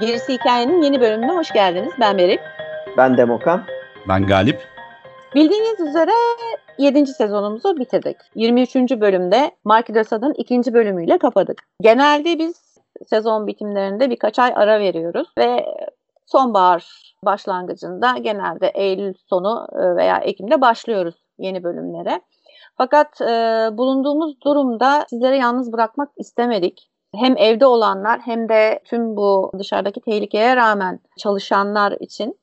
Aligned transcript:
Gerisi 0.00 0.32
Hikayenin 0.32 0.82
yeni 0.82 1.00
bölümüne 1.00 1.32
hoş 1.32 1.52
geldiniz. 1.52 1.92
Ben 2.00 2.18
Beril. 2.18 2.38
Ben 2.96 3.16
Demokan. 3.16 3.77
Ben 4.08 4.26
Galip. 4.26 4.60
Bildiğiniz 5.34 5.80
üzere 5.80 6.10
7. 6.78 7.06
sezonumuzu 7.06 7.76
bitirdik. 7.76 8.16
23. 8.34 8.76
bölümde 8.76 9.50
Mark 9.64 9.88
de 9.88 10.32
ikinci 10.36 10.74
bölümüyle 10.74 11.18
kapadık. 11.18 11.62
Genelde 11.82 12.38
biz 12.38 12.78
sezon 13.06 13.46
bitimlerinde 13.46 14.10
birkaç 14.10 14.38
ay 14.38 14.52
ara 14.54 14.80
veriyoruz 14.80 15.28
ve 15.38 15.66
sonbahar 16.26 17.12
başlangıcında 17.24 18.16
genelde 18.18 18.68
Eylül 18.74 19.14
sonu 19.26 19.66
e, 19.72 19.96
veya 19.96 20.16
Ekim'de 20.16 20.60
başlıyoruz 20.60 21.14
yeni 21.38 21.64
bölümlere. 21.64 22.20
Fakat 22.76 23.20
e, 23.20 23.26
bulunduğumuz 23.72 24.40
durumda 24.40 25.06
sizlere 25.10 25.36
yalnız 25.36 25.72
bırakmak 25.72 26.08
istemedik 26.16 26.90
hem 27.14 27.36
evde 27.36 27.66
olanlar 27.66 28.20
hem 28.20 28.48
de 28.48 28.80
tüm 28.84 29.16
bu 29.16 29.52
dışarıdaki 29.58 30.00
tehlikeye 30.00 30.56
rağmen 30.56 31.00
çalışanlar 31.18 31.92
için 32.00 32.38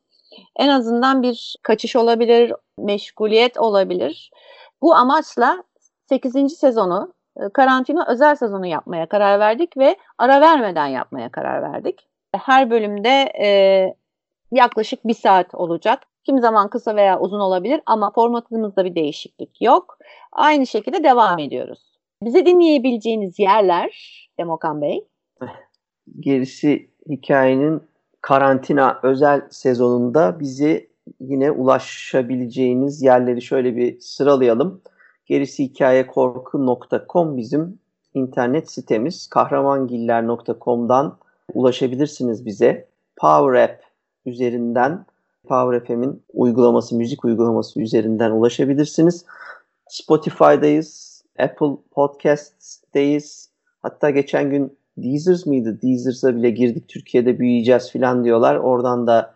en 0.56 0.70
azından 0.70 1.24
bir 1.24 1.56
kaçış 1.64 1.96
olabilir, 1.96 2.54
meşguliyet 2.78 3.58
olabilir. 3.58 4.32
Bu 4.82 4.96
amaçla 4.96 5.64
8. 6.10 6.58
sezonu 6.58 7.14
e, 7.40 7.50
karantina 7.50 8.06
özel 8.08 8.36
sezonu 8.36 8.66
yapmaya 8.66 9.06
karar 9.06 9.40
verdik 9.40 9.78
ve 9.78 9.96
ara 10.18 10.42
vermeden 10.42 10.88
yapmaya 10.88 11.30
karar 11.30 11.74
verdik. 11.74 12.08
Her 12.36 12.70
bölümde 12.70 13.32
e, 13.42 13.48
yaklaşık 14.52 15.08
bir 15.08 15.14
saat 15.14 15.56
olacak. 15.56 16.04
Kim 16.24 16.40
zaman 16.40 16.70
kısa 16.70 16.96
veya 16.96 17.20
uzun 17.20 17.40
olabilir 17.40 17.82
ama 17.86 18.12
formatımızda 18.12 18.86
bir 18.86 18.96
değişiklik 18.96 19.62
yok. 19.62 19.98
Aynı 20.32 20.68
şekilde 20.68 21.04
devam 21.04 21.40
ediyoruz. 21.40 21.96
Bizi 22.22 22.46
dinleyebileceğiniz 22.46 23.40
yerler 23.40 24.22
Demokan 24.40 24.82
Bey? 24.82 25.08
Gerisi 26.20 26.90
hikayenin 27.10 27.82
karantina 28.26 29.00
özel 29.04 29.42
sezonunda 29.50 30.40
bizi 30.40 30.90
yine 31.20 31.52
ulaşabileceğiniz 31.52 33.02
yerleri 33.02 33.42
şöyle 33.42 33.76
bir 33.76 34.00
sıralayalım. 34.00 34.82
Gerisi 35.26 35.64
hikaye 35.64 36.08
korku.com 36.08 37.38
bizim 37.38 37.80
internet 38.14 38.72
sitemiz. 38.72 39.28
Kahramangiller.com'dan 39.28 41.18
ulaşabilirsiniz 41.54 42.46
bize. 42.46 42.88
Power 43.18 43.64
App 43.64 43.84
üzerinden 44.26 45.06
Power 45.48 45.86
FM'in 45.88 46.24
uygulaması, 46.34 46.96
müzik 46.96 47.26
uygulaması 47.26 47.82
üzerinden 47.82 48.32
ulaşabilirsiniz. 48.32 49.26
Spotify'dayız, 49.90 51.24
Apple 51.40 51.78
Podcast'teyiz, 51.92 53.50
Hatta 53.82 54.10
geçen 54.10 54.50
gün 54.50 54.78
Deezers 54.98 55.46
mıydı? 55.46 55.80
Deezers'a 55.82 56.36
bile 56.36 56.50
girdik 56.50 56.88
Türkiye'de 56.88 57.40
büyüyeceğiz 57.40 57.92
falan 57.92 58.24
diyorlar. 58.24 58.56
Oradan 58.56 59.08
da 59.08 59.36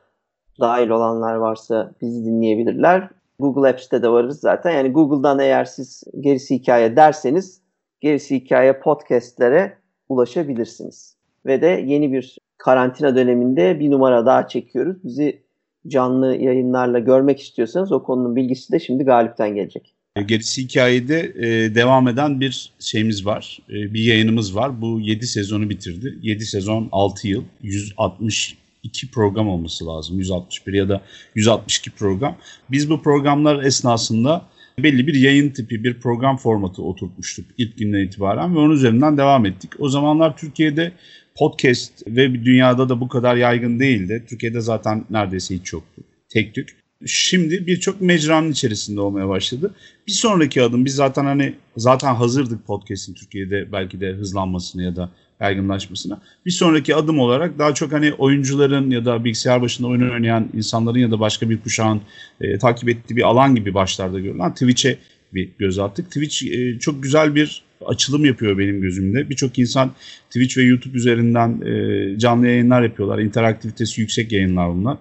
dahil 0.60 0.90
olanlar 0.90 1.36
varsa 1.36 1.92
bizi 2.02 2.26
dinleyebilirler. 2.26 3.10
Google 3.40 3.70
Apps'te 3.70 4.02
de 4.02 4.10
varız 4.10 4.40
zaten. 4.40 4.72
Yani 4.72 4.92
Google'dan 4.92 5.40
eğer 5.40 5.66
siz 5.66 6.04
gerisi 6.20 6.56
hikaye 6.56 6.96
derseniz 6.96 7.62
gerisi 8.02 8.36
hikaye 8.36 8.80
podcastlere 8.80 9.78
ulaşabilirsiniz. 10.10 11.18
Ve 11.46 11.62
de 11.62 11.84
yeni 11.86 12.12
bir 12.12 12.38
karantina 12.58 13.16
döneminde 13.16 13.80
bir 13.80 13.92
numara 13.92 14.26
daha 14.26 14.48
çekiyoruz. 14.48 15.04
Bizi 15.04 15.44
canlı 15.88 16.36
yayınlarla 16.36 17.00
görmek 17.00 17.40
istiyorsanız 17.40 17.92
o 17.92 18.04
konunun 18.04 18.36
bilgisi 18.36 18.74
de 18.74 18.80
şimdi 18.80 19.04
Galip'ten 19.04 19.56
gelecek. 19.56 19.96
E, 20.20 20.24
gerisi 20.24 20.64
hikayede 20.64 21.34
e, 21.40 21.76
devam 21.76 22.08
eden 22.08 22.40
bir 22.40 22.72
şeyimiz 22.80 23.26
var. 23.26 23.60
E, 23.70 23.94
bir 23.94 24.04
yayınımız 24.04 24.56
var. 24.56 24.82
Bu 24.82 25.00
7 25.02 25.28
sezonu 25.28 25.70
bitirdi. 25.70 26.18
7 26.22 26.46
sezon 26.46 26.90
6 26.92 27.28
yıl. 27.28 27.44
162 27.64 29.12
program 29.12 29.50
olması 29.50 29.88
lazım. 29.88 30.20
161 30.20 30.74
ya 30.74 30.90
da 30.90 31.02
162 31.36 31.92
program. 31.92 32.38
Biz 32.72 32.90
bu 32.90 33.02
programlar 33.02 33.64
esnasında 33.64 34.46
belli 34.84 35.08
bir 35.08 35.14
yayın 35.14 35.50
tipi, 35.50 35.84
bir 35.84 36.00
program 36.00 36.38
formatı 36.38 36.84
oturtmuştuk 36.84 37.46
ilk 37.58 37.78
günden 37.78 38.00
itibaren 38.00 38.56
ve 38.56 38.60
onun 38.60 38.74
üzerinden 38.74 39.18
devam 39.18 39.46
ettik. 39.46 39.72
O 39.80 39.90
zamanlar 39.90 40.38
Türkiye'de 40.38 40.92
podcast 41.36 42.08
ve 42.08 42.46
dünyada 42.46 42.90
da 42.90 43.02
bu 43.02 43.08
kadar 43.08 43.36
yaygın 43.36 43.80
değildi. 43.80 44.26
Türkiye'de 44.30 44.62
zaten 44.62 45.06
neredeyse 45.10 45.56
hiç 45.56 45.74
yoktu. 45.74 46.02
Tek 46.30 46.56
tük 46.56 46.79
şimdi 47.06 47.68
birçok 47.68 48.02
mecranın 48.02 48.52
içerisinde 48.52 49.02
olmaya 49.02 49.30
başladı. 49.30 49.76
Bir 50.08 50.12
sonraki 50.12 50.64
adım 50.64 50.86
biz 50.86 50.96
zaten 50.96 51.26
hani 51.26 51.56
zaten 51.78 52.16
hazırdık 52.16 52.68
podcast'in 52.68 53.14
Türkiye'de 53.14 53.72
belki 53.72 54.02
de 54.02 54.12
hızlanmasına 54.12 54.84
ya 54.84 54.96
da 54.96 55.10
yaygınlaşmasına. 55.40 56.22
Bir 56.46 56.52
sonraki 56.52 56.96
adım 56.96 57.20
olarak 57.20 57.60
daha 57.60 57.74
çok 57.74 57.92
hani 57.92 58.14
oyuncuların 58.14 58.92
ya 58.92 59.06
da 59.06 59.26
bilgisayar 59.26 59.62
başında 59.62 59.88
oyun 59.88 60.10
oynayan 60.10 60.50
insanların 60.54 61.00
ya 61.00 61.12
da 61.12 61.20
başka 61.20 61.50
bir 61.50 61.62
kuşağın 61.62 62.02
e, 62.42 62.58
takip 62.58 62.90
ettiği 62.90 63.16
bir 63.16 63.24
alan 63.24 63.56
gibi 63.56 63.74
başlarda 63.74 64.20
görülen 64.20 64.54
Twitch'e 64.54 64.98
bir 65.34 65.50
göz 65.60 65.80
attık. 65.80 66.06
Twitch 66.06 66.44
e, 66.44 66.80
çok 66.80 67.04
güzel 67.04 67.36
bir 67.36 67.64
açılım 67.86 68.26
yapıyor 68.26 68.58
benim 68.58 68.82
gözümde. 68.82 69.30
Birçok 69.30 69.60
insan 69.60 69.92
Twitch 70.30 70.58
ve 70.58 70.64
YouTube 70.64 70.98
üzerinden 70.98 71.62
e, 71.62 72.20
canlı 72.20 72.48
yayınlar 72.48 72.82
yapıyorlar. 72.82 73.20
İnteraktivitesi 73.20 74.02
yüksek 74.02 74.32
yayınlar 74.32 74.70
bunlar. 74.70 74.98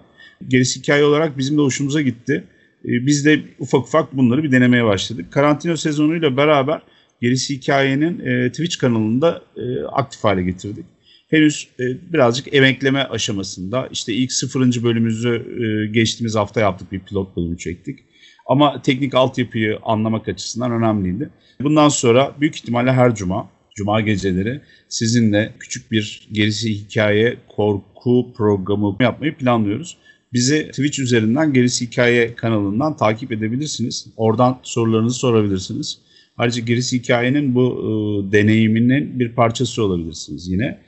Gerisi 0.47 0.79
hikaye 0.79 1.03
olarak 1.03 1.37
bizim 1.37 1.57
de 1.57 1.61
hoşumuza 1.61 2.01
gitti. 2.01 2.43
E, 2.85 2.89
biz 3.05 3.25
de 3.25 3.41
ufak 3.59 3.81
ufak 3.81 4.17
bunları 4.17 4.43
bir 4.43 4.51
denemeye 4.51 4.85
başladık. 4.85 5.25
Karantina 5.31 5.77
sezonuyla 5.77 6.37
beraber 6.37 6.81
gerisi 7.21 7.55
hikayenin 7.55 8.19
e, 8.19 8.49
Twitch 8.49 8.77
kanalında 8.77 9.41
e, 9.57 9.83
aktif 9.83 10.23
hale 10.23 10.43
getirdik. 10.43 10.85
Henüz 11.29 11.67
e, 11.79 11.83
birazcık 12.13 12.53
emekleme 12.53 13.03
aşamasında. 13.03 13.89
İşte 13.91 14.13
ilk 14.13 14.31
sıfırıncı 14.31 14.83
bölümümüzü 14.83 15.29
e, 15.29 15.91
geçtiğimiz 15.91 16.35
hafta 16.35 16.61
yaptık. 16.61 16.91
Bir 16.91 16.99
pilot 16.99 17.37
bölümü 17.37 17.57
çektik. 17.57 17.99
Ama 18.47 18.81
teknik 18.81 19.13
altyapıyı 19.13 19.79
anlamak 19.83 20.27
açısından 20.27 20.71
önemliydi. 20.71 21.29
Bundan 21.61 21.89
sonra 21.89 22.35
büyük 22.41 22.55
ihtimalle 22.55 22.91
her 22.91 23.15
cuma, 23.15 23.49
cuma 23.75 24.01
geceleri 24.01 24.61
sizinle 24.89 25.53
küçük 25.59 25.91
bir 25.91 26.27
gerisi 26.31 26.73
hikaye 26.73 27.37
korku 27.47 28.33
programı 28.37 28.97
yapmayı 28.99 29.35
planlıyoruz. 29.35 29.97
Bizi 30.33 30.67
Twitch 30.67 30.99
üzerinden 30.99 31.53
Gerisi 31.53 31.85
Hikaye 31.85 32.35
kanalından 32.35 32.97
takip 32.97 33.31
edebilirsiniz. 33.31 34.07
Oradan 34.17 34.59
sorularınızı 34.63 35.19
sorabilirsiniz. 35.19 35.99
Ayrıca 36.37 36.61
Gerisi 36.61 36.99
Hikaye'nin 36.99 37.55
bu 37.55 37.65
e, 37.69 38.31
deneyiminin 38.31 39.19
bir 39.19 39.31
parçası 39.35 39.83
olabilirsiniz 39.83 40.47
yine. 40.47 40.79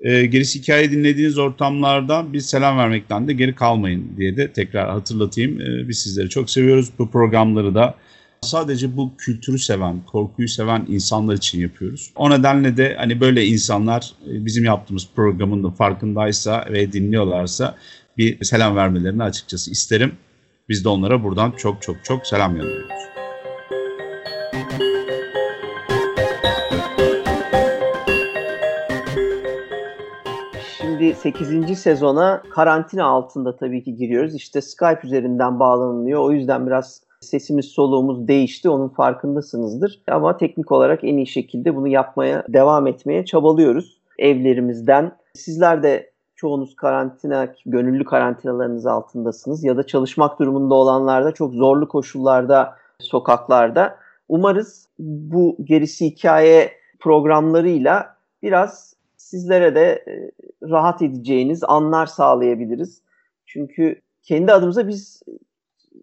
E, 0.00 0.26
gerisi 0.26 0.58
Hikaye 0.58 0.90
dinlediğiniz 0.90 1.38
ortamlarda 1.38 2.32
bir 2.32 2.40
selam 2.40 2.78
vermekten 2.78 3.28
de 3.28 3.32
geri 3.32 3.54
kalmayın 3.54 4.16
diye 4.16 4.36
de 4.36 4.52
tekrar 4.52 4.90
hatırlatayım. 4.90 5.60
E, 5.60 5.88
biz 5.88 5.98
sizleri 5.98 6.28
çok 6.28 6.50
seviyoruz. 6.50 6.90
Bu 6.98 7.10
programları 7.10 7.74
da 7.74 7.94
sadece 8.40 8.96
bu 8.96 9.16
kültürü 9.18 9.58
seven, 9.58 10.00
korkuyu 10.06 10.48
seven 10.48 10.86
insanlar 10.88 11.34
için 11.34 11.60
yapıyoruz. 11.60 12.10
O 12.16 12.30
nedenle 12.30 12.76
de 12.76 12.94
hani 12.98 13.20
böyle 13.20 13.46
insanlar 13.46 14.12
e, 14.30 14.44
bizim 14.44 14.64
yaptığımız 14.64 15.08
programın 15.16 15.64
da 15.64 15.70
farkındaysa 15.70 16.66
ve 16.72 16.92
dinliyorlarsa 16.92 17.76
bir 18.18 18.44
selam 18.44 18.76
vermelerini 18.76 19.22
açıkçası 19.22 19.70
isterim. 19.70 20.12
Biz 20.68 20.84
de 20.84 20.88
onlara 20.88 21.24
buradan 21.24 21.50
çok 21.50 21.82
çok 21.82 22.04
çok 22.04 22.26
selam 22.26 22.54
gönderiyoruz. 22.54 23.08
Şimdi 30.80 31.14
8. 31.14 31.78
sezona 31.78 32.42
karantina 32.50 33.04
altında 33.04 33.56
tabii 33.56 33.84
ki 33.84 33.96
giriyoruz. 33.96 34.34
İşte 34.34 34.60
Skype 34.60 35.00
üzerinden 35.04 35.60
bağlanılıyor. 35.60 36.20
O 36.20 36.32
yüzden 36.32 36.66
biraz 36.66 37.02
sesimiz 37.20 37.66
soluğumuz 37.66 38.28
değişti. 38.28 38.68
Onun 38.68 38.88
farkındasınızdır. 38.88 40.02
Ama 40.08 40.36
teknik 40.36 40.72
olarak 40.72 41.04
en 41.04 41.16
iyi 41.16 41.26
şekilde 41.26 41.76
bunu 41.76 41.88
yapmaya 41.88 42.44
devam 42.48 42.86
etmeye 42.86 43.24
çabalıyoruz 43.24 43.98
evlerimizden. 44.18 45.16
Sizler 45.34 45.82
de 45.82 46.10
çoğunuz 46.38 46.76
karantina, 46.76 47.54
gönüllü 47.66 48.04
karantinalarınız 48.04 48.86
altındasınız 48.86 49.64
ya 49.64 49.76
da 49.76 49.86
çalışmak 49.86 50.38
durumunda 50.38 50.74
olanlar 50.74 51.24
da 51.24 51.32
çok 51.32 51.54
zorlu 51.54 51.88
koşullarda 51.88 52.74
sokaklarda. 53.00 53.96
Umarız 54.28 54.88
bu 54.98 55.56
gerisi 55.64 56.06
hikaye 56.06 56.72
programlarıyla 57.00 58.16
biraz 58.42 58.94
sizlere 59.16 59.74
de 59.74 60.04
e, 60.08 60.30
rahat 60.70 61.02
edeceğiniz 61.02 61.64
anlar 61.64 62.06
sağlayabiliriz. 62.06 63.02
Çünkü 63.46 64.00
kendi 64.22 64.52
adımıza 64.52 64.88
biz 64.88 65.22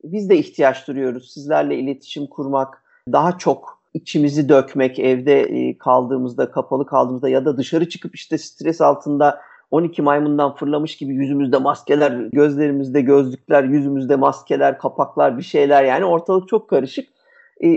biz 0.04 0.30
de 0.30 0.38
ihtiyaç 0.38 0.88
duyuyoruz. 0.88 1.32
Sizlerle 1.34 1.76
iletişim 1.76 2.28
kurmak, 2.28 2.84
daha 3.12 3.38
çok 3.38 3.82
içimizi 3.94 4.50
dökmek 4.50 5.00
evde 5.00 5.42
e, 5.42 5.78
kaldığımızda, 5.78 6.52
kapalı 6.52 6.86
kaldığımızda 6.86 7.30
ya 7.30 7.46
da 7.46 7.58
dışarı 7.58 7.90
çıkıp 7.90 8.16
işte 8.16 8.38
stres 8.38 8.82
altında 8.82 9.42
12 9.76 10.02
maymundan 10.02 10.56
fırlamış 10.56 10.98
gibi 10.98 11.14
yüzümüzde 11.14 11.58
maskeler, 11.58 12.12
gözlerimizde 12.34 13.02
gözlükler, 13.02 13.64
yüzümüzde 13.64 14.16
maskeler, 14.16 14.78
kapaklar 14.78 15.38
bir 15.38 15.44
şeyler 15.44 15.84
yani 15.84 16.06
ortalık 16.06 16.48
çok 16.48 16.70
karışık. 16.70 17.10
E, 17.64 17.68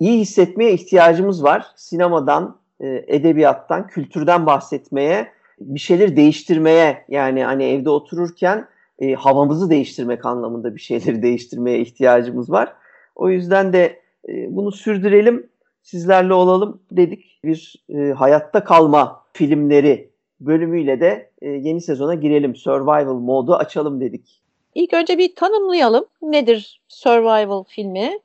iyi 0.00 0.20
hissetmeye 0.20 0.72
ihtiyacımız 0.72 1.44
var. 1.44 1.66
Sinemadan, 1.76 2.56
e, 2.80 3.04
edebiyattan, 3.06 3.86
kültürden 3.86 4.46
bahsetmeye, 4.46 5.32
bir 5.60 5.80
şeyleri 5.80 6.16
değiştirmeye 6.16 7.04
yani 7.08 7.44
hani 7.44 7.64
evde 7.64 7.90
otururken 7.90 8.68
e, 8.98 9.14
havamızı 9.14 9.70
değiştirmek 9.70 10.24
anlamında 10.24 10.74
bir 10.74 10.80
şeyleri 10.80 11.22
değiştirmeye 11.22 11.80
ihtiyacımız 11.80 12.50
var. 12.50 12.72
O 13.16 13.30
yüzden 13.30 13.72
de 13.72 14.00
e, 14.28 14.56
bunu 14.56 14.72
sürdürelim, 14.72 15.46
sizlerle 15.82 16.34
olalım 16.34 16.82
dedik. 16.90 17.40
Bir 17.44 17.84
e, 17.88 18.12
hayatta 18.12 18.64
kalma 18.64 19.24
filmleri 19.32 20.10
bölümüyle 20.40 21.00
de 21.00 21.30
e, 21.42 21.48
yeni 21.48 21.80
sezona 21.80 22.14
girelim. 22.14 22.56
Survival 22.56 23.14
modu 23.14 23.54
açalım 23.54 24.00
dedik. 24.00 24.42
İlk 24.74 24.94
önce 24.94 25.18
bir 25.18 25.34
tanımlayalım. 25.34 26.04
Nedir 26.22 26.80
survival 26.88 27.64
filmi? 27.64 28.18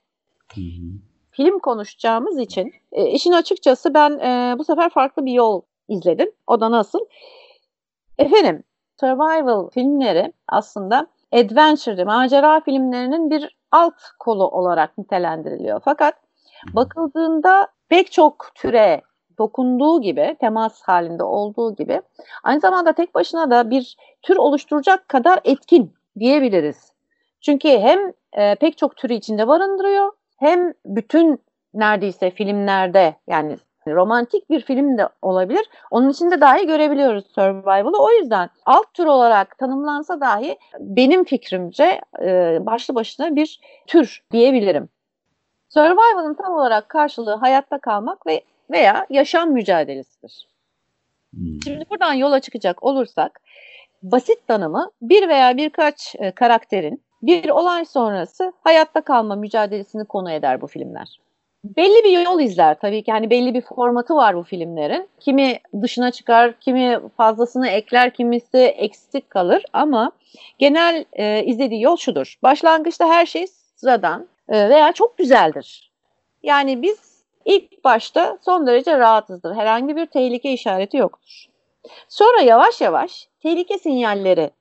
Hı 0.56 0.62
hı. 0.62 1.00
Film 1.31 1.60
konuşacağımız 1.60 2.39
için 2.39 2.74
e, 2.92 3.10
işin 3.10 3.31
açıkçası 3.31 3.94
ben 3.94 4.12
e, 4.12 4.56
bu 4.60 4.63
sefer 4.63 4.89
farklı 4.89 5.25
bir 5.25 5.31
yol 5.31 5.62
izledim. 5.88 6.31
O 6.48 6.60
da 6.60 6.71
nasıl? 6.71 7.00
Efendim 8.18 8.63
survival 9.00 9.69
filmleri 9.69 10.33
aslında 10.48 11.07
adventure, 11.31 12.04
macera 12.04 12.62
filmlerinin 12.62 13.30
bir 13.30 13.57
alt 13.71 13.95
kolu 14.19 14.48
olarak 14.48 14.98
nitelendiriliyor. 14.98 15.81
Fakat 15.86 16.15
bakıldığında 16.74 17.68
pek 17.89 18.12
çok 18.12 18.51
türe 18.56 19.01
dokunduğu 19.38 20.02
gibi, 20.02 20.36
temas 20.40 20.82
halinde 20.82 21.24
olduğu 21.24 21.76
gibi 21.76 22.02
aynı 22.44 22.60
zamanda 22.60 22.94
tek 22.94 23.16
başına 23.16 23.52
da 23.52 23.70
bir 23.70 23.98
tür 24.22 24.36
oluşturacak 24.36 25.10
kadar 25.10 25.40
etkin 25.44 25.94
diyebiliriz. 26.20 26.92
Çünkü 27.42 27.70
hem 27.70 28.00
e, 28.34 28.56
pek 28.56 28.78
çok 28.78 28.96
türü 28.96 29.14
içinde 29.14 29.48
barındırıyor 29.48 30.12
hem 30.38 30.74
bütün 30.86 31.42
neredeyse 31.74 32.32
filmlerde 32.32 33.16
yani 33.28 33.58
romantik 33.88 34.50
bir 34.50 34.62
film 34.62 34.98
de 34.98 35.10
olabilir. 35.22 35.70
Onun 35.92 36.10
içinde 36.10 36.42
dahi 36.42 36.68
görebiliyoruz 36.68 37.26
survival'ı. 37.36 38.04
O 38.04 38.12
yüzden 38.12 38.50
alt 38.66 38.94
tür 38.94 39.06
olarak 39.06 39.58
tanımlansa 39.58 40.22
dahi 40.22 40.58
benim 40.80 41.24
fikrimce 41.24 42.02
e, 42.22 42.58
başlı 42.62 42.96
başına 42.96 43.36
bir 43.36 43.62
tür 43.88 44.24
diyebilirim. 44.32 44.90
Survival'ın 45.70 46.34
tam 46.34 46.54
olarak 46.54 46.90
karşılığı 46.90 47.36
hayatta 47.36 47.78
kalmak 47.78 48.28
ve 48.28 48.42
veya 48.71 49.06
yaşam 49.10 49.51
mücadelesidir. 49.51 50.48
Hmm. 51.33 51.62
Şimdi 51.63 51.86
buradan 51.89 52.13
yola 52.13 52.39
çıkacak 52.39 52.83
olursak 52.83 53.42
basit 54.04 54.48
tanımı 54.48 54.92
bir 55.01 55.30
veya 55.30 55.57
birkaç 55.57 56.15
e, 56.19 56.31
karakterin 56.31 57.04
bir 57.21 57.50
olay 57.50 57.86
sonrası 57.86 58.54
hayatta 58.62 59.01
kalma 59.01 59.36
mücadelesini 59.36 60.06
konu 60.06 60.31
eder 60.31 60.62
bu 60.62 60.68
filmler. 60.68 61.19
Belli 61.63 62.04
bir 62.04 62.25
yol 62.25 62.39
izler 62.39 62.80
tabii 62.80 63.04
ki. 63.04 63.12
Hani 63.12 63.30
belli 63.30 63.54
bir 63.54 63.62
formatı 63.62 64.15
var 64.15 64.36
bu 64.36 64.44
filmlerin. 64.44 65.10
Kimi 65.19 65.60
dışına 65.81 66.12
çıkar, 66.12 66.54
kimi 66.60 67.00
fazlasını 67.18 67.68
ekler, 67.68 68.13
kimisi 68.13 68.57
eksik 68.57 69.30
kalır 69.30 69.63
ama 69.74 70.12
genel 70.60 71.06
e, 71.13 71.44
izlediği 71.44 71.81
yol 71.81 71.98
şudur. 71.98 72.38
Başlangıçta 72.44 73.07
her 73.07 73.25
şey 73.25 73.48
sıradan 73.48 74.27
e, 74.50 74.69
veya 74.69 74.92
çok 74.92 75.18
güzeldir. 75.18 75.92
Yani 76.44 76.81
biz 76.81 77.12
İlk 77.45 77.84
başta 77.84 78.38
son 78.42 78.68
derece 78.68 79.00
rahatsızdır. 79.00 79.56
Herhangi 79.56 79.95
bir 79.95 80.06
tehlike 80.06 80.54
işareti 80.54 80.98
yoktur. 80.98 81.45
Sonra 82.10 82.42
yavaş 82.42 82.81
yavaş 82.81 83.30
tehlike 83.40 83.78
sinyalleri 83.78 84.51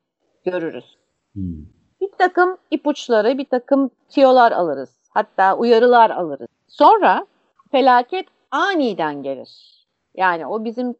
görürüz. 0.44 0.96
Hmm. 1.32 1.64
Bir 2.00 2.10
takım 2.18 2.56
ipuçları, 2.70 3.38
bir 3.38 3.44
takım 3.44 3.90
tiyolar 4.08 4.52
alırız. 4.52 4.90
Hatta 5.10 5.56
uyarılar 5.56 6.10
alırız. 6.10 6.48
Sonra 6.68 7.26
felaket 7.70 8.26
aniden 8.50 9.22
gelir. 9.22 9.82
Yani 10.14 10.46
o 10.46 10.64
bizim 10.64 10.94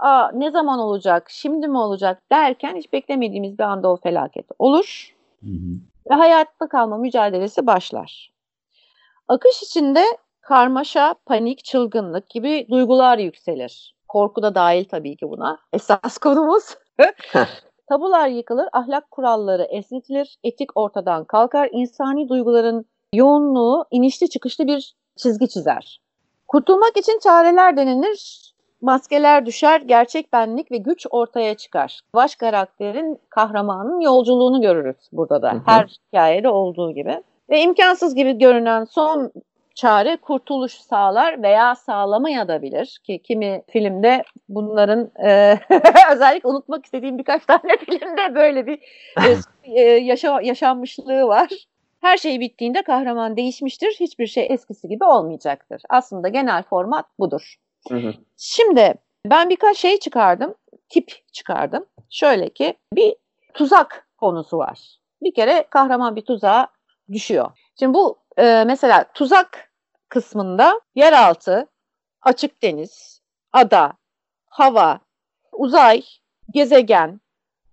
Aa, 0.00 0.30
ne 0.34 0.50
zaman 0.50 0.78
olacak, 0.78 1.30
şimdi 1.30 1.68
mi 1.68 1.78
olacak 1.78 2.22
derken 2.32 2.76
hiç 2.76 2.92
beklemediğimiz 2.92 3.58
bir 3.58 3.64
anda 3.64 3.88
o 3.92 3.96
felaket 3.96 4.46
olur. 4.58 5.14
Hı 5.40 5.50
Ve 6.10 6.14
hayatta 6.14 6.68
kalma 6.68 6.98
mücadelesi 6.98 7.66
başlar. 7.66 8.32
Akış 9.28 9.62
içinde 9.62 10.04
karmaşa, 10.50 11.14
panik, 11.26 11.64
çılgınlık 11.64 12.30
gibi 12.30 12.66
duygular 12.70 13.18
yükselir. 13.18 13.94
Korku 14.08 14.42
da 14.42 14.54
dahil 14.54 14.84
tabii 14.84 15.16
ki 15.16 15.30
buna. 15.30 15.58
Esas 15.72 16.18
konumuz. 16.22 16.64
Tabular 17.88 18.28
yıkılır, 18.28 18.68
ahlak 18.72 19.10
kuralları 19.10 19.62
esnetilir, 19.62 20.36
etik 20.44 20.70
ortadan 20.74 21.24
kalkar, 21.24 21.68
insani 21.72 22.28
duyguların 22.28 22.84
yoğunluğu 23.14 23.84
inişli 23.90 24.30
çıkışlı 24.30 24.66
bir 24.66 24.94
çizgi 25.16 25.48
çizer. 25.48 26.00
Kurtulmak 26.48 26.96
için 26.96 27.18
çareler 27.18 27.76
denenir, 27.76 28.52
maskeler 28.80 29.46
düşer, 29.46 29.80
gerçek 29.80 30.32
benlik 30.32 30.72
ve 30.72 30.76
güç 30.76 31.06
ortaya 31.10 31.54
çıkar. 31.54 32.00
Baş 32.14 32.36
karakterin, 32.36 33.18
kahramanın 33.28 34.00
yolculuğunu 34.00 34.60
görürüz 34.60 35.08
burada 35.12 35.42
da. 35.42 35.54
Her 35.66 35.86
hikayede 35.86 36.48
olduğu 36.48 36.94
gibi. 36.94 37.22
Ve 37.50 37.60
imkansız 37.60 38.14
gibi 38.14 38.38
görünen 38.38 38.84
son 38.84 39.32
çare 39.80 40.16
kurtuluş 40.16 40.72
sağlar 40.72 41.42
veya 41.42 41.74
sağlamayabilir 41.74 43.00
ki 43.04 43.20
kimi 43.24 43.62
filmde 43.68 44.24
bunların 44.48 45.10
e, 45.24 45.58
özellikle 46.12 46.48
unutmak 46.48 46.84
istediğim 46.84 47.18
birkaç 47.18 47.46
tane 47.46 47.76
filmde 47.86 48.34
böyle 48.34 48.66
bir 48.66 48.78
e, 49.24 49.36
e, 49.80 49.80
yaşa, 49.82 50.40
yaşanmışlığı 50.40 51.26
var. 51.26 51.48
Her 52.00 52.16
şey 52.16 52.40
bittiğinde 52.40 52.82
kahraman 52.82 53.36
değişmiştir. 53.36 53.96
Hiçbir 54.00 54.26
şey 54.26 54.46
eskisi 54.50 54.88
gibi 54.88 55.04
olmayacaktır. 55.04 55.82
Aslında 55.88 56.28
genel 56.28 56.62
format 56.62 57.06
budur. 57.18 57.54
Hı 57.88 57.94
hı. 57.96 58.14
Şimdi 58.36 58.94
ben 59.26 59.50
birkaç 59.50 59.76
şey 59.76 59.98
çıkardım. 59.98 60.54
Tip 60.88 61.32
çıkardım. 61.32 61.86
Şöyle 62.10 62.48
ki 62.48 62.74
bir 62.92 63.14
tuzak 63.54 64.08
konusu 64.18 64.58
var. 64.58 64.98
Bir 65.22 65.34
kere 65.34 65.64
kahraman 65.70 66.16
bir 66.16 66.22
tuzağa 66.22 66.68
düşüyor. 67.12 67.50
Şimdi 67.78 67.94
bu 67.94 68.16
e, 68.38 68.64
mesela 68.66 69.04
tuzak 69.14 69.69
kısmında 70.10 70.80
yeraltı, 70.94 71.66
açık 72.22 72.62
deniz, 72.62 73.22
ada, 73.52 73.92
hava, 74.46 75.00
uzay, 75.52 76.02
gezegen, 76.54 77.20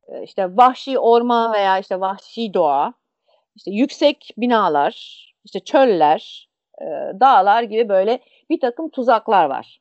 e, 0.07 0.23
işte 0.23 0.57
vahşi 0.57 0.99
orman 0.99 1.53
veya 1.53 1.79
işte 1.79 1.99
vahşi 1.99 2.53
doğa, 2.53 2.93
işte 3.55 3.71
yüksek 3.71 4.29
binalar, 4.37 5.25
işte 5.43 5.59
çöller, 5.59 6.49
e, 6.81 6.85
dağlar 7.19 7.63
gibi 7.63 7.89
böyle 7.89 8.19
bir 8.49 8.59
takım 8.59 8.89
tuzaklar 8.89 9.45
var. 9.45 9.79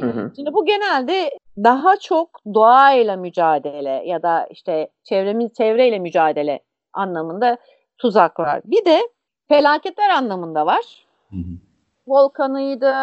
Hı 0.00 0.06
hı. 0.06 0.32
Şimdi 0.36 0.52
bu 0.52 0.64
genelde 0.64 1.38
daha 1.56 1.96
çok 1.96 2.40
doğayla 2.54 3.16
mücadele 3.16 4.02
ya 4.06 4.22
da 4.22 4.46
işte 4.50 4.88
çevremiz 5.04 5.52
çevreyle 5.52 5.98
mücadele 5.98 6.60
anlamında 6.92 7.58
tuzaklar. 7.98 8.60
Bir 8.64 8.84
de 8.84 9.00
felaketler 9.48 10.10
anlamında 10.10 10.66
var. 10.66 11.06
Hı 11.30 11.36
hı. 11.36 11.73
Volkanıydı, 12.06 12.94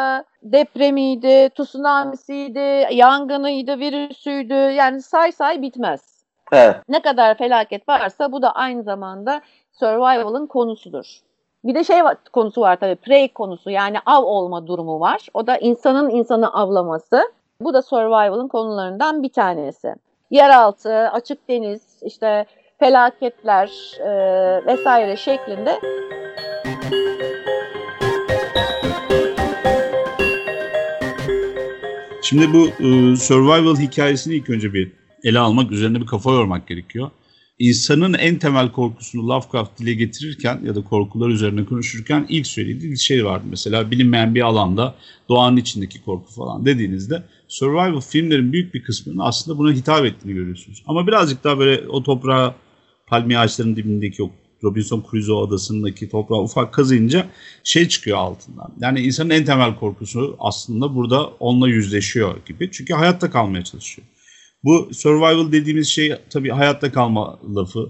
depremiydi, 0.44 1.50
tsunamisiydi, 1.50 2.96
yangınıydı, 2.96 3.80
virüsüydü. 3.80 4.54
Yani 4.54 5.02
say 5.02 5.32
say 5.32 5.62
bitmez. 5.62 6.24
Evet. 6.52 6.76
Ne 6.90 7.02
kadar 7.02 7.38
felaket 7.38 7.90
varsa 7.90 8.32
bu 8.32 8.42
da 8.42 8.52
aynı 8.52 8.84
zamanda 8.84 9.42
survival'ın 9.72 10.48
konusudur. 10.48 11.20
Bir 11.64 11.76
de 11.76 11.84
şey 11.84 12.04
var, 12.04 12.18
konusu 12.34 12.62
var 12.62 12.76
tabii 12.76 12.96
prey 12.96 13.34
konusu 13.34 13.70
yani 13.70 13.98
av 14.06 14.24
olma 14.24 14.68
durumu 14.68 15.00
var. 15.00 15.28
O 15.34 15.48
da 15.48 15.58
insanın 15.58 16.10
insanı 16.10 16.54
avlaması. 16.54 17.32
Bu 17.62 17.74
da 17.74 17.82
survival'ın 17.82 18.48
konularından 18.48 19.24
bir 19.24 19.30
tanesi. 19.30 19.96
Yeraltı, 20.32 20.94
açık 20.94 21.50
deniz, 21.50 22.04
işte 22.04 22.46
felaketler 22.80 23.98
e, 24.00 24.12
vesaire 24.66 25.16
şeklinde 25.16 25.80
Şimdi 32.32 32.54
bu 32.54 32.68
e, 32.68 33.16
survival 33.16 33.76
hikayesini 33.76 34.36
ilk 34.36 34.50
önce 34.50 34.74
bir 34.74 34.92
ele 35.24 35.40
almak, 35.40 35.72
üzerine 35.72 36.02
bir 36.02 36.06
kafa 36.06 36.32
yormak 36.32 36.68
gerekiyor. 36.68 37.10
İnsanın 37.60 38.14
en 38.14 38.40
temel 38.40 38.72
korkusunu 38.72 39.30
Lovecraft 39.30 39.80
dile 39.80 39.94
getirirken 39.94 40.62
ya 40.66 40.76
da 40.76 40.84
korkular 40.84 41.30
üzerine 41.30 41.66
konuşurken 41.66 42.26
ilk 42.30 42.48
söylediği 42.48 42.92
bir 42.92 42.98
şey 42.98 43.26
vardı. 43.26 43.46
Mesela 43.50 43.92
bilinmeyen 43.92 44.36
bir 44.36 44.42
alanda 44.42 44.96
doğanın 45.30 45.58
içindeki 45.58 46.02
korku 46.02 46.34
falan 46.34 46.66
dediğinizde 46.66 47.24
survival 47.48 48.02
filmlerin 48.02 48.54
büyük 48.54 48.74
bir 48.74 48.84
kısmının 48.84 49.20
aslında 49.20 49.58
buna 49.58 49.72
hitap 49.72 50.06
ettiğini 50.06 50.34
görüyorsunuz. 50.34 50.84
Ama 50.88 51.08
birazcık 51.08 51.44
daha 51.44 51.60
böyle 51.60 51.88
o 51.88 52.04
toprağa 52.04 52.56
palmiye 53.08 53.40
ağaçlarının 53.40 53.76
dibindeki 53.76 54.24
o 54.24 54.32
Robinson 54.64 55.06
Crusoe 55.12 55.48
adasındaki 55.48 56.10
toprağı 56.10 56.42
ufak 56.42 56.74
kazıyınca 56.74 57.28
şey 57.64 57.88
çıkıyor 57.88 58.18
altından. 58.18 58.74
Yani 58.80 59.00
insanın 59.00 59.30
en 59.30 59.46
temel 59.46 59.76
korkusu 59.76 60.36
aslında 60.40 60.96
burada 60.96 61.26
onunla 61.26 61.70
yüzleşiyor 61.70 62.36
gibi. 62.46 62.70
Çünkü 62.72 62.94
hayatta 62.94 63.32
kalmaya 63.32 63.64
çalışıyor. 63.64 64.08
Bu 64.64 64.90
survival 64.94 65.52
dediğimiz 65.52 65.88
şey 65.88 66.14
tabii 66.30 66.50
hayatta 66.50 66.92
kalma 66.92 67.40
lafı. 67.56 67.90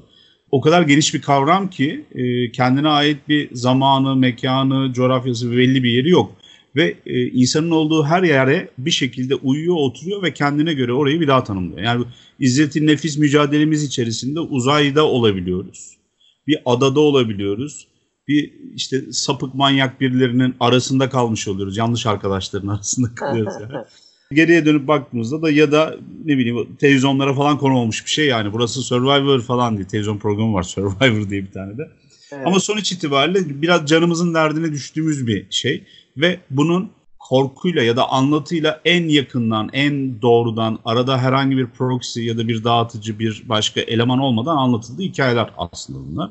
O 0.51 0.61
kadar 0.61 0.81
geniş 0.81 1.13
bir 1.13 1.21
kavram 1.21 1.69
ki 1.69 2.05
e, 2.15 2.51
kendine 2.51 2.87
ait 2.87 3.17
bir 3.29 3.55
zamanı, 3.55 4.15
mekanı, 4.15 4.93
coğrafyası 4.93 5.51
belli 5.51 5.83
bir 5.83 5.91
yeri 5.91 6.09
yok. 6.09 6.35
Ve 6.75 6.95
e, 7.05 7.27
insanın 7.27 7.71
olduğu 7.71 8.03
her 8.03 8.23
yere 8.23 8.69
bir 8.77 8.91
şekilde 8.91 9.35
uyuyor, 9.35 9.75
oturuyor 9.75 10.23
ve 10.23 10.33
kendine 10.33 10.73
göre 10.73 10.93
orayı 10.93 11.19
bir 11.19 11.27
daha 11.27 11.43
tanımlıyor. 11.43 11.81
Yani 11.81 12.05
İzzet-i 12.39 12.87
Nefis 12.87 13.17
mücadelemiz 13.17 13.83
içerisinde 13.83 14.39
uzayda 14.39 15.07
olabiliyoruz. 15.07 16.00
Bir 16.48 16.60
adada 16.65 17.00
olabiliyoruz. 17.00 17.88
Bir 18.27 18.53
işte 18.75 19.01
sapık 19.12 19.55
manyak 19.55 20.01
birilerinin 20.01 20.55
arasında 20.60 21.10
kalmış 21.10 21.48
oluyoruz. 21.48 21.77
Yanlış 21.77 22.05
arkadaşların 22.05 22.67
arasında 22.75 23.15
kalıyoruz 23.15 23.53
yani. 23.62 23.86
Geriye 24.31 24.65
dönüp 24.65 24.88
baktığımızda 24.88 25.41
da 25.41 25.51
ya 25.51 25.71
da 25.71 25.95
ne 26.25 26.38
bileyim 26.38 26.75
televizyonlara 26.75 27.33
falan 27.33 27.57
konu 27.57 27.77
olmuş 27.77 28.05
bir 28.05 28.10
şey 28.10 28.27
yani. 28.27 28.53
Burası 28.53 28.81
Survivor 28.81 29.41
falan 29.41 29.77
diye 29.77 29.88
televizyon 29.88 30.17
programı 30.17 30.53
var 30.53 30.63
Survivor 30.63 31.29
diye 31.29 31.43
bir 31.43 31.51
tane 31.51 31.77
de. 31.77 31.83
Evet. 32.31 32.48
Ama 32.48 32.60
sonuç 32.60 32.91
itibariyle 32.91 33.62
biraz 33.62 33.86
canımızın 33.86 34.33
derdine 34.33 34.71
düştüğümüz 34.71 35.27
bir 35.27 35.48
şey 35.50 35.83
ve 36.17 36.39
bunun 36.50 36.91
korkuyla 37.31 37.83
ya 37.83 37.95
da 37.95 38.09
anlatıyla 38.09 38.81
en 38.85 39.09
yakından, 39.09 39.69
en 39.73 40.21
doğrudan 40.21 40.79
arada 40.85 41.17
herhangi 41.17 41.57
bir 41.57 41.65
proxy 41.65 42.21
ya 42.21 42.38
da 42.38 42.47
bir 42.47 42.63
dağıtıcı 42.63 43.19
bir 43.19 43.43
başka 43.45 43.81
eleman 43.81 44.19
olmadan 44.19 44.57
anlatıldığı 44.57 45.01
hikayeler 45.01 45.50
aslında 45.57 46.00
bunlar. 46.11 46.29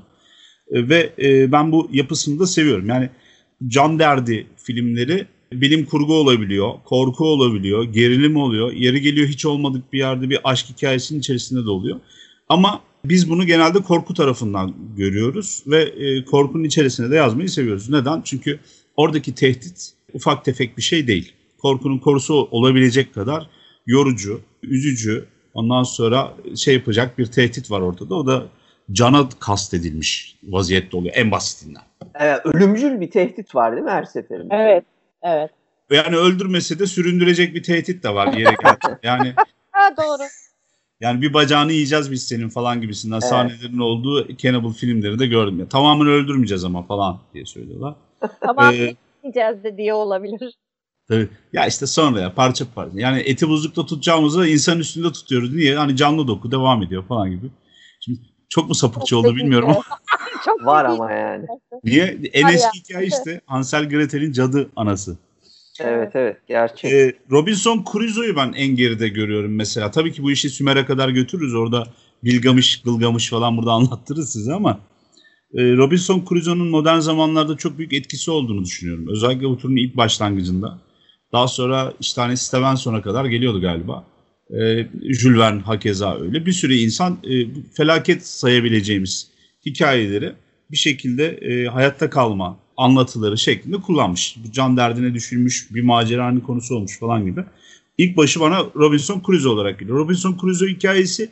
E, 0.71 0.89
ve 0.89 1.13
e, 1.19 1.53
ben 1.53 1.73
bu 1.73 1.89
yapısını 1.93 2.39
da 2.39 2.47
seviyorum. 2.47 2.89
Yani 2.89 3.11
can 3.67 3.99
derdi 3.99 4.47
filmleri 4.57 5.27
bilim 5.53 5.85
kurgu 5.85 6.15
olabiliyor, 6.15 6.73
korku 6.85 7.25
olabiliyor, 7.25 7.85
gerilim 7.85 8.37
oluyor. 8.37 8.73
Yeri 8.73 9.01
geliyor 9.01 9.29
hiç 9.29 9.47
olmadık 9.47 9.93
bir 9.93 9.99
yerde 9.99 10.31
bir 10.31 10.39
aşk 10.45 10.67
hikayesinin 10.69 11.19
içerisinde 11.19 11.65
de 11.65 11.71
oluyor. 11.71 12.01
Ama 12.49 12.81
biz 13.05 13.31
bunu 13.31 13.47
genelde 13.47 13.79
korku 13.79 14.15
tarafından 14.15 14.75
görüyoruz 14.97 15.63
ve 15.67 15.83
e, 15.83 16.25
korkunun 16.25 16.65
içerisine 16.65 17.11
de 17.11 17.17
yazmayı 17.17 17.49
seviyoruz. 17.49 17.91
Neden? 17.91 18.23
Çünkü 18.25 18.59
oradaki 18.97 19.35
tehdit 19.35 20.00
ufak 20.15 20.45
tefek 20.45 20.77
bir 20.77 20.83
şey 20.83 21.07
değil. 21.07 21.35
Korkunun 21.59 21.99
korusu 21.99 22.49
olabilecek 22.51 23.15
kadar 23.15 23.51
yorucu, 23.87 24.41
üzücü, 24.63 25.27
ondan 25.55 25.83
sonra 25.83 26.35
şey 26.57 26.75
yapacak 26.75 27.19
bir 27.19 27.27
tehdit 27.27 27.71
var 27.71 27.81
ortada. 27.81 28.15
O 28.15 28.27
da 28.27 28.47
cana 28.93 29.29
kastedilmiş 29.41 30.37
vaziyette 30.43 30.97
oluyor 30.97 31.15
en 31.17 31.31
basitinden. 31.31 31.83
Evet, 32.15 32.41
ölümcül 32.45 33.01
bir 33.01 33.11
tehdit 33.11 33.55
var 33.55 33.73
değil 33.73 33.85
mi 33.85 33.91
her 33.91 34.05
seferinde? 34.05 34.55
Evet, 34.55 34.85
evet. 35.23 35.51
Yani 35.91 36.17
öldürmese 36.17 36.79
de 36.79 36.87
süründürecek 36.87 37.55
bir 37.55 37.63
tehdit 37.63 38.05
de 38.05 38.15
var 38.15 38.27
yere 38.33 38.57
geldi. 38.63 38.99
Yani 39.03 39.35
ha, 39.71 39.97
doğru. 39.97 40.23
Yani 41.01 41.23
bir 41.23 41.35
bacağını 41.35 41.73
yiyeceğiz 41.73 42.11
biz 42.11 42.29
senin 42.29 42.49
falan 42.49 42.81
gibisinden 42.81 43.15
evet. 43.15 43.25
sahnelerin 43.25 43.79
olduğu 43.79 44.37
Cannibal 44.37 44.73
filmleri 44.73 45.19
de 45.19 45.27
gördüm. 45.27 45.61
Ya. 45.61 45.69
Tamamen 45.69 46.07
öldürmeyeceğiz 46.07 46.65
ama 46.65 46.83
falan 46.83 47.21
diye 47.35 47.45
söylüyorlar. 47.45 47.95
Tamam 48.41 48.75
ee, 48.75 48.97
yiyeceğiz 49.25 49.65
de 49.65 49.77
diye 49.77 49.95
olabilir. 49.95 50.55
Tabii. 51.09 51.29
Ya 51.53 51.67
işte 51.67 51.87
sonra 51.87 52.21
ya 52.21 52.35
parça 52.35 52.65
parça. 52.75 53.01
Yani 53.01 53.21
eti 53.21 53.49
buzlukta 53.49 53.87
tutacağımızı 53.87 54.47
insan 54.47 54.79
üstünde 54.79 55.13
tutuyoruz. 55.13 55.55
Niye? 55.55 55.77
Hani 55.77 55.97
canlı 55.97 56.29
doku 56.29 56.53
devam 56.53 56.83
ediyor 56.83 57.05
falan 57.05 57.31
gibi. 57.31 57.47
Şimdi 58.01 58.19
çok 58.49 58.69
mu 58.69 58.75
sapıkçı 58.75 59.11
çok 59.11 59.25
oldu 59.25 59.37
bilmiyorum 59.37 59.69
ama. 59.69 59.83
çok 60.45 60.67
Var 60.67 60.85
ama 60.85 61.13
yani. 61.13 61.47
Niye? 61.85 62.19
En 62.33 62.49
eski 62.49 62.79
hikaye 62.79 63.07
işte 63.07 63.41
Hansel 63.47 63.89
Gretel'in 63.89 64.33
cadı 64.33 64.71
anası. 64.77 65.17
Evet 65.81 66.11
evet 66.15 66.37
gerçek. 66.49 66.93
Ee, 66.93 67.15
Robinson 67.31 67.85
Crusoe'yu 67.93 68.37
ben 68.37 68.53
en 68.53 68.77
geride 68.77 69.09
görüyorum 69.09 69.55
mesela. 69.55 69.91
Tabii 69.91 70.13
ki 70.13 70.23
bu 70.23 70.31
işi 70.31 70.51
Sümer'e 70.51 70.87
kadar 70.87 71.09
götürürüz. 71.09 71.55
Orada 71.55 71.87
Bilgamış, 72.25 72.83
Gılgamış 72.83 73.31
falan 73.31 73.57
burada 73.57 73.73
anlattırırız 73.73 74.33
size 74.33 74.53
ama 74.53 74.81
Robinson 75.55 76.25
Crusoe'nun 76.29 76.69
modern 76.69 76.99
zamanlarda 76.99 77.57
çok 77.57 77.79
büyük 77.79 77.93
etkisi 77.93 78.31
olduğunu 78.31 78.65
düşünüyorum. 78.65 79.07
Özellikle 79.09 79.49
bu 79.49 79.59
turun 79.59 79.77
ilk 79.77 79.97
başlangıcında. 79.97 80.79
Daha 81.33 81.49
sonra 81.49 81.95
işte 82.01 82.21
hani 82.21 82.37
Stevenson'a 82.37 83.03
kadar 83.03 83.25
geliyordu 83.25 83.61
galiba. 83.61 84.05
E, 84.51 84.89
Jules 85.13 85.39
Verne 85.39 85.61
hakeza 85.61 86.19
öyle. 86.21 86.47
Bir 86.47 86.53
sürü 86.53 86.75
insan 86.75 87.19
e, 87.25 87.47
felaket 87.77 88.27
sayabileceğimiz 88.27 89.31
hikayeleri 89.67 90.33
bir 90.71 90.77
şekilde 90.77 91.27
e, 91.27 91.67
hayatta 91.67 92.11
kalma, 92.11 92.59
anlatıları 92.77 93.39
şeklinde 93.39 93.77
kullanmış. 93.77 94.37
Bu 94.45 94.53
can 94.53 94.77
derdine 94.77 95.15
düşülmüş 95.15 95.75
bir 95.75 95.83
maceranın 95.83 96.41
konusu 96.41 96.75
olmuş 96.75 96.99
falan 96.99 97.27
gibi. 97.27 97.45
İlk 97.99 98.17
başı 98.17 98.41
bana 98.41 98.59
Robinson 98.77 99.23
Crusoe 99.27 99.53
olarak 99.53 99.79
geliyor. 99.81 99.99
Robinson 99.99 100.39
Crusoe 100.41 100.69
hikayesi 100.69 101.31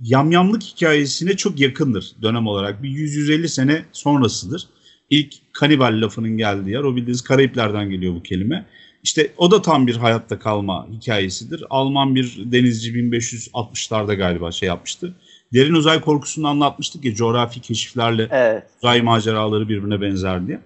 yamyamlık 0.00 0.62
hikayesine 0.62 1.36
çok 1.36 1.60
yakındır 1.60 2.12
dönem 2.22 2.46
olarak. 2.46 2.82
Bir 2.82 2.88
100-150 2.88 3.48
sene 3.48 3.84
sonrasıdır. 3.92 4.68
İlk 5.10 5.34
kanibal 5.52 6.00
lafının 6.00 6.36
geldiği 6.36 6.70
yer. 6.70 6.80
O 6.80 6.96
bildiğiniz 6.96 7.22
Karayipler'den 7.22 7.90
geliyor 7.90 8.14
bu 8.14 8.22
kelime. 8.22 8.66
İşte 9.02 9.32
o 9.36 9.50
da 9.50 9.62
tam 9.62 9.86
bir 9.86 9.96
hayatta 9.96 10.38
kalma 10.38 10.88
hikayesidir. 10.92 11.64
Alman 11.70 12.14
bir 12.14 12.38
denizci 12.44 12.92
1560'larda 12.92 14.16
galiba 14.16 14.52
şey 14.52 14.66
yapmıştı. 14.66 15.14
Derin 15.52 15.74
uzay 15.74 16.00
korkusunu 16.00 16.48
anlatmıştık 16.48 17.04
ya 17.04 17.14
coğrafi 17.14 17.60
keşiflerle 17.60 18.28
evet. 18.30 18.62
uzay 18.82 19.02
maceraları 19.02 19.68
birbirine 19.68 20.00
benzer 20.00 20.46
diye. 20.46 20.60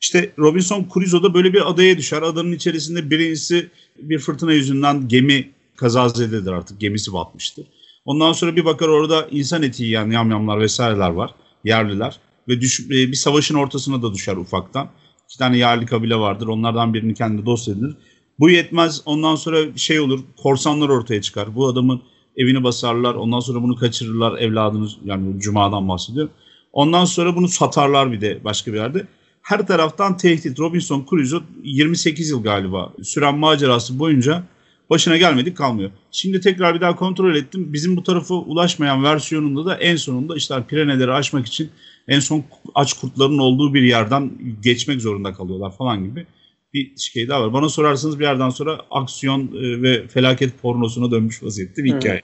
İşte 0.00 0.32
Robinson 0.38 0.86
Crusoe 0.94 1.22
da 1.22 1.34
böyle 1.34 1.52
bir 1.52 1.70
adaya 1.70 1.98
düşer. 1.98 2.22
Adanın 2.22 2.52
içerisinde 2.52 3.10
birincisi 3.10 3.68
bir 3.98 4.18
fırtına 4.18 4.52
yüzünden 4.52 5.08
gemi 5.08 5.50
kazazededir 5.76 6.52
artık. 6.52 6.80
Gemisi 6.80 7.12
batmıştır. 7.12 7.66
Ondan 8.10 8.32
sonra 8.32 8.56
bir 8.56 8.64
bakar 8.64 8.88
orada 8.88 9.28
insan 9.30 9.62
eti 9.62 9.84
yiyen 9.84 10.10
yamyamlar 10.10 10.60
vesaireler 10.60 11.10
var. 11.10 11.34
Yerliler. 11.64 12.16
Ve 12.48 12.60
düş, 12.60 12.80
e, 12.80 12.90
bir 12.90 13.14
savaşın 13.14 13.54
ortasına 13.54 14.02
da 14.02 14.14
düşer 14.14 14.36
ufaktan. 14.36 14.88
İki 15.28 15.38
tane 15.38 15.58
yerli 15.58 15.86
kabile 15.86 16.16
vardır. 16.16 16.46
Onlardan 16.46 16.94
birini 16.94 17.14
kendi 17.14 17.46
dost 17.46 17.68
edinir. 17.68 17.96
Bu 18.38 18.50
yetmez. 18.50 19.02
Ondan 19.04 19.34
sonra 19.34 19.76
şey 19.76 20.00
olur. 20.00 20.20
Korsanlar 20.42 20.88
ortaya 20.88 21.22
çıkar. 21.22 21.54
Bu 21.54 21.68
adamın 21.68 22.02
evini 22.36 22.64
basarlar. 22.64 23.14
Ondan 23.14 23.40
sonra 23.40 23.62
bunu 23.62 23.76
kaçırırlar. 23.76 24.38
Evladını 24.38 24.88
yani 25.04 25.40
Cuma'dan 25.40 25.88
bahsediyorum. 25.88 26.32
Ondan 26.72 27.04
sonra 27.04 27.36
bunu 27.36 27.48
satarlar 27.48 28.12
bir 28.12 28.20
de 28.20 28.44
başka 28.44 28.72
bir 28.72 28.76
yerde 28.76 29.06
her 29.42 29.66
taraftan 29.66 30.16
tehdit. 30.16 30.60
Robinson 30.60 31.06
Crusoe 31.10 31.42
28 31.62 32.30
yıl 32.30 32.42
galiba 32.42 32.92
süren 33.02 33.38
macerası 33.38 33.98
boyunca 33.98 34.44
başına 34.90 35.16
gelmedik 35.16 35.56
kalmıyor. 35.56 35.90
Şimdi 36.12 36.40
tekrar 36.40 36.74
bir 36.74 36.80
daha 36.80 36.96
kontrol 36.96 37.34
ettim. 37.36 37.72
Bizim 37.72 37.96
bu 37.96 38.02
tarafa 38.02 38.34
ulaşmayan 38.34 39.04
versiyonunda 39.04 39.66
da 39.66 39.76
en 39.76 39.96
sonunda 39.96 40.36
işte 40.36 40.54
Pireneleri 40.68 41.12
aşmak 41.12 41.46
için 41.46 41.70
en 42.08 42.20
son 42.20 42.44
aç 42.74 42.92
kurtların 42.92 43.38
olduğu 43.38 43.74
bir 43.74 43.82
yerden 43.82 44.32
geçmek 44.62 45.00
zorunda 45.00 45.32
kalıyorlar 45.32 45.76
falan 45.76 46.04
gibi 46.04 46.26
bir 46.74 46.96
şey 46.96 47.28
daha 47.28 47.42
var. 47.42 47.52
Bana 47.52 47.68
sorarsanız 47.68 48.18
bir 48.18 48.24
yerden 48.24 48.50
sonra 48.50 48.80
aksiyon 48.90 49.46
e, 49.46 49.82
ve 49.82 50.08
felaket 50.08 50.62
pornosuna 50.62 51.10
dönmüş 51.10 51.42
vaziyette 51.42 51.84
bir 51.84 51.96
hikaye. 51.96 52.22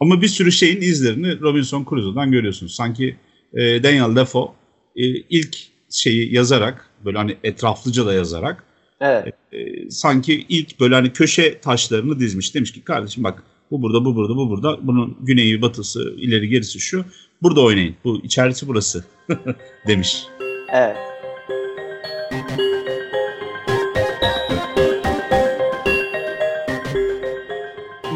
Ama 0.00 0.22
bir 0.22 0.28
sürü 0.28 0.52
şeyin 0.52 0.80
izlerini 0.80 1.40
Robinson 1.40 1.86
Crusoe'dan 1.90 2.30
görüyorsunuz. 2.30 2.74
Sanki 2.74 3.16
e, 3.54 3.82
Daniel 3.82 4.16
Defoe 4.16 4.48
e, 4.96 5.04
ilk 5.06 5.56
şeyi 5.90 6.34
yazarak 6.34 6.90
böyle 7.04 7.18
hani 7.18 7.36
etraflıca 7.44 8.06
da 8.06 8.14
yazarak 8.14 8.64
evet. 9.00 9.34
e, 9.52 9.90
sanki 9.90 10.46
ilk 10.48 10.80
böyle 10.80 10.94
hani 10.94 11.12
köşe 11.12 11.60
taşlarını 11.60 12.18
dizmiş. 12.18 12.54
Demiş 12.54 12.72
ki 12.72 12.84
kardeşim 12.84 13.24
bak 13.24 13.42
bu 13.70 13.82
burada 13.82 14.04
bu 14.04 14.16
burada 14.16 14.36
bu 14.36 14.50
burada 14.50 14.78
bunun 14.86 15.16
güneyi 15.20 15.62
batısı 15.62 16.14
ileri 16.16 16.48
gerisi 16.48 16.80
şu 16.80 17.04
burada 17.42 17.60
oynayın 17.60 17.94
bu 18.04 18.20
içerisi 18.22 18.68
burası 18.68 19.04
demiş. 19.86 20.26
Evet. 20.72 20.96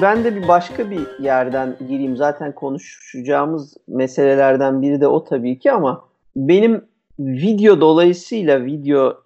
Ben 0.03 0.25
de 0.25 0.37
bir 0.37 0.49
başka 0.49 0.91
bir 0.91 1.01
yerden 1.23 1.77
gireyim. 1.89 2.17
Zaten 2.17 2.55
konuşacağımız 2.55 3.77
meselelerden 3.89 4.83
biri 4.83 5.01
de 5.01 5.07
o 5.07 5.25
tabii 5.25 5.59
ki 5.59 5.73
ama 5.73 6.05
benim 6.37 6.85
video 7.19 7.81
dolayısıyla 7.81 8.65
video 8.65 9.23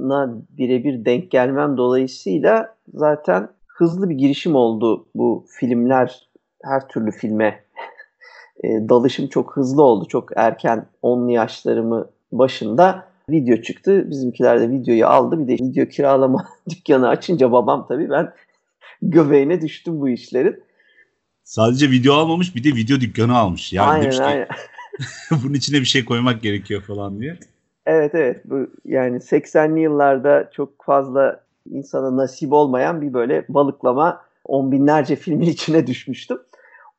çağına 0.00 0.42
birebir 0.58 1.04
denk 1.04 1.30
gelmem 1.30 1.76
dolayısıyla 1.76 2.76
zaten 2.94 3.48
hızlı 3.66 4.10
bir 4.10 4.14
girişim 4.14 4.54
oldu 4.54 5.06
bu 5.14 5.46
filmler 5.48 6.28
her 6.64 6.88
türlü 6.88 7.12
filme 7.12 7.64
e, 8.64 8.68
dalışım 8.68 9.28
çok 9.28 9.56
hızlı 9.56 9.82
oldu. 9.82 10.08
Çok 10.08 10.30
erken 10.36 10.86
10'lu 11.02 11.30
yaşlarımı 11.30 12.08
başında 12.32 13.10
video 13.30 13.56
çıktı. 13.56 14.10
Bizimkiler 14.10 14.60
de 14.60 14.70
videoyu 14.70 15.06
aldı. 15.06 15.38
Bir 15.38 15.48
de 15.48 15.64
video 15.64 15.86
kiralama 15.86 16.48
dükkanı 16.70 17.08
açınca 17.08 17.52
babam 17.52 17.86
tabii 17.88 18.10
ben 18.10 18.32
göbeğine 19.02 19.60
düştüm 19.60 20.00
bu 20.00 20.08
işlerin. 20.08 20.62
Sadece 21.44 21.90
video 21.90 22.14
almamış 22.14 22.54
bir 22.54 22.64
de 22.64 22.68
video 22.68 23.00
dükkanı 23.00 23.38
almış. 23.38 23.72
Yani 23.72 23.90
aynen 23.90 24.18
aynen. 24.18 24.48
Bunun 25.30 25.54
içine 25.54 25.80
bir 25.80 25.84
şey 25.84 26.04
koymak 26.04 26.42
gerekiyor 26.42 26.82
falan 26.82 27.20
diye. 27.20 27.38
Evet 27.86 28.14
evet. 28.14 28.40
Bu 28.44 28.66
yani 28.84 29.16
80'li 29.16 29.80
yıllarda 29.80 30.50
çok 30.52 30.84
fazla 30.84 31.40
insana 31.70 32.16
nasip 32.16 32.52
olmayan 32.52 33.00
bir 33.02 33.12
böyle 33.12 33.44
balıklama 33.48 34.22
on 34.44 34.72
binlerce 34.72 35.16
filmin 35.16 35.46
içine 35.46 35.86
düşmüştüm. 35.86 36.38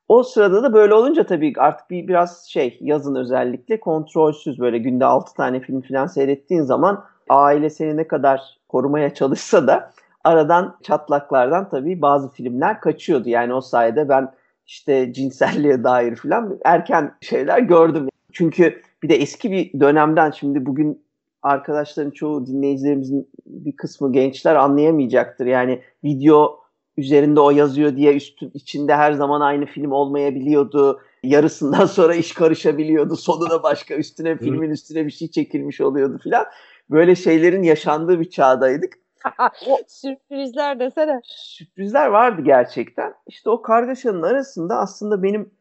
O 0.07 0.23
sırada 0.23 0.63
da 0.63 0.73
böyle 0.73 0.93
olunca 0.93 1.23
tabii 1.23 1.53
artık 1.57 1.89
bir 1.89 2.07
biraz 2.07 2.45
şey 2.45 2.77
yazın 2.81 3.15
özellikle 3.15 3.79
kontrolsüz 3.79 4.59
böyle 4.59 4.77
günde 4.77 5.05
6 5.05 5.33
tane 5.33 5.59
film 5.59 5.81
falan 5.81 6.07
seyrettiğin 6.07 6.61
zaman 6.61 7.05
aile 7.29 7.69
seni 7.69 7.97
ne 7.97 8.07
kadar 8.07 8.41
korumaya 8.69 9.13
çalışsa 9.13 9.67
da 9.67 9.91
aradan 10.23 10.77
çatlaklardan 10.83 11.69
tabii 11.69 12.01
bazı 12.01 12.29
filmler 12.29 12.79
kaçıyordu. 12.81 13.29
Yani 13.29 13.53
o 13.53 13.61
sayede 13.61 14.09
ben 14.09 14.31
işte 14.67 15.13
cinselliğe 15.13 15.83
dair 15.83 16.15
falan 16.15 16.59
erken 16.65 17.13
şeyler 17.21 17.59
gördüm. 17.59 18.09
Çünkü 18.31 18.81
bir 19.03 19.09
de 19.09 19.15
eski 19.15 19.51
bir 19.51 19.79
dönemden 19.79 20.31
şimdi 20.31 20.65
bugün 20.65 21.05
arkadaşların 21.41 22.11
çoğu 22.11 22.47
dinleyicilerimizin 22.47 23.29
bir 23.45 23.75
kısmı 23.75 24.13
gençler 24.13 24.55
anlayamayacaktır. 24.55 25.45
Yani 25.45 25.81
video 26.03 26.61
üzerinde 26.97 27.39
o 27.39 27.51
yazıyor 27.51 27.95
diye 27.95 28.15
üstü, 28.15 28.51
içinde 28.53 28.95
her 28.95 29.11
zaman 29.11 29.41
aynı 29.41 29.65
film 29.65 29.91
olmayabiliyordu. 29.91 31.01
Yarısından 31.23 31.85
sonra 31.97 32.15
iş 32.15 32.33
karışabiliyordu. 32.33 33.15
Sonuna 33.15 33.63
başka 33.63 33.95
üstüne 33.95 34.37
filmin 34.37 34.69
üstüne 34.69 35.05
bir 35.05 35.11
şey 35.11 35.31
çekilmiş 35.31 35.81
oluyordu 35.81 36.19
filan. 36.23 36.45
Böyle 36.89 37.15
şeylerin 37.15 37.63
yaşandığı 37.63 38.19
bir 38.19 38.29
çağdaydık. 38.29 38.93
o, 39.67 39.77
Sürprizler 39.87 40.79
desene. 40.79 41.21
Sürprizler 41.23 42.07
vardı 42.07 42.41
gerçekten. 42.41 43.13
İşte 43.27 43.49
o 43.49 43.61
kargaşanın 43.61 44.23
arasında 44.23 44.77
aslında 44.77 45.23
benim 45.23 45.51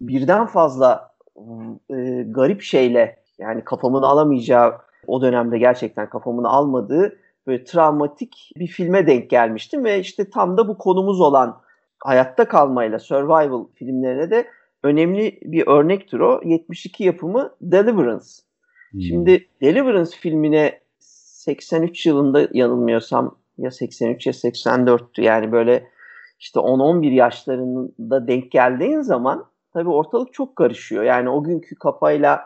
birden 0.00 0.46
fazla 0.46 1.13
e, 1.90 2.22
garip 2.22 2.62
şeyle 2.62 3.16
yani 3.38 3.64
kafamın 3.64 4.02
alamayacağı 4.02 4.74
o 5.06 5.22
dönemde 5.22 5.58
gerçekten 5.58 6.10
kafamın 6.10 6.44
almadığı 6.44 7.18
böyle 7.46 7.64
travmatik 7.64 8.52
bir 8.56 8.66
filme 8.66 9.06
denk 9.06 9.30
gelmiştim 9.30 9.84
ve 9.84 10.00
işte 10.00 10.30
tam 10.30 10.56
da 10.56 10.68
bu 10.68 10.78
konumuz 10.78 11.20
olan 11.20 11.60
hayatta 11.98 12.48
kalmayla 12.48 12.98
survival 12.98 13.64
filmlerine 13.74 14.30
de 14.30 14.46
önemli 14.82 15.38
bir 15.42 15.66
örnektir 15.66 16.20
o. 16.20 16.40
72 16.44 17.04
yapımı 17.04 17.54
Deliverance. 17.60 18.26
Hmm. 18.90 19.00
Şimdi 19.00 19.48
Deliverance 19.62 20.16
filmine 20.16 20.80
83 20.98 22.06
yılında 22.06 22.48
yanılmıyorsam 22.52 23.38
ya 23.58 23.70
83 23.70 24.26
ya 24.26 24.32
84'tü 24.32 25.22
yani 25.22 25.52
böyle 25.52 25.86
işte 26.40 26.60
10-11 26.60 27.14
yaşlarında 27.14 28.28
denk 28.28 28.50
geldiğin 28.50 29.00
zaman 29.00 29.46
tabii 29.74 29.90
ortalık 29.90 30.32
çok 30.32 30.56
karışıyor. 30.56 31.04
Yani 31.04 31.30
o 31.30 31.44
günkü 31.44 31.74
kafayla 31.74 32.42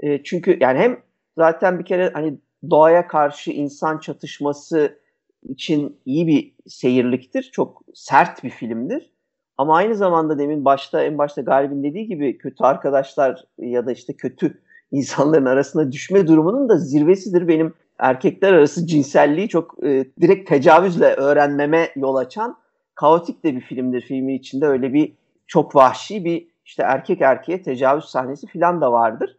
e, 0.00 0.22
çünkü 0.22 0.58
yani 0.60 0.78
hem 0.78 1.00
zaten 1.38 1.78
bir 1.78 1.84
kere 1.84 2.10
hani 2.14 2.38
doğaya 2.70 3.06
karşı 3.06 3.50
insan 3.50 3.98
çatışması 3.98 4.98
için 5.42 6.00
iyi 6.04 6.26
bir 6.26 6.54
seyirliktir. 6.66 7.50
Çok 7.52 7.82
sert 7.94 8.44
bir 8.44 8.50
filmdir. 8.50 9.12
Ama 9.58 9.76
aynı 9.76 9.94
zamanda 9.94 10.38
demin 10.38 10.64
başta 10.64 11.02
en 11.02 11.18
başta 11.18 11.40
Galib'in 11.40 11.82
dediği 11.82 12.06
gibi 12.06 12.38
kötü 12.38 12.64
arkadaşlar 12.64 13.44
ya 13.58 13.86
da 13.86 13.92
işte 13.92 14.12
kötü 14.12 14.60
insanların 14.92 15.46
arasına 15.46 15.92
düşme 15.92 16.26
durumunun 16.26 16.68
da 16.68 16.76
zirvesidir. 16.76 17.48
Benim 17.48 17.74
erkekler 17.98 18.52
arası 18.52 18.86
cinselliği 18.86 19.48
çok 19.48 19.84
e, 19.84 20.04
direkt 20.20 20.48
tecavüzle 20.48 21.14
öğrenmeme 21.14 21.88
yol 21.96 22.16
açan 22.16 22.56
kaotik 22.94 23.44
de 23.44 23.56
bir 23.56 23.60
filmdir. 23.60 24.00
Filmin 24.00 24.38
içinde 24.38 24.66
öyle 24.66 24.92
bir 24.92 25.12
çok 25.46 25.76
vahşi 25.76 26.24
bir 26.24 26.49
işte 26.70 26.82
erkek 26.82 27.20
erkeğe 27.20 27.62
tecavüz 27.62 28.04
sahnesi 28.04 28.46
falan 28.46 28.80
da 28.80 28.92
vardır. 28.92 29.36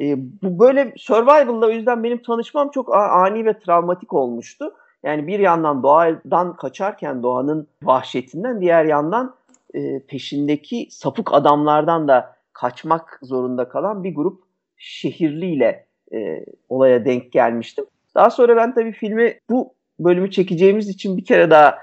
E, 0.00 0.16
bu 0.42 0.58
böyle 0.58 0.92
survival'la 0.96 1.66
o 1.66 1.70
yüzden 1.70 2.04
benim 2.04 2.22
tanışmam 2.22 2.70
çok 2.70 2.94
ani 2.94 3.44
ve 3.44 3.58
travmatik 3.58 4.12
olmuştu. 4.12 4.74
Yani 5.02 5.26
bir 5.26 5.38
yandan 5.38 5.82
doğadan 5.82 6.56
kaçarken 6.56 7.22
doğanın 7.22 7.68
vahşetinden 7.82 8.60
diğer 8.60 8.84
yandan 8.84 9.34
e, 9.74 10.06
peşindeki 10.06 10.88
sapık 10.90 11.34
adamlardan 11.34 12.08
da 12.08 12.36
kaçmak 12.52 13.18
zorunda 13.22 13.68
kalan 13.68 14.04
bir 14.04 14.14
grup 14.14 14.42
şehirliyle 14.76 15.86
e, 16.12 16.44
olaya 16.68 17.04
denk 17.04 17.32
gelmiştim. 17.32 17.84
Daha 18.14 18.30
sonra 18.30 18.56
ben 18.56 18.74
tabii 18.74 18.92
filmi 18.92 19.38
bu 19.50 19.74
bölümü 19.98 20.30
çekeceğimiz 20.30 20.88
için 20.88 21.16
bir 21.16 21.24
kere 21.24 21.50
daha 21.50 21.78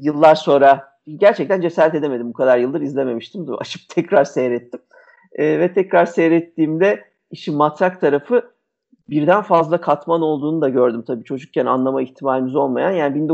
yıllar 0.00 0.34
sonra 0.34 0.89
gerçekten 1.16 1.60
cesaret 1.60 1.94
edemedim. 1.94 2.28
Bu 2.28 2.32
kadar 2.32 2.58
yıldır 2.58 2.80
izlememiştim. 2.80 3.46
Açıp 3.58 3.82
tekrar 3.88 4.24
seyrettim. 4.24 4.80
E, 5.32 5.60
ve 5.60 5.72
tekrar 5.72 6.06
seyrettiğimde 6.06 7.04
işin 7.30 7.56
matrak 7.56 8.00
tarafı 8.00 8.50
birden 9.10 9.42
fazla 9.42 9.80
katman 9.80 10.22
olduğunu 10.22 10.60
da 10.60 10.68
gördüm 10.68 11.04
tabii 11.06 11.24
çocukken 11.24 11.66
anlama 11.66 12.02
ihtimalimiz 12.02 12.54
olmayan. 12.54 12.90
Yani 12.90 13.30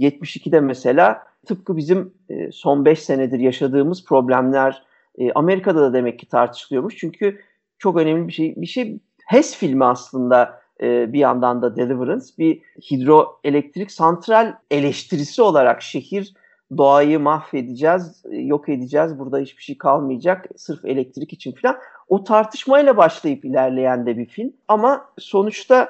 1972'de 0.00 0.60
mesela 0.60 1.22
tıpkı 1.46 1.76
bizim 1.76 2.14
e, 2.28 2.52
son 2.52 2.84
5 2.84 3.02
senedir 3.02 3.38
yaşadığımız 3.38 4.04
problemler 4.04 4.82
e, 5.18 5.32
Amerika'da 5.32 5.80
da 5.80 5.92
demek 5.92 6.18
ki 6.18 6.28
tartışılıyormuş. 6.28 6.96
Çünkü 6.96 7.40
çok 7.78 7.96
önemli 7.96 8.28
bir 8.28 8.32
şey. 8.32 8.54
Bir 8.56 8.66
şey 8.66 8.98
HES 9.26 9.56
filmi 9.56 9.84
aslında 9.84 10.60
e, 10.82 11.12
bir 11.12 11.18
yandan 11.18 11.62
da 11.62 11.76
Deliverance 11.76 12.26
bir 12.38 12.62
hidroelektrik 12.90 13.90
santral 13.90 14.54
eleştirisi 14.70 15.42
olarak 15.42 15.82
şehir 15.82 16.34
doğayı 16.76 17.20
mahvedeceğiz, 17.20 18.22
yok 18.30 18.68
edeceğiz, 18.68 19.18
burada 19.18 19.38
hiçbir 19.38 19.62
şey 19.62 19.78
kalmayacak 19.78 20.46
sırf 20.56 20.84
elektrik 20.84 21.32
için 21.32 21.52
falan. 21.52 21.76
O 22.08 22.24
tartışmayla 22.24 22.96
başlayıp 22.96 23.44
ilerleyen 23.44 24.06
de 24.06 24.18
bir 24.18 24.26
film. 24.26 24.52
Ama 24.68 25.04
sonuçta 25.18 25.88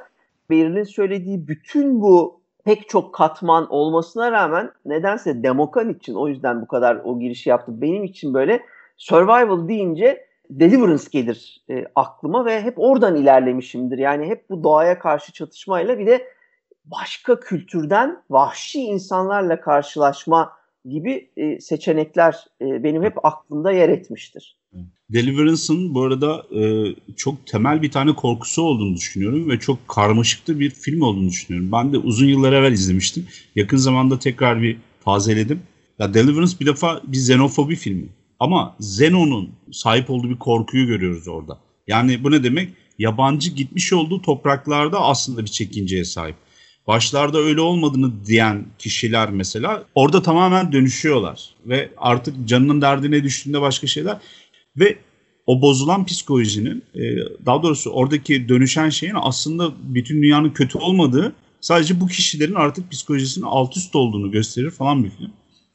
Beril'in 0.50 0.84
söylediği 0.84 1.48
bütün 1.48 2.00
bu 2.00 2.40
pek 2.64 2.88
çok 2.88 3.14
katman 3.14 3.72
olmasına 3.72 4.32
rağmen 4.32 4.70
nedense 4.84 5.42
Demokan 5.42 5.88
için 5.88 6.14
o 6.14 6.28
yüzden 6.28 6.62
bu 6.62 6.66
kadar 6.66 7.00
o 7.04 7.20
girişi 7.20 7.50
yaptı. 7.50 7.80
Benim 7.80 8.04
için 8.04 8.34
böyle 8.34 8.62
survival 8.96 9.68
deyince 9.68 10.30
Deliverance 10.50 11.04
gelir 11.10 11.62
e, 11.70 11.84
aklıma 11.94 12.44
ve 12.44 12.62
hep 12.62 12.74
oradan 12.78 13.16
ilerlemişimdir. 13.16 13.98
Yani 13.98 14.26
hep 14.26 14.50
bu 14.50 14.64
doğaya 14.64 14.98
karşı 14.98 15.32
çatışmayla 15.32 15.98
bir 15.98 16.06
de 16.06 16.26
başka 16.84 17.40
kültürden 17.40 18.22
vahşi 18.30 18.80
insanlarla 18.80 19.60
karşılaşma 19.60 20.52
gibi 20.84 21.30
e, 21.36 21.60
seçenekler 21.60 22.34
e, 22.62 22.84
benim 22.84 23.02
hep 23.02 23.24
aklımda 23.24 23.72
yer 23.72 23.88
etmiştir. 23.88 24.56
Deliverance'ın 25.10 25.94
bu 25.94 26.02
arada 26.02 26.46
e, 26.60 26.94
çok 27.16 27.46
temel 27.46 27.82
bir 27.82 27.90
tane 27.90 28.14
korkusu 28.14 28.62
olduğunu 28.62 28.96
düşünüyorum 28.96 29.50
ve 29.50 29.58
çok 29.58 29.88
karmaşıklı 29.88 30.60
bir 30.60 30.70
film 30.70 31.02
olduğunu 31.02 31.28
düşünüyorum. 31.28 31.72
Ben 31.72 31.92
de 31.92 31.98
uzun 31.98 32.26
yıllar 32.26 32.52
evvel 32.52 32.72
izlemiştim. 32.72 33.26
Yakın 33.56 33.76
zamanda 33.76 34.18
tekrar 34.18 34.62
bir 34.62 34.76
tazeledim. 35.04 35.62
Ya 35.98 36.14
Deliverance 36.14 36.52
bir 36.60 36.66
defa 36.66 37.00
bir 37.06 37.16
xenofobi 37.16 37.76
filmi. 37.76 38.08
Ama 38.40 38.76
Zeno'nun 38.80 39.50
sahip 39.72 40.10
olduğu 40.10 40.30
bir 40.30 40.38
korkuyu 40.38 40.86
görüyoruz 40.86 41.28
orada. 41.28 41.58
Yani 41.86 42.24
bu 42.24 42.30
ne 42.30 42.44
demek? 42.44 42.68
Yabancı 42.98 43.50
gitmiş 43.50 43.92
olduğu 43.92 44.22
topraklarda 44.22 45.00
aslında 45.00 45.44
bir 45.44 45.50
çekinceye 45.50 46.04
sahip. 46.04 46.36
Başlarda 46.90 47.38
öyle 47.38 47.60
olmadığını 47.60 48.26
diyen 48.26 48.66
kişiler 48.78 49.30
mesela 49.30 49.84
orada 49.94 50.22
tamamen 50.22 50.72
dönüşüyorlar. 50.72 51.40
Ve 51.66 51.90
artık 51.96 52.48
canının 52.48 52.82
derdine 52.82 53.24
düştüğünde 53.24 53.60
başka 53.60 53.86
şeyler. 53.86 54.16
Ve 54.76 54.98
o 55.46 55.62
bozulan 55.62 56.06
psikolojinin 56.06 56.82
e, 56.94 57.00
daha 57.46 57.62
doğrusu 57.62 57.90
oradaki 57.90 58.48
dönüşen 58.48 58.90
şeyin 58.90 59.14
aslında 59.20 59.72
bütün 59.82 60.22
dünyanın 60.22 60.50
kötü 60.50 60.78
olmadığı 60.78 61.32
sadece 61.60 62.00
bu 62.00 62.06
kişilerin 62.06 62.54
artık 62.54 62.90
psikolojisinin 62.90 63.46
alt 63.46 63.76
üst 63.76 63.96
olduğunu 63.96 64.30
gösterir 64.30 64.70
falan 64.70 65.04
bir 65.04 65.10
film. 65.10 65.30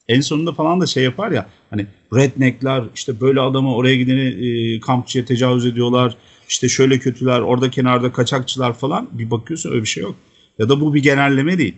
En 0.07 0.21
sonunda 0.21 0.53
falan 0.53 0.81
da 0.81 0.85
şey 0.85 1.03
yapar 1.03 1.31
ya 1.31 1.49
hani 1.69 1.87
redneckler 2.13 2.83
işte 2.95 3.21
böyle 3.21 3.41
adamı 3.41 3.75
oraya 3.75 3.95
gideni 3.95 4.21
e, 4.21 4.79
kampçıya 4.79 5.25
tecavüz 5.25 5.65
ediyorlar. 5.65 6.15
işte 6.49 6.69
şöyle 6.69 6.99
kötüler 6.99 7.39
orada 7.39 7.69
kenarda 7.69 8.11
kaçakçılar 8.11 8.73
falan 8.73 9.09
bir 9.11 9.31
bakıyorsun 9.31 9.71
öyle 9.71 9.81
bir 9.81 9.87
şey 9.87 10.03
yok. 10.03 10.15
Ya 10.59 10.69
da 10.69 10.81
bu 10.81 10.93
bir 10.93 11.03
genelleme 11.03 11.57
değil. 11.57 11.73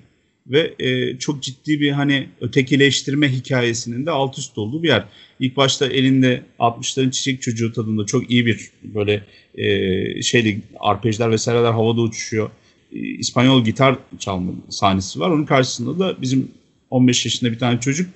Ve 0.47 0.75
e, 0.79 1.17
çok 1.19 1.43
ciddi 1.43 1.79
bir 1.81 1.91
hani 1.91 2.29
ötekileştirme 2.41 3.31
hikayesinin 3.31 4.05
de 4.05 4.11
alt 4.11 4.37
üst 4.37 4.57
olduğu 4.57 4.83
bir 4.83 4.87
yer. 4.87 5.05
İlk 5.39 5.57
başta 5.57 5.87
elinde 5.87 6.43
60'ların 6.59 7.11
çiçek 7.11 7.41
çocuğu 7.41 7.73
tadında 7.73 8.05
çok 8.05 8.31
iyi 8.31 8.45
bir 8.45 8.69
böyle 8.83 9.23
e, 9.55 10.21
şeyli 10.21 10.61
arpejler 10.79 11.31
vesaireler 11.31 11.71
havada 11.71 12.01
uçuşuyor. 12.01 12.49
E, 12.93 12.99
İspanyol 12.99 13.65
gitar 13.65 13.97
çalma 14.19 14.51
sahnesi 14.69 15.19
var. 15.19 15.29
Onun 15.29 15.45
karşısında 15.45 15.99
da 15.99 16.21
bizim 16.21 16.51
15 16.89 17.25
yaşında 17.25 17.51
bir 17.51 17.59
tane 17.59 17.79
çocuk 17.79 18.09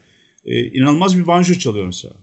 e, 0.46 0.66
inanılmaz 0.66 1.18
bir 1.18 1.28
banjo 1.28 1.54
çalıyor 1.54 1.86
mesela. 1.86 2.14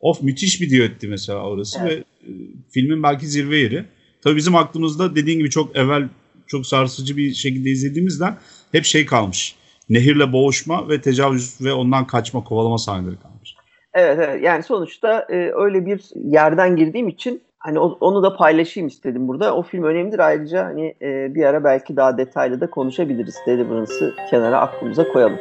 Of 0.00 0.22
müthiş 0.22 0.60
bir 0.60 0.70
düetti 0.70 1.08
mesela 1.08 1.38
orası 1.38 1.78
evet. 1.82 1.92
ve 1.92 1.94
e, 1.94 2.32
filmin 2.70 3.02
belki 3.02 3.26
zirve 3.26 3.58
yeri. 3.58 3.84
Tabii 4.22 4.36
bizim 4.36 4.56
aklımızda 4.56 5.16
dediğin 5.16 5.38
gibi 5.38 5.50
çok 5.50 5.76
evvel 5.76 6.08
çok 6.48 6.66
sarsıcı 6.66 7.16
bir 7.16 7.34
şekilde 7.34 7.70
izlediğimizden 7.70 8.36
hep 8.72 8.84
şey 8.84 9.06
kalmış. 9.06 9.56
Nehirle 9.88 10.32
boğuşma 10.32 10.88
ve 10.88 11.00
tecavüz 11.00 11.60
ve 11.60 11.72
ondan 11.72 12.06
kaçma, 12.06 12.44
kovalama 12.44 12.78
sahneleri 12.78 13.16
kalmış. 13.16 13.54
Evet, 13.94 14.18
evet. 14.22 14.42
yani 14.42 14.62
sonuçta 14.62 15.26
e, 15.30 15.50
öyle 15.54 15.86
bir 15.86 16.00
yerden 16.14 16.76
girdiğim 16.76 17.08
için 17.08 17.42
Hani 17.66 17.78
onu 17.78 18.22
da 18.22 18.36
paylaşayım 18.36 18.86
istedim 18.86 19.28
burada. 19.28 19.56
O 19.56 19.62
film 19.62 19.84
önemlidir. 19.84 20.18
Ayrıca 20.18 20.64
hani 20.64 20.94
e, 21.02 21.34
bir 21.34 21.44
ara 21.44 21.64
belki 21.64 21.96
daha 21.96 22.18
detaylı 22.18 22.60
da 22.60 22.70
konuşabiliriz. 22.70 23.36
Deliverance'ı 23.46 24.14
kenara 24.30 24.60
aklımıza 24.60 25.08
koyalım. 25.08 25.38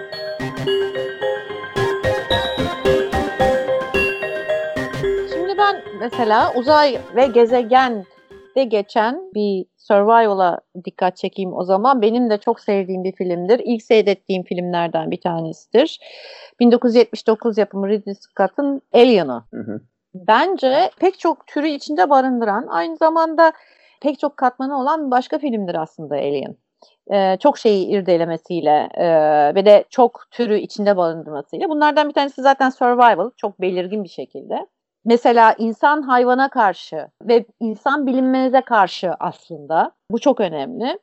Şimdi 5.33 5.57
ben 5.57 5.83
mesela 5.99 6.53
uzay 6.55 6.99
ve 7.15 7.27
gezegende 7.27 8.63
geçen 8.67 9.21
bir 9.35 9.65
survival'a 9.87 10.59
dikkat 10.85 11.17
çekeyim 11.17 11.53
o 11.53 11.63
zaman. 11.63 12.01
Benim 12.01 12.29
de 12.29 12.37
çok 12.37 12.59
sevdiğim 12.59 13.03
bir 13.03 13.11
filmdir. 13.11 13.61
İlk 13.65 13.83
seyrettiğim 13.83 14.43
filmlerden 14.43 15.11
bir 15.11 15.21
tanesidir. 15.21 15.99
1979 16.59 17.57
yapımı 17.57 17.89
Ridley 17.89 18.15
Scott'ın 18.15 18.81
Alien'ı. 18.93 19.43
Hı 19.53 19.61
hı. 19.61 19.81
Bence 20.13 20.89
pek 20.99 21.19
çok 21.19 21.47
türü 21.47 21.67
içinde 21.67 22.09
barındıran, 22.09 22.67
aynı 22.69 22.97
zamanda 22.97 23.53
pek 24.01 24.19
çok 24.19 24.37
katmanı 24.37 24.79
olan 24.79 25.11
başka 25.11 25.37
filmdir 25.39 25.75
aslında 25.75 26.15
Alien. 26.15 26.55
Ee, 27.13 27.37
çok 27.39 27.57
şeyi 27.57 27.87
irdelemesiyle 27.87 28.89
e, 28.93 29.05
ve 29.55 29.65
de 29.65 29.83
çok 29.89 30.25
türü 30.31 30.59
içinde 30.59 30.97
barındırmasıyla. 30.97 31.69
Bunlardan 31.69 32.09
bir 32.09 32.13
tanesi 32.13 32.41
zaten 32.41 32.69
survival, 32.69 33.29
çok 33.37 33.61
belirgin 33.61 34.03
bir 34.03 34.09
şekilde. 34.09 34.67
Mesela 35.05 35.55
insan 35.57 36.01
hayvana 36.01 36.49
karşı 36.49 37.07
ve 37.21 37.45
insan 37.59 38.07
bilinmeze 38.07 38.61
karşı 38.61 39.11
aslında. 39.19 39.91
Bu 40.11 40.19
çok 40.19 40.39
önemli. 40.39 40.99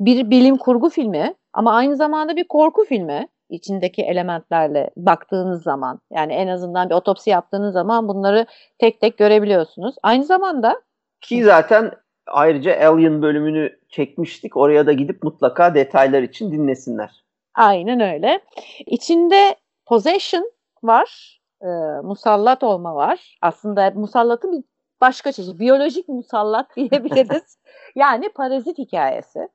Bir 0.00 0.30
bilim 0.30 0.56
kurgu 0.56 0.90
filmi 0.90 1.34
ama 1.52 1.74
aynı 1.74 1.96
zamanda 1.96 2.36
bir 2.36 2.44
korku 2.48 2.84
filmi 2.84 3.28
içindeki 3.50 4.02
elementlerle 4.02 4.90
baktığınız 4.96 5.62
zaman 5.62 6.00
yani 6.12 6.32
en 6.32 6.48
azından 6.48 6.90
bir 6.90 6.94
otopsi 6.94 7.30
yaptığınız 7.30 7.72
zaman 7.72 8.08
bunları 8.08 8.46
tek 8.78 9.00
tek 9.00 9.18
görebiliyorsunuz. 9.18 9.94
Aynı 10.02 10.24
zamanda 10.24 10.82
ki 11.20 11.44
zaten 11.44 11.90
ayrıca 12.26 12.88
Alien 12.88 13.22
bölümünü 13.22 13.78
çekmiştik. 13.88 14.56
Oraya 14.56 14.86
da 14.86 14.92
gidip 14.92 15.22
mutlaka 15.22 15.74
detaylar 15.74 16.22
için 16.22 16.52
dinlesinler. 16.52 17.24
Aynen 17.54 18.00
öyle. 18.00 18.40
İçinde 18.86 19.56
possession 19.86 20.50
var. 20.82 21.40
E, 21.64 22.00
musallat 22.02 22.62
olma 22.62 22.94
var. 22.94 23.38
Aslında 23.42 23.92
musallatın 23.94 24.52
bir 24.52 24.64
başka 25.00 25.32
çeşit. 25.32 25.60
Biyolojik 25.60 26.08
musallat 26.08 26.66
diyebiliriz. 26.76 27.58
yani 27.94 28.28
parazit 28.28 28.78
hikayesi. 28.78 29.48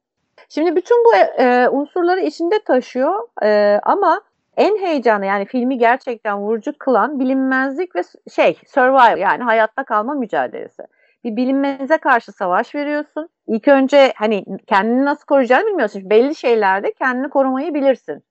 Şimdi 0.49 0.75
bütün 0.75 1.05
bu 1.05 1.15
e, 1.41 1.69
unsurları 1.69 2.21
içinde 2.21 2.63
taşıyor 2.63 3.27
e, 3.43 3.79
ama 3.83 4.21
en 4.57 4.77
heyecanlı 4.77 5.25
yani 5.25 5.45
filmi 5.45 5.77
gerçekten 5.77 6.37
vurucu 6.39 6.77
kılan 6.77 7.19
bilinmezlik 7.19 7.95
ve 7.95 8.01
şey 8.35 8.57
survival 8.67 9.17
yani 9.17 9.43
hayatta 9.43 9.83
kalma 9.83 10.13
mücadelesi. 10.13 10.83
Bir 11.23 11.35
bilinmeze 11.35 11.97
karşı 11.97 12.31
savaş 12.31 12.75
veriyorsun. 12.75 13.29
İlk 13.47 13.67
önce 13.67 14.13
hani 14.15 14.45
kendini 14.67 15.05
nasıl 15.05 15.25
koruyacağını 15.25 15.65
bilmiyorsun. 15.67 16.09
Belli 16.09 16.35
şeylerde 16.35 16.93
kendini 16.93 17.29
korumayı 17.29 17.73
bilirsin. 17.73 18.23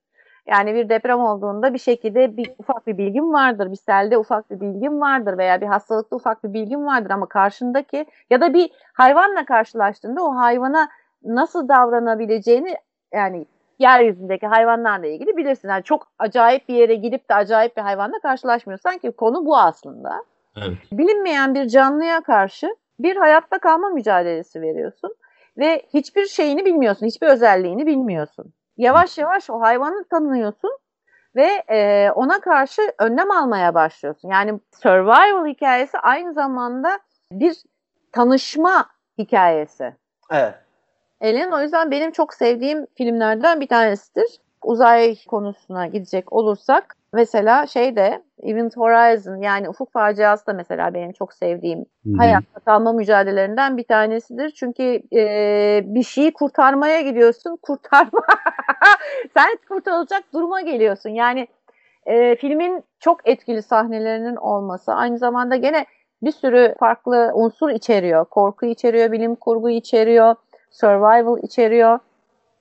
Yani 0.48 0.74
bir 0.74 0.88
deprem 0.88 1.20
olduğunda 1.20 1.74
bir 1.74 1.78
şekilde 1.78 2.36
bir 2.36 2.50
ufak 2.58 2.86
bir 2.86 2.98
bilgim 2.98 3.32
vardır, 3.32 3.70
bir 3.70 3.76
selde 3.76 4.18
ufak 4.18 4.50
bir 4.50 4.60
bilgim 4.60 5.00
vardır 5.00 5.38
veya 5.38 5.60
bir 5.60 5.66
hastalıkta 5.66 6.16
ufak 6.16 6.44
bir 6.44 6.52
bilgim 6.52 6.86
vardır 6.86 7.10
ama 7.10 7.26
karşındaki 7.26 8.06
ya 8.30 8.40
da 8.40 8.54
bir 8.54 8.70
hayvanla 8.92 9.44
karşılaştığında 9.44 10.24
o 10.24 10.36
hayvana 10.36 10.88
nasıl 11.24 11.68
davranabileceğini 11.68 12.74
yani 13.12 13.46
yeryüzündeki 13.78 14.46
hayvanlarla 14.46 15.06
ilgili 15.06 15.36
bilirsin. 15.36 15.68
Yani 15.68 15.82
çok 15.82 16.08
acayip 16.18 16.68
bir 16.68 16.74
yere 16.74 16.94
gidip 16.94 17.30
de 17.30 17.34
acayip 17.34 17.76
bir 17.76 17.82
hayvanla 17.82 18.18
karşılaşmıyorsan 18.22 18.98
ki 18.98 19.12
konu 19.12 19.46
bu 19.46 19.58
aslında. 19.58 20.24
Evet. 20.56 20.78
Bilinmeyen 20.92 21.54
bir 21.54 21.68
canlıya 21.68 22.20
karşı 22.20 22.76
bir 23.00 23.16
hayatta 23.16 23.58
kalma 23.58 23.88
mücadelesi 23.88 24.62
veriyorsun 24.62 25.14
ve 25.58 25.82
hiçbir 25.94 26.26
şeyini 26.26 26.64
bilmiyorsun, 26.64 27.06
hiçbir 27.06 27.26
özelliğini 27.26 27.86
bilmiyorsun. 27.86 28.52
Yavaş 28.78 29.18
yavaş 29.18 29.50
o 29.50 29.60
hayvanı 29.60 30.04
tanıyorsun 30.04 30.78
ve 31.36 31.64
e, 31.70 32.10
ona 32.10 32.40
karşı 32.40 32.92
önlem 32.98 33.30
almaya 33.30 33.74
başlıyorsun. 33.74 34.28
Yani 34.28 34.60
survival 34.82 35.46
hikayesi 35.46 35.98
aynı 35.98 36.32
zamanda 36.34 36.98
bir 37.32 37.56
tanışma 38.12 38.86
hikayesi. 39.18 39.94
Evet. 40.30 40.54
Alien 41.20 41.50
o 41.50 41.60
yüzden 41.60 41.90
benim 41.90 42.10
çok 42.10 42.34
sevdiğim 42.34 42.86
filmlerden 42.94 43.60
bir 43.60 43.68
tanesidir. 43.68 44.40
Uzay 44.62 45.16
konusuna 45.28 45.86
gidecek 45.86 46.32
olursak 46.32 46.96
mesela 47.12 47.66
şey 47.66 47.96
de 47.96 48.22
Event 48.42 48.76
Horizon 48.76 49.42
yani 49.42 49.68
Ufuk 49.68 49.92
Faciası 49.92 50.46
da 50.46 50.52
mesela 50.52 50.94
benim 50.94 51.12
çok 51.12 51.32
sevdiğim 51.32 51.86
hayatta 52.16 52.60
kalma 52.60 52.92
mücadelelerinden 52.92 53.76
bir 53.76 53.84
tanesidir. 53.84 54.50
Çünkü 54.50 55.02
e, 55.16 55.82
bir 55.84 56.02
şeyi 56.02 56.32
kurtarmaya 56.32 57.00
gidiyorsun 57.00 57.58
kurtarma 57.62 58.22
sen 59.36 59.58
kurtarılacak 59.68 60.24
duruma 60.32 60.60
geliyorsun. 60.60 61.10
Yani 61.10 61.48
e, 62.06 62.36
filmin 62.36 62.84
çok 63.00 63.28
etkili 63.28 63.62
sahnelerinin 63.62 64.36
olması 64.36 64.92
aynı 64.92 65.18
zamanda 65.18 65.56
gene 65.56 65.86
bir 66.22 66.32
sürü 66.32 66.74
farklı 66.80 67.30
unsur 67.34 67.70
içeriyor. 67.70 68.24
Korku 68.24 68.66
içeriyor, 68.66 69.12
bilim 69.12 69.34
kurgu 69.34 69.70
içeriyor 69.70 70.34
survival 70.70 71.38
içeriyor. 71.42 71.98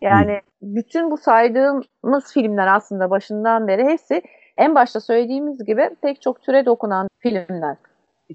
Yani 0.02 0.34
Hı. 0.34 0.40
bütün 0.62 1.12
bu 1.12 1.18
saydığımız 1.18 2.34
filmler 2.34 2.68
aslında 2.68 3.10
başından 3.10 3.68
beri 3.68 3.86
hepsi 3.86 4.22
en 4.58 4.76
başta 4.76 5.00
söylediğimiz 5.00 5.66
gibi 5.66 5.90
pek 6.02 6.22
çok 6.22 6.42
türe 6.42 6.66
dokunan 6.66 7.08
filmler. 7.20 7.76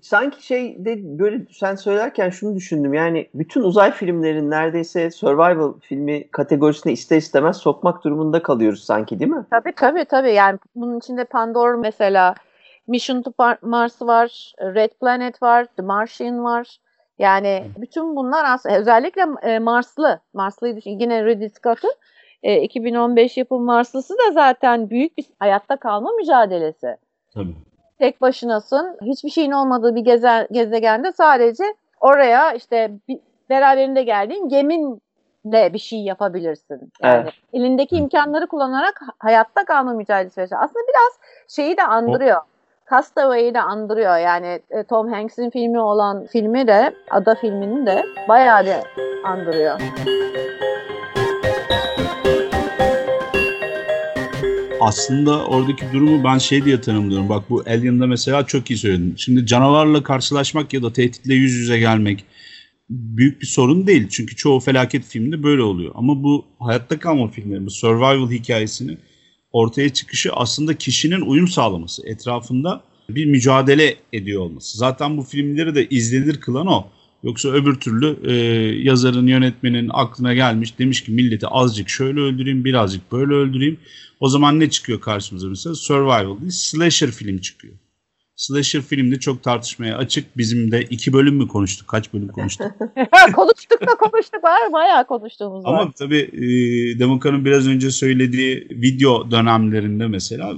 Sanki 0.02 0.46
şey 0.46 0.84
de 0.84 1.18
böyle 1.18 1.46
sen 1.50 1.74
söylerken 1.74 2.30
şunu 2.30 2.56
düşündüm. 2.56 2.94
Yani 2.94 3.28
bütün 3.34 3.62
uzay 3.62 3.92
filmlerin 3.92 4.50
neredeyse 4.50 5.10
survival 5.10 5.72
filmi 5.80 6.30
kategorisine 6.30 6.92
ister 6.92 7.16
istemez 7.16 7.56
sokmak 7.56 8.04
durumunda 8.04 8.42
kalıyoruz 8.42 8.84
sanki 8.84 9.20
değil 9.20 9.30
mi? 9.30 9.44
Tabii 9.50 9.72
tabii 9.76 10.04
tabii. 10.04 10.32
Yani 10.32 10.58
bunun 10.74 10.98
içinde 10.98 11.24
Pandora 11.24 11.76
mesela 11.76 12.34
Mission 12.86 13.22
to 13.22 13.32
Mars 13.62 14.02
var, 14.02 14.52
Red 14.60 14.90
Planet 15.00 15.42
var, 15.42 15.66
The 15.76 15.82
Martian 15.82 16.44
var. 16.44 16.78
Yani 17.18 17.64
bütün 17.76 18.16
bunlar 18.16 18.44
aslında 18.44 18.78
özellikle 18.78 19.26
e, 19.42 19.58
Marslı, 19.58 20.20
Marslıyı 20.34 20.76
düşün. 20.76 20.90
Yine 20.90 21.24
Ridley 21.24 21.48
Scott'ın 21.48 21.92
e, 22.42 22.62
2015 22.62 23.36
yapım 23.36 23.62
Marslısı 23.62 24.14
da 24.14 24.32
zaten 24.32 24.90
büyük 24.90 25.18
bir 25.18 25.24
hayatta 25.38 25.76
kalma 25.76 26.10
mücadelesi. 26.12 26.96
Tabii. 27.34 27.54
Tek 27.98 28.20
başınasın. 28.20 28.98
Hiçbir 29.02 29.30
şeyin 29.30 29.50
olmadığı 29.50 29.94
bir 29.94 30.00
geze, 30.00 30.48
gezegende 30.52 31.12
sadece 31.12 31.64
oraya 32.00 32.52
işte 32.52 32.90
bir, 33.08 33.18
beraberinde 33.50 34.02
geldiğin 34.02 34.48
geminle 34.48 35.72
bir 35.72 35.78
şey 35.78 35.98
yapabilirsin. 35.98 36.92
Yani 37.02 37.22
evet. 37.22 37.32
elindeki 37.52 37.96
imkanları 37.96 38.46
kullanarak 38.46 39.00
hayatta 39.18 39.64
kalma 39.64 39.92
mücadelesi. 39.92 40.56
Aslında 40.56 40.84
biraz 40.88 41.18
şeyi 41.48 41.76
de 41.76 41.82
andırıyor. 41.82 42.36
O 42.36 42.52
Castaway'i 42.90 43.54
de 43.54 43.60
andırıyor. 43.60 44.16
Yani 44.18 44.60
e, 44.70 44.82
Tom 44.84 45.12
Hanks'in 45.12 45.50
filmi 45.50 45.80
olan 45.80 46.26
filmi 46.26 46.66
de, 46.66 46.94
Ada 47.10 47.34
filmini 47.34 47.86
de 47.86 48.04
bayağı 48.28 48.64
bir 48.64 48.74
andırıyor. 49.24 49.80
Aslında 54.82 55.44
oradaki 55.46 55.84
durumu 55.92 56.24
ben 56.24 56.38
şey 56.38 56.64
diye 56.64 56.80
tanımlıyorum. 56.80 57.28
Bak 57.28 57.50
bu 57.50 57.62
Alien'da 57.66 58.06
mesela 58.06 58.46
çok 58.46 58.70
iyi 58.70 58.76
söyledin. 58.76 59.14
Şimdi 59.16 59.46
canavarla 59.46 60.02
karşılaşmak 60.02 60.72
ya 60.72 60.82
da 60.82 60.92
tehditle 60.92 61.34
yüz 61.34 61.52
yüze 61.52 61.78
gelmek 61.78 62.24
büyük 62.90 63.40
bir 63.40 63.46
sorun 63.46 63.86
değil. 63.86 64.08
Çünkü 64.10 64.36
çoğu 64.36 64.60
felaket 64.60 65.04
filminde 65.04 65.42
böyle 65.42 65.62
oluyor. 65.62 65.92
Ama 65.94 66.22
bu 66.22 66.44
hayatta 66.58 66.98
kalma 66.98 67.28
filmleri, 67.28 67.66
bu 67.66 67.70
survival 67.70 68.30
hikayesini 68.30 68.98
ortaya 69.52 69.88
çıkışı 69.88 70.32
aslında 70.32 70.78
kişinin 70.78 71.20
uyum 71.20 71.48
sağlaması, 71.48 72.08
etrafında 72.08 72.82
bir 73.08 73.26
mücadele 73.26 73.94
ediyor 74.12 74.42
olması. 74.42 74.78
Zaten 74.78 75.16
bu 75.16 75.22
filmleri 75.22 75.74
de 75.74 75.88
izlenir 75.88 76.40
kılan 76.40 76.66
o. 76.66 76.86
Yoksa 77.22 77.48
öbür 77.48 77.74
türlü 77.74 78.16
e, 78.24 78.34
yazarın, 78.82 79.26
yönetmenin 79.26 79.90
aklına 79.92 80.34
gelmiş 80.34 80.78
demiş 80.78 81.04
ki 81.04 81.12
milleti 81.12 81.46
azıcık 81.46 81.88
şöyle 81.88 82.20
öldüreyim, 82.20 82.64
birazcık 82.64 83.12
böyle 83.12 83.34
öldüreyim. 83.34 83.78
O 84.20 84.28
zaman 84.28 84.60
ne 84.60 84.70
çıkıyor 84.70 85.00
karşımıza 85.00 85.48
mesela? 85.48 85.74
Survival 85.74 86.40
değil, 86.40 86.50
slasher 86.50 87.10
film 87.10 87.38
çıkıyor. 87.38 87.74
Slasher 88.36 88.82
filmde 88.82 89.20
çok 89.20 89.42
tartışmaya 89.42 89.96
açık. 89.96 90.36
Bizim 90.36 90.72
de 90.72 90.82
iki 90.82 91.12
bölüm 91.12 91.36
mü 91.36 91.48
konuştuk? 91.48 91.88
Kaç 91.88 92.12
bölüm 92.12 92.28
konuştuk? 92.28 92.66
konuştuk 93.34 93.80
da 93.80 93.94
konuştuk. 93.98 94.44
Var 94.44 94.72
bayağı 94.72 95.06
konuştuğumuz 95.06 95.64
var. 95.64 95.80
Ama 95.80 95.92
tabii 95.92 96.30
e, 96.32 96.98
Demokan'ın 96.98 97.44
biraz 97.44 97.68
önce 97.68 97.90
söylediği 97.90 98.68
video 98.70 99.30
dönemlerinde 99.30 100.06
mesela 100.06 100.54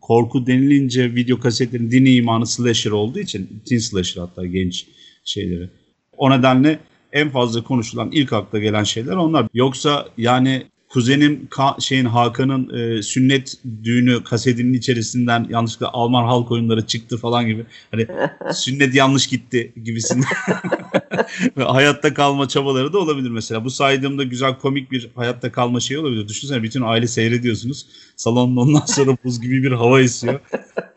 korku 0.00 0.46
denilince 0.46 1.14
video 1.14 1.40
kasetlerin 1.40 1.90
dini 1.90 2.14
imanı 2.14 2.46
slasher 2.46 2.90
olduğu 2.90 3.18
için 3.18 3.62
teen 3.68 3.78
slasher 3.78 4.20
hatta 4.20 4.46
genç 4.46 4.86
şeyleri. 5.28 5.70
O 6.16 6.30
nedenle 6.30 6.78
en 7.12 7.30
fazla 7.30 7.64
konuşulan 7.64 8.10
ilk 8.12 8.32
akla 8.32 8.58
gelen 8.58 8.84
şeyler 8.84 9.16
onlar. 9.16 9.46
Yoksa 9.54 10.08
yani 10.18 10.66
kuzenim 10.88 11.48
Ka- 11.50 11.82
şeyin 11.82 12.04
Hakan'ın 12.04 12.74
e, 12.78 13.02
sünnet 13.02 13.54
düğünü 13.84 14.24
kasetinin 14.24 14.74
içerisinden 14.74 15.46
yanlışlıkla 15.50 15.90
Alman 15.92 16.24
halk 16.24 16.50
oyunları 16.50 16.86
çıktı 16.86 17.16
falan 17.16 17.46
gibi. 17.46 17.66
Hani 17.90 18.06
sünnet 18.54 18.94
yanlış 18.94 19.26
gitti 19.26 19.72
gibisinden. 19.84 20.28
Ve 21.56 21.64
hayatta 21.64 22.14
kalma 22.14 22.48
çabaları 22.48 22.92
da 22.92 22.98
olabilir 22.98 23.30
mesela. 23.30 23.64
Bu 23.64 23.70
saydığımda 23.70 24.22
güzel 24.22 24.58
komik 24.58 24.90
bir 24.90 25.10
hayatta 25.16 25.52
kalma 25.52 25.80
şeyi 25.80 25.98
olabilir. 25.98 26.28
Düşünsene 26.28 26.62
bütün 26.62 26.82
aile 26.82 27.06
seyrediyorsunuz. 27.06 27.86
Salonun 28.16 28.56
ondan 28.56 28.86
sonra 28.86 29.16
buz 29.24 29.40
gibi 29.40 29.62
bir 29.62 29.72
hava 29.72 30.00
esiyor. 30.00 30.40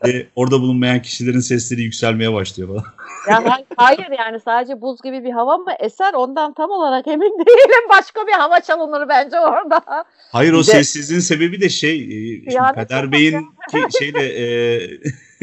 Ve 0.06 0.26
orada 0.36 0.60
bulunmayan 0.60 1.02
kişilerin 1.02 1.40
sesleri 1.40 1.82
yükselmeye 1.82 2.32
başlıyor 2.32 2.68
falan. 2.68 2.84
Ya 3.28 3.58
hayır 3.76 4.10
yani 4.18 4.40
sadece 4.40 4.80
buz 4.80 5.02
gibi 5.02 5.24
bir 5.24 5.30
hava 5.30 5.58
mı 5.58 5.72
eser 5.80 6.14
ondan 6.14 6.52
tam 6.52 6.70
olarak 6.70 7.08
emin 7.08 7.38
değilim. 7.38 7.88
Başka 7.90 8.26
bir 8.26 8.32
hava 8.32 8.60
çalınır 8.60 9.08
bence 9.08 9.40
orada. 9.40 9.79
Hayır 10.32 10.52
o 10.52 10.58
de- 10.58 10.62
sessizliğin 10.62 11.20
sebebi 11.20 11.60
de 11.60 11.68
şey 11.68 11.98
e, 12.46 12.50
çok 12.50 13.12
Bey'in 13.12 13.40
ki, 13.70 13.98
şeyle 13.98 14.22
e, 14.28 14.80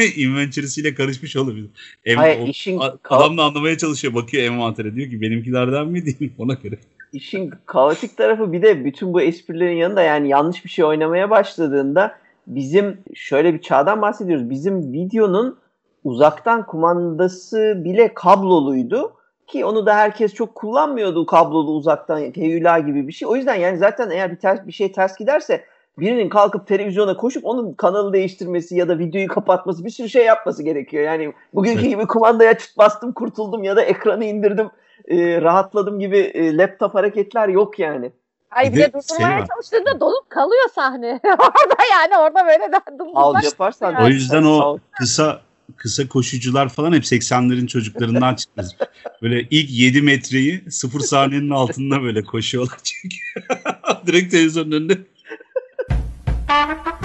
inventory'siyle 0.15 0.93
karışmış 0.93 1.35
olabilir. 1.35 1.69
Em, 2.05 2.17
Hayır, 2.17 2.39
o- 2.39 2.45
işin 2.45 2.79
adam 3.09 3.37
da 3.37 3.43
anlamaya 3.43 3.77
çalışıyor. 3.77 4.13
Bakıyor 4.13 4.43
envantere 4.43 4.95
diyor 4.95 5.09
ki 5.09 5.21
benimkilerden 5.21 5.87
mi 5.87 6.05
değil? 6.05 6.33
Ona 6.37 6.53
göre. 6.53 6.75
İşin 7.13 7.53
kaotik 7.65 8.17
tarafı 8.17 8.51
bir 8.51 8.61
de 8.61 8.85
bütün 8.85 9.13
bu 9.13 9.21
esprilerin 9.21 9.75
yanında 9.77 10.01
yani 10.01 10.29
yanlış 10.29 10.65
bir 10.65 10.69
şey 10.69 10.85
oynamaya 10.85 11.29
başladığında 11.29 12.15
bizim 12.47 12.97
şöyle 13.15 13.53
bir 13.53 13.61
çağdan 13.61 14.01
bahsediyoruz. 14.01 14.49
Bizim 14.49 14.93
videonun 14.93 15.57
uzaktan 16.03 16.65
kumandası 16.65 17.81
bile 17.85 18.13
kabloluydu 18.13 19.13
ki 19.47 19.65
onu 19.65 19.85
da 19.85 19.95
herkes 19.95 20.33
çok 20.33 20.55
kullanmıyordu 20.55 21.25
kablolu 21.25 21.71
uzaktan 21.71 22.19
heyula 22.35 22.79
gibi 22.79 23.07
bir 23.07 23.13
şey. 23.13 23.27
O 23.27 23.35
yüzden 23.35 23.55
yani 23.55 23.77
zaten 23.77 24.09
eğer 24.09 24.31
bir 24.31 24.37
ters 24.39 24.67
bir 24.67 24.71
şey 24.71 24.91
ters 24.91 25.17
giderse 25.17 25.65
birinin 25.99 26.29
kalkıp 26.29 26.67
televizyona 26.67 27.17
koşup 27.17 27.45
onun 27.45 27.73
kanalı 27.73 28.13
değiştirmesi 28.13 28.75
ya 28.75 28.87
da 28.87 28.99
videoyu 28.99 29.27
kapatması 29.27 29.85
bir 29.85 29.89
sürü 29.89 30.09
şey 30.09 30.25
yapması 30.25 30.63
gerekiyor. 30.63 31.03
Yani 31.03 31.33
bugünkü 31.53 31.79
Evet. 31.81 31.89
gibi 31.89 32.07
kumandaya 32.07 32.57
çıt 32.57 32.77
bastım 32.77 33.13
kurtuldum 33.13 33.63
ya 33.63 33.75
da 33.75 33.81
ekranı 33.81 34.25
indirdim 34.25 34.69
e, 35.07 35.41
rahatladım 35.41 35.99
gibi 35.99 36.17
e, 36.17 36.57
laptop 36.57 36.95
hareketler 36.95 37.47
yok 37.49 37.79
yani. 37.79 38.11
Ay 38.51 38.65
Bir 38.67 38.73
bir 38.73 38.77
de 38.81 38.83
de 38.83 38.93
durdurmaya 38.93 39.45
çalıştığında 39.45 39.99
dolup 39.99 40.29
kalıyor 40.29 40.69
sahne. 40.75 41.19
orada 41.25 41.83
yani 41.91 42.17
orada 42.17 42.45
böyle 42.45 42.71
de 42.71 42.77
Al 42.77 42.99
durdurmak. 42.99 43.43
yaparsan 43.43 43.91
Yani. 43.91 44.05
O 44.05 44.07
yüzden 44.07 44.43
o 44.43 44.59
Al- 44.61 44.77
kısa 44.91 45.39
kısa 45.75 46.07
koşucular 46.07 46.69
falan 46.69 46.93
hep 46.93 47.03
80'lerin 47.03 47.67
çocuklarından 47.67 48.35
çıkmaz. 48.35 48.75
Böyle 49.21 49.47
ilk 49.51 49.69
7 49.69 50.01
metreyi 50.01 50.63
0 50.69 50.99
saniyenin 50.99 51.49
altında 51.49 52.01
böyle 52.03 52.23
koşuyorlar 52.23 52.77
çünkü. 52.83 53.17
Direkt 54.07 54.31
televizyonun 54.31 54.71
önünde. 54.71 54.97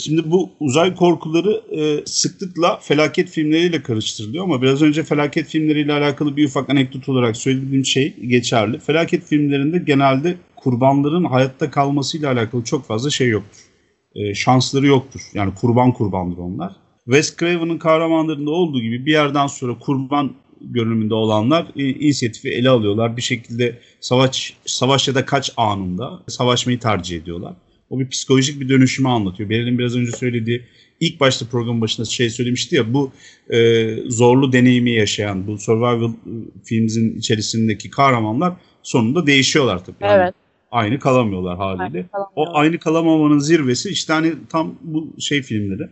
Şimdi 0.00 0.30
bu 0.30 0.50
uzay 0.60 0.94
korkuları 0.94 1.62
e, 1.70 2.06
sıklıkla 2.06 2.78
felaket 2.82 3.28
filmleriyle 3.30 3.82
karıştırılıyor 3.82 4.44
ama 4.44 4.62
biraz 4.62 4.82
önce 4.82 5.02
felaket 5.02 5.46
filmleriyle 5.46 5.92
alakalı 5.92 6.36
bir 6.36 6.46
ufak 6.46 6.70
anekdot 6.70 7.08
olarak 7.08 7.36
söylediğim 7.36 7.84
şey 7.84 8.16
geçerli. 8.16 8.78
Felaket 8.78 9.24
filmlerinde 9.24 9.78
genelde 9.78 10.36
kurbanların 10.56 11.24
hayatta 11.24 11.70
kalmasıyla 11.70 12.32
alakalı 12.32 12.64
çok 12.64 12.86
fazla 12.86 13.10
şey 13.10 13.28
yoktur. 13.28 13.60
E, 14.14 14.34
şansları 14.34 14.86
yoktur. 14.86 15.20
Yani 15.34 15.54
kurban 15.54 15.92
kurbandır 15.92 16.38
onlar. 16.38 16.72
Wes 17.04 17.36
Craven'ın 17.36 17.78
kahramanlarında 17.78 18.50
olduğu 18.50 18.80
gibi 18.80 19.06
bir 19.06 19.12
yerden 19.12 19.46
sonra 19.46 19.78
kurban 19.78 20.32
görünümünde 20.60 21.14
olanlar 21.14 21.66
e, 21.76 21.88
inisiyatifi 21.88 22.48
ele 22.48 22.70
alıyorlar. 22.70 23.16
Bir 23.16 23.22
şekilde 23.22 23.78
savaş 24.00 24.54
savaş 24.66 25.08
ya 25.08 25.14
da 25.14 25.24
kaç 25.24 25.52
anında 25.56 26.22
savaşmayı 26.28 26.80
tercih 26.80 27.16
ediyorlar. 27.16 27.54
O 27.90 27.98
bir 28.00 28.08
psikolojik 28.08 28.60
bir 28.60 28.68
dönüşümü 28.68 29.08
anlatıyor. 29.08 29.50
Beril'in 29.50 29.78
biraz 29.78 29.96
önce 29.96 30.12
söylediği 30.12 30.62
ilk 31.00 31.20
başta 31.20 31.46
programın 31.46 31.80
başında 31.80 32.06
şey 32.06 32.30
söylemişti 32.30 32.76
ya 32.76 32.94
bu 32.94 33.12
e, 33.50 33.88
zorlu 34.06 34.52
deneyimi 34.52 34.90
yaşayan 34.90 35.46
bu 35.46 35.58
survival 35.58 36.04
e, 36.04 36.12
filmimizin 36.64 37.18
içerisindeki 37.18 37.90
kahramanlar 37.90 38.52
sonunda 38.82 39.26
değişiyorlar 39.26 39.84
tabii. 39.84 39.96
Yani 40.00 40.22
Evet. 40.22 40.34
Aynı 40.70 40.98
kalamıyorlar 40.98 41.56
haliyle. 41.56 41.82
Aynı 41.82 42.08
kalamıyorlar. 42.10 42.52
O 42.54 42.58
aynı 42.58 42.78
kalamamanın 42.78 43.38
zirvesi 43.38 43.90
işte 43.90 44.12
hani 44.12 44.32
tam 44.48 44.74
bu 44.82 45.08
şey 45.20 45.42
filmleri. 45.42 45.88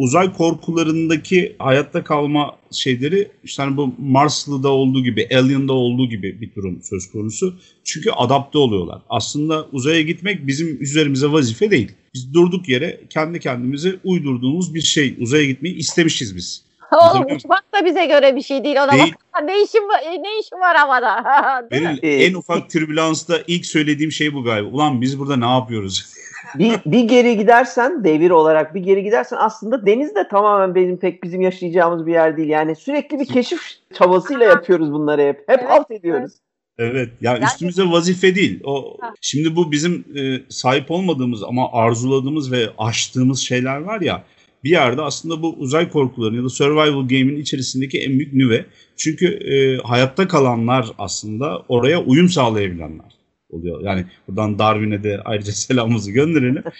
Uzay 0.00 0.32
korkularındaki 0.32 1.56
hayatta 1.58 2.04
kalma 2.04 2.56
şeyleri 2.72 3.28
işte 3.44 3.62
hani 3.62 3.76
bu 3.76 3.94
Marslı'da 3.98 4.68
olduğu 4.68 5.02
gibi, 5.02 5.28
Alien'da 5.34 5.72
olduğu 5.72 6.08
gibi 6.08 6.40
bir 6.40 6.54
durum 6.54 6.82
söz 6.82 7.12
konusu. 7.12 7.54
Çünkü 7.84 8.10
adapte 8.10 8.58
oluyorlar. 8.58 9.02
Aslında 9.08 9.66
uzaya 9.72 10.02
gitmek 10.02 10.46
bizim 10.46 10.82
üzerimize 10.82 11.32
vazife 11.32 11.70
değil. 11.70 11.92
Biz 12.14 12.34
durduk 12.34 12.68
yere 12.68 13.00
kendi 13.10 13.40
kendimize 13.40 13.96
uydurduğumuz 14.04 14.74
bir 14.74 14.80
şey. 14.82 15.16
Uzaya 15.20 15.44
gitmeyi 15.44 15.74
istemişiz 15.76 16.36
biz. 16.36 16.64
Oğlum 16.92 17.24
Bizim- 17.26 17.36
uçmak 17.36 17.64
da 17.74 17.84
bize 17.84 18.06
göre 18.06 18.36
bir 18.36 18.42
şey 18.42 18.64
değil. 18.64 18.76
Ona 18.76 18.92
Değil. 18.92 19.14
bak. 19.34 19.42
Ne 19.44 19.62
işin 19.62 19.88
var, 19.88 20.00
ne 20.04 20.40
işin 20.40 20.60
var 20.60 20.76
havada? 20.76 21.24
Benim 21.70 21.98
Ee, 22.02 22.08
en 22.08 22.34
ufak 22.34 22.70
türbülansta 22.70 23.38
ilk 23.46 23.66
söylediğim 23.66 24.12
şey 24.12 24.34
bu 24.34 24.44
galiba. 24.44 24.68
Ulan 24.68 25.00
biz 25.00 25.18
burada 25.18 25.36
ne 25.36 25.46
yapıyoruz? 25.50 26.06
bir, 26.58 26.74
bir 26.86 27.00
geri 27.00 27.36
gidersen 27.36 28.04
devir 28.04 28.30
olarak 28.30 28.74
bir 28.74 28.80
geri 28.80 29.02
gidersen 29.02 29.36
aslında 29.40 29.86
deniz 29.86 30.14
de 30.14 30.28
tamamen 30.28 30.74
benim 30.74 30.96
pek 30.96 31.22
bizim 31.22 31.40
yaşayacağımız 31.40 32.06
bir 32.06 32.12
yer 32.12 32.36
değil. 32.36 32.48
Yani 32.48 32.76
sürekli 32.76 33.20
bir 33.20 33.26
keşif 33.26 33.60
çabasıyla 33.94 34.44
yapıyoruz 34.44 34.92
bunları 34.92 35.22
hep. 35.22 35.38
Hep 35.38 35.58
Evet, 35.60 35.70
alt 35.70 35.90
ediyoruz. 35.90 36.32
Evet. 36.78 37.08
Ya 37.20 37.32
Yani- 37.32 37.44
üstümüze 37.44 37.82
vazife 37.90 38.34
değil. 38.34 38.60
O 38.64 38.96
Ha. 39.00 39.12
şimdi 39.20 39.56
bu 39.56 39.72
bizim 39.72 40.04
e, 40.16 40.40
sahip 40.48 40.90
olmadığımız 40.90 41.42
ama 41.42 41.72
arzuladığımız 41.72 42.52
ve 42.52 42.66
aştığımız 42.78 43.40
şeyler 43.40 43.80
var 43.80 44.00
ya. 44.00 44.24
Bir 44.64 44.70
yerde 44.70 45.02
aslında 45.02 45.42
bu 45.42 45.54
uzay 45.58 45.90
korkularının 45.90 46.36
ya 46.38 46.44
da 46.44 46.48
survival 46.48 47.00
game'in 47.08 47.36
içerisindeki 47.40 47.98
en 48.00 48.12
büyük 48.12 48.34
nüve. 48.34 48.64
Çünkü 48.96 49.26
e, 49.26 49.76
hayatta 49.86 50.28
kalanlar 50.28 50.86
aslında 50.98 51.62
oraya 51.68 52.02
uyum 52.02 52.28
sağlayabilenler 52.28 53.19
oluyor. 53.52 53.80
Yani 53.84 54.04
buradan 54.28 54.58
Darwin'e 54.58 55.04
de 55.04 55.20
ayrıca 55.24 55.52
selamımızı 55.66 56.10
gönderelim. 56.10 56.64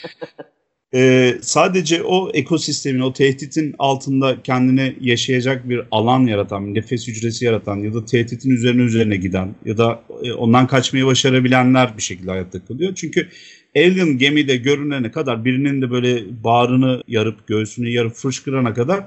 Ee, 0.94 1.38
sadece 1.42 2.02
o 2.02 2.30
ekosistemin, 2.35 3.00
o 3.00 3.12
tehditin 3.12 3.74
altında 3.78 4.42
kendine 4.42 4.94
yaşayacak 5.00 5.68
bir 5.68 5.80
alan 5.90 6.26
yaratan, 6.26 6.74
nefes 6.74 7.09
hücresi 7.09 7.44
yaratan 7.44 7.76
ya 7.76 7.94
da 7.94 8.04
tehditin 8.04 8.50
üzerine 8.50 8.83
üzerine 8.83 9.16
giden 9.16 9.54
ya 9.64 9.78
da 9.78 10.02
e, 10.22 10.33
ondan 10.33 10.66
kaçmayı 10.66 11.06
başarabilenler 11.06 11.96
bir 11.96 12.02
şekilde 12.02 12.30
hayatta 12.30 12.64
kalıyor. 12.64 12.94
Çünkü 12.94 13.28
Alien 13.76 14.18
gemide 14.18 14.56
görünene 14.56 15.11
kadar 15.11 15.44
birinin 15.44 15.83
de 15.83 15.90
böyle 15.90 16.44
bağrını 16.44 17.02
yarıp 17.09 17.46
göğsünü 17.46 17.90
yarıp 17.90 18.12
fışkırana 18.12 18.74
kadar 18.74 19.04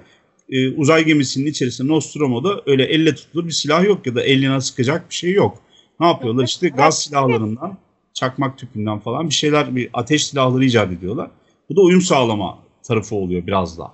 e, 0.49 0.69
uzay 0.69 1.05
gemisinin 1.05 1.45
içerisinde 1.45 1.91
Nostromo'da 1.91 2.61
öyle 2.65 2.83
elle 2.83 3.15
tutulur 3.15 3.45
bir 3.45 3.51
silah 3.51 3.83
yok 3.83 4.07
ya 4.07 4.15
da 4.15 4.21
eline 4.23 4.61
sıkacak 4.61 5.09
bir 5.09 5.15
şey 5.15 5.31
yok. 5.31 5.61
Ne 5.99 6.07
yapıyorlar? 6.07 6.43
İşte 6.43 6.69
gaz 6.69 6.99
silahlarından, 6.99 7.77
çakmak 8.13 8.57
tüpünden 8.57 8.99
falan 8.99 9.29
bir 9.29 9.33
şeyler, 9.33 9.75
bir 9.75 9.89
ateş 9.93 10.27
silahları 10.27 10.65
icat 10.65 10.91
ediyorlar. 10.91 11.29
Bu 11.69 11.75
da 11.75 11.81
uyum 11.81 12.01
sağlama 12.01 12.57
tarafı 12.83 13.15
oluyor 13.15 13.47
biraz 13.47 13.79
da. 13.79 13.91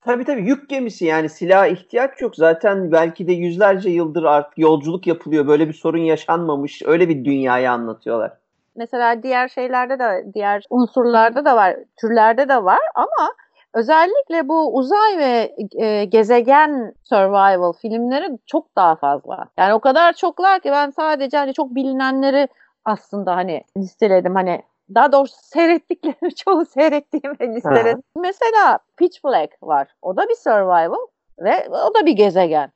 Tabii 0.00 0.24
tabii 0.24 0.48
yük 0.48 0.68
gemisi 0.68 1.04
yani 1.04 1.28
silaha 1.28 1.66
ihtiyaç 1.66 2.20
yok. 2.20 2.36
Zaten 2.36 2.92
belki 2.92 3.26
de 3.26 3.32
yüzlerce 3.32 3.90
yıldır 3.90 4.22
artık 4.22 4.58
yolculuk 4.58 5.06
yapılıyor. 5.06 5.46
Böyle 5.46 5.68
bir 5.68 5.72
sorun 5.72 5.98
yaşanmamış. 5.98 6.82
Öyle 6.84 7.08
bir 7.08 7.24
dünyayı 7.24 7.70
anlatıyorlar. 7.70 8.32
Mesela 8.76 9.22
diğer 9.22 9.48
şeylerde 9.48 9.98
de, 9.98 10.26
diğer 10.34 10.62
unsurlarda 10.70 11.44
da 11.44 11.56
var, 11.56 11.76
türlerde 12.00 12.48
de 12.48 12.64
var 12.64 12.80
ama 12.94 13.32
özellikle 13.74 14.48
bu 14.48 14.74
uzay 14.76 15.18
ve 15.18 15.56
e, 15.72 16.04
gezegen 16.04 16.94
survival 17.04 17.72
filmleri 17.72 18.38
çok 18.46 18.76
daha 18.76 18.96
fazla. 18.96 19.46
Yani 19.58 19.74
o 19.74 19.80
kadar 19.80 20.12
çoklar 20.12 20.60
ki 20.60 20.70
ben 20.70 20.90
sadece 20.90 21.36
hani 21.36 21.54
çok 21.54 21.74
bilinenleri 21.74 22.48
aslında 22.84 23.36
hani 23.36 23.64
listeledim. 23.76 24.34
Hani 24.34 24.62
daha 24.94 25.12
doğrusu 25.12 25.36
seyrettiklerimi 25.42 26.34
çoğu 26.34 26.64
seyrettiğim 26.64 27.36
ve 27.40 27.54
listeledim. 27.54 28.02
Mesela 28.16 28.78
Pitch 28.96 29.24
Black 29.24 29.62
var. 29.62 29.88
O 30.02 30.16
da 30.16 30.28
bir 30.28 30.34
survival 30.34 31.06
ve 31.38 31.68
o 31.68 31.94
da 31.94 32.06
bir 32.06 32.12
gezegen. 32.12 32.72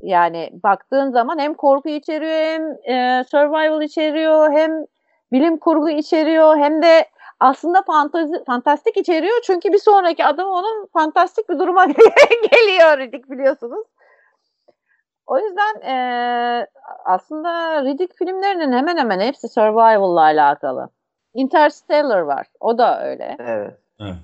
Yani 0.00 0.50
baktığın 0.52 1.10
zaman 1.10 1.38
hem 1.38 1.54
korku 1.54 1.88
içeriyor 1.88 2.32
hem 2.32 2.94
e, 2.94 3.24
survival 3.24 3.82
içeriyor 3.82 4.52
hem 4.52 4.86
bilim 5.32 5.58
kurgu 5.58 5.90
içeriyor 5.90 6.56
hem 6.56 6.82
de 6.82 7.06
aslında 7.42 7.82
fantazi, 7.82 8.44
fantastik 8.46 8.96
içeriyor. 8.96 9.40
Çünkü 9.46 9.72
bir 9.72 9.78
sonraki 9.78 10.24
adım 10.24 10.48
onun 10.48 10.88
fantastik 10.92 11.48
bir 11.48 11.58
duruma 11.58 11.84
geliyor 12.50 12.98
Riddick 12.98 13.30
biliyorsunuz. 13.30 13.86
O 15.26 15.38
yüzden 15.38 15.80
e, 15.80 16.66
aslında 17.04 17.82
Riddick 17.84 18.14
filmlerinin 18.18 18.72
hemen 18.72 18.96
hemen 18.96 19.20
hepsi 19.20 19.48
survival'la 19.48 20.20
alakalı. 20.20 20.88
Interstellar 21.34 22.20
var. 22.20 22.46
O 22.60 22.78
da 22.78 23.04
öyle. 23.04 23.36
Evet. 23.40 23.74
Evet. 24.00 24.14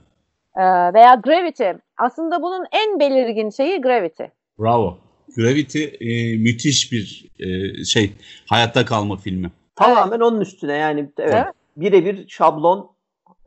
Ee, 0.57 0.95
veya 0.95 1.15
Gravity. 1.15 1.71
Aslında 1.99 2.43
bunun 2.43 2.67
en 2.73 3.01
belirgin 3.01 3.51
şeyi 3.51 3.81
Gravity. 3.81 4.25
Bravo. 4.59 4.99
Gravity 5.37 5.85
e, 5.85 6.37
müthiş 6.37 6.93
bir 6.93 7.31
e, 7.39 7.85
şey 7.85 8.13
hayatta 8.49 8.85
kalma 8.85 9.17
filmi. 9.17 9.51
Tamamen 9.77 10.21
onun 10.21 10.41
üstüne 10.41 10.77
yani 10.77 11.11
evet, 11.19 11.35
Evet. 11.35 11.47
birebir 11.77 12.29
şablon 12.29 12.98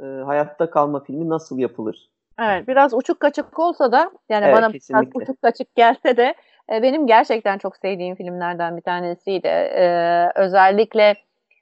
e, 0.02 0.06
hayatta 0.06 0.70
kalma 0.70 1.04
filmi 1.04 1.30
nasıl 1.30 1.60
yapılır? 1.60 2.10
Evet 2.40 2.68
biraz 2.68 2.94
uçuk 2.94 3.20
kaçık 3.20 3.60
olsa 3.60 3.92
da 3.92 4.12
yani 4.30 4.46
Evet, 4.46 4.56
bana 4.56 4.62
biraz 4.62 4.72
kesinlikle. 4.72 5.20
uçuk 5.24 5.42
kaçık 5.42 5.76
gelse 5.76 6.18
de 6.18 6.36
e, 6.74 6.84
benim 6.84 7.08
gerçekten 7.08 7.58
çok 7.58 7.78
sevdiğim 7.78 8.16
filmlerden 8.16 8.78
bir 8.78 8.82
tanesiydi. 8.82 9.48
E, 9.48 10.28
özellikle 10.36 11.16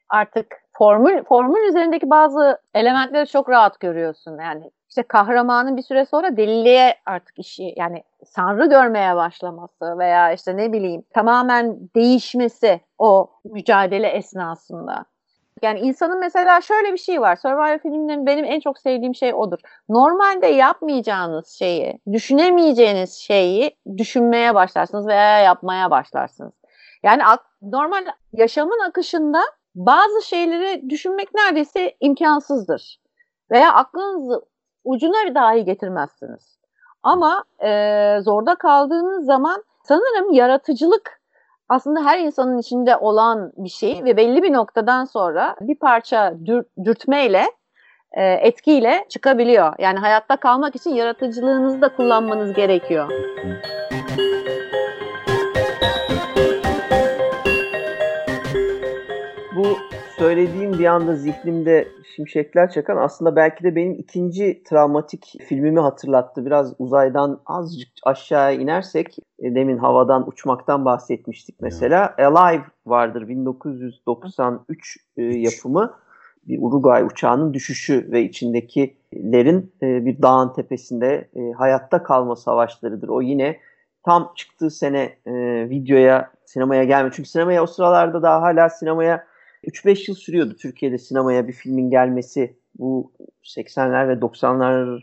artık 0.09 0.47
formül 0.77 1.23
formül 1.23 1.69
üzerindeki 1.69 2.09
bazı 2.09 2.57
elementleri 2.73 3.27
çok 3.27 3.49
rahat 3.49 3.79
görüyorsun. 3.79 4.37
Yani 4.37 4.71
işte 4.89 5.03
kahramanın 5.03 5.77
bir 5.77 5.81
süre 5.81 6.05
sonra 6.05 6.37
deliliğe 6.37 6.95
artık 7.05 7.39
işi 7.39 7.73
yani 7.77 8.03
sanrı 8.25 8.69
görmeye 8.69 9.15
başlaması 9.15 9.97
veya 9.99 10.33
işte 10.33 10.57
ne 10.57 10.73
bileyim 10.73 11.03
tamamen 11.13 11.79
değişmesi 11.95 12.81
o 12.97 13.29
mücadele 13.45 14.07
esnasında. 14.07 15.05
Yani 15.61 15.79
insanın 15.79 16.19
mesela 16.19 16.61
şöyle 16.61 16.93
bir 16.93 16.97
şey 16.97 17.21
var. 17.21 17.35
Survivor 17.35 17.79
filmlerinin 17.79 18.25
benim 18.25 18.45
en 18.45 18.59
çok 18.59 18.79
sevdiğim 18.79 19.15
şey 19.15 19.33
odur. 19.33 19.59
Normalde 19.89 20.47
yapmayacağınız 20.47 21.47
şeyi, 21.47 21.99
düşünemeyeceğiniz 22.13 23.13
şeyi 23.13 23.77
düşünmeye 23.97 24.55
başlarsınız 24.55 25.07
veya 25.07 25.39
yapmaya 25.39 25.91
başlarsınız. 25.91 26.53
Yani 27.03 27.21
normal 27.61 28.05
yaşamın 28.33 28.79
akışında 28.87 29.39
bazı 29.75 30.21
şeyleri 30.21 30.89
düşünmek 30.89 31.33
neredeyse 31.33 31.95
imkansızdır. 31.99 32.99
Veya 33.51 33.73
aklınızı 33.73 34.41
ucuna 34.83 35.35
dahi 35.35 35.65
getirmezsiniz. 35.65 36.59
Ama 37.03 37.43
e, 37.63 37.69
zorda 38.21 38.55
kaldığınız 38.55 39.25
zaman 39.25 39.63
sanırım 39.83 40.33
yaratıcılık 40.33 41.18
aslında 41.69 42.05
her 42.05 42.19
insanın 42.19 42.57
içinde 42.57 42.97
olan 42.97 43.51
bir 43.57 43.69
şey 43.69 44.03
ve 44.03 44.17
belli 44.17 44.43
bir 44.43 44.53
noktadan 44.53 45.05
sonra 45.05 45.55
bir 45.61 45.75
parça 45.75 46.33
dür, 46.45 46.65
dürtmeyle 46.85 47.43
e, 48.11 48.23
etkiyle 48.23 49.05
çıkabiliyor. 49.09 49.73
Yani 49.79 49.99
hayatta 49.99 50.37
kalmak 50.37 50.75
için 50.75 50.89
yaratıcılığınızı 50.89 51.81
da 51.81 51.95
kullanmanız 51.95 52.53
gerekiyor. 52.53 53.11
Söylediğim 60.19 60.73
bir 60.79 60.85
anda 60.85 61.15
zihnimde 61.15 61.87
şimşekler 62.15 62.71
çakan 62.71 62.97
aslında 62.97 63.35
belki 63.35 63.63
de 63.63 63.75
benim 63.75 63.91
ikinci 63.91 64.63
travmatik 64.63 65.35
filmimi 65.47 65.79
hatırlattı. 65.79 66.45
Biraz 66.45 66.73
uzaydan 66.79 67.41
azıcık 67.45 67.89
aşağıya 68.03 68.59
inersek 68.59 69.17
e, 69.39 69.55
demin 69.55 69.77
havadan 69.77 70.27
uçmaktan 70.27 70.85
bahsetmiştik 70.85 71.55
mesela. 71.61 72.15
Alive 72.17 72.63
vardır 72.85 73.27
1993 73.27 74.97
e, 75.17 75.23
yapımı 75.23 75.93
bir 76.47 76.59
Uruguay 76.61 77.03
uçağının 77.03 77.53
düşüşü 77.53 78.11
ve 78.11 78.21
içindekilerin 78.23 79.73
e, 79.81 80.05
bir 80.05 80.21
dağın 80.21 80.53
tepesinde 80.53 81.29
hayatta 81.57 82.03
kalma 82.03 82.35
savaşlarıdır. 82.35 83.07
O 83.09 83.21
yine 83.21 83.59
tam 84.05 84.33
çıktığı 84.35 84.69
sene 84.69 85.17
videoya 85.69 86.31
sinemaya 86.45 86.83
gelmedi. 86.83 87.13
Çünkü 87.15 87.29
sinemaya 87.29 87.63
o 87.63 87.67
sıralarda 87.67 88.21
daha 88.21 88.41
hala 88.41 88.69
sinemaya 88.69 89.28
3-5 89.63 90.11
yıl 90.11 90.15
sürüyordu 90.15 90.55
Türkiye'de 90.55 90.97
sinemaya 90.97 91.47
bir 91.47 91.53
filmin 91.53 91.89
gelmesi. 91.89 92.57
Bu 92.79 93.11
80'ler 93.43 94.07
ve 94.09 94.13
90'lar 94.13 95.01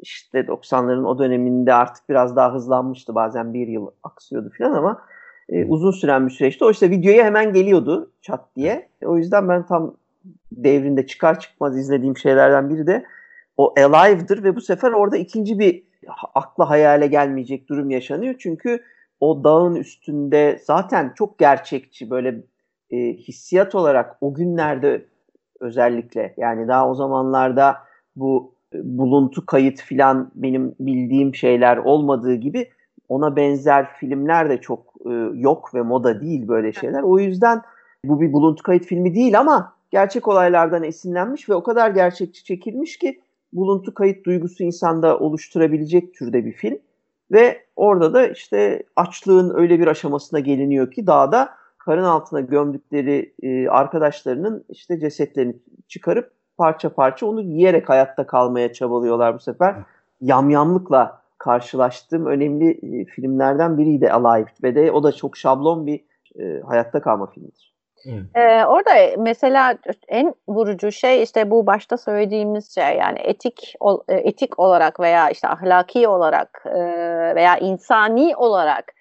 işte 0.00 0.40
90'ların 0.40 1.06
o 1.06 1.18
döneminde 1.18 1.74
artık 1.74 2.08
biraz 2.08 2.36
daha 2.36 2.54
hızlanmıştı. 2.54 3.14
Bazen 3.14 3.54
bir 3.54 3.68
yıl 3.68 3.86
aksıyordu 4.02 4.50
falan 4.58 4.72
ama 4.72 5.02
e, 5.48 5.64
uzun 5.64 5.90
süren 5.90 6.26
bir 6.26 6.32
süreçti. 6.32 6.64
O 6.64 6.70
işte 6.70 6.90
videoya 6.90 7.24
hemen 7.24 7.52
geliyordu 7.52 8.12
çat 8.22 8.56
diye. 8.56 8.88
O 9.04 9.16
yüzden 9.16 9.48
ben 9.48 9.66
tam 9.66 9.96
devrinde 10.52 11.06
çıkar 11.06 11.40
çıkmaz 11.40 11.78
izlediğim 11.78 12.16
şeylerden 12.16 12.70
biri 12.70 12.86
de 12.86 13.04
o 13.56 13.74
Alive'dır 13.76 14.44
ve 14.44 14.56
bu 14.56 14.60
sefer 14.60 14.92
orada 14.92 15.16
ikinci 15.16 15.58
bir 15.58 15.84
akla 16.34 16.70
hayale 16.70 17.06
gelmeyecek 17.06 17.68
durum 17.68 17.90
yaşanıyor. 17.90 18.34
Çünkü 18.38 18.82
o 19.20 19.44
dağın 19.44 19.74
üstünde 19.74 20.60
zaten 20.64 21.12
çok 21.14 21.38
gerçekçi 21.38 22.10
böyle 22.10 22.42
e, 22.90 22.96
hissiyat 22.96 23.74
olarak 23.74 24.16
o 24.20 24.34
günlerde 24.34 25.06
özellikle 25.60 26.34
yani 26.36 26.68
daha 26.68 26.90
o 26.90 26.94
zamanlarda 26.94 27.76
bu 28.16 28.52
e, 28.74 28.78
buluntu 28.84 29.46
kayıt 29.46 29.82
filan 29.82 30.30
benim 30.34 30.74
bildiğim 30.80 31.34
şeyler 31.34 31.76
olmadığı 31.76 32.34
gibi 32.34 32.70
ona 33.08 33.36
benzer 33.36 33.88
filmler 33.92 34.50
de 34.50 34.60
çok 34.60 34.94
e, 35.06 35.10
yok 35.34 35.74
ve 35.74 35.82
moda 35.82 36.20
değil 36.20 36.48
böyle 36.48 36.72
şeyler. 36.72 37.02
O 37.02 37.18
yüzden 37.18 37.62
bu 38.04 38.20
bir 38.20 38.32
buluntu 38.32 38.62
kayıt 38.62 38.84
filmi 38.84 39.14
değil 39.14 39.38
ama 39.38 39.72
gerçek 39.90 40.28
olaylardan 40.28 40.82
esinlenmiş 40.82 41.48
ve 41.48 41.54
o 41.54 41.62
kadar 41.62 41.90
gerçekçi 41.90 42.44
çekilmiş 42.44 42.98
ki 42.98 43.20
buluntu 43.52 43.94
kayıt 43.94 44.26
duygusu 44.26 44.64
insanda 44.64 45.18
oluşturabilecek 45.18 46.14
türde 46.14 46.44
bir 46.44 46.52
film. 46.52 46.78
Ve 47.32 47.62
orada 47.76 48.14
da 48.14 48.26
işte 48.26 48.82
açlığın 48.96 49.52
öyle 49.54 49.80
bir 49.80 49.86
aşamasına 49.86 50.40
geliniyor 50.40 50.90
ki 50.90 51.06
dağda 51.06 51.57
karın 51.88 52.04
altına 52.04 52.40
gömdükleri 52.40 53.34
e, 53.42 53.68
arkadaşlarının 53.68 54.64
işte 54.68 55.00
cesetlerini 55.00 55.56
çıkarıp 55.88 56.32
parça 56.58 56.94
parça 56.94 57.26
onu 57.26 57.40
yiyerek 57.40 57.88
hayatta 57.88 58.26
kalmaya 58.26 58.72
çabalıyorlar 58.72 59.34
bu 59.34 59.38
sefer. 59.38 59.74
Yamyamlıkla 60.20 61.22
karşılaştığım 61.38 62.26
önemli 62.26 62.70
e, 62.70 63.04
filmlerden 63.04 63.78
biriydi 63.78 64.12
Alive 64.12 64.50
ve 64.62 64.74
de 64.74 64.92
o 64.92 65.02
da 65.02 65.12
çok 65.12 65.36
şablon 65.36 65.86
bir 65.86 66.04
e, 66.40 66.60
hayatta 66.60 67.00
kalma 67.00 67.26
filmidir. 67.26 67.74
Ee, 68.34 68.64
orada 68.64 68.90
mesela 69.18 69.74
en 70.08 70.34
vurucu 70.48 70.92
şey 70.92 71.22
işte 71.22 71.50
bu 71.50 71.66
başta 71.66 71.96
söylediğimiz 71.96 72.74
şey 72.74 72.96
yani 72.96 73.18
etik 73.18 73.74
e, 74.08 74.14
etik 74.14 74.58
olarak 74.58 75.00
veya 75.00 75.30
işte 75.30 75.48
ahlaki 75.48 76.08
olarak 76.08 76.64
e, 76.66 76.80
veya 77.34 77.58
insani 77.58 78.36
olarak 78.36 78.92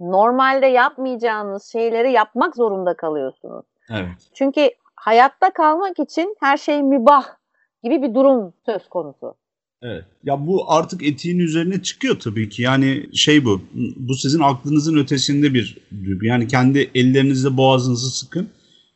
normalde 0.00 0.66
yapmayacağınız 0.66 1.64
şeyleri 1.72 2.12
yapmak 2.12 2.56
zorunda 2.56 2.96
kalıyorsunuz. 2.96 3.66
Evet. 3.90 4.30
Çünkü 4.34 4.70
hayatta 4.94 5.52
kalmak 5.52 5.98
için 5.98 6.36
her 6.40 6.56
şey 6.56 6.82
mübah 6.82 7.24
gibi 7.82 8.02
bir 8.02 8.14
durum 8.14 8.52
söz 8.66 8.88
konusu. 8.88 9.34
Evet. 9.82 10.04
Ya 10.24 10.46
bu 10.46 10.72
artık 10.72 11.02
etiğin 11.02 11.38
üzerine 11.38 11.82
çıkıyor 11.82 12.20
tabii 12.20 12.48
ki. 12.48 12.62
Yani 12.62 13.16
şey 13.16 13.44
bu. 13.44 13.62
Bu 13.96 14.14
sizin 14.14 14.40
aklınızın 14.40 14.96
ötesinde 14.96 15.54
bir 15.54 15.78
duygu. 16.04 16.24
Yani 16.26 16.48
kendi 16.48 16.90
ellerinizle 16.94 17.56
boğazınızı 17.56 18.10
sıkın. 18.10 18.48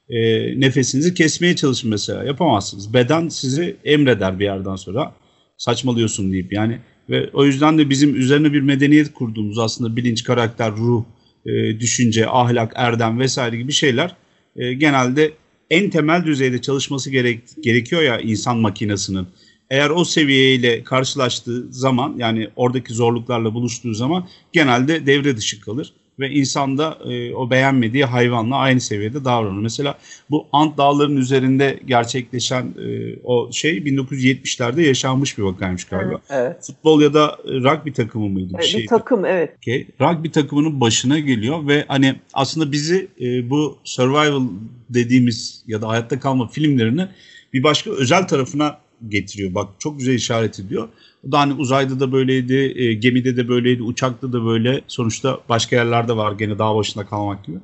e, 0.09 0.17
nefesinizi 0.61 1.15
kesmeye 1.15 1.57
çalışın 1.57 1.91
mesela. 1.91 2.25
Yapamazsınız. 2.25 2.95
Beden 2.95 3.29
sizi 3.29 3.77
emreder 3.85 4.39
bir 4.39 4.45
yerden 4.45 4.77
sonra. 4.77 5.13
Saçmalıyorsun 5.57 6.33
deyip 6.33 6.53
yani. 6.53 6.81
Ve 7.11 7.31
o 7.33 7.45
yüzden 7.45 7.79
de 7.79 7.91
bizim 7.91 8.17
üzerine 8.17 8.53
bir 8.53 8.61
medeniyet 8.61 9.13
kurduğumuz 9.13 9.59
aslında 9.59 9.97
bilinç, 9.97 10.25
karakter, 10.25 10.73
ruh, 10.77 11.05
e, 11.47 11.81
düşünce, 11.81 12.29
ahlak, 12.29 12.73
erdem 12.75 13.21
vesaire 13.21 13.57
gibi 13.57 13.73
şeyler 13.73 14.17
e, 14.57 14.75
genelde 14.75 15.33
en 15.71 15.91
temel 15.91 16.25
düzeyde 16.25 16.61
çalışması 16.61 17.11
gerek, 17.11 17.41
gerekiyor 17.63 18.03
ya 18.03 18.21
insan 18.21 18.59
makinesinin. 18.59 19.27
Eğer 19.71 19.91
o 19.91 20.05
seviyeyle 20.05 20.85
karşılaştığı 20.85 21.73
zaman 21.73 22.15
yani 22.19 22.49
oradaki 22.57 22.95
zorluklarla 22.95 23.55
buluştuğu 23.55 23.95
zaman 23.95 24.29
genelde 24.53 25.07
devre 25.07 25.37
dışı 25.37 25.61
kalır 25.61 25.93
ve 26.19 26.31
insan 26.31 26.79
da 26.79 26.99
e, 27.05 27.35
o 27.35 27.51
beğenmediği 27.51 28.05
hayvanla 28.05 28.57
aynı 28.57 28.81
seviyede 28.81 29.25
davranır. 29.25 29.61
Mesela 29.61 29.99
bu 30.31 30.47
Ant 30.53 30.79
Dağları'nın 30.79 31.17
üzerinde 31.17 31.81
gerçekleşen 31.87 32.63
e, 32.63 33.17
o 33.25 33.53
şey 33.53 33.79
1970'lerde 33.79 34.83
yaşanmış 34.83 35.39
bir 35.39 35.43
vakaymış 35.43 35.85
galiba. 35.85 36.21
Evet. 36.31 36.57
Futbol 36.67 37.03
ya 37.03 37.15
da 37.15 37.39
e, 37.45 37.51
rugby 37.51 37.91
takımı 37.91 38.29
mıydı 38.29 38.55
bir 38.55 38.59
Bir 38.59 38.65
şey? 38.69 38.87
takım 38.87 39.25
evet. 39.25 39.55
Okey. 39.57 39.87
Rugby 40.01 40.29
takımının 40.29 40.81
başına 40.81 41.19
geliyor 41.19 41.67
ve 41.69 41.85
hani 41.89 42.15
aslında 42.35 42.73
bizi 42.73 43.09
e, 43.21 43.51
bu 43.51 43.79
survival 43.85 44.43
dediğimiz 44.91 45.65
ya 45.67 45.83
da 45.83 45.89
hayatta 45.89 46.21
kalma 46.21 46.49
filmlerini 46.49 47.09
bir 47.53 47.63
başka 47.63 47.91
özel 47.91 48.29
tarafına 48.29 48.79
getiriyor. 49.09 49.55
Bak 49.55 49.69
çok 49.79 49.99
güzel 49.99 50.15
işaret 50.15 50.61
ediyor. 50.61 50.89
Da 51.33 51.41
hani 51.41 51.53
uzayda 51.53 52.01
da 52.01 52.13
böyleydi, 52.13 52.73
e, 52.77 52.95
gemide 52.95 53.37
de 53.37 53.49
böyleydi, 53.49 53.83
uçakta 53.83 54.33
da 54.33 54.45
böyle. 54.45 54.81
Sonuçta 54.89 55.39
başka 55.49 55.77
yerlerde 55.77 56.17
var 56.17 56.33
gene 56.33 56.59
dağ 56.59 56.75
başında 56.75 57.07
kalmak 57.07 57.45
gibi. 57.45 57.59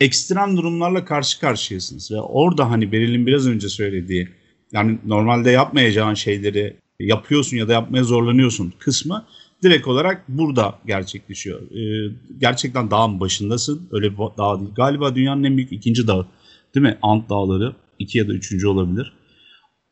Ekstrem 0.00 0.56
durumlarla 0.56 1.04
karşı 1.04 1.40
karşıyasınız 1.40 2.10
ve 2.12 2.20
orada 2.20 2.70
hani 2.70 2.92
Beril'in 2.92 3.26
biraz 3.26 3.48
önce 3.48 3.68
söylediği 3.68 4.28
yani 4.72 4.98
normalde 5.06 5.50
yapmayacağın 5.50 6.14
şeyleri 6.14 6.76
yapıyorsun 7.00 7.56
ya 7.56 7.68
da 7.68 7.72
yapmaya 7.72 8.04
zorlanıyorsun 8.04 8.72
kısmı 8.78 9.24
direkt 9.62 9.88
olarak 9.88 10.24
burada 10.28 10.74
gerçekleşiyor. 10.86 11.60
Ee, 11.60 12.12
gerçekten 12.38 12.90
dağın 12.90 13.20
başındasın. 13.20 13.88
Öyle 13.92 14.12
bir 14.12 14.18
dağ 14.18 14.60
değil. 14.60 14.70
Galiba 14.76 15.14
dünyanın 15.14 15.44
en 15.44 15.56
büyük 15.56 15.72
ikinci 15.72 16.06
dağı. 16.06 16.26
Değil 16.74 16.86
mi? 16.86 16.98
Ant 17.02 17.30
dağları. 17.30 17.72
iki 17.98 18.18
ya 18.18 18.28
da 18.28 18.32
üçüncü 18.32 18.66
olabilir. 18.66 19.12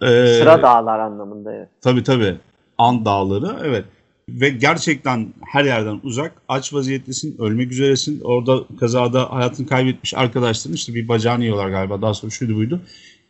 Ee, 0.02 0.06
Sıra 0.38 0.62
dağlar 0.62 0.98
anlamında 0.98 1.54
evet. 1.54 1.68
Tabii 1.82 2.02
tabii. 2.02 2.36
An 2.78 3.04
Dağları 3.04 3.56
evet. 3.64 3.84
Ve 4.28 4.48
gerçekten 4.48 5.34
her 5.52 5.64
yerden 5.64 6.00
uzak 6.02 6.42
aç 6.48 6.74
vaziyettesin 6.74 7.36
ölmek 7.38 7.72
üzeresin. 7.72 8.20
Orada 8.20 8.64
kazada 8.80 9.32
hayatını 9.32 9.66
kaybetmiş 9.66 10.14
arkadaşların 10.14 10.74
işte 10.74 10.94
bir 10.94 11.08
bacağını 11.08 11.42
yiyorlar 11.42 11.68
galiba 11.68 12.02
daha 12.02 12.14
sonra 12.14 12.30
şuydu 12.30 12.54
buydu. 12.56 12.80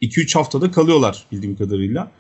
2-3 0.03 0.35
haftada 0.35 0.71
kalıyorlar 0.71 1.25
bildiğim 1.33 1.57
kadarıyla. 1.57 2.11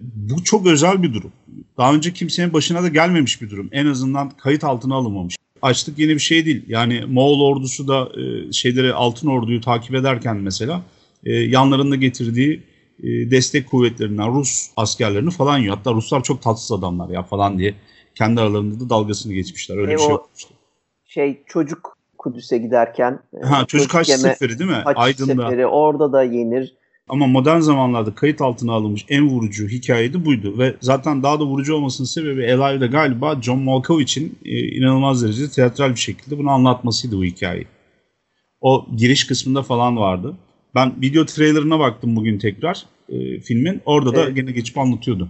Bu 0.00 0.44
çok 0.44 0.66
özel 0.66 1.02
bir 1.02 1.14
durum. 1.14 1.32
Daha 1.78 1.94
önce 1.94 2.12
kimsenin 2.12 2.52
başına 2.52 2.82
da 2.82 2.88
gelmemiş 2.88 3.42
bir 3.42 3.50
durum. 3.50 3.68
En 3.72 3.86
azından 3.86 4.30
kayıt 4.30 4.64
altına 4.64 4.94
alınmamış. 4.94 5.36
Açlık 5.62 5.98
yeni 5.98 6.14
bir 6.14 6.20
şey 6.20 6.46
değil. 6.46 6.62
Yani 6.68 7.04
Moğol 7.08 7.40
ordusu 7.40 7.88
da 7.88 8.08
e, 8.20 8.52
şeyleri 8.52 8.94
altın 8.94 9.28
orduyu 9.28 9.60
takip 9.60 9.94
ederken 9.94 10.36
mesela 10.36 10.82
e, 11.24 11.32
yanlarında 11.32 11.96
getirdiği 11.96 12.62
e, 13.02 13.30
destek 13.30 13.70
kuvvetlerinden 13.70 14.34
Rus 14.34 14.66
askerlerini 14.76 15.30
falan 15.30 15.58
yiyor. 15.58 15.76
Hatta 15.76 15.92
Ruslar 15.92 16.22
çok 16.22 16.42
tatsız 16.42 16.72
adamlar 16.78 17.08
ya 17.08 17.22
falan 17.22 17.58
diye 17.58 17.74
kendi 18.14 18.40
aralarında 18.40 18.80
da 18.84 18.90
dalgasını 18.90 19.32
geçmişler. 19.34 19.76
Öyle 19.78 19.92
E, 19.92 19.94
bir 19.94 20.00
şey 20.00 20.08
yapmışlar. 20.10 20.52
Şey 21.04 21.42
çocuk 21.46 21.96
Kudüs'e 22.18 22.58
giderken 22.58 23.20
e, 23.42 23.46
Ha, 23.46 23.64
çocuk 23.66 23.94
haç 23.94 24.08
yeme- 24.08 24.18
seferi 24.18 24.58
değil 24.58 24.70
mi? 24.70 24.82
haç 24.84 24.96
Aydın'da. 24.98 25.42
seferi 25.48 25.66
orada 25.66 26.12
da 26.12 26.22
yenir. 26.22 26.74
Ama 27.08 27.26
modern 27.26 27.60
zamanlarda 27.60 28.14
kayıt 28.14 28.40
altına 28.40 28.72
alınmış 28.72 29.04
en 29.08 29.28
vurucu 29.28 29.68
hikaye 29.68 30.12
de 30.12 30.24
buydu. 30.24 30.58
Ve 30.58 30.74
zaten 30.80 31.22
daha 31.22 31.40
da 31.40 31.44
vurucu 31.44 31.74
olmasının 31.74 32.06
sebebi 32.06 32.54
Alive'de 32.54 32.86
galiba 32.86 33.42
John 33.42 33.58
Malkovich'in 33.58 34.38
e, 34.44 34.58
inanılmaz 34.58 35.22
derecede 35.22 35.50
tiyatral 35.50 35.90
bir 35.90 35.96
şekilde 36.00 36.38
bunu 36.38 36.50
anlatmasıydı 36.50 37.16
bu 37.18 37.24
hikayeyi. 37.24 37.66
O 38.60 38.86
giriş 38.96 39.26
kısmında 39.26 39.62
falan 39.62 39.96
vardı. 39.96 40.34
Ben 40.76 40.92
video 41.02 41.24
trailerına 41.26 41.78
baktım 41.78 42.16
bugün 42.16 42.38
tekrar 42.38 42.82
e, 43.08 43.40
filmin. 43.40 43.82
Orada 43.86 44.14
da 44.14 44.22
Evet. 44.24 44.36
gene 44.36 44.50
geçip 44.52 44.78
anlatıyordu. 44.78 45.28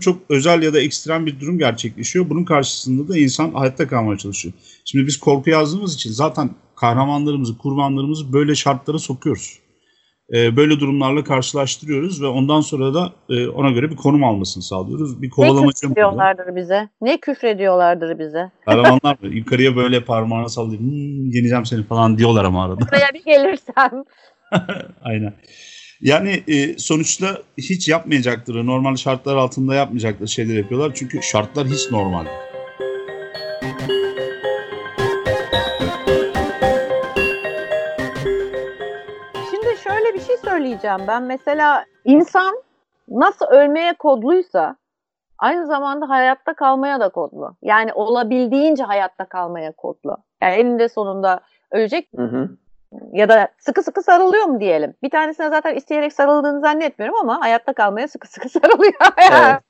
Çok 0.00 0.18
özel 0.28 0.62
ya 0.62 0.74
da 0.74 0.80
ekstrem 0.80 1.26
bir 1.26 1.40
durum 1.40 1.58
gerçekleşiyor. 1.58 2.30
Bunun 2.30 2.44
karşısında 2.44 3.08
da 3.08 3.18
insan 3.18 3.50
hayatta 3.50 3.88
kalmaya 3.88 4.18
çalışıyor. 4.18 4.54
Şimdi 4.84 5.06
biz 5.06 5.16
korku 5.16 5.50
yazdığımız 5.50 5.94
için 5.94 6.10
zaten 6.10 6.50
kahramanlarımızı, 6.76 7.58
kurbanlarımızı 7.58 8.32
böyle 8.32 8.54
şartlara 8.54 8.98
sokuyoruz. 8.98 9.58
E, 10.34 10.56
böyle 10.56 10.80
durumlarla 10.80 11.24
karşılaştırıyoruz 11.24 12.22
ve 12.22 12.26
ondan 12.26 12.60
sonra 12.60 12.94
da 12.94 13.12
e, 13.28 13.48
ona 13.48 13.70
göre 13.70 13.90
bir 13.90 13.96
konum 13.96 14.24
almasını 14.24 14.62
sağlıyoruz. 14.62 15.22
Bir 15.22 15.26
Ne 15.26 15.30
kovalamaca 15.30 15.66
mı? 15.66 15.72
küfrediyorlardır 15.72 16.56
bize? 16.56 16.88
Ne 17.00 17.20
küfrediyorlardır 17.20 18.18
bize? 18.18 18.50
Kahramanlar? 18.64 19.16
Yukarıya 19.22 19.76
böyle 19.76 20.04
parmağını 20.04 20.50
sallayıp 20.50 20.80
"Hmm, 20.80 21.30
yeneceğim 21.30 21.66
seni 21.66 21.82
falan 21.82 22.18
diyorlar 22.18 22.44
ama 22.44 22.64
arada. 22.64 22.80
Buraya 22.80 23.14
bir 23.14 23.24
gelirsem. 23.24 24.04
Aynen. 25.04 25.32
Yani 26.00 26.42
e, 26.48 26.78
sonuçta 26.78 27.38
hiç 27.58 27.88
yapmayacakları, 27.88 28.66
normal 28.66 28.96
şartlar 28.96 29.36
altında 29.36 29.74
yapmayacakları 29.74 30.28
şeyler 30.28 30.54
yapıyorlar. 30.54 30.92
Çünkü 30.94 31.22
şartlar 31.22 31.66
hiç 31.66 31.90
normal. 31.90 32.24
değil. 32.24 32.36
Şimdi 39.50 39.76
şöyle 39.84 40.14
bir 40.14 40.20
şey 40.20 40.36
söyleyeceğim. 40.36 41.00
Ben 41.08 41.22
mesela 41.22 41.84
insan 42.04 42.62
nasıl 43.08 43.46
ölmeye 43.46 43.94
kodluysa 43.98 44.76
aynı 45.38 45.66
zamanda 45.66 46.08
hayatta 46.08 46.54
kalmaya 46.54 47.00
da 47.00 47.08
kodlu. 47.08 47.56
Yani 47.62 47.92
olabildiğince 47.92 48.82
hayatta 48.82 49.24
kalmaya 49.24 49.72
kodlu. 49.72 50.16
Yani 50.42 50.54
eninde 50.54 50.88
sonunda 50.88 51.40
ölecek 51.70 52.08
Hı 52.16 52.24
hı. 52.24 52.48
Ya 53.12 53.28
da 53.28 53.48
sıkı 53.58 53.82
sıkı 53.82 54.02
sarılıyor 54.02 54.44
mu 54.44 54.60
diyelim. 54.60 54.94
Bir 55.02 55.10
tanesine 55.10 55.48
zaten 55.48 55.74
isteyerek 55.74 56.12
sarıldığını 56.12 56.60
zannetmiyorum 56.60 57.18
ama 57.20 57.40
hayatta 57.40 57.72
kalmaya 57.72 58.08
sıkı 58.08 58.28
sıkı 58.28 58.48
sarılıyor. 58.60 58.94
Evet. 59.30 59.62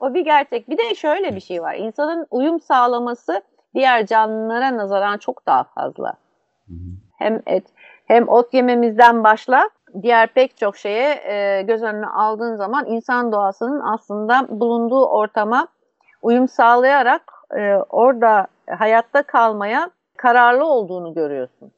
o 0.00 0.14
bir 0.14 0.24
gerçek. 0.24 0.70
Bir 0.70 0.78
de 0.78 0.94
şöyle 0.94 1.36
bir 1.36 1.40
şey 1.40 1.62
var. 1.62 1.74
İnsanın 1.74 2.26
uyum 2.30 2.60
sağlaması 2.60 3.42
diğer 3.74 4.06
canlılara 4.06 4.76
nazaran 4.76 5.18
çok 5.18 5.46
daha 5.46 5.64
fazla. 5.64 6.14
Hem 7.18 7.42
et 7.46 7.66
hem 8.06 8.28
ot 8.28 8.54
yememizden 8.54 9.24
başla 9.24 9.70
diğer 10.02 10.26
pek 10.26 10.56
çok 10.56 10.76
şeye 10.76 11.20
e, 11.24 11.62
göz 11.62 11.82
önüne 11.82 12.06
aldığın 12.06 12.56
zaman 12.56 12.86
insan 12.86 13.32
doğasının 13.32 13.80
aslında 13.80 14.46
bulunduğu 14.48 15.06
ortama 15.06 15.68
uyum 16.22 16.48
sağlayarak 16.48 17.22
e, 17.56 17.74
orada 17.74 18.46
hayatta 18.78 19.22
kalmaya 19.22 19.90
kararlı 20.16 20.64
olduğunu 20.64 21.14
görüyorsun. 21.14 21.72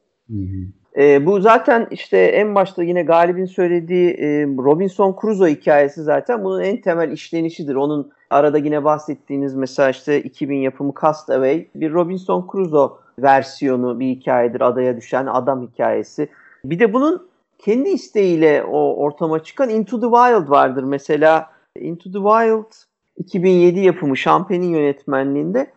E, 0.97 1.25
bu 1.25 1.41
zaten 1.41 1.87
işte 1.91 2.17
en 2.17 2.55
başta 2.55 2.83
yine 2.83 3.03
Galip'in 3.03 3.45
söylediği 3.45 4.09
e, 4.09 4.43
Robinson 4.45 5.15
Crusoe 5.21 5.49
hikayesi 5.49 6.03
zaten 6.03 6.43
bunun 6.43 6.61
en 6.61 6.81
temel 6.81 7.11
işlenişidir. 7.11 7.75
Onun 7.75 8.11
arada 8.29 8.57
yine 8.57 8.83
bahsettiğiniz 8.83 9.55
mesela 9.55 9.89
işte 9.89 10.21
2000 10.21 10.57
yapımı 10.57 10.93
Castaway 11.01 11.67
bir 11.75 11.93
Robinson 11.93 12.47
Crusoe 12.51 12.91
versiyonu 13.19 13.99
bir 13.99 14.07
hikayedir. 14.07 14.61
Adaya 14.61 14.97
düşen 14.97 15.25
adam 15.25 15.67
hikayesi. 15.67 16.29
Bir 16.65 16.79
de 16.79 16.93
bunun 16.93 17.27
kendi 17.57 17.89
isteğiyle 17.89 18.63
o 18.63 18.95
ortama 18.95 19.43
çıkan 19.43 19.69
Into 19.69 19.99
the 19.99 20.05
Wild 20.05 20.49
vardır. 20.49 20.83
Mesela 20.83 21.49
Into 21.79 22.11
the 22.11 22.17
Wild 22.17 22.87
2007 23.17 23.79
yapımı 23.79 24.15
Champagne'in 24.15 24.69
yönetmenliğinde. 24.69 25.67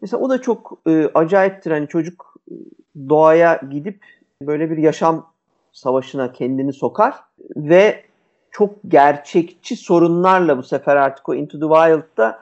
Mesela 0.00 0.22
o 0.22 0.30
da 0.30 0.42
çok 0.42 0.78
e, 0.86 1.10
acayiptir. 1.14 1.70
Hani 1.70 1.88
çocuk 1.88 2.27
doğaya 3.08 3.60
gidip 3.70 4.04
böyle 4.42 4.70
bir 4.70 4.78
yaşam 4.78 5.32
savaşına 5.72 6.32
kendini 6.32 6.72
sokar 6.72 7.14
ve 7.56 8.04
çok 8.50 8.74
gerçekçi 8.88 9.76
sorunlarla 9.76 10.58
bu 10.58 10.62
sefer 10.62 10.96
artık 10.96 11.28
o 11.28 11.34
Into 11.34 11.58
the 11.58 11.74
Wild'da 11.74 12.38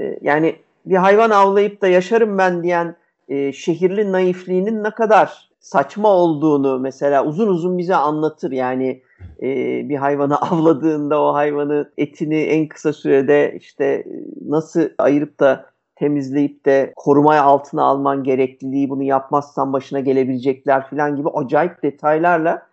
e, 0.00 0.18
yani 0.22 0.56
bir 0.86 0.96
hayvan 0.96 1.30
avlayıp 1.30 1.82
da 1.82 1.88
yaşarım 1.88 2.38
ben 2.38 2.62
diyen 2.62 2.96
e, 3.28 3.52
şehirli 3.52 4.12
naifliğinin 4.12 4.84
ne 4.84 4.90
kadar 4.90 5.48
saçma 5.60 6.08
olduğunu 6.08 6.78
mesela 6.78 7.24
uzun 7.24 7.48
uzun 7.48 7.78
bize 7.78 7.96
anlatır. 7.96 8.52
Yani 8.52 9.02
e, 9.42 9.48
bir 9.88 9.96
hayvanı 9.96 10.36
avladığında 10.40 11.22
o 11.22 11.34
hayvanı 11.34 11.90
etini 11.98 12.42
en 12.42 12.68
kısa 12.68 12.92
sürede 12.92 13.56
işte 13.60 14.04
nasıl 14.46 14.88
ayırıp 14.98 15.40
da 15.40 15.66
temizleyip 15.98 16.66
de 16.66 16.92
korumaya 16.96 17.42
altına 17.42 17.82
alman 17.82 18.24
gerekliliği 18.24 18.90
bunu 18.90 19.02
yapmazsan 19.02 19.72
başına 19.72 20.00
gelebilecekler 20.00 20.90
falan 20.90 21.16
gibi 21.16 21.28
acayip 21.28 21.82
detaylarla 21.82 22.66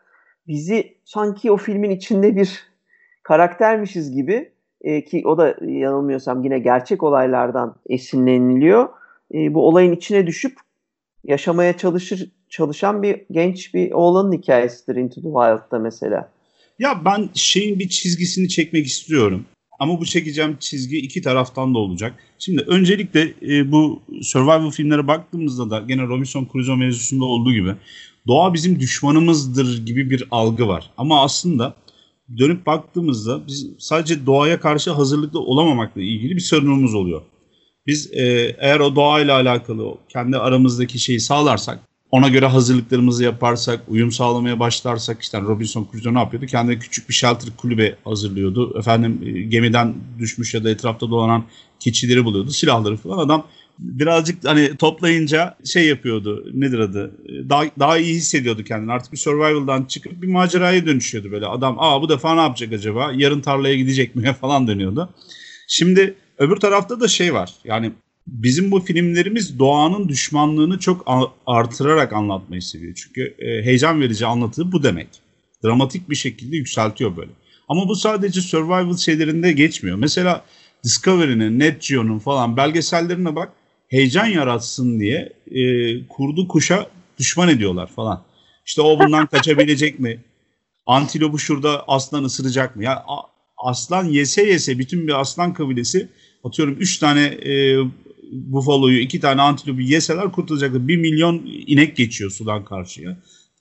bizi 0.47 0.97
sanki 1.03 1.51
o 1.51 1.57
filmin 1.57 1.89
içinde 1.89 2.35
bir 2.35 2.63
karaktermişiz 3.23 4.11
gibi 4.11 4.51
e, 4.81 5.03
ki 5.03 5.21
o 5.25 5.37
da 5.37 5.55
yanılmıyorsam 5.61 6.43
yine 6.43 6.59
gerçek 6.59 7.03
olaylardan 7.03 7.75
esinleniliyor. 7.89 8.89
E, 9.33 9.53
bu 9.53 9.67
olayın 9.67 9.91
içine 9.91 10.27
düşüp 10.27 10.57
yaşamaya 11.23 11.77
çalışır 11.77 12.31
çalışan 12.49 13.03
bir 13.03 13.21
genç 13.31 13.73
bir 13.73 13.91
oğlanın 13.91 14.33
hikayesidir 14.33 14.95
Into 14.95 15.21
the 15.21 15.27
Wild'da 15.27 15.79
mesela. 15.79 16.29
Ya 16.79 17.01
ben 17.05 17.29
şeyin 17.33 17.79
bir 17.79 17.89
çizgisini 17.89 18.49
çekmek 18.49 18.85
istiyorum. 18.85 19.45
Ama 19.79 19.99
bu 19.99 20.05
çekeceğim 20.05 20.57
çizgi 20.59 20.97
iki 20.97 21.21
taraftan 21.21 21.73
da 21.73 21.79
olacak. 21.79 22.13
Şimdi 22.39 22.61
öncelikle 22.61 23.33
e, 23.41 23.71
bu 23.71 24.01
survival 24.21 24.71
filmlere 24.71 25.07
baktığımızda 25.07 25.69
da 25.69 25.79
gene 25.79 26.01
Robinson 26.01 26.47
Crusoe 26.53 26.75
mevzusunda 26.75 27.25
olduğu 27.25 27.53
gibi 27.53 27.75
doğa 28.27 28.53
bizim 28.53 28.79
düşmanımızdır 28.79 29.85
gibi 29.85 30.09
bir 30.09 30.23
algı 30.31 30.67
var. 30.67 30.89
Ama 30.97 31.23
aslında 31.23 31.75
dönüp 32.37 32.65
baktığımızda 32.65 33.47
biz 33.47 33.67
sadece 33.79 34.25
doğaya 34.25 34.59
karşı 34.59 34.91
hazırlıklı 34.91 35.39
olamamakla 35.39 36.01
ilgili 36.01 36.35
bir 36.35 36.41
sorunumuz 36.41 36.95
oluyor. 36.95 37.21
Biz 37.87 38.11
e, 38.13 38.55
eğer 38.59 38.79
o 38.79 38.95
doğayla 38.95 39.35
alakalı 39.35 39.95
kendi 40.09 40.37
aramızdaki 40.37 40.99
şeyi 40.99 41.19
sağlarsak 41.19 41.79
ona 42.15 42.27
göre 42.29 42.45
hazırlıklarımızı 42.45 43.23
yaparsak, 43.23 43.81
uyum 43.87 44.11
sağlamaya 44.11 44.59
başlarsak 44.59 45.21
işte 45.21 45.41
Robinson 45.41 45.87
Crusoe 45.91 46.13
ne 46.13 46.19
yapıyordu? 46.19 46.45
Kendine 46.45 46.79
küçük 46.79 47.09
bir 47.09 47.13
shelter 47.13 47.49
kulübe 47.57 47.95
hazırlıyordu. 48.03 48.79
Efendim 48.79 49.21
e, 49.25 49.41
gemiden 49.41 49.93
düşmüş 50.19 50.53
ya 50.53 50.63
da 50.63 50.69
etrafta 50.69 51.09
dolanan 51.09 51.43
keçileri 51.79 52.25
buluyordu, 52.25 52.51
silahları 52.51 52.97
falan. 52.97 53.17
Adam 53.17 53.47
birazcık 53.79 54.45
hani 54.45 54.77
toplayınca 54.77 55.57
şey 55.65 55.87
yapıyordu. 55.87 56.45
Nedir 56.53 56.79
adı? 56.79 57.11
E, 57.29 57.49
Daha, 57.49 57.63
daha 57.79 57.97
iyi 57.97 58.15
hissediyordu 58.15 58.63
kendini. 58.63 58.91
Artık 58.91 59.13
bir 59.13 59.17
survival'dan 59.17 59.83
çıkıp 59.83 60.21
bir 60.21 60.27
maceraya 60.27 60.85
dönüşüyordu 60.85 61.31
böyle. 61.31 61.45
Adam 61.45 61.75
aa 61.79 62.01
bu 62.01 62.09
defa 62.09 62.35
ne 62.35 62.41
yapacak 62.41 62.73
acaba? 62.73 63.11
Yarın 63.15 63.41
tarlaya 63.41 63.75
gidecek 63.75 64.15
mi 64.15 64.33
falan 64.41 64.67
dönüyordu. 64.67 65.09
Şimdi 65.67 66.15
öbür 66.37 66.55
tarafta 66.55 66.99
da 66.99 67.07
şey 67.07 67.33
var. 67.33 67.53
Yani 67.63 67.91
bizim 68.27 68.71
bu 68.71 68.79
filmlerimiz 68.79 69.59
doğanın 69.59 70.09
düşmanlığını 70.09 70.79
çok 70.79 71.05
artırarak 71.45 72.13
anlatmayı 72.13 72.61
seviyor. 72.61 72.93
Çünkü 72.95 73.35
e, 73.39 73.65
heyecan 73.65 74.01
verici 74.01 74.25
anlatı 74.25 74.71
bu 74.71 74.83
demek. 74.83 75.07
Dramatik 75.63 76.09
bir 76.09 76.15
şekilde 76.15 76.55
yükseltiyor 76.55 77.17
böyle. 77.17 77.31
Ama 77.67 77.87
bu 77.87 77.95
sadece 77.95 78.41
survival 78.41 78.97
şeylerinde 78.97 79.51
geçmiyor. 79.51 79.97
Mesela 79.97 80.45
Discovery'nin, 80.83 81.59
Net 81.59 81.87
Geo'nun 81.87 82.19
falan 82.19 82.57
belgesellerine 82.57 83.35
bak. 83.35 83.51
Heyecan 83.87 84.25
yaratsın 84.25 84.99
diye 84.99 85.33
e, 85.51 85.61
kurdu 86.07 86.47
kuşa 86.47 86.89
düşman 87.17 87.49
ediyorlar 87.49 87.87
falan. 87.87 88.23
İşte 88.65 88.81
o 88.81 88.99
bundan 88.99 89.25
kaçabilecek 89.25 89.99
mi? 89.99 90.23
Antilopu 90.85 91.39
şurada 91.39 91.83
aslan 91.87 92.23
ısıracak 92.23 92.75
mı? 92.75 92.83
Ya 92.83 93.05
aslan 93.57 94.05
yese 94.05 94.43
yese 94.43 94.79
bütün 94.79 95.07
bir 95.07 95.19
aslan 95.19 95.53
kabilesi 95.53 96.09
atıyorum 96.43 96.75
3 96.79 96.97
tane 96.97 97.23
e, 97.23 97.77
bufaloyu, 98.35 98.99
2 98.99 99.19
tane 99.19 99.41
antilopu 99.41 99.81
yeseler 99.81 100.31
kurtulacaklar. 100.31 100.87
1 100.87 100.97
milyon 100.97 101.41
inek 101.67 101.95
geçiyor 101.95 102.31
sudan 102.31 102.65
karşıya. 102.65 103.17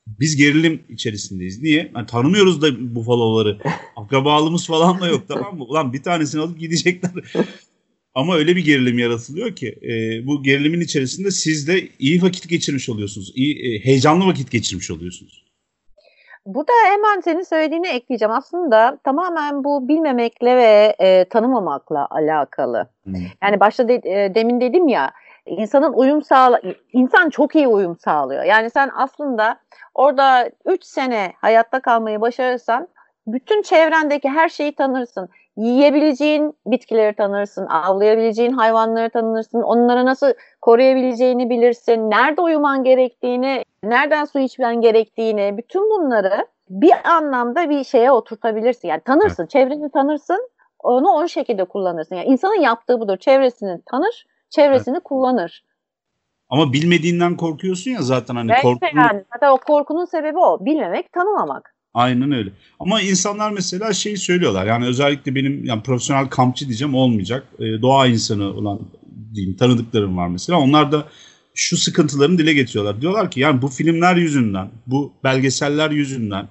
Biz 0.07 0.37
gerilim 0.37 0.83
içerisindeyiz. 0.89 1.63
Niye? 1.63 1.93
Yani 1.95 2.07
tanımıyoruz 2.07 2.63
da 2.63 2.95
bufaloları. 2.95 3.59
Akrabalığımız 3.97 4.67
falan 4.67 5.01
da 5.01 5.07
yok 5.07 5.25
tamam 5.29 5.59
mı? 5.59 5.65
Ulan 5.65 5.93
bir 5.93 6.03
tanesini 6.03 6.41
alıp 6.41 6.61
gidecekler. 6.61 7.13
Ama 8.15 8.37
öyle 8.37 8.57
bir 8.57 8.65
gerilim 8.65 8.99
yaratılıyor 8.99 9.57
ki 9.57 9.79
e, 9.83 10.27
bu 10.27 10.43
gerilimin 10.43 10.81
içerisinde 10.81 11.31
siz 11.31 11.69
de 11.69 11.89
iyi 11.99 12.23
vakit 12.23 12.49
geçirmiş 12.49 12.89
oluyorsunuz. 12.89 13.33
İyi, 13.35 13.55
e, 13.55 13.85
heyecanlı 13.85 14.27
vakit 14.27 14.51
geçirmiş 14.51 14.91
oluyorsunuz. 14.91 15.45
Bu 16.47 16.69
da 16.69 16.73
hemen 16.85 17.21
senin 17.21 17.43
söylediğini 17.43 17.87
ekleyeceğim. 17.87 18.33
Aslında 18.33 18.99
tamamen 19.05 19.65
bu 19.65 19.89
bilmemekle 19.89 20.57
ve 20.57 20.97
e, 20.99 21.25
tanımamakla 21.25 22.09
alakalı. 22.11 22.89
Hmm. 23.05 23.15
Yani 23.43 23.61
başta 23.61 23.89
de, 23.89 23.95
e, 23.95 24.35
demin 24.35 24.61
dedim 24.61 24.89
ya 24.89 25.11
insanın 25.47 25.93
uyum 25.93 26.23
sağla 26.23 26.61
insan 26.93 27.31
çok 27.31 27.55
iyi 27.55 27.69
uyum 27.69 27.99
sağlıyor. 27.99 28.45
Yani 28.45 28.71
sen 28.71 28.91
aslında 28.95 29.57
orada 29.95 30.51
3 30.65 30.85
sene 30.85 31.33
hayatta 31.41 31.81
kalmayı 31.81 32.21
başarırsan 32.21 32.89
bütün 33.27 33.63
çevrendeki 33.63 34.29
her 34.29 34.49
şeyi 34.49 34.75
tanırsın 34.75 35.29
yiyebileceğin 35.57 36.55
bitkileri 36.67 37.17
tanırsın, 37.17 37.67
avlayabileceğin 37.67 38.53
hayvanları 38.53 39.11
tanırsın, 39.11 39.63
onları 39.63 40.07
nasıl 40.07 40.33
koruyabileceğini 40.61 41.51
bilirsin, 41.51 42.11
nerede 42.11 42.41
uyuman 42.41 42.85
gerektiğini, 42.85 43.65
nereden 43.85 44.25
su 44.25 44.39
içmen 44.39 44.81
gerektiğini, 44.81 45.57
bütün 45.59 45.91
bunları 45.91 46.47
bir 46.71 46.93
anlamda 47.05 47.71
bir 47.71 47.85
şeye 47.85 48.13
oturtabilirsin. 48.13 48.89
Yani 48.89 49.01
tanırsın, 49.01 49.43
evet. 49.43 49.51
çevreni 49.51 49.91
tanırsın, 49.91 50.49
onu 50.79 51.11
o 51.11 51.29
şekilde 51.29 51.65
kullanırsın. 51.65 52.17
Yani 52.17 52.27
insanın 52.27 52.61
yaptığı 52.61 53.01
budur. 53.01 53.17
Çevresini 53.17 53.81
tanır, 53.87 54.27
çevresini 54.51 54.95
evet. 54.95 55.05
kullanır. 55.05 55.65
Ama 56.49 56.73
bilmediğinden 56.73 57.37
korkuyorsun 57.37 57.91
ya 57.91 58.03
zaten 58.03 58.35
hani 58.35 58.53
korkun. 58.63 58.89
yani. 58.97 59.25
Zaten 59.33 59.51
o 59.51 59.57
korkunun 59.57 60.05
sebebi 60.05 60.39
o. 60.39 60.65
Bilmemek, 60.65 61.13
tanımamak. 61.13 61.74
Aynen 61.95 62.33
öyle. 62.33 62.51
Ama 62.81 63.01
insanlar 63.01 63.51
mesela 63.51 63.93
şeyi 63.93 64.17
söylüyorlar. 64.17 64.67
Yani 64.67 64.87
özellikle 64.87 65.35
benim 65.35 65.65
yani 65.65 65.83
profesyonel 65.83 66.27
kampçı 66.27 66.67
diyeceğim 66.69 66.95
olmayacak. 66.95 67.47
E, 67.59 67.83
doğa 67.83 68.07
insanı 68.07 68.45
olan 68.45 68.81
diyeyim 69.35 69.57
tanıdıklarım 69.57 70.17
var 70.17 70.29
mesela. 70.29 70.59
Onlar 70.59 70.93
da 70.93 71.09
şu 71.55 71.77
sıkıntılarını 71.77 72.39
dile 72.39 72.55
getiriyorlar. 72.55 73.01
Diyorlar 73.01 73.31
ki 73.31 73.41
yani 73.41 73.63
bu 73.63 73.69
filmler 73.69 74.17
yüzünden, 74.17 74.71
bu 74.87 75.13
belgeseller 75.25 75.91
yüzünden 75.91 76.49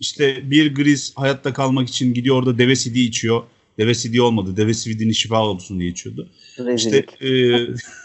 işte 0.00 0.50
bir 0.50 0.74
gris 0.74 1.12
hayatta 1.16 1.52
kalmak 1.52 1.88
için 1.88 2.14
gidiyor 2.14 2.36
orada 2.36 2.58
deve 2.58 2.76
sidi 2.76 3.00
içiyor. 3.00 3.42
Deve 3.78 3.94
sidi 3.94 4.22
olmadı. 4.22 4.56
Deve 4.56 4.74
sividini 4.74 5.14
şifa 5.14 5.46
olsun 5.46 5.80
diye 5.80 5.90
içiyordu. 5.90 6.28
Rezillik. 6.58 7.10
İşte 7.10 7.28
e, 7.28 7.66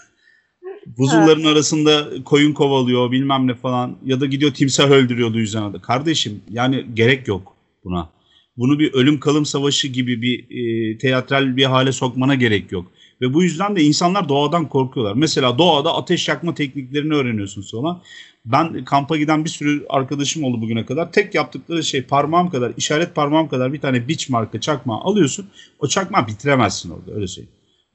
Buzulların 0.97 1.43
evet. 1.43 1.51
arasında 1.51 2.23
koyun 2.23 2.53
kovalıyor 2.53 3.11
bilmem 3.11 3.47
ne 3.47 3.53
falan 3.53 3.97
ya 4.05 4.19
da 4.19 4.25
gidiyor 4.25 4.53
timsah 4.53 4.89
öldürüyor 4.89 5.31
Louisiana'da. 5.31 5.81
Kardeşim 5.81 6.41
yani 6.51 6.85
gerek 6.93 7.27
yok 7.27 7.53
buna. 7.83 8.09
Bunu 8.57 8.79
bir 8.79 8.93
ölüm 8.93 9.19
kalım 9.19 9.45
savaşı 9.45 9.87
gibi 9.87 10.21
bir 10.21 10.45
e, 10.49 10.97
teatral 10.97 11.57
bir 11.57 11.65
hale 11.65 11.91
sokmana 11.91 12.35
gerek 12.35 12.71
yok. 12.71 12.91
Ve 13.21 13.33
bu 13.33 13.43
yüzden 13.43 13.75
de 13.75 13.83
insanlar 13.83 14.29
doğadan 14.29 14.69
korkuyorlar. 14.69 15.13
Mesela 15.13 15.57
doğada 15.57 15.95
ateş 15.95 16.27
yakma 16.27 16.53
tekniklerini 16.53 17.13
öğreniyorsun 17.13 17.61
sonra. 17.61 18.01
Ben 18.45 18.85
kampa 18.85 19.17
giden 19.17 19.45
bir 19.45 19.49
sürü 19.49 19.85
arkadaşım 19.89 20.43
oldu 20.43 20.61
bugüne 20.61 20.85
kadar. 20.85 21.11
Tek 21.11 21.35
yaptıkları 21.35 21.83
şey 21.83 22.01
parmağım 22.01 22.49
kadar, 22.49 22.73
işaret 22.77 23.15
parmağım 23.15 23.47
kadar 23.47 23.73
bir 23.73 23.81
tane 23.81 24.07
biç 24.07 24.29
marka 24.29 24.61
çakma 24.61 25.01
alıyorsun. 25.01 25.45
O 25.79 25.87
çakma 25.87 26.27
bitiremezsin 26.27 26.89
orada 26.89 27.11
öyle 27.13 27.27
şey. 27.27 27.45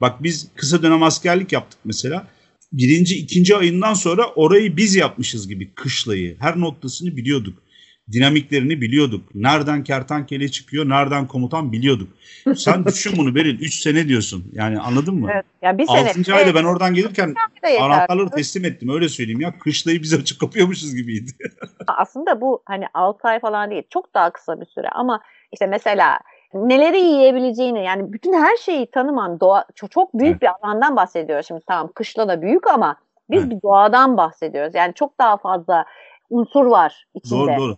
Bak 0.01 0.23
biz 0.23 0.47
kısa 0.55 0.83
dönem 0.83 1.03
askerlik 1.03 1.51
yaptık 1.51 1.79
mesela 1.85 2.27
birinci, 2.73 3.17
ikinci 3.17 3.55
ayından 3.55 3.93
sonra 3.93 4.25
orayı 4.35 4.77
biz 4.77 4.95
yapmışız 4.95 5.47
gibi 5.47 5.73
kışlayı. 5.73 6.37
Her 6.39 6.59
noktasını 6.59 7.17
biliyorduk. 7.17 7.63
Dinamiklerini 8.11 8.81
biliyorduk. 8.81 9.35
Nereden 9.35 9.83
kertenkele 9.83 10.49
çıkıyor, 10.49 10.89
nereden 10.89 11.27
komutan 11.27 11.71
biliyorduk. 11.71 12.09
Sen 12.55 12.85
düşün 12.93 13.13
bunu 13.17 13.35
Beril. 13.35 13.59
3 13.59 13.81
sene 13.81 14.07
diyorsun. 14.07 14.51
Yani 14.53 14.79
anladın 14.79 15.15
mı? 15.15 15.29
Evet. 15.33 15.45
Ya 15.61 15.77
bir 15.77 15.85
sene. 15.85 16.09
6. 16.09 16.35
ayda 16.35 16.55
ben 16.55 16.63
oradan 16.63 16.93
gelirken 16.93 17.35
anahtarları 17.79 18.29
teslim 18.29 18.65
ettim. 18.65 18.89
Öyle 18.89 19.09
söyleyeyim 19.09 19.41
ya. 19.41 19.59
Kışlayı 19.59 20.01
biz 20.01 20.13
açık 20.13 20.39
kapıyormuşuz 20.39 20.95
gibiydi. 20.95 21.31
Aslında 21.87 22.41
bu 22.41 22.63
hani 22.65 22.85
6 22.93 23.27
ay 23.27 23.39
falan 23.39 23.71
değil. 23.71 23.83
Çok 23.89 24.13
daha 24.13 24.33
kısa 24.33 24.61
bir 24.61 24.65
süre 24.65 24.89
ama 24.89 25.21
işte 25.51 25.67
mesela 25.67 26.19
neleri 26.53 26.99
yiyebileceğini 26.99 27.83
yani 27.83 28.13
bütün 28.13 28.33
her 28.33 28.57
şeyi 28.57 28.85
tanıman 28.85 29.39
doğa 29.39 29.65
çok, 29.75 29.91
çok 29.91 30.13
büyük 30.13 30.31
evet. 30.31 30.41
bir 30.41 30.67
alandan 30.67 30.95
bahsediyoruz. 30.95 31.47
Şimdi 31.47 31.61
tamam 31.67 31.89
kışla 31.95 32.27
da 32.27 32.41
büyük 32.41 32.67
ama 32.67 32.95
biz 33.29 33.41
evet. 33.41 33.51
bir 33.51 33.61
doğadan 33.61 34.17
bahsediyoruz. 34.17 34.75
Yani 34.75 34.93
çok 34.93 35.19
daha 35.19 35.37
fazla 35.37 35.85
unsur 36.29 36.65
var 36.65 37.07
içinde. 37.13 37.39
Doğru 37.39 37.59
doğru. 37.59 37.75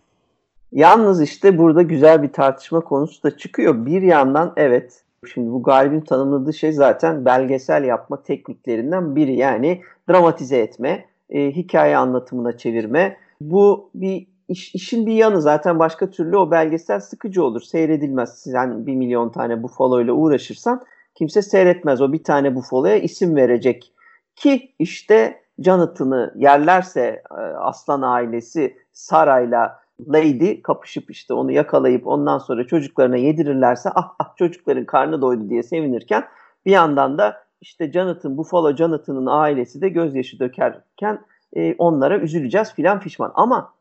Yalnız 0.72 1.22
işte 1.22 1.58
burada 1.58 1.82
güzel 1.82 2.22
bir 2.22 2.32
tartışma 2.32 2.80
konusu 2.80 3.22
da 3.22 3.36
çıkıyor. 3.36 3.86
Bir 3.86 4.02
yandan 4.02 4.52
evet 4.56 5.02
şimdi 5.34 5.52
bu 5.52 5.62
galibin 5.62 6.00
tanımladığı 6.00 6.54
şey 6.54 6.72
zaten 6.72 7.24
belgesel 7.24 7.84
yapma 7.84 8.22
tekniklerinden 8.22 9.16
biri. 9.16 9.36
Yani 9.36 9.82
dramatize 10.10 10.58
etme, 10.58 11.06
e, 11.30 11.50
hikaye 11.50 11.96
anlatımına 11.96 12.56
çevirme. 12.56 13.16
Bu 13.40 13.90
bir 13.94 14.26
iş, 14.48 14.74
işin 14.74 15.06
bir 15.06 15.14
yanı 15.14 15.42
zaten 15.42 15.78
başka 15.78 16.10
türlü 16.10 16.36
o 16.36 16.50
belgesel 16.50 17.00
sıkıcı 17.00 17.44
olur. 17.44 17.62
Seyredilmez. 17.62 18.38
Sen 18.42 18.86
bir 18.86 18.94
milyon 18.94 19.28
tane 19.28 19.62
bufalo 19.62 20.00
ile 20.00 20.12
uğraşırsan 20.12 20.84
kimse 21.14 21.42
seyretmez. 21.42 22.00
O 22.00 22.12
bir 22.12 22.24
tane 22.24 22.54
bufaloya 22.54 22.96
isim 22.96 23.36
verecek. 23.36 23.92
Ki 24.36 24.72
işte 24.78 25.40
Jonathan'ı 25.58 26.34
yerlerse 26.36 27.22
e, 27.30 27.34
aslan 27.40 28.02
ailesi 28.02 28.76
Saray'la 28.92 29.80
Lady 30.08 30.62
kapışıp 30.62 31.10
işte 31.10 31.34
onu 31.34 31.52
yakalayıp 31.52 32.06
ondan 32.06 32.38
sonra 32.38 32.66
çocuklarına 32.66 33.16
yedirirlerse 33.16 33.90
ah 33.94 34.14
ah 34.18 34.36
çocukların 34.36 34.84
karnı 34.84 35.22
doydu 35.22 35.48
diye 35.50 35.62
sevinirken 35.62 36.24
bir 36.66 36.70
yandan 36.70 37.18
da 37.18 37.46
işte 37.60 37.92
Jonathan, 37.92 38.36
Buffalo 38.36 38.76
Jonathan'ın 38.76 39.26
ailesi 39.26 39.80
de 39.80 39.88
gözyaşı 39.88 40.38
dökerken 40.38 41.20
e, 41.56 41.74
onlara 41.78 42.18
üzüleceğiz 42.18 42.74
filan 42.74 43.00
fişman. 43.00 43.32
Ama 43.34 43.72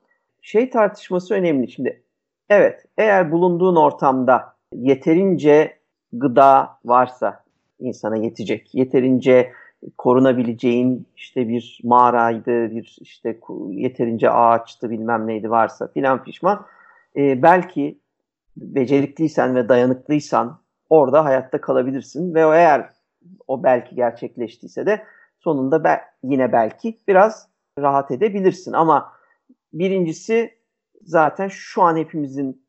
şey 0.45 0.69
tartışması 0.69 1.33
önemli. 1.33 1.71
Şimdi 1.71 2.03
evet 2.49 2.85
eğer 2.97 3.31
bulunduğun 3.31 3.75
ortamda 3.75 4.55
yeterince 4.73 5.77
gıda 6.13 6.77
varsa 6.85 7.43
insana 7.79 8.15
yetecek, 8.15 8.75
yeterince 8.75 9.51
korunabileceğin 9.97 11.07
işte 11.15 11.47
bir 11.47 11.79
mağaraydı, 11.83 12.71
bir 12.71 12.97
işte 13.01 13.39
yeterince 13.69 14.29
ağaçtı 14.29 14.89
bilmem 14.89 15.27
neydi 15.27 15.49
varsa 15.49 15.87
filan 15.87 16.23
fişman 16.23 16.65
e, 17.15 17.41
belki 17.41 17.99
becerikliysen 18.57 19.55
ve 19.55 19.69
dayanıklıysan 19.69 20.59
orada 20.89 21.25
hayatta 21.25 21.61
kalabilirsin 21.61 22.35
ve 22.35 22.45
o 22.45 22.53
eğer 22.53 22.89
o 23.47 23.63
belki 23.63 23.95
gerçekleştiyse 23.95 24.85
de 24.85 25.03
sonunda 25.39 25.83
be, 25.83 26.01
yine 26.23 26.51
belki 26.51 26.99
biraz 27.07 27.47
rahat 27.79 28.11
edebilirsin 28.11 28.73
ama 28.73 29.14
Birincisi 29.75 30.51
zaten 31.01 31.47
şu 31.47 31.81
an 31.81 31.97
hepimizin 31.97 32.65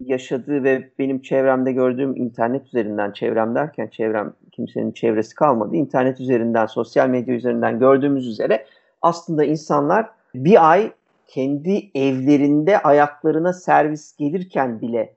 yaşadığı 0.00 0.64
ve 0.64 0.90
benim 0.98 1.22
çevremde 1.22 1.72
gördüğüm 1.72 2.16
internet 2.16 2.66
üzerinden 2.66 3.12
çevrem 3.12 3.54
derken 3.54 3.86
çevrem 3.86 4.32
kimsenin 4.52 4.92
çevresi 4.92 5.34
kalmadı. 5.34 5.76
İnternet 5.76 6.20
üzerinden, 6.20 6.66
sosyal 6.66 7.08
medya 7.08 7.34
üzerinden 7.34 7.78
gördüğümüz 7.78 8.26
üzere 8.26 8.66
aslında 9.02 9.44
insanlar 9.44 10.10
bir 10.34 10.70
ay 10.70 10.92
kendi 11.26 11.90
evlerinde 11.94 12.78
ayaklarına 12.78 13.52
servis 13.52 14.16
gelirken 14.16 14.80
bile 14.80 15.14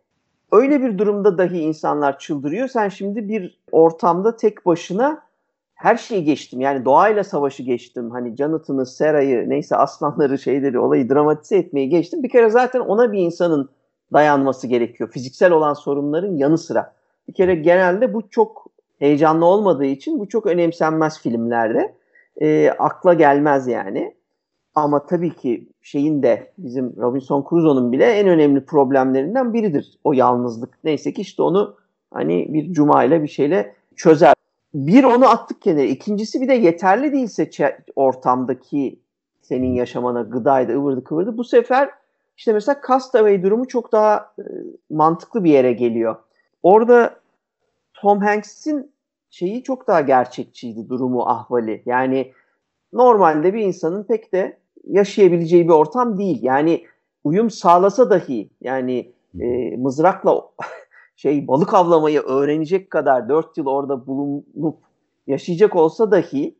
öyle 0.52 0.82
bir 0.82 0.98
durumda 0.98 1.38
dahi 1.38 1.60
insanlar 1.60 2.20
çıldırıyor. 2.20 2.68
Sen 2.68 2.90
şimdi 2.90 3.30
bir 3.30 3.60
ortamda 3.72 4.36
tek 4.36 4.66
başına 4.66 5.22
her 5.84 5.98
şeyi 5.98 6.24
geçtim. 6.24 6.62
Yani 6.62 6.86
doğayla 6.86 7.24
savaşı 7.24 7.64
geçtim. 7.64 8.12
Hani 8.12 8.36
Jonathan'ı, 8.36 8.86
Sera'yı, 8.86 9.50
neyse 9.50 9.76
aslanları, 9.76 10.40
şeyleri, 10.40 10.80
olayı 10.80 11.10
dramatize 11.10 11.58
etmeyi 11.58 11.90
geçtim. 11.90 12.24
Bir 12.24 12.30
kere 12.30 12.50
zaten 12.50 12.80
ona 12.80 13.12
bir 13.12 13.20
insanın 13.20 13.70
dayanması 14.14 14.68
gerekiyor. 14.68 15.10
Fiziksel 15.10 15.52
olan 15.52 15.74
sorunların 15.74 16.36
yanı 16.36 16.58
sıra. 16.58 16.94
Bir 17.28 17.34
kere 17.34 17.56
genelde 17.56 18.14
bu 18.14 18.30
çok 18.30 18.68
heyecanlı 19.00 19.46
olmadığı 19.46 19.86
için 19.86 20.20
bu 20.20 20.30
çok 20.30 20.46
önemsenmez 20.46 21.20
filmlerde. 21.20 21.94
E, 22.42 22.70
akla 22.80 23.14
gelmez 23.14 23.68
yani. 23.68 24.16
Ama 24.76 25.06
tabii 25.06 25.36
ki 25.36 25.70
şeyin 25.82 26.24
de 26.24 26.52
bizim 26.58 26.96
Robinson 26.98 27.46
Crusoe'nun 27.50 27.92
bile 27.92 28.06
en 28.06 28.28
önemli 28.28 28.66
problemlerinden 28.66 29.54
biridir 29.54 30.00
o 30.04 30.14
yalnızlık. 30.14 30.84
Neyse 30.84 31.14
ki 31.14 31.22
işte 31.22 31.42
onu 31.42 31.76
hani 32.12 32.54
bir 32.54 32.74
cuma 32.74 33.04
ile 33.04 33.24
bir 33.24 33.28
şeyle 33.28 33.76
çözer 33.96 34.33
bir 34.74 35.04
onu 35.04 35.30
attık 35.30 35.62
kenara. 35.62 35.86
İkincisi 35.86 36.42
bir 36.42 36.48
de 36.48 36.54
yeterli 36.54 37.14
değilse 37.14 37.50
ortamdaki 37.96 39.00
senin 39.42 39.74
yaşamana 39.74 40.22
gıdaydı, 40.22 40.74
ıvırdı 40.74 41.04
kıvırdı. 41.04 41.38
Bu 41.38 41.44
sefer 41.44 41.90
işte 42.38 42.54
mesela 42.54 42.82
Castaway 42.88 43.44
durumu 43.44 43.68
çok 43.68 43.92
daha 43.92 44.34
e, 44.40 44.44
mantıklı 44.90 45.44
bir 45.44 45.52
yere 45.52 45.74
geliyor. 45.74 46.16
Orada 46.64 47.20
Tom 47.94 48.20
Hanks'in 48.20 48.94
şeyi 49.30 49.64
çok 49.64 49.88
daha 49.88 50.02
gerçekçiydi 50.02 50.90
durumu 50.90 51.22
ahvali. 51.22 51.84
Yani 51.86 52.32
normalde 52.94 53.54
bir 53.54 53.62
insanın 53.62 54.04
pek 54.04 54.34
de 54.34 54.58
yaşayabileceği 54.84 55.68
bir 55.68 55.74
ortam 55.74 56.18
değil. 56.18 56.40
Yani 56.42 56.86
uyum 57.24 57.50
sağlasa 57.50 58.10
dahi 58.10 58.50
yani 58.62 59.12
e, 59.40 59.78
mızrakla 59.78 60.42
şey 61.16 61.48
balık 61.48 61.74
avlamayı 61.74 62.22
öğrenecek 62.22 62.92
kadar 62.92 63.30
4 63.30 63.58
yıl 63.58 63.66
orada 63.66 64.08
bulunup 64.08 64.78
yaşayacak 65.28 65.76
olsa 65.76 66.12
dahi 66.12 66.56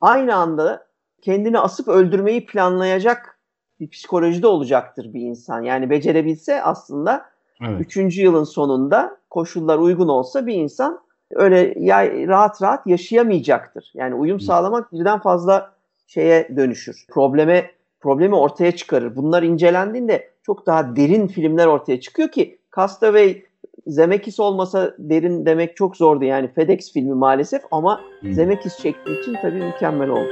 aynı 0.00 0.34
anda 0.34 0.86
kendini 1.22 1.58
asıp 1.58 1.88
öldürmeyi 1.88 2.46
planlayacak 2.46 3.38
bir 3.80 3.90
psikolojide 3.90 4.46
olacaktır 4.46 5.14
bir 5.14 5.20
insan. 5.20 5.62
Yani 5.62 5.90
becerebilse 5.90 6.62
aslında 6.62 7.26
evet. 7.60 7.80
üçüncü 7.80 8.22
yılın 8.22 8.44
sonunda 8.44 9.16
koşullar 9.30 9.78
uygun 9.78 10.08
olsa 10.08 10.46
bir 10.46 10.54
insan 10.54 11.00
öyle 11.30 11.74
ya, 11.78 12.26
rahat 12.28 12.62
rahat 12.62 12.86
yaşayamayacaktır. 12.86 13.92
Yani 13.94 14.14
uyum 14.14 14.40
sağlamak 14.40 14.92
birden 14.92 15.18
fazla 15.18 15.74
şeye 16.06 16.56
dönüşür. 16.56 17.06
Probleme 17.08 17.70
problemi 18.00 18.34
ortaya 18.34 18.76
çıkarır. 18.76 19.16
Bunlar 19.16 19.42
incelendiğinde 19.42 20.30
çok 20.42 20.66
daha 20.66 20.96
derin 20.96 21.26
filmler 21.26 21.66
ortaya 21.66 22.00
çıkıyor 22.00 22.28
ki 22.28 22.58
Castaway 22.76 23.42
Zemeckis 23.86 24.40
olmasa 24.40 24.94
derin 24.98 25.46
demek 25.46 25.76
çok 25.76 25.96
zordu. 25.96 26.24
Yani 26.24 26.48
FedEx 26.48 26.92
filmi 26.92 27.14
maalesef 27.14 27.62
ama 27.70 28.00
hmm. 28.20 28.32
Zemeckis 28.32 28.78
çektiği 28.78 29.20
için 29.20 29.36
tabii 29.42 29.64
mükemmel 29.64 30.08
oldu. 30.08 30.30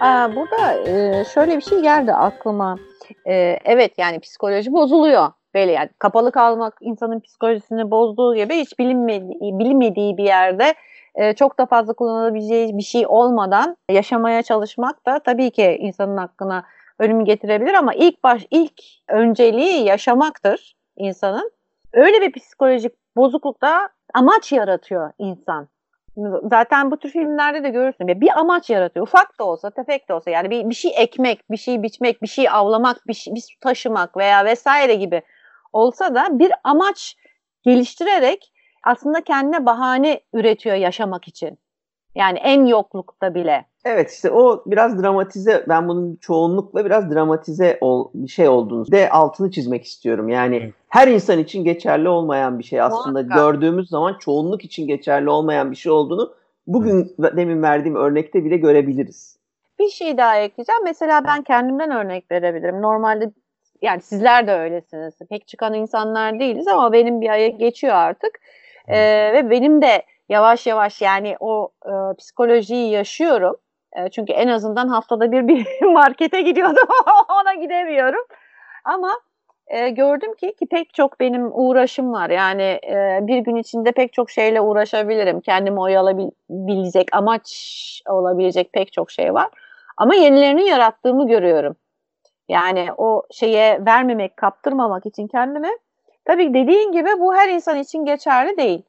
Aa, 0.00 0.36
burada 0.36 0.88
e, 0.88 1.24
şöyle 1.24 1.56
bir 1.56 1.62
şey 1.62 1.82
geldi 1.82 2.12
aklıma. 2.12 2.76
E, 3.26 3.58
evet 3.64 3.92
yani 3.98 4.20
psikoloji 4.20 4.72
bozuluyor. 4.72 5.28
Böyle 5.54 5.72
yani 5.72 5.88
kapalı 5.98 6.32
kalmak 6.32 6.78
insanın 6.80 7.20
psikolojisini 7.20 7.90
bozduğu 7.90 8.34
gibi 8.34 8.54
hiç 8.54 8.78
bilinmediği, 8.78 9.58
bilinmediği 9.58 10.16
bir 10.16 10.24
yerde 10.24 10.74
e, 11.14 11.32
çok 11.32 11.58
da 11.58 11.66
fazla 11.66 11.92
kullanılabileceği 11.92 12.78
bir 12.78 12.82
şey 12.82 13.06
olmadan 13.06 13.76
yaşamaya 13.90 14.42
çalışmak 14.42 15.06
da 15.06 15.18
tabii 15.18 15.50
ki 15.50 15.76
insanın 15.80 16.16
hakkına 16.16 16.64
ölümü 17.02 17.24
getirebilir 17.24 17.74
ama 17.74 17.94
ilk 17.94 18.24
baş 18.24 18.46
ilk 18.50 18.82
önceliği 19.08 19.84
yaşamaktır 19.84 20.76
insanın. 20.96 21.52
Öyle 21.92 22.20
bir 22.20 22.32
psikolojik 22.32 22.92
bozuklukta 23.16 23.88
amaç 24.14 24.52
yaratıyor 24.52 25.12
insan. 25.18 25.68
Zaten 26.50 26.90
bu 26.90 26.96
tür 26.96 27.10
filmlerde 27.10 27.64
de 27.64 27.68
görürsün. 27.68 28.20
Bir 28.20 28.38
amaç 28.38 28.70
yaratıyor. 28.70 29.06
Ufak 29.06 29.38
da 29.38 29.44
olsa, 29.44 29.70
tefek 29.70 30.08
de 30.08 30.14
olsa. 30.14 30.30
Yani 30.30 30.50
bir, 30.50 30.70
bir 30.70 30.74
şey 30.74 30.92
ekmek, 30.96 31.50
bir 31.50 31.56
şey 31.56 31.82
biçmek, 31.82 32.22
bir 32.22 32.26
şey 32.26 32.48
avlamak, 32.48 33.06
bir, 33.06 33.14
şey, 33.14 33.34
bir 33.34 33.40
su 33.40 33.60
taşımak 33.60 34.16
veya 34.16 34.44
vesaire 34.44 34.94
gibi 34.94 35.22
olsa 35.72 36.14
da 36.14 36.38
bir 36.38 36.52
amaç 36.64 37.16
geliştirerek 37.62 38.52
aslında 38.84 39.20
kendine 39.24 39.66
bahane 39.66 40.20
üretiyor 40.32 40.76
yaşamak 40.76 41.28
için. 41.28 41.58
Yani 42.14 42.38
en 42.38 42.66
yoklukta 42.66 43.34
bile. 43.34 43.71
Evet 43.84 44.10
işte 44.10 44.30
o 44.30 44.62
biraz 44.66 45.02
dramatize 45.02 45.64
ben 45.68 45.88
bunun 45.88 46.16
çoğunlukla 46.16 46.84
biraz 46.84 47.14
dramatize 47.14 47.78
ol, 47.80 48.10
bir 48.14 48.28
şey 48.28 48.48
olduğunu 48.48 48.92
de 48.92 49.10
altını 49.10 49.50
çizmek 49.50 49.84
istiyorum. 49.84 50.28
Yani 50.28 50.56
evet. 50.56 50.74
her 50.88 51.08
insan 51.08 51.38
için 51.38 51.64
geçerli 51.64 52.08
olmayan 52.08 52.58
bir 52.58 52.64
şey 52.64 52.80
aslında 52.80 53.22
Muhakkak. 53.22 53.38
gördüğümüz 53.38 53.88
zaman 53.88 54.16
çoğunluk 54.18 54.64
için 54.64 54.86
geçerli 54.86 55.30
olmayan 55.30 55.70
bir 55.70 55.76
şey 55.76 55.92
olduğunu 55.92 56.34
bugün 56.66 57.14
evet. 57.20 57.36
demin 57.36 57.62
verdiğim 57.62 57.96
örnekte 57.96 58.44
bile 58.44 58.56
görebiliriz. 58.56 59.38
Bir 59.78 59.88
şey 59.88 60.18
daha 60.18 60.36
ekleyeceğim. 60.36 60.84
Mesela 60.84 61.24
ben 61.24 61.42
kendimden 61.42 61.90
örnek 61.90 62.30
verebilirim. 62.30 62.82
Normalde 62.82 63.32
yani 63.82 64.00
sizler 64.00 64.46
de 64.46 64.54
öylesiniz. 64.54 65.14
Pek 65.30 65.48
çıkan 65.48 65.74
insanlar 65.74 66.38
değiliz 66.38 66.68
ama 66.68 66.92
benim 66.92 67.20
bir 67.20 67.28
aya 67.28 67.48
geçiyor 67.48 67.94
artık. 67.94 68.40
Ee, 68.88 69.32
ve 69.32 69.50
benim 69.50 69.82
de 69.82 70.02
yavaş 70.28 70.66
yavaş 70.66 71.02
yani 71.02 71.36
o 71.40 71.68
e, 71.86 72.16
psikolojiyi 72.18 72.90
yaşıyorum. 72.90 73.56
E, 73.96 74.10
çünkü 74.10 74.32
en 74.32 74.48
azından 74.48 74.88
haftada 74.88 75.32
bir 75.32 75.48
bir 75.48 75.82
markete 75.92 76.40
gidiyordum. 76.42 76.88
Ona 77.42 77.54
gidemiyorum. 77.54 78.24
Ama 78.84 79.20
e, 79.66 79.88
gördüm 79.88 80.34
ki 80.34 80.54
ki 80.58 80.66
pek 80.66 80.94
çok 80.94 81.20
benim 81.20 81.50
uğraşım 81.52 82.12
var. 82.12 82.30
Yani 82.30 82.80
e, 82.88 83.18
bir 83.22 83.38
gün 83.38 83.56
içinde 83.56 83.92
pek 83.92 84.12
çok 84.12 84.30
şeyle 84.30 84.60
uğraşabilirim. 84.60 85.40
Kendimi 85.40 85.80
oyalayabilecek, 85.80 87.08
amaç 87.12 87.52
olabilecek 88.08 88.72
pek 88.72 88.92
çok 88.92 89.10
şey 89.10 89.34
var. 89.34 89.48
Ama 89.96 90.14
yenilerini 90.14 90.68
yarattığımı 90.68 91.28
görüyorum. 91.28 91.76
Yani 92.48 92.88
o 92.96 93.22
şeye 93.30 93.86
vermemek, 93.86 94.36
kaptırmamak 94.36 95.06
için 95.06 95.26
kendime. 95.26 95.70
Tabii 96.24 96.54
dediğin 96.54 96.92
gibi 96.92 97.08
bu 97.20 97.34
her 97.34 97.48
insan 97.48 97.78
için 97.78 98.04
geçerli 98.04 98.56
değil. 98.56 98.82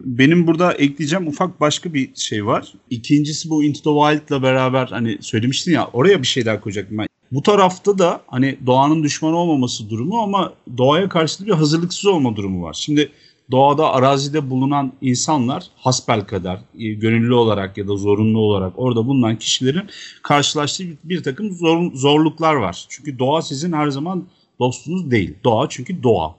Benim 0.00 0.46
burada 0.46 0.72
ekleyeceğim 0.72 1.26
ufak 1.26 1.60
başka 1.60 1.94
bir 1.94 2.10
şey 2.14 2.46
var. 2.46 2.72
İkincisi 2.90 3.50
bu 3.50 3.64
Into 3.64 3.80
the 3.82 4.18
Wild'la 4.18 4.42
beraber 4.42 4.86
hani 4.86 5.18
söylemiştin 5.20 5.72
ya 5.72 5.90
oraya 5.92 6.22
bir 6.22 6.26
şeyler 6.26 6.60
koyacaktım 6.60 6.98
ben. 6.98 7.08
Bu 7.32 7.42
tarafta 7.42 7.98
da 7.98 8.20
hani 8.26 8.58
doğanın 8.66 9.02
düşmanı 9.02 9.36
olmaması 9.36 9.90
durumu 9.90 10.18
ama 10.18 10.52
doğaya 10.78 11.08
karşı 11.08 11.46
bir 11.46 11.52
hazırlıksız 11.52 12.06
olma 12.06 12.36
durumu 12.36 12.62
var. 12.62 12.74
Şimdi 12.80 13.12
doğada 13.50 13.92
arazide 13.92 14.50
bulunan 14.50 14.92
insanlar 15.00 15.66
hasbel 15.76 16.20
kadar 16.20 16.60
e, 16.78 16.88
gönüllü 16.88 17.34
olarak 17.34 17.78
ya 17.78 17.88
da 17.88 17.96
zorunlu 17.96 18.38
olarak 18.38 18.72
orada 18.76 19.06
bulunan 19.06 19.36
kişilerin 19.36 19.88
karşılaştığı 20.22 20.84
bir 21.04 21.22
takım 21.22 21.52
zor, 21.52 21.92
zorluklar 21.94 22.54
var. 22.54 22.86
Çünkü 22.88 23.18
doğa 23.18 23.42
sizin 23.42 23.72
her 23.72 23.88
zaman 23.88 24.24
dostunuz 24.60 25.10
değil. 25.10 25.34
Doğa 25.44 25.68
çünkü 25.68 26.02
doğa. 26.02 26.34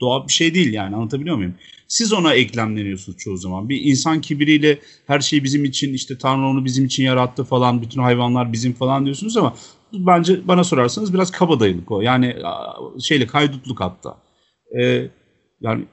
Doğa 0.00 0.28
bir 0.28 0.32
şey 0.32 0.54
değil 0.54 0.72
yani 0.72 0.96
anlatabiliyor 0.96 1.36
muyum? 1.36 1.54
Siz 1.88 2.12
ona 2.12 2.34
eklemleniyorsunuz 2.34 3.18
çoğu 3.18 3.36
zaman. 3.36 3.68
Bir 3.68 3.80
insan 3.80 4.20
kibiriyle 4.20 4.78
her 5.06 5.20
şey 5.20 5.44
bizim 5.44 5.64
için 5.64 5.94
işte 5.94 6.18
Tanrı 6.18 6.46
onu 6.46 6.64
bizim 6.64 6.84
için 6.84 7.04
yarattı 7.04 7.44
falan 7.44 7.82
bütün 7.82 8.00
hayvanlar 8.00 8.52
bizim 8.52 8.72
falan 8.72 9.04
diyorsunuz 9.04 9.36
ama 9.36 9.54
bence 9.92 10.48
bana 10.48 10.64
sorarsanız 10.64 11.14
biraz 11.14 11.30
kabadayılık 11.30 11.90
o. 11.90 12.00
Yani 12.00 12.36
şeyle 13.02 13.26
kaydutluk 13.26 13.80
hatta. 13.80 14.16
Ee, 14.80 15.10
yani 15.60 15.84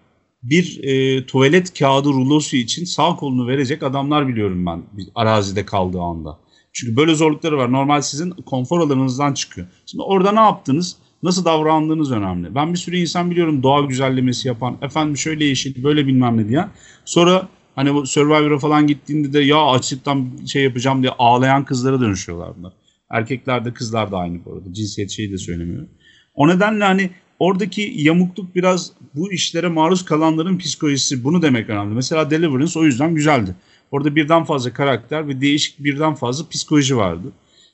bir 0.44 0.84
e, 0.84 1.26
tuvalet 1.26 1.80
kağıdı 1.80 2.10
rulosu 2.10 2.56
için 2.56 2.86
sağ 2.86 3.16
kolunu 3.16 3.48
verecek 3.48 3.84
adamlar 3.84 4.28
biliyorum 4.28 4.66
ben 4.66 4.84
arazide 5.16 5.66
kaldığı 5.66 6.02
anda. 6.02 6.40
Çünkü 6.74 6.96
böyle 6.96 7.16
zorlukları 7.16 7.58
var. 7.58 7.72
Normal 7.72 8.02
sizin 8.02 8.30
konfor 8.30 8.80
alanınızdan 8.80 9.34
çıkıyor. 9.34 9.68
Şimdi 9.86 10.04
orada 10.04 10.32
ne 10.32 10.40
yaptınız? 10.40 10.98
Nasıl 11.24 11.46
davrandığınız 11.46 12.12
önemli. 12.12 12.56
Ben 12.56 12.74
bir 12.74 12.78
sürü 12.78 12.98
insan 12.98 13.32
biliyorum 13.32 13.64
doğa 13.64 13.82
güzellemesi 13.82 14.48
yapan, 14.48 14.78
efendim 14.82 15.18
şöyle 15.18 15.46
yeşil, 15.46 15.84
böyle 15.84 16.08
bilmem 16.08 16.38
ne 16.38 16.50
diye. 16.50 16.66
Sonra 17.06 17.48
hani 17.76 17.94
bu 17.94 18.08
Survivor'a 18.08 18.60
falan 18.60 18.88
gittiğinde 18.88 19.34
de 19.34 19.40
ya 19.40 19.66
açlıktan 19.66 20.28
şey 20.48 20.64
yapacağım 20.64 21.02
diye 21.02 21.12
ağlayan 21.20 21.66
kızlara 21.66 22.02
dönüşüyorlar 22.02 22.50
bunlar. 22.58 22.74
Erkekler 23.10 23.66
de 23.66 23.74
kızlar 23.74 24.12
da 24.12 24.18
aynı 24.18 24.46
bu 24.46 24.54
arada. 24.54 24.74
Cinsiyet 24.74 25.12
şeyi 25.12 25.32
de 25.32 25.38
söylemiyorum. 25.38 25.90
O 26.36 26.48
nedenle 26.48 26.84
hani 26.84 27.10
oradaki 27.40 27.94
yamukluk 27.96 28.56
biraz 28.56 28.92
bu 29.16 29.32
işlere 29.32 29.68
maruz 29.68 30.06
kalanların 30.06 30.58
psikolojisi 30.58 31.24
bunu 31.24 31.42
demek 31.42 31.70
önemli. 31.70 31.94
Mesela 31.94 32.32
Deliverance 32.32 32.80
o 32.80 32.84
yüzden 32.84 33.16
güzeldi. 33.16 33.56
Orada 33.92 34.16
birden 34.16 34.44
fazla 34.44 34.74
karakter 34.74 35.28
ve 35.28 35.42
değişik 35.42 35.84
birden 35.84 36.16
fazla 36.16 36.50
psikoloji 36.50 36.98
vardı 36.98 37.32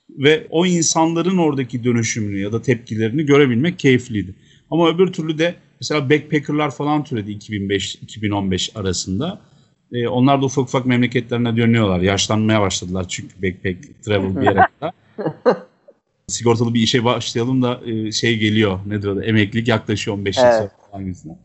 ve 0.10 0.48
o 0.50 0.66
insanların 0.66 1.38
oradaki 1.38 1.84
dönüşümünü 1.84 2.40
ya 2.40 2.52
da 2.52 2.62
tepkilerini 2.62 3.26
görebilmek 3.26 3.80
keyifliydi. 3.80 4.36
Ama 4.72 4.90
öbür 4.90 5.14
türlü 5.14 5.38
de 5.38 5.56
mesela 5.82 6.10
backpackerlar 6.10 6.72
falan 6.72 7.04
türedi 7.04 7.32
2005-2015 7.32 8.80
arasında. 8.80 9.42
Ee, 9.92 10.08
onlar 10.08 10.42
da 10.42 10.46
ufak 10.46 10.64
ufak 10.64 10.86
memleketlerine 10.86 11.58
dönüyorlar. 11.58 12.00
Yaşlanmaya 12.00 12.62
başladılar 12.62 13.08
çünkü 13.08 13.44
backpack 13.44 14.04
travel 14.04 14.36
bir 14.36 14.46
yere 14.46 14.68
kadar. 14.80 14.94
Sigortalı 16.28 16.74
bir 16.74 16.82
işe 16.82 17.04
başlayalım 17.04 17.62
da 17.62 17.82
e, 17.86 18.12
şey 18.12 18.38
geliyor 18.38 18.80
nedir 18.86 19.08
o 19.08 19.16
da 19.16 19.26
emeklilik 19.26 19.68
yaklaşıyor 19.68 20.18
15 20.18 20.38
yıl 20.38 20.44
evet. 20.44 20.72
sonra. 20.94 21.38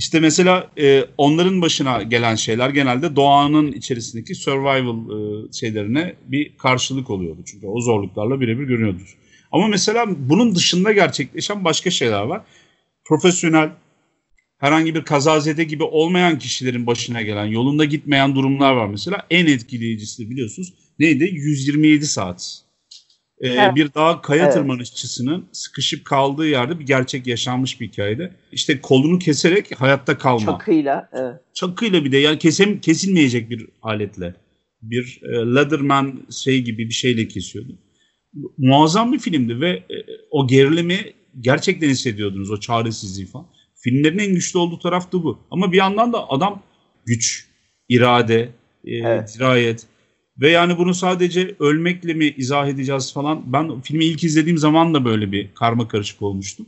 İşte 0.00 0.20
mesela 0.20 0.70
e, 0.78 1.04
onların 1.18 1.62
başına 1.62 2.02
gelen 2.02 2.34
şeyler 2.34 2.70
genelde 2.70 3.16
doğanın 3.16 3.72
içerisindeki 3.72 4.34
survival 4.34 4.96
e, 4.96 5.52
şeylerine 5.52 6.14
bir 6.26 6.56
karşılık 6.58 7.10
oluyordu. 7.10 7.40
Çünkü 7.46 7.66
o 7.66 7.80
zorluklarla 7.80 8.40
birebir 8.40 8.64
görünüyordur. 8.64 9.16
Ama 9.52 9.68
mesela 9.68 10.06
bunun 10.08 10.54
dışında 10.54 10.92
gerçekleşen 10.92 11.64
başka 11.64 11.90
şeyler 11.90 12.22
var. 12.22 12.42
Profesyonel, 13.04 13.70
herhangi 14.58 14.94
bir 14.94 15.02
kazazede 15.02 15.64
gibi 15.64 15.82
olmayan 15.82 16.38
kişilerin 16.38 16.86
başına 16.86 17.22
gelen, 17.22 17.46
yolunda 17.46 17.84
gitmeyen 17.84 18.34
durumlar 18.34 18.72
var 18.72 18.86
mesela. 18.86 19.26
En 19.30 19.46
etkileyicisi 19.46 20.30
biliyorsunuz 20.30 20.74
neydi? 20.98 21.24
127 21.24 22.06
saat 22.06 22.62
e, 23.40 23.48
evet. 23.48 23.74
bir 23.74 23.94
dağ 23.94 24.20
kaya 24.22 24.44
evet. 24.44 24.54
tırmanışçısının 24.54 25.48
sıkışıp 25.52 26.04
kaldığı 26.04 26.46
yerde 26.46 26.78
bir 26.78 26.86
gerçek 26.86 27.26
yaşanmış 27.26 27.80
bir 27.80 27.88
hikayede. 27.88 28.32
İşte 28.52 28.80
kolunu 28.80 29.18
keserek 29.18 29.80
hayatta 29.80 30.18
kalma. 30.18 30.46
Çakıyla. 30.46 31.08
Evet. 31.12 31.34
Çakıyla 31.54 32.04
bir 32.04 32.12
de 32.12 32.16
yani 32.16 32.38
kesem, 32.38 32.80
kesilmeyecek 32.80 33.50
bir 33.50 33.66
aletle. 33.82 34.34
Bir 34.82 35.20
e, 35.22 35.54
Leatherman 35.54 36.22
şey 36.30 36.62
gibi 36.62 36.88
bir 36.88 36.94
şeyle 36.94 37.28
kesiyordu. 37.28 37.78
Muazzam 38.58 39.12
bir 39.12 39.18
filmdi 39.18 39.60
ve 39.60 39.70
e, 39.70 39.96
o 40.30 40.46
gerilimi 40.46 40.98
gerçekten 41.40 41.88
hissediyordunuz 41.88 42.50
o 42.50 42.60
çaresizliği 42.60 43.26
falan. 43.26 43.46
Filmlerin 43.74 44.18
en 44.18 44.34
güçlü 44.34 44.58
olduğu 44.58 44.78
taraf 44.78 45.12
da 45.12 45.22
bu. 45.22 45.38
Ama 45.50 45.72
bir 45.72 45.76
yandan 45.76 46.12
da 46.12 46.30
adam 46.30 46.62
güç, 47.06 47.46
irade, 47.88 48.48
e, 48.84 48.96
evet. 48.96 49.34
dirayet 49.38 49.86
ve 50.40 50.50
yani 50.50 50.78
bunu 50.78 50.94
sadece 50.94 51.54
ölmekle 51.60 52.14
mi 52.14 52.24
izah 52.24 52.68
edeceğiz 52.68 53.14
falan. 53.14 53.42
Ben 53.46 53.80
filmi 53.80 54.04
ilk 54.04 54.24
izlediğim 54.24 54.58
zaman 54.58 54.94
da 54.94 55.04
böyle 55.04 55.32
bir 55.32 55.54
karma 55.54 55.88
karışık 55.88 56.22
olmuştum. 56.22 56.66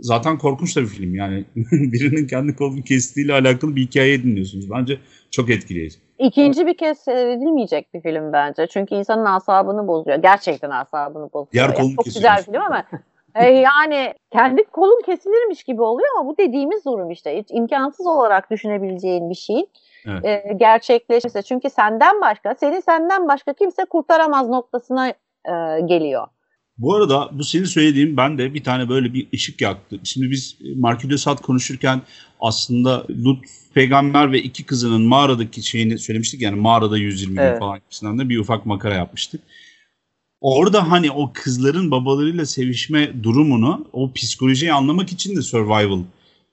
Zaten 0.00 0.38
korkunç 0.38 0.76
da 0.76 0.80
bir 0.80 0.86
film 0.86 1.14
yani. 1.14 1.44
Birinin 1.56 2.26
kendi 2.26 2.56
kolunu 2.56 2.82
kestiğiyle 2.82 3.32
alakalı 3.32 3.76
bir 3.76 3.82
hikaye 3.82 4.22
dinliyorsunuz. 4.22 4.70
Bence 4.70 4.98
çok 5.30 5.50
etkileyici. 5.50 5.98
İkinci 6.18 6.66
bir 6.66 6.76
kez 6.76 6.98
seyredilmeyecek 6.98 7.94
bir 7.94 8.00
film 8.00 8.32
bence. 8.32 8.66
Çünkü 8.66 8.94
insanın 8.94 9.24
asabını 9.24 9.88
bozuyor. 9.88 10.18
Gerçekten 10.18 10.70
asabını 10.70 11.32
bozuyor. 11.32 11.52
Diğer 11.52 11.74
kolunu 11.74 11.96
Çok 11.96 12.04
güzel 12.04 12.42
film 12.42 12.60
ama 12.60 12.84
e, 13.34 13.44
yani 13.44 14.14
kendi 14.32 14.64
kolun 14.64 15.02
kesilirmiş 15.06 15.64
gibi 15.64 15.82
oluyor 15.82 16.08
ama 16.18 16.28
bu 16.30 16.38
dediğimiz 16.38 16.84
durum 16.84 17.10
işte. 17.10 17.38
Hiç 17.38 17.48
imkansız 17.50 18.06
olarak 18.06 18.50
düşünebileceğin 18.50 19.30
bir 19.30 19.34
şeyin 19.34 19.68
evet. 20.06 20.24
e, 20.24 20.54
gerçekleşmesi. 20.56 21.42
Çünkü 21.42 21.70
senden 21.70 22.20
başka, 22.20 22.54
seni 22.54 22.82
senden 22.82 23.28
başka 23.28 23.52
kimse 23.52 23.84
kurtaramaz 23.84 24.48
noktasına 24.48 25.08
e, 25.08 25.80
geliyor. 25.86 26.26
Bu 26.78 26.94
arada 26.94 27.30
bu 27.32 27.44
senin 27.44 27.64
söylediğin 27.64 28.16
ben 28.16 28.38
de 28.38 28.54
bir 28.54 28.64
tane 28.64 28.88
böyle 28.88 29.14
bir 29.14 29.28
ışık 29.34 29.60
yaktı. 29.60 30.00
Şimdi 30.04 30.30
biz 30.30 30.58
de 31.10 31.18
Sade 31.18 31.42
konuşurken 31.42 32.00
aslında 32.40 33.06
Lut 33.24 33.44
peygamber 33.74 34.32
ve 34.32 34.42
iki 34.42 34.66
kızının 34.66 35.02
mağaradaki 35.02 35.62
şeyini 35.62 35.98
söylemiştik. 35.98 36.42
Yani 36.42 36.60
mağarada 36.60 36.98
120 36.98 37.40
evet. 37.40 37.52
gün 37.52 37.58
falan 37.58 37.78
gibisinden 37.78 38.18
de 38.18 38.28
bir 38.28 38.38
ufak 38.38 38.66
makara 38.66 38.94
yapmıştık. 38.94 39.40
Orada 40.40 40.90
hani 40.90 41.10
o 41.10 41.32
kızların 41.34 41.90
babalarıyla 41.90 42.46
sevişme 42.46 43.22
durumunu 43.22 43.86
o 43.92 44.12
psikolojiyi 44.12 44.72
anlamak 44.72 45.12
için 45.12 45.36
de 45.36 45.42
survival 45.42 46.00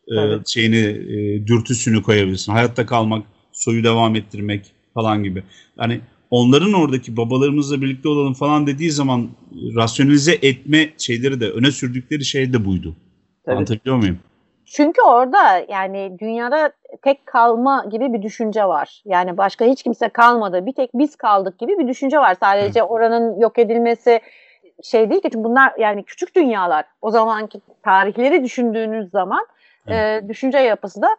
evet. 0.07 0.41
e, 0.41 0.51
şeyini 0.51 0.85
e, 0.85 1.47
dürtüsünü 1.47 2.03
koyabilirsin. 2.03 2.51
Hayatta 2.51 2.85
kalmak, 2.85 3.25
soyu 3.65 3.83
devam 3.83 4.15
ettirmek 4.15 4.71
falan 4.93 5.23
gibi. 5.23 5.43
Yani 5.79 6.01
onların 6.31 6.73
oradaki 6.73 7.17
babalarımızla 7.17 7.81
birlikte 7.81 8.09
olalım 8.09 8.33
falan 8.33 8.67
dediği 8.67 8.91
zaman 8.91 9.29
rasyonalize 9.75 10.33
etme 10.41 10.89
şeyleri 10.97 11.39
de 11.39 11.49
öne 11.49 11.71
sürdükleri 11.71 12.25
şey 12.25 12.53
de 12.53 12.65
buydu. 12.65 12.95
Tabii. 13.45 13.55
Anlatabiliyor 13.55 13.95
muyum? 13.95 14.19
Çünkü 14.65 15.01
orada 15.01 15.65
yani 15.69 16.17
dünyada 16.19 16.71
tek 17.01 17.25
kalma 17.25 17.85
gibi 17.91 18.13
bir 18.13 18.21
düşünce 18.21 18.65
var. 18.65 19.01
Yani 19.05 19.37
başka 19.37 19.65
hiç 19.65 19.83
kimse 19.83 20.09
kalmadı. 20.09 20.65
Bir 20.65 20.73
tek 20.73 20.89
biz 20.93 21.15
kaldık 21.15 21.59
gibi 21.59 21.79
bir 21.79 21.87
düşünce 21.87 22.17
var. 22.19 22.35
Sadece 22.39 22.79
evet. 22.79 22.91
oranın 22.91 23.39
yok 23.39 23.59
edilmesi 23.59 24.19
şey 24.83 25.09
değil 25.09 25.21
ki 25.21 25.29
çünkü 25.31 25.43
bunlar 25.43 25.73
yani 25.79 26.03
küçük 26.03 26.35
dünyalar. 26.35 26.85
O 27.01 27.11
zamanki 27.11 27.61
tarihleri 27.83 28.43
düşündüğünüz 28.43 29.11
zaman 29.11 29.45
evet. 29.87 30.23
e, 30.23 30.27
düşünce 30.29 30.57
yapısı 30.57 31.01
da 31.01 31.09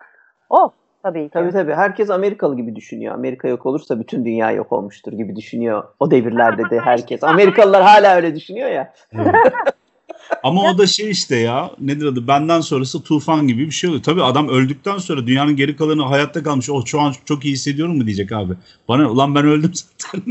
o 0.51 0.72
tabii 1.07 1.24
ki. 1.24 1.30
Tabii 1.32 1.52
tabii. 1.52 1.74
Herkes 1.74 2.11
Amerikalı 2.11 2.57
gibi 2.57 2.76
düşünüyor. 2.76 3.14
Amerika 3.14 3.48
yok 3.48 3.66
olursa 3.66 4.00
bütün 4.00 4.24
dünya 4.24 4.50
yok 4.50 4.72
olmuştur 4.72 5.12
gibi 5.12 5.36
düşünüyor. 5.36 5.84
O 6.00 6.11
devirlerde 6.11 6.70
de 6.70 6.80
herkes. 6.80 7.24
Amerikalılar 7.24 7.82
hala 7.82 8.16
öyle 8.16 8.34
düşünüyor 8.34 8.70
ya. 8.70 8.94
Evet. 9.12 9.34
Ama 10.42 10.62
o 10.62 10.78
da 10.78 10.86
şey 10.86 11.11
işte 11.11 11.36
ya 11.36 11.70
nedir 11.80 12.07
adı 12.07 12.28
benden 12.28 12.61
sonrası 12.61 13.02
tufan 13.02 13.48
gibi 13.48 13.66
bir 13.66 13.70
şey 13.70 13.90
oluyor. 13.90 14.02
Tabii 14.02 14.22
adam 14.22 14.48
öldükten 14.48 14.98
sonra 14.98 15.26
dünyanın 15.26 15.57
geri 15.57 15.76
kalanı 15.76 16.02
hayatta 16.02 16.42
kalmış. 16.42 16.70
O 16.70 16.86
şu 16.86 17.00
an 17.00 17.12
çok 17.24 17.44
iyi 17.44 17.52
hissediyorum 17.52 17.96
mu 17.96 18.07
diyecek 18.07 18.32
abi. 18.32 18.54
Bana 18.88 19.11
ulan 19.11 19.34
ben 19.34 19.46
öldüm 19.46 19.72
zaten. 19.74 20.22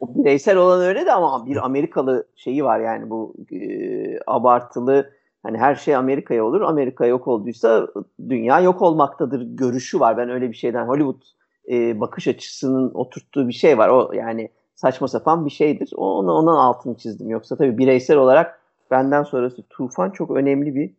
o 0.00 0.14
bireysel 0.14 0.56
olan 0.56 0.80
öyle 0.80 1.06
de 1.06 1.12
ama 1.12 1.46
bir 1.46 1.64
Amerikalı 1.64 2.26
şeyi 2.36 2.64
var 2.64 2.80
yani 2.80 3.10
bu 3.10 3.34
e, 3.52 3.58
abartılı 4.26 5.10
hani 5.46 5.58
her 5.58 5.74
şey 5.74 5.96
Amerika'ya 5.96 6.44
olur. 6.44 6.60
Amerika 6.60 7.06
yok 7.06 7.28
olduysa 7.28 7.88
dünya 8.28 8.60
yok 8.60 8.82
olmaktadır 8.82 9.42
görüşü 9.42 10.00
var. 10.00 10.16
Ben 10.16 10.30
öyle 10.30 10.50
bir 10.50 10.56
şeyden 10.56 10.86
Hollywood 10.86 11.22
e, 11.70 12.00
bakış 12.00 12.28
açısının 12.28 12.90
oturttuğu 12.94 13.48
bir 13.48 13.52
şey 13.52 13.78
var. 13.78 13.88
O 13.88 14.12
yani 14.12 14.48
saçma 14.74 15.08
sapan 15.08 15.44
bir 15.44 15.50
şeydir. 15.50 15.90
O, 15.96 16.18
ona, 16.18 16.32
onun 16.32 16.56
altını 16.56 16.96
çizdim. 16.96 17.30
Yoksa 17.30 17.56
tabii 17.56 17.78
bireysel 17.78 18.16
olarak 18.16 18.60
benden 18.90 19.22
sonrası 19.22 19.62
tufan 19.70 20.10
çok 20.10 20.30
önemli 20.30 20.74
bir 20.74 20.90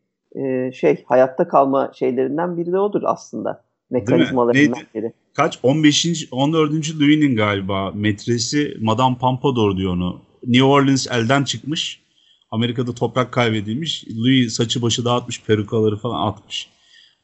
e, 0.41 0.71
şey. 0.71 1.03
Hayatta 1.07 1.47
kalma 1.47 1.91
şeylerinden 1.93 2.57
biri 2.57 2.71
de 2.71 2.79
odur 2.79 3.01
aslında. 3.05 3.63
Mekanizmalarından 3.89 4.79
biri. 4.95 5.13
Kaç? 5.33 5.59
15. 5.63 6.27
14. 6.31 6.71
Louis'nin 6.71 7.35
galiba 7.35 7.91
metresi 7.91 8.77
Madame 8.81 9.15
Pompadour 9.17 9.77
diyor 9.77 9.93
onu. 9.93 10.21
New 10.47 10.63
Orleans 10.63 11.07
elden 11.11 11.43
çıkmış. 11.43 12.06
Amerika'da 12.51 12.95
toprak 12.95 13.31
kaybedilmiş. 13.31 14.05
Louis 14.17 14.55
saçı 14.55 14.81
başı 14.81 15.05
dağıtmış, 15.05 15.41
perukaları 15.41 15.97
falan 15.97 16.27
atmış. 16.27 16.69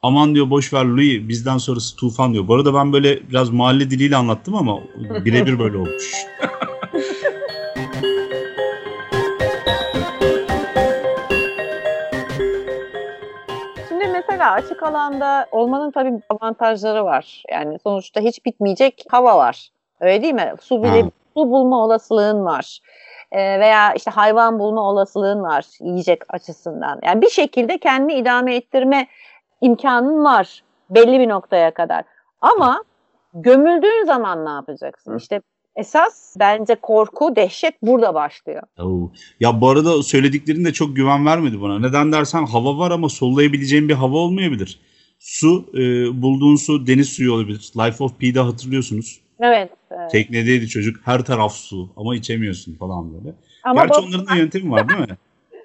Aman 0.01 0.35
diyor 0.35 0.49
boş 0.49 0.73
ver 0.73 0.85
Louis 0.85 1.27
bizden 1.29 1.57
sonrası 1.57 1.95
tufan 1.95 2.33
diyor. 2.33 2.47
Bu 2.47 2.55
arada 2.55 2.73
ben 2.73 2.93
böyle 2.93 3.29
biraz 3.29 3.49
mahalle 3.49 3.89
diliyle 3.91 4.15
anlattım 4.15 4.55
ama 4.55 4.79
birebir 5.25 5.59
böyle 5.59 5.77
olmuş. 5.77 6.13
mesela 14.43 14.51
açık 14.51 14.83
alanda 14.83 15.47
olmanın 15.51 15.91
tabii 15.91 16.21
avantajları 16.29 17.05
var. 17.05 17.43
Yani 17.51 17.79
sonuçta 17.83 18.21
hiç 18.21 18.45
bitmeyecek 18.45 19.05
hava 19.09 19.37
var. 19.37 19.69
Öyle 19.99 20.21
değil 20.21 20.33
mi? 20.33 20.53
Su 20.61 20.83
bile 20.83 21.03
su 21.33 21.51
bulma 21.51 21.83
olasılığın 21.83 22.45
var. 22.45 22.79
Ee, 23.33 23.59
veya 23.59 23.93
işte 23.93 24.11
hayvan 24.11 24.59
bulma 24.59 24.81
olasılığın 24.81 25.43
var 25.43 25.65
yiyecek 25.79 26.21
açısından. 26.29 26.99
Yani 27.03 27.21
bir 27.21 27.29
şekilde 27.29 27.77
kendini 27.77 28.13
idame 28.13 28.55
ettirme 28.55 29.07
imkanın 29.61 30.23
var 30.23 30.63
belli 30.89 31.19
bir 31.19 31.29
noktaya 31.29 31.73
kadar. 31.73 32.03
Ama 32.41 32.83
gömüldüğün 33.33 34.05
zaman 34.05 34.45
ne 34.45 34.49
yapacaksın? 34.49 35.17
İşte 35.17 35.41
esas 35.75 36.35
bence 36.39 36.75
korku, 36.75 37.35
dehşet 37.35 37.81
burada 37.81 38.13
başlıyor. 38.13 38.63
Oo. 38.79 39.11
Ya 39.39 39.61
bu 39.61 39.69
arada 39.69 40.03
söylediklerin 40.03 40.65
de 40.65 40.73
çok 40.73 40.95
güven 40.95 41.25
vermedi 41.25 41.61
bana. 41.61 41.79
Neden 41.79 42.11
dersen 42.11 42.45
hava 42.45 42.77
var 42.77 42.91
ama 42.91 43.09
sollayabileceğin 43.09 43.89
bir 43.89 43.93
hava 43.93 44.17
olmayabilir. 44.17 44.79
Su, 45.19 45.65
e, 45.73 45.81
bulduğun 46.21 46.55
su 46.55 46.87
deniz 46.87 47.09
suyu 47.09 47.33
olabilir. 47.33 47.71
Life 47.77 48.03
of 48.03 48.19
Pi'de 48.19 48.39
hatırlıyorsunuz. 48.39 49.19
Evet, 49.39 49.69
evet. 49.99 50.11
Teknedeydi 50.11 50.67
çocuk. 50.67 51.01
Her 51.05 51.25
taraf 51.25 51.53
su 51.53 51.89
ama 51.97 52.15
içemiyorsun 52.15 52.75
falan 52.75 53.13
böyle. 53.13 53.35
Ama 53.63 53.85
Gerçi 53.85 53.99
onların 53.99 54.27
da 54.27 54.35
yöntemi 54.35 54.71
var 54.71 54.89
değil 54.89 54.99
mi? 54.99 55.07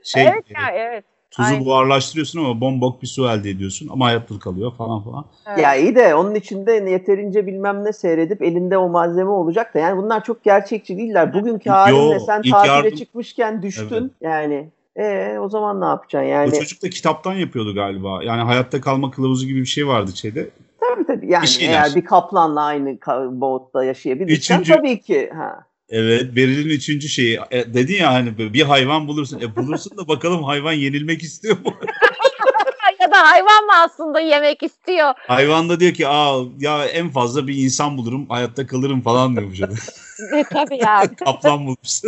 Şey, 0.02 0.22
evet 0.22 0.44
ya, 0.50 0.70
evet. 0.74 1.04
Tuzu 1.30 1.48
Aynen. 1.48 1.64
buharlaştırıyorsun 1.64 2.38
ama 2.38 2.60
bombok 2.60 3.02
bir 3.02 3.06
su 3.06 3.28
elde 3.28 3.50
ediyorsun 3.50 3.88
ama 3.92 4.06
hayatta 4.06 4.38
kalıyor 4.38 4.72
falan 4.78 5.02
falan. 5.04 5.24
Evet. 5.46 5.58
Ya 5.58 5.74
iyi 5.74 5.96
de 5.96 6.14
onun 6.14 6.34
içinde 6.34 6.72
yeterince 6.72 7.46
bilmem 7.46 7.84
ne 7.84 7.92
seyredip 7.92 8.42
elinde 8.42 8.78
o 8.78 8.88
malzeme 8.88 9.30
olacak 9.30 9.74
da 9.74 9.78
yani 9.78 10.02
bunlar 10.02 10.24
çok 10.24 10.44
gerçekçi 10.44 10.98
değiller. 10.98 11.34
Bugünkü 11.34 11.70
halinle 11.70 12.20
sen 12.20 12.42
tatile 12.42 12.72
yardım... 12.72 12.96
çıkmışken 12.96 13.62
düştün 13.62 14.12
evet. 14.22 14.32
yani. 14.32 14.68
E 14.96 15.38
o 15.38 15.48
zaman 15.48 15.80
ne 15.80 15.84
yapacaksın 15.84 16.28
yani? 16.28 16.48
O 16.48 16.58
çocuk 16.58 16.82
da 16.82 16.90
kitaptan 16.90 17.34
yapıyordu 17.34 17.74
galiba. 17.74 18.22
Yani 18.22 18.42
hayatta 18.42 18.80
kalma 18.80 19.10
kılavuzu 19.10 19.46
gibi 19.46 19.60
bir 19.60 19.66
şey 19.66 19.86
vardı 19.86 20.10
şeyde. 20.16 20.50
Tabii 20.80 21.06
tabii. 21.06 21.32
Yani 21.32 21.46
bir 21.60 21.68
eğer 21.68 21.94
bir 21.94 22.04
kaplanla 22.04 22.62
aynı 22.62 22.98
boğutta 23.40 23.84
yaşayabilirsen 23.84 24.60
Üçüncü... 24.60 24.72
tabii 24.72 25.00
ki. 25.00 25.30
Ha. 25.34 25.64
Evet 25.88 26.36
Beril'in 26.36 26.68
üçüncü 26.68 27.08
şeyi. 27.08 27.40
E, 27.50 27.74
dedin 27.74 27.94
ya 27.94 28.12
hani 28.12 28.38
bir 28.38 28.62
hayvan 28.62 29.08
bulursun. 29.08 29.40
E 29.40 29.56
bulursun 29.56 29.98
da 29.98 30.08
bakalım 30.08 30.44
hayvan 30.44 30.72
yenilmek 30.72 31.22
istiyor 31.22 31.56
mu? 31.64 31.74
ya 33.00 33.10
da 33.10 33.30
hayvan 33.30 33.64
mı 33.64 33.72
aslında 33.84 34.20
yemek 34.20 34.62
istiyor? 34.62 35.14
Hayvan 35.16 35.68
da 35.68 35.80
diyor 35.80 35.94
ki 35.94 36.08
aa 36.08 36.42
ya 36.58 36.84
en 36.84 37.10
fazla 37.10 37.46
bir 37.46 37.64
insan 37.64 37.98
bulurum 37.98 38.28
hayatta 38.28 38.66
kalırım 38.66 39.00
falan 39.00 39.36
diyormuş. 39.36 39.60
e, 40.36 40.44
tabii 40.52 40.76
ya. 40.76 41.02
Kaplan 41.24 41.66
bulmuş. 41.66 42.02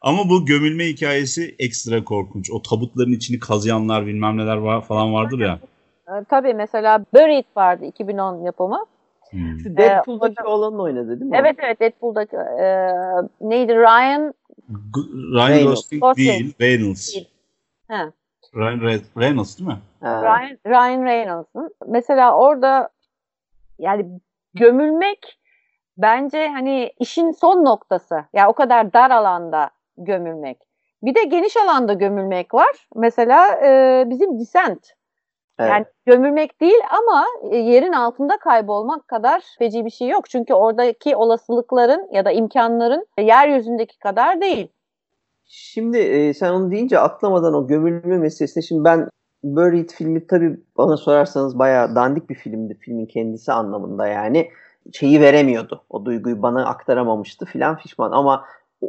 Ama 0.00 0.28
bu 0.28 0.46
gömülme 0.46 0.86
hikayesi 0.86 1.56
ekstra 1.58 2.04
korkunç. 2.04 2.50
O 2.50 2.62
tabutların 2.62 3.12
içini 3.12 3.38
kazıyanlar 3.38 4.06
bilmem 4.06 4.36
neler 4.36 4.56
var, 4.56 4.86
falan 4.86 5.12
vardır 5.12 5.38
ya. 5.38 5.60
E, 6.08 6.24
tabii 6.28 6.54
mesela 6.54 7.04
Buried 7.14 7.44
vardı 7.56 7.84
2010 7.84 8.42
yapımı. 8.42 8.84
Hmm. 9.30 9.58
Şu 9.58 9.76
Deadpool'daki 9.76 10.34
ee, 10.44 10.48
olanın 10.48 10.78
oynadı 10.78 11.20
değil 11.20 11.30
mi? 11.30 11.36
Evet 11.40 11.56
evet 11.58 11.80
Deadpool'daki 11.80 12.36
e, 12.36 12.66
neydi 13.40 13.74
Ryan 13.74 14.34
Ryan 15.34 15.48
Reynolds. 15.48 15.90
Gosling 15.90 16.16
değil 16.16 16.54
Reynolds. 16.60 17.14
Değil. 17.14 17.28
Ha. 17.88 18.12
Ryan 18.54 18.80
Re 18.80 19.00
Reynolds 19.18 19.58
değil 19.58 19.68
mi? 19.68 19.78
Ha. 20.00 20.22
Ryan, 20.22 20.58
Ryan 20.66 21.04
Reynolds'ın. 21.04 21.74
Mesela 21.86 22.36
orada 22.36 22.88
yani 23.78 24.06
gömülmek 24.54 25.38
bence 25.96 26.48
hani 26.48 26.92
işin 26.98 27.30
son 27.30 27.64
noktası. 27.64 28.14
Ya 28.14 28.26
yani 28.34 28.48
o 28.48 28.52
kadar 28.52 28.92
dar 28.92 29.10
alanda 29.10 29.70
gömülmek. 29.98 30.58
Bir 31.02 31.14
de 31.14 31.24
geniş 31.24 31.56
alanda 31.56 31.92
gömülmek 31.92 32.54
var. 32.54 32.88
Mesela 32.94 33.60
e, 33.64 34.04
bizim 34.06 34.40
Descent 34.40 34.96
Evet. 35.58 35.70
Yani 35.70 35.84
gömülmek 36.06 36.60
değil 36.60 36.80
ama 36.90 37.24
e, 37.50 37.56
yerin 37.56 37.92
altında 37.92 38.38
kaybolmak 38.38 39.08
kadar 39.08 39.42
feci 39.58 39.84
bir 39.84 39.90
şey 39.90 40.08
yok. 40.08 40.30
Çünkü 40.30 40.54
oradaki 40.54 41.16
olasılıkların 41.16 42.08
ya 42.12 42.24
da 42.24 42.32
imkanların 42.32 43.06
yeryüzündeki 43.18 43.98
kadar 43.98 44.40
değil. 44.40 44.68
Şimdi 45.44 45.98
e, 45.98 46.34
sen 46.34 46.52
onu 46.52 46.70
deyince 46.70 46.98
atlamadan 46.98 47.54
o 47.54 47.66
gömülme 47.66 48.18
meselesine 48.18 48.62
şimdi 48.62 48.84
ben 48.84 49.08
Buried 49.44 49.90
filmi 49.90 50.26
tabii 50.26 50.60
bana 50.76 50.96
sorarsanız 50.96 51.58
bayağı 51.58 51.94
dandik 51.94 52.30
bir 52.30 52.34
filmdi 52.34 52.74
filmin 52.74 53.06
kendisi 53.06 53.52
anlamında 53.52 54.06
yani. 54.06 54.50
Şeyi 54.92 55.20
veremiyordu. 55.20 55.84
O 55.90 56.04
duyguyu 56.04 56.42
bana 56.42 56.66
aktaramamıştı 56.66 57.46
filan 57.46 57.76
fişman 57.76 58.12
ama 58.12 58.44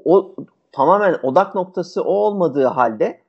o 0.05 0.35
tamamen 0.71 1.15
odak 1.23 1.55
noktası 1.55 2.03
o 2.03 2.11
olmadığı 2.11 2.65
halde 2.65 3.19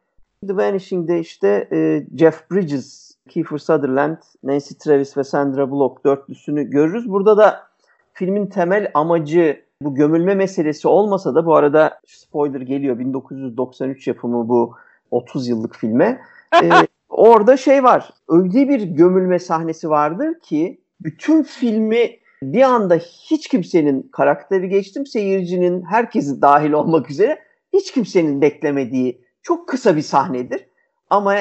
The 0.46 0.56
Vanishing'de 0.56 1.20
işte 1.20 1.68
e, 1.72 2.06
Jeff 2.18 2.50
Bridges, 2.50 3.07
Kiefer 3.28 3.58
Sutherland, 3.58 4.16
Nancy 4.42 4.74
Travis 4.74 5.16
ve 5.16 5.24
Sandra 5.24 5.70
Bullock 5.70 6.04
dörtlüsünü 6.04 6.70
görürüz. 6.70 7.08
Burada 7.08 7.36
da 7.36 7.68
filmin 8.12 8.46
temel 8.46 8.90
amacı 8.94 9.62
bu 9.82 9.94
gömülme 9.94 10.34
meselesi 10.34 10.88
olmasa 10.88 11.34
da 11.34 11.46
bu 11.46 11.56
arada 11.56 12.00
spoiler 12.06 12.60
geliyor 12.60 12.98
1993 12.98 14.06
yapımı 14.06 14.48
bu 14.48 14.74
30 15.10 15.48
yıllık 15.48 15.76
filme. 15.76 16.20
ee, 16.62 16.70
orada 17.08 17.56
şey 17.56 17.84
var. 17.84 18.10
Öyle 18.28 18.68
bir 18.68 18.82
gömülme 18.82 19.38
sahnesi 19.38 19.90
vardır 19.90 20.40
ki 20.40 20.80
bütün 21.00 21.42
filmi 21.42 22.10
bir 22.42 22.62
anda 22.62 22.96
hiç 22.96 23.48
kimsenin 23.48 24.02
karakteri 24.12 24.68
geçtim 24.68 25.06
seyircinin 25.06 25.82
herkesi 25.82 26.42
dahil 26.42 26.72
olmak 26.72 27.10
üzere 27.10 27.38
hiç 27.72 27.92
kimsenin 27.92 28.40
beklemediği 28.40 29.20
çok 29.42 29.68
kısa 29.68 29.96
bir 29.96 30.02
sahnedir. 30.02 30.66
Ama 31.10 31.34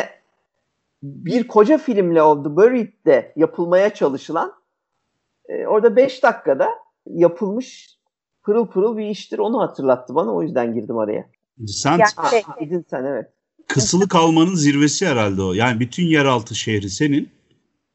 bir 1.15 1.47
koca 1.47 1.77
filmle 1.77 2.21
o 2.21 2.43
The 2.43 2.55
Buried'de 2.55 3.33
yapılmaya 3.35 3.93
çalışılan 3.93 4.53
e, 5.49 5.67
orada 5.67 5.95
5 5.95 6.23
dakikada 6.23 6.69
yapılmış 7.05 7.97
pırıl 8.43 8.67
pırıl 8.67 8.97
bir 8.97 9.05
iştir. 9.05 9.39
Onu 9.39 9.61
hatırlattı 9.61 10.15
bana. 10.15 10.33
O 10.33 10.43
yüzden 10.43 10.73
girdim 10.73 10.97
araya. 10.97 11.25
Sen 11.67 11.91
Yani 11.97 12.29
şey- 12.29 12.81
sen 12.89 13.05
evet. 13.05 13.25
kısılı 13.67 14.07
kalmanın 14.07 14.55
zirvesi 14.55 15.07
herhalde 15.07 15.41
o. 15.41 15.53
Yani 15.53 15.79
bütün 15.79 16.03
yeraltı 16.03 16.55
şehri 16.55 16.89
senin. 16.89 17.29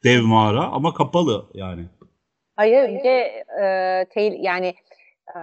Dev 0.05 0.23
mağara 0.23 0.65
ama 0.65 0.95
kapalı 0.95 1.47
yani. 1.55 1.85
Hayır 2.57 2.89
bir 2.89 3.05
de 3.05 3.45
e, 3.63 3.65
tehli- 4.15 4.41
yani 4.43 4.75
e, 5.29 5.39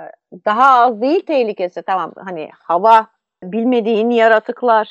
daha 0.45 0.69
az 0.79 1.01
değil 1.01 1.25
tehlikesi 1.25 1.81
tamam 1.81 2.13
hani 2.25 2.49
hava 2.59 3.07
bilmediğin 3.43 4.09
yaratıklar 4.09 4.89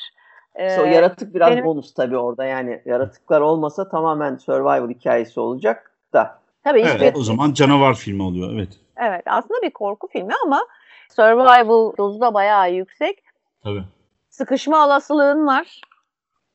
İşte 0.67 0.81
o 0.81 0.85
yaratık 0.85 1.35
biraz 1.35 1.51
benim- 1.51 1.65
bonus 1.65 1.93
tabii 1.93 2.17
orada. 2.17 2.45
Yani 2.45 2.81
yaratıklar 2.85 3.41
olmasa 3.41 3.89
tamamen 3.89 4.35
survival 4.35 4.89
hikayesi 4.89 5.39
olacak 5.39 5.91
da. 6.13 6.39
tabii 6.63 6.79
Evet, 6.81 6.93
hiçbir- 6.93 7.19
o 7.19 7.23
zaman 7.23 7.53
canavar 7.53 7.93
filmi 7.93 8.23
oluyor. 8.23 8.49
Evet. 8.53 8.69
evet 8.97 9.23
aslında 9.25 9.61
bir 9.61 9.71
korku 9.71 10.07
filmi 10.07 10.33
ama 10.45 10.61
survival 11.09 11.97
dozu 11.97 12.21
da 12.21 12.33
bayağı 12.33 12.71
yüksek. 12.73 13.23
Tabii. 13.63 13.83
Sıkışma 14.29 14.85
olasılığın 14.85 15.47
var. 15.47 15.81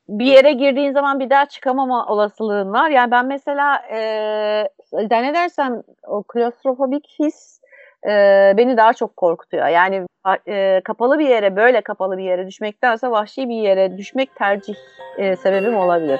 Bir 0.09 0.25
yere 0.25 0.53
girdiğin 0.53 0.91
zaman 0.93 1.19
bir 1.19 1.29
daha 1.29 1.45
çıkamama 1.45 2.05
olasılığın 2.05 2.73
var. 2.73 2.89
Yani 2.89 3.11
ben 3.11 3.25
mesela 3.25 3.75
e, 3.91 4.69
zannedersem 4.91 5.83
o 6.07 6.23
klostrofobik 6.23 7.15
his 7.19 7.54
e, 8.05 8.53
beni 8.57 8.77
daha 8.77 8.93
çok 8.93 9.17
korkutuyor. 9.17 9.67
Yani 9.67 10.05
e, 10.47 10.81
kapalı 10.85 11.19
bir 11.19 11.29
yere 11.29 11.55
böyle 11.55 11.81
kapalı 11.81 12.17
bir 12.17 12.23
yere 12.23 12.47
düşmektense 12.47 13.07
vahşi 13.11 13.49
bir 13.49 13.55
yere 13.61 13.97
düşmek 13.97 14.35
tercih 14.35 14.75
e, 15.17 15.35
sebebim 15.35 15.75
olabilir. 15.77 16.19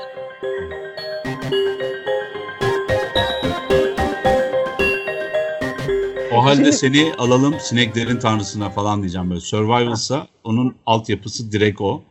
O 6.34 6.44
halde 6.46 6.56
Şimdi- 6.56 6.74
seni 6.74 7.14
alalım 7.18 7.56
sineklerin 7.60 8.20
tanrısına 8.20 8.70
falan 8.70 9.02
diyeceğim 9.02 9.30
böyle. 9.30 9.42
Survival'sa 9.42 10.28
onun 10.44 10.76
altyapısı 10.86 11.52
direkt 11.52 11.82
o. 11.82 12.02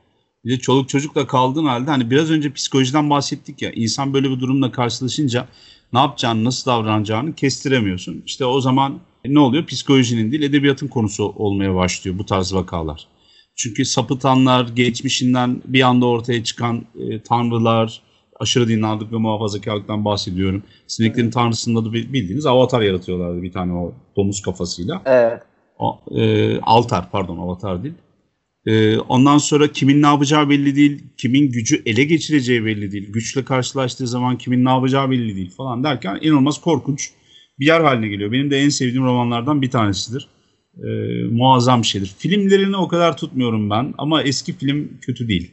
Bir 0.45 0.51
de 0.51 0.59
çoluk 0.59 0.89
çocukla 0.89 1.27
kaldığın 1.27 1.65
halde 1.65 1.91
hani 1.91 2.11
biraz 2.11 2.31
önce 2.31 2.53
psikolojiden 2.53 3.11
bahsettik 3.11 3.63
ya. 3.63 3.71
İnsan 3.73 4.15
böyle 4.15 4.31
bir 4.31 4.41
durumla 4.41 4.73
karşılaşınca 4.73 5.47
ne 5.93 5.99
yapacağını, 5.99 6.45
nasıl 6.45 6.71
davranacağını 6.71 7.35
kestiremiyorsun. 7.35 8.23
İşte 8.27 8.45
o 8.45 8.61
zaman 8.61 8.99
ne 9.27 9.39
oluyor? 9.39 9.67
Psikolojinin 9.67 10.33
değil 10.33 10.43
edebiyatın 10.43 10.89
konusu 10.89 11.25
olmaya 11.25 11.75
başlıyor 11.75 12.19
bu 12.19 12.27
tarz 12.27 12.55
vakalar. 12.55 13.09
Çünkü 13.57 13.85
sapıtanlar, 13.85 14.69
geçmişinden 14.69 15.63
bir 15.67 15.83
anda 15.83 16.07
ortaya 16.07 16.45
çıkan 16.45 16.85
e, 16.99 17.23
tanrılar, 17.23 18.03
aşırı 18.41 18.69
dindarlık 18.69 19.13
ve 19.13 19.17
muhafazakarlıktan 19.17 20.05
bahsediyorum. 20.05 20.63
Sineklerin 20.87 21.31
tanrısının 21.31 21.83
adı 21.83 21.93
bildiğiniz 21.93 22.47
avatar 22.47 22.83
yaratıyorlardı 22.83 23.43
bir 23.43 23.53
tane 23.53 23.73
o 23.73 23.93
domuz 24.17 24.43
kafasıyla. 24.43 25.03
Evet. 25.05 25.43
O, 25.79 26.01
e, 26.17 26.59
altar 26.61 27.11
pardon 27.11 27.39
avatar 27.39 27.83
değil. 27.85 27.95
E, 28.67 28.99
ondan 28.99 29.39
sonra 29.39 29.73
kimin 29.73 30.03
ne 30.03 30.07
yapacağı 30.07 30.51
belli 30.51 30.77
değil. 30.77 31.05
Kimin 31.17 31.53
gücü 31.53 31.83
ele 31.87 32.05
geçireceği 32.05 32.65
belli 32.65 32.93
değil. 32.93 33.13
Güçle 33.13 33.45
karşılaştığı 33.45 34.07
zaman 34.07 34.39
kimin 34.39 34.65
ne 34.65 34.71
yapacağı 34.71 35.11
belli 35.11 35.37
değil 35.37 35.51
falan 35.51 35.85
derken 35.85 36.19
inanılmaz 36.23 36.61
korkunç 36.61 37.11
bir 37.59 37.67
yer 37.67 37.81
haline 37.81 38.09
geliyor. 38.09 38.33
Benim 38.33 38.51
de 38.51 38.59
en 38.59 38.69
sevdiğim 38.69 39.05
romanlardan 39.05 39.63
bir 39.63 39.71
tanesidir. 39.71 40.29
E, 40.77 40.89
muazzam 41.31 41.83
bir 41.83 41.87
şeydir. 41.87 42.15
Filmlerini 42.19 42.77
o 42.77 42.89
kadar 42.89 43.17
tutmuyorum 43.17 43.71
ben 43.71 43.95
ama 43.99 44.23
eski 44.23 44.53
film 44.53 44.99
kötü 45.01 45.29
değil. 45.29 45.53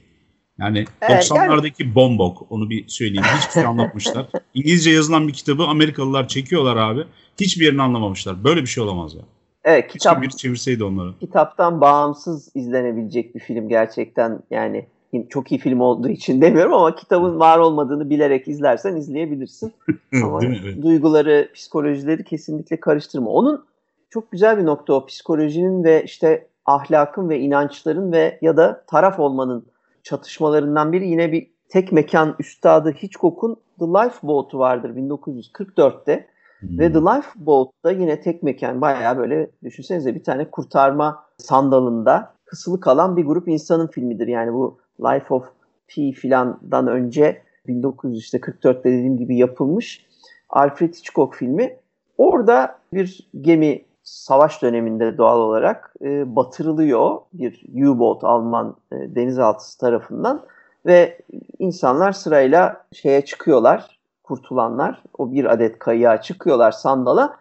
Yani 0.60 0.86
Evet, 1.02 1.32
90'lardaki 1.32 1.96
bombok 1.96 2.52
onu 2.52 2.70
bir 2.70 2.88
söyleyeyim. 2.88 3.24
Hiçbir 3.38 3.54
şey 3.54 3.66
anlatmışlar. 3.66 4.26
İngilizce 4.54 4.92
yazılan 4.92 5.28
bir 5.28 5.34
kitabı 5.34 5.64
Amerikalılar 5.64 6.28
çekiyorlar 6.28 6.78
abi. 6.78 7.04
Hiçbir 7.40 7.66
yerini 7.66 7.82
anlamamışlar. 7.82 8.44
Böyle 8.44 8.62
bir 8.62 8.68
şey 8.68 8.84
olamaz 8.84 9.16
ya. 9.16 9.22
Evet 9.64 9.92
kitap 9.92 10.22
bir 10.22 10.30
çevirseydi 10.30 10.84
onları. 10.84 11.20
kitaptan 11.20 11.82
bağımsız 11.82 12.52
izlenebilecek 12.56 13.36
bir 13.36 13.40
film 13.40 13.70
gerçekten 13.70 14.40
yani 14.52 14.86
çok 15.30 15.52
iyi 15.52 15.60
film 15.60 15.80
olduğu 15.80 16.10
için 16.10 16.42
demiyorum 16.42 16.74
ama 16.74 16.96
kitabın 16.96 17.40
var 17.40 17.58
olmadığını 17.58 18.10
bilerek 18.10 18.48
izlersen 18.48 18.96
izleyebilirsin. 18.96 19.74
Ama 20.24 20.42
duyguları, 20.82 21.50
psikolojileri 21.54 22.24
kesinlikle 22.24 22.80
karıştırma. 22.80 23.30
Onun 23.30 23.66
çok 24.10 24.32
güzel 24.32 24.58
bir 24.58 24.66
nokta 24.66 24.94
o 24.94 25.06
psikolojinin 25.06 25.84
ve 25.84 26.04
işte 26.04 26.48
ahlakın 26.66 27.30
ve 27.30 27.40
inançların 27.40 28.12
ve 28.12 28.40
ya 28.42 28.58
da 28.58 28.84
taraf 28.88 29.20
olmanın 29.20 29.66
çatışmalarından 30.04 30.92
biri 30.92 31.08
yine 31.08 31.32
bir 31.32 31.48
tek 31.70 31.92
mekan 31.92 32.36
üstadı 32.40 32.92
Hitchcock'un 32.92 33.58
The 33.80 33.86
Lifeboat'u 33.86 34.60
vardır 34.60 34.90
1944'te. 34.90 36.28
Ve 36.64 36.94
The 36.94 37.00
Lifeboat'ta 37.00 37.92
yine 37.92 38.22
tek 38.22 38.44
mekan 38.44 38.82
bayağı 38.82 39.18
böyle 39.18 39.52
düşünsenize 39.64 40.16
bir 40.16 40.24
tane 40.24 40.52
kurtarma 40.52 41.24
sandalında 41.38 42.34
kısılı 42.46 42.80
kalan 42.80 43.18
bir 43.18 43.26
grup 43.26 43.48
insanın 43.48 43.88
filmidir. 43.88 44.28
Yani 44.28 44.54
bu 44.54 44.78
Life 45.02 45.34
of 45.34 45.46
Pi 45.88 46.12
filandan 46.12 46.88
önce 46.88 47.42
1944'te 47.68 48.84
dediğim 48.84 49.18
gibi 49.18 49.38
yapılmış 49.38 50.06
Alfred 50.50 50.94
Hitchcock 50.94 51.36
filmi. 51.36 51.78
Orada 52.18 52.80
bir 52.94 53.30
gemi 53.42 53.82
savaş 54.04 54.62
döneminde 54.62 55.18
doğal 55.18 55.40
olarak 55.40 55.94
e, 56.02 56.36
batırılıyor 56.36 57.20
bir 57.34 57.66
U-boat 57.86 58.24
Alman 58.24 58.76
e, 58.92 58.96
denizaltısı 58.96 59.80
tarafından 59.80 60.42
ve 60.86 61.22
insanlar 61.60 62.12
sırayla 62.12 62.86
şeye 62.94 63.26
çıkıyorlar 63.26 64.00
kurtulanlar 64.24 65.04
o 65.18 65.34
bir 65.34 65.46
adet 65.54 65.80
kayığa 65.80 66.22
çıkıyorlar 66.22 66.72
sandala. 66.72 67.38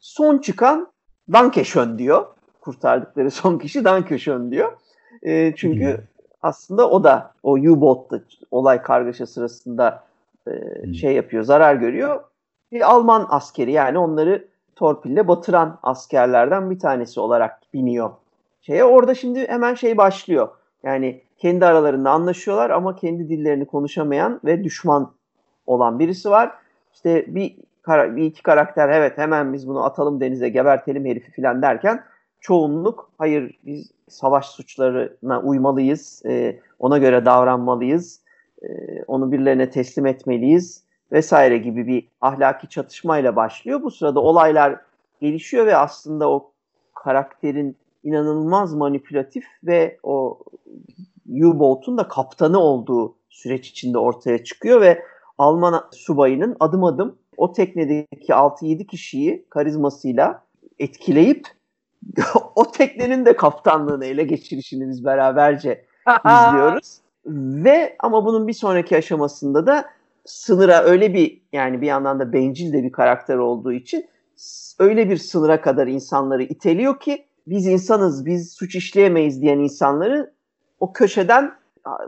Son 0.00 0.38
çıkan 0.38 0.92
Dankeschön 1.32 1.98
diyor. 1.98 2.26
Kurtardıkları 2.60 3.30
son 3.30 3.58
kişi 3.58 3.84
Dankeschön 3.84 4.50
diyor. 4.50 4.72
E, 5.22 5.54
çünkü. 5.56 6.00
Aslında 6.42 6.90
o 6.90 7.04
da 7.04 7.32
o 7.42 7.52
U-boat'ta 7.52 8.20
olay 8.50 8.82
kargaşa 8.82 9.26
sırasında 9.26 10.04
e, 10.48 10.92
şey 10.92 11.14
yapıyor, 11.14 11.42
zarar 11.42 11.74
görüyor. 11.74 12.24
Bir 12.72 12.90
Alman 12.90 13.26
askeri 13.28 13.72
yani 13.72 13.98
onları 13.98 14.48
torpille 14.76 15.28
batıran 15.28 15.78
askerlerden 15.82 16.70
bir 16.70 16.78
tanesi 16.78 17.20
olarak 17.20 17.60
biniyor. 17.74 18.10
Şeye 18.60 18.84
orada 18.84 19.14
şimdi 19.14 19.48
hemen 19.48 19.74
şey 19.74 19.96
başlıyor. 19.96 20.48
Yani 20.82 21.22
kendi 21.38 21.66
aralarında 21.66 22.10
anlaşıyorlar 22.10 22.70
ama 22.70 22.96
kendi 22.96 23.28
dillerini 23.28 23.64
konuşamayan 23.64 24.40
ve 24.44 24.64
düşman 24.64 25.12
olan 25.66 25.98
birisi 25.98 26.30
var. 26.30 26.52
İşte 26.94 27.34
bir, 27.34 27.56
bir 27.88 28.22
iki 28.22 28.42
karakter 28.42 28.88
evet 28.88 29.18
hemen 29.18 29.52
biz 29.52 29.68
bunu 29.68 29.84
atalım 29.84 30.20
denize 30.20 30.48
gebertelim 30.48 31.04
herifi 31.04 31.30
filan 31.30 31.62
derken 31.62 32.04
çoğunluk 32.40 33.10
hayır 33.18 33.58
biz 33.66 33.90
savaş 34.08 34.46
suçlarına 34.46 35.42
uymalıyız, 35.42 36.22
e, 36.26 36.60
ona 36.78 36.98
göre 36.98 37.24
davranmalıyız, 37.24 38.20
e, 38.62 38.68
onu 39.06 39.32
birilerine 39.32 39.70
teslim 39.70 40.06
etmeliyiz 40.06 40.84
vesaire 41.12 41.58
gibi 41.58 41.86
bir 41.86 42.08
ahlaki 42.20 42.68
çatışmayla 42.68 43.36
başlıyor. 43.36 43.82
Bu 43.82 43.90
sırada 43.90 44.20
olaylar 44.20 44.80
gelişiyor 45.20 45.66
ve 45.66 45.76
aslında 45.76 46.30
o 46.30 46.50
karakterin 46.94 47.76
inanılmaz 48.04 48.74
manipülatif 48.74 49.44
ve 49.64 49.98
o 50.02 50.38
U-boat'un 51.26 51.98
da 51.98 52.08
kaptanı 52.08 52.58
olduğu 52.58 53.14
süreç 53.28 53.68
içinde 53.68 53.98
ortaya 53.98 54.44
çıkıyor 54.44 54.80
ve 54.80 55.02
Alman 55.38 55.84
subayının 55.92 56.56
adım 56.60 56.84
adım 56.84 57.18
o 57.36 57.52
teknedeki 57.52 58.32
6-7 58.32 58.86
kişiyi 58.86 59.46
karizmasıyla 59.50 60.42
etkileyip 60.78 61.46
o 62.54 62.72
teknenin 62.72 63.26
de 63.26 63.36
kaptanlığını 63.36 64.04
ele 64.04 64.24
geçirişini 64.24 64.88
biz 64.88 65.04
beraberce 65.04 65.84
izliyoruz. 66.08 66.98
Ve 67.64 67.96
ama 67.98 68.24
bunun 68.24 68.48
bir 68.48 68.52
sonraki 68.52 68.96
aşamasında 68.96 69.66
da 69.66 69.84
sınıra 70.24 70.82
öyle 70.82 71.14
bir 71.14 71.42
yani 71.52 71.80
bir 71.80 71.86
yandan 71.86 72.20
da 72.20 72.32
bencil 72.32 72.72
de 72.72 72.82
bir 72.82 72.92
karakter 72.92 73.36
olduğu 73.36 73.72
için 73.72 74.06
öyle 74.78 75.10
bir 75.10 75.16
sınıra 75.16 75.60
kadar 75.60 75.86
insanları 75.86 76.42
iteliyor 76.42 77.00
ki 77.00 77.26
biz 77.46 77.66
insanız, 77.66 78.26
biz 78.26 78.52
suç 78.52 78.74
işleyemeyiz 78.76 79.42
diyen 79.42 79.58
insanları 79.58 80.32
o 80.80 80.92
köşeden 80.92 81.52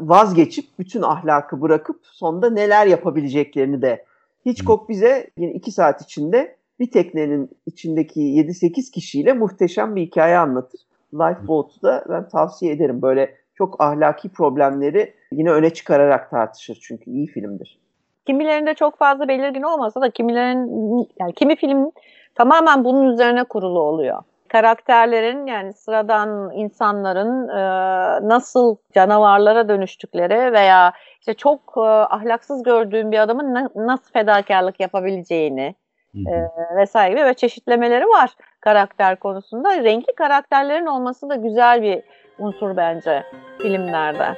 vazgeçip 0.01 0.79
bütün 0.79 1.03
ahlakı 1.03 1.61
bırakıp 1.61 2.01
sonunda 2.03 2.51
neler 2.51 2.87
yapabileceklerini 2.87 3.83
de. 3.83 4.05
Hitchcock 4.47 4.89
bize 4.89 5.31
yine 5.37 5.53
iki 5.53 5.73
saat 5.73 6.03
içinde 6.03 6.57
bir 6.81 6.91
teknenin 6.91 7.51
içindeki 7.67 8.21
7-8 8.21 8.91
kişiyle 8.91 9.33
muhteşem 9.33 9.97
bir 9.97 10.03
hikaye 10.03 10.39
anlatır. 10.39 10.81
Lifeboat'u 11.15 11.83
da 11.83 12.05
ben 12.09 12.29
tavsiye 12.29 12.73
ederim. 12.73 13.03
Böyle 13.03 13.35
çok 13.55 13.81
ahlaki 13.81 14.29
problemleri 14.29 15.15
yine 15.33 15.51
öne 15.51 15.71
çıkararak 15.71 16.31
tartışır 16.31 16.79
çünkü 16.83 17.11
iyi 17.11 17.27
filmdir. 17.27 17.79
Kimilerinde 18.27 18.75
çok 18.75 18.99
fazla 18.99 19.29
belirgin 19.29 19.63
olmasa 19.63 20.01
da 20.01 20.11
kimilerin 20.11 20.69
yani 21.21 21.33
kimi 21.33 21.57
film 21.57 21.91
tamamen 22.35 22.85
bunun 22.85 23.13
üzerine 23.13 23.45
kurulu 23.45 23.81
oluyor. 23.81 24.23
Karakterlerin 24.49 25.47
yani 25.47 25.73
sıradan 25.73 26.51
insanların 26.55 27.49
e, 27.49 27.63
nasıl 28.29 28.77
canavarlara 28.95 29.69
dönüştükleri 29.69 30.53
veya 30.53 30.93
işte 31.21 31.35
çok 31.35 31.61
e, 31.77 31.81
ahlaksız 31.81 32.63
gördüğüm 32.63 33.13
bir 33.13 33.19
adamın 33.19 33.55
na, 33.55 33.71
nasıl 33.77 34.13
fedakarlık 34.13 34.81
yapabileceğini 34.81 35.75
e, 36.15 36.49
vesaire 36.77 37.11
gibi 37.15 37.25
ve 37.25 37.35
çeşitlemeleri 37.35 38.05
var 38.05 38.31
karakter 38.61 39.19
konusunda. 39.19 39.85
Renkli 39.85 40.15
karakterlerin 40.15 40.87
olması 40.87 41.29
da 41.29 41.35
güzel 41.35 41.83
bir 41.83 42.03
unsur 42.39 42.77
bence 42.77 43.23
filmlerde. 43.63 44.37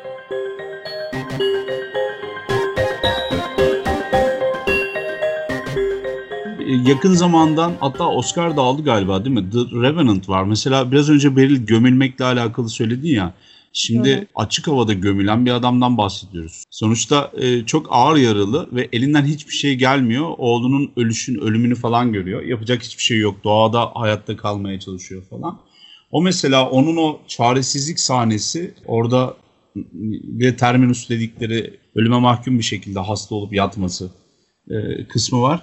yakın 6.82 7.12
zamandan 7.12 7.72
hatta 7.80 8.08
Oscar 8.08 8.56
da 8.56 8.62
aldı 8.62 8.84
galiba 8.84 9.24
değil 9.24 9.36
mi? 9.36 9.50
The 9.50 9.58
Revenant 9.58 10.28
var. 10.28 10.44
Mesela 10.44 10.92
biraz 10.92 11.10
önce 11.10 11.36
Beril 11.36 11.66
gömülmekle 11.66 12.24
alakalı 12.24 12.68
söyledin 12.68 13.14
ya. 13.14 13.32
Şimdi 13.76 14.16
Hı-hı. 14.16 14.26
açık 14.34 14.66
havada 14.66 14.92
gömülen 14.92 15.46
bir 15.46 15.50
adamdan 15.50 15.98
bahsediyoruz. 15.98 16.64
Sonuçta 16.70 17.32
e, 17.36 17.66
çok 17.66 17.86
ağır 17.90 18.16
yaralı 18.16 18.68
ve 18.72 18.88
elinden 18.92 19.24
hiçbir 19.24 19.54
şey 19.54 19.74
gelmiyor. 19.74 20.34
Oğlunun 20.38 20.92
ölüşün, 20.96 21.38
ölümünü 21.40 21.74
falan 21.74 22.12
görüyor. 22.12 22.42
Yapacak 22.42 22.82
hiçbir 22.82 23.02
şey 23.02 23.18
yok. 23.18 23.44
Doğada 23.44 23.90
hayatta 23.94 24.36
kalmaya 24.36 24.80
çalışıyor 24.80 25.22
falan. 25.30 25.60
O 26.10 26.22
mesela 26.22 26.70
onun 26.70 26.96
o 26.96 27.20
çaresizlik 27.28 28.00
sahnesi 28.00 28.74
orada 28.86 29.36
ve 30.24 30.56
terminus 30.56 31.08
dedikleri 31.08 31.80
ölüme 31.94 32.20
mahkum 32.20 32.58
bir 32.58 32.64
şekilde 32.64 33.00
hasta 33.00 33.34
olup 33.34 33.52
yatması 33.52 34.10
e, 34.70 35.04
kısmı 35.08 35.42
var. 35.42 35.62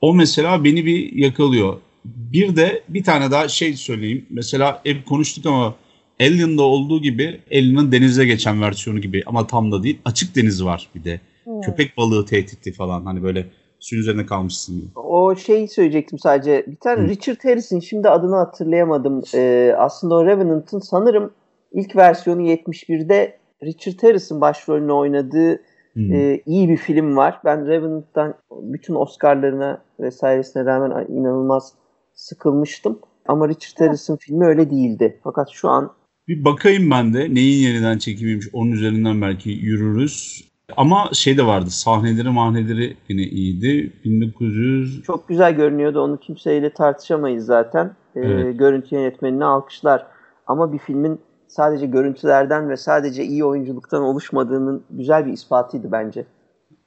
O 0.00 0.14
mesela 0.14 0.64
beni 0.64 0.86
bir 0.86 1.12
yakalıyor. 1.12 1.80
Bir 2.04 2.56
de 2.56 2.82
bir 2.88 3.04
tane 3.04 3.30
daha 3.30 3.48
şey 3.48 3.76
söyleyeyim. 3.76 4.26
Mesela 4.30 4.80
hep 4.84 5.06
konuştuk 5.06 5.46
ama 5.46 5.74
Alien'da 6.20 6.62
olduğu 6.62 7.02
gibi 7.02 7.40
Alien'ın 7.52 7.92
denize 7.92 8.26
geçen 8.26 8.62
versiyonu 8.62 9.00
gibi 9.00 9.22
ama 9.26 9.46
tam 9.46 9.72
da 9.72 9.82
değil. 9.82 10.00
Açık 10.04 10.36
deniz 10.36 10.64
var 10.64 10.88
bir 10.94 11.04
de. 11.04 11.20
Hmm. 11.44 11.60
Köpek 11.60 11.96
balığı 11.96 12.26
tehditli 12.26 12.72
falan 12.72 13.04
hani 13.04 13.22
böyle 13.22 13.46
suyun 13.78 14.02
üzerine 14.02 14.26
kalmışsın 14.26 14.76
gibi. 14.76 14.86
O 14.94 15.36
şey 15.36 15.68
söyleyecektim 15.68 16.18
sadece. 16.18 16.64
Bir 16.66 16.76
tane 16.76 17.02
hmm. 17.02 17.08
Richard 17.08 17.44
Harris'in 17.44 17.80
şimdi 17.80 18.08
adını 18.08 18.36
hatırlayamadım. 18.36 19.22
Ee, 19.34 19.74
aslında 19.78 20.14
o 20.14 20.26
Revenant'ın 20.26 20.78
sanırım 20.78 21.32
ilk 21.72 21.96
versiyonu 21.96 22.42
71'de 22.42 23.38
Richard 23.62 24.02
Harris'in 24.02 24.40
başrolünü 24.40 24.92
oynadığı 24.92 25.60
Hmm. 25.96 26.12
E, 26.12 26.40
iyi 26.46 26.68
bir 26.68 26.76
film 26.76 27.16
var. 27.16 27.40
Ben 27.44 27.66
Revenant'tan 27.66 28.34
bütün 28.50 28.94
Oscar'larına 28.94 29.82
vesairesine 30.00 30.64
rağmen 30.64 31.06
inanılmaz 31.08 31.72
sıkılmıştım. 32.14 32.98
Ama 33.28 33.48
Richard 33.48 33.80
Harris'in 33.80 34.16
filmi 34.16 34.46
öyle 34.46 34.70
değildi. 34.70 35.20
Fakat 35.24 35.50
şu 35.50 35.68
an 35.68 35.92
bir 36.28 36.44
bakayım 36.44 36.90
ben 36.90 37.14
de 37.14 37.34
neyin 37.34 37.68
yeniden 37.68 37.98
çekimiymiş 37.98 38.46
onun 38.52 38.72
üzerinden 38.72 39.22
belki 39.22 39.50
yürürüz. 39.50 40.46
Ama 40.76 41.10
şey 41.12 41.38
de 41.38 41.46
vardı 41.46 41.70
sahneleri 41.70 42.30
mahneleri 42.30 42.96
yine 43.08 43.22
iyiydi. 43.22 43.92
1900... 44.04 45.02
Çok 45.02 45.28
güzel 45.28 45.54
görünüyordu 45.54 46.00
onu 46.00 46.20
kimseyle 46.20 46.70
tartışamayız 46.70 47.46
zaten. 47.46 47.96
Ee, 48.16 48.20
evet. 48.20 48.58
Görüntü 48.58 48.94
yönetmenine 48.94 49.44
alkışlar. 49.44 50.06
Ama 50.46 50.72
bir 50.72 50.78
filmin 50.78 51.20
sadece 51.48 51.86
görüntülerden 51.86 52.68
ve 52.70 52.76
sadece 52.76 53.24
iyi 53.24 53.44
oyunculuktan 53.44 54.02
oluşmadığının 54.02 54.84
güzel 54.90 55.26
bir 55.26 55.32
ispatıydı 55.32 55.92
bence. 55.92 56.26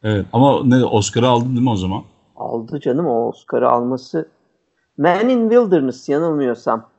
Evet 0.03 0.25
ama 0.33 0.63
ne 0.65 0.85
Oscar'ı 0.85 1.27
aldın 1.27 1.49
değil 1.49 1.61
mi 1.61 1.69
o 1.69 1.75
zaman? 1.75 2.03
Aldı 2.35 2.79
canım 2.79 3.05
o 3.07 3.27
Oscar'ı 3.27 3.69
alması. 3.69 4.29
Man 4.97 5.29
in 5.29 5.49
Wilderness 5.49 6.09
yanılmıyorsam. 6.09 6.89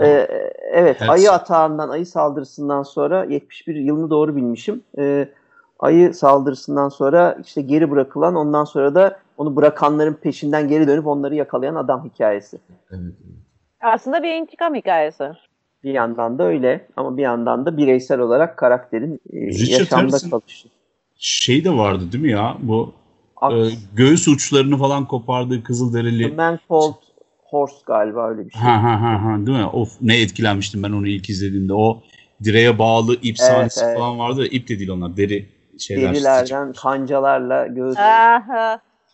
Ee, 0.00 0.28
evet 0.72 1.00
Her 1.00 1.08
ayı 1.08 1.32
atağından, 1.32 1.88
ayı 1.88 2.06
saldırısından 2.06 2.82
sonra 2.82 3.24
71 3.24 3.74
yılını 3.74 4.10
doğru 4.10 4.36
bilmişim. 4.36 4.82
Ee, 4.98 5.28
ayı 5.78 6.14
saldırısından 6.14 6.88
sonra 6.88 7.38
işte 7.44 7.62
geri 7.62 7.90
bırakılan 7.90 8.34
ondan 8.34 8.64
sonra 8.64 8.94
da 8.94 9.18
onu 9.36 9.56
bırakanların 9.56 10.14
peşinden 10.14 10.68
geri 10.68 10.88
dönüp 10.88 11.06
onları 11.06 11.34
yakalayan 11.34 11.74
adam 11.74 12.04
hikayesi. 12.04 12.58
Evet. 12.90 13.14
Aslında 13.80 14.22
bir 14.22 14.34
intikam 14.34 14.74
hikayesi. 14.74 15.30
Bir 15.84 15.92
yandan 15.92 16.38
da 16.38 16.44
öyle 16.44 16.86
ama 16.96 17.16
bir 17.16 17.22
yandan 17.22 17.66
da 17.66 17.76
bireysel 17.76 18.20
olarak 18.20 18.56
karakterin 18.56 19.20
e, 19.32 19.38
yaşamda 19.72 20.18
çalışı. 20.18 20.68
Şey 21.16 21.64
de 21.64 21.70
vardı 21.70 22.12
değil 22.12 22.24
mi 22.24 22.30
ya 22.30 22.56
bu 22.62 22.92
e, 23.42 23.56
göğüs 23.94 24.28
uçlarını 24.28 24.76
falan 24.76 25.04
kopardığı 25.04 25.62
Kızılderili. 25.62 26.28
The 26.28 26.36
Man 26.36 26.58
Called 26.70 26.94
Horse 27.52 27.76
galiba 27.86 28.30
öyle 28.30 28.46
bir 28.46 28.50
şey. 28.50 28.60
Ha 28.62 28.82
ha 28.82 29.00
ha, 29.00 29.24
ha 29.24 29.46
değil 29.46 29.58
mi? 29.58 29.66
Of 29.66 29.90
ne 30.00 30.20
etkilenmiştim 30.20 30.82
ben 30.82 30.92
onu 30.92 31.08
ilk 31.08 31.30
izlediğimde. 31.30 31.74
O 31.74 32.02
direğe 32.44 32.78
bağlı 32.78 33.14
ip 33.14 33.22
evet, 33.24 33.38
sahnesi 33.38 33.80
evet. 33.84 33.98
falan 33.98 34.18
vardı. 34.18 34.46
İp 34.46 34.68
de 34.68 34.78
değil 34.78 34.90
onlar 34.90 35.16
deri 35.16 35.48
şeyler. 35.78 36.14
Derilerden 36.14 36.72
kancalarla 36.72 37.66
göğüs. 37.66 37.96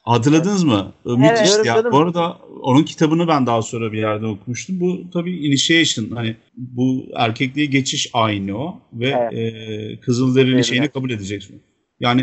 Hatırladınız 0.03 0.65
mı? 0.65 0.93
Evet. 1.07 1.19
Müthiş 1.19 1.67
ya. 1.67 1.93
Bu 1.93 1.99
arada 1.99 2.39
onun 2.63 2.83
kitabını 2.83 3.29
ben 3.29 3.47
daha 3.47 3.63
sonra 3.63 3.93
bir 3.93 3.99
yerde 3.99 4.27
okumuştum. 4.27 4.81
Bu 4.81 5.11
tabii 5.13 5.37
initiation 5.37 6.17
hani 6.17 6.37
bu 6.57 7.05
erkekliğe 7.17 7.67
geçiş 7.67 8.11
aynı 8.13 8.59
o 8.59 8.81
ve 8.93 9.31
evet. 9.33 9.33
e, 9.33 10.01
Kızılderili 10.01 10.55
evet. 10.55 10.65
şeyini 10.65 10.89
kabul 10.89 11.11
edeceksin. 11.11 11.63
Yani 12.01 12.21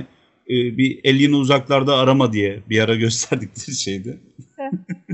e, 0.49 0.53
bir 0.77 1.09
Alien'ı 1.09 1.37
uzaklarda 1.37 1.97
arama 1.97 2.33
diye 2.33 2.59
bir 2.69 2.79
ara 2.79 2.95
gösterdikleri 2.95 3.75
şeydi. 3.75 4.19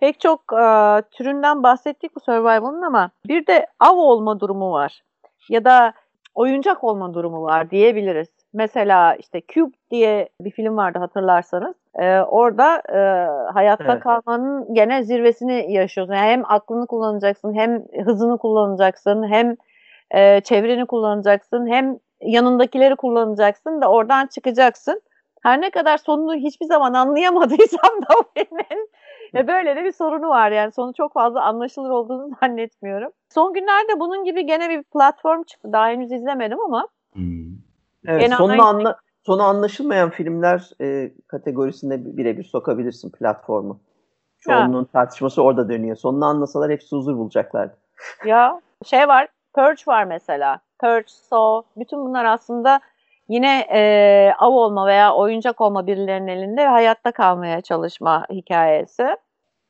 Pek 0.00 0.20
çok 0.20 0.40
e, 0.52 0.66
türünden 1.10 1.62
bahsettik 1.62 2.16
bu 2.16 2.20
Survival'ın 2.20 2.82
ama 2.82 3.10
bir 3.28 3.46
de 3.46 3.66
av 3.80 3.96
olma 3.96 4.40
durumu 4.40 4.72
var. 4.72 5.02
Ya 5.48 5.64
da 5.64 5.92
oyuncak 6.34 6.84
olma 6.84 7.14
durumu 7.14 7.42
var 7.42 7.70
diyebiliriz. 7.70 8.28
Mesela 8.52 9.14
işte 9.14 9.42
Cube 9.48 9.72
diye 9.90 10.28
bir 10.40 10.50
film 10.50 10.76
vardı 10.76 10.98
hatırlarsanız. 10.98 11.76
Ee, 11.94 12.20
orada 12.20 12.82
e, 12.88 12.98
hayatta 13.52 13.92
evet. 13.92 14.02
kalmanın 14.02 14.74
gene 14.74 15.02
zirvesini 15.02 15.72
yaşıyorsun. 15.72 16.14
Yani 16.14 16.26
hem 16.26 16.42
aklını 16.44 16.86
kullanacaksın, 16.86 17.54
hem 17.54 17.84
hızını 18.04 18.38
kullanacaksın, 18.38 19.30
hem 19.30 19.56
e, 20.10 20.40
çevreni 20.40 20.86
kullanacaksın, 20.86 21.66
hem 21.66 21.98
yanındakileri 22.20 22.96
kullanacaksın 22.96 23.80
da 23.80 23.90
oradan 23.90 24.26
çıkacaksın. 24.26 25.02
Her 25.42 25.60
ne 25.60 25.70
kadar 25.70 25.98
sonunu 25.98 26.34
hiçbir 26.34 26.66
zaman 26.66 26.94
anlayamadıysam 26.94 28.02
da 28.02 28.14
o 28.20 28.22
filmin 28.34 28.88
e, 29.34 29.48
böyle 29.48 29.76
de 29.76 29.84
bir 29.84 29.92
sorunu 29.92 30.28
var 30.28 30.50
yani 30.50 30.72
sonu 30.72 30.92
çok 30.94 31.12
fazla 31.12 31.42
anlaşılır 31.42 31.90
olduğunu 31.90 32.30
zannetmiyorum. 32.40 33.12
Son 33.28 33.54
günlerde 33.54 34.00
bunun 34.00 34.24
gibi 34.24 34.46
gene 34.46 34.70
bir 34.70 34.82
platform 34.82 35.42
çıktı. 35.42 35.72
Daha 35.72 35.88
henüz 35.88 36.12
izlemedim 36.12 36.60
ama. 36.60 36.88
Hmm. 37.12 37.48
Evet, 38.06 38.20
Genel 38.20 38.36
sonunu, 38.36 38.62
anla, 38.62 38.96
sonu 39.26 39.42
anlaşılmayan 39.42 40.10
filmler 40.10 40.70
e, 40.80 41.12
kategorisinde 41.26 42.16
birebir 42.16 42.44
sokabilirsin 42.44 43.10
platformu. 43.10 43.80
Çoğunluğun 44.40 44.84
ha. 44.84 44.90
tartışması 44.92 45.42
orada 45.42 45.68
dönüyor. 45.68 45.96
Sonunu 45.96 46.24
anlasalar 46.24 46.70
hepsi 46.70 46.96
huzur 46.96 47.16
bulacaklardı. 47.16 47.76
Ya 48.24 48.60
şey 48.84 49.08
var, 49.08 49.28
Purge 49.54 49.82
var 49.86 50.04
mesela. 50.04 50.60
Purge, 50.80 51.08
Saw, 51.08 51.68
bütün 51.80 51.98
bunlar 51.98 52.24
aslında 52.24 52.80
yine 53.28 53.66
e, 53.72 54.32
av 54.38 54.52
olma 54.52 54.86
veya 54.86 55.14
oyuncak 55.14 55.60
olma 55.60 55.86
birilerinin 55.86 56.28
elinde 56.28 56.62
ve 56.62 56.66
hayatta 56.66 57.12
kalmaya 57.12 57.60
çalışma 57.60 58.26
hikayesi. 58.30 59.16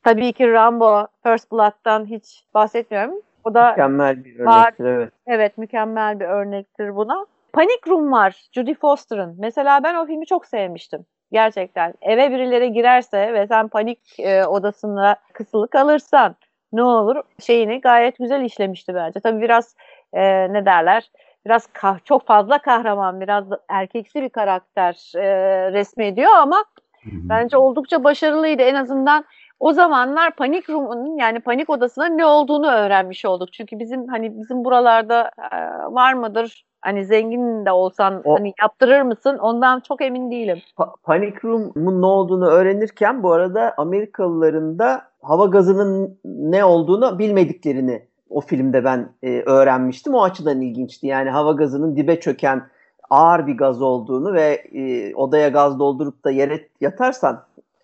Tabii 0.03 0.33
ki 0.33 0.51
Rambo, 0.51 1.07
First 1.23 1.51
Blood'dan 1.51 2.05
hiç 2.05 2.43
bahsetmiyorum. 2.53 3.21
O 3.43 3.53
da 3.53 3.69
mükemmel 3.69 4.25
bir 4.25 4.39
örnektir, 4.39 4.45
var. 4.45 4.73
evet. 4.79 5.13
Evet, 5.27 5.57
mükemmel 5.57 6.19
bir 6.19 6.25
örnektir 6.25 6.95
buna. 6.95 7.25
Panic 7.53 7.79
Room 7.87 8.11
var 8.11 8.49
Judy 8.51 8.73
Foster'ın. 8.73 9.35
Mesela 9.39 9.83
ben 9.83 9.95
o 9.95 10.05
filmi 10.05 10.25
çok 10.25 10.45
sevmiştim. 10.45 11.05
Gerçekten. 11.31 11.93
Eve 12.01 12.31
birileri 12.31 12.73
girerse 12.73 13.33
ve 13.33 13.47
sen 13.47 13.67
panik 13.67 14.19
e, 14.19 14.45
odasında 14.45 15.15
kısılı 15.33 15.67
kalırsan 15.67 16.35
ne 16.73 16.83
olur 16.83 17.23
şeyini 17.39 17.81
gayet 17.81 18.17
güzel 18.17 18.41
işlemişti 18.41 18.95
bence. 18.95 19.19
Tabii 19.19 19.41
biraz 19.41 19.75
e, 20.13 20.53
ne 20.53 20.65
derler 20.65 21.11
biraz 21.49 21.65
kah- 21.73 22.03
çok 22.05 22.25
fazla 22.27 22.57
kahraman, 22.57 23.21
biraz 23.21 23.45
erkeksi 23.69 24.21
bir 24.21 24.29
karakter 24.29 25.11
e, 25.15 25.23
resmediyor 25.71 26.31
ama 26.37 26.55
Hı 27.03 27.09
hı. 27.09 27.13
bence 27.29 27.57
oldukça 27.57 28.03
başarılıydı. 28.03 28.61
En 28.61 28.75
azından 28.75 29.25
o 29.59 29.73
zamanlar 29.73 30.35
panik 30.35 30.69
room'un 30.69 31.17
yani 31.17 31.39
panik 31.39 31.69
odasının 31.69 32.17
ne 32.17 32.25
olduğunu 32.25 32.67
öğrenmiş 32.71 33.25
olduk. 33.25 33.53
Çünkü 33.53 33.79
bizim 33.79 34.07
hani 34.07 34.39
bizim 34.39 34.65
buralarda 34.65 35.31
e, 35.51 35.57
var 35.93 36.13
mıdır? 36.13 36.65
Hani 36.81 37.05
zengin 37.05 37.65
de 37.65 37.71
olsan 37.71 38.21
O- 38.25 38.35
hani 38.37 38.53
yaptırır 38.61 39.01
mısın? 39.01 39.37
Ondan 39.37 39.79
çok 39.79 40.01
emin 40.01 40.31
değilim. 40.31 40.57
Pa- 40.77 40.93
Panic 41.03 41.35
Room'un 41.43 42.01
ne 42.01 42.05
olduğunu 42.05 42.47
öğrenirken 42.47 43.23
bu 43.23 43.31
arada 43.31 43.73
Amerikalıların 43.77 44.79
da 44.79 45.01
hava 45.21 45.45
gazının 45.45 46.19
ne 46.25 46.65
olduğunu 46.65 47.19
bilmediklerini 47.19 48.08
o 48.29 48.41
filmde 48.41 48.83
ben 48.83 49.09
e, 49.23 49.41
öğrenmiştim. 49.41 50.13
O 50.13 50.23
açıdan 50.23 50.61
ilginçti. 50.61 51.07
Yani 51.07 51.29
hava 51.29 51.51
gazının 51.51 51.95
dibe 51.95 52.19
çöken 52.19 52.67
ağır 53.09 53.47
bir 53.47 53.57
gaz 53.57 53.81
olduğunu 53.81 54.33
ve 54.33 54.53
e, 54.73 55.15
odaya 55.15 55.49
gaz 55.49 55.79
doldurup 55.79 56.23
da 56.25 56.31
yere 56.31 56.67
yatarsan 56.81 57.43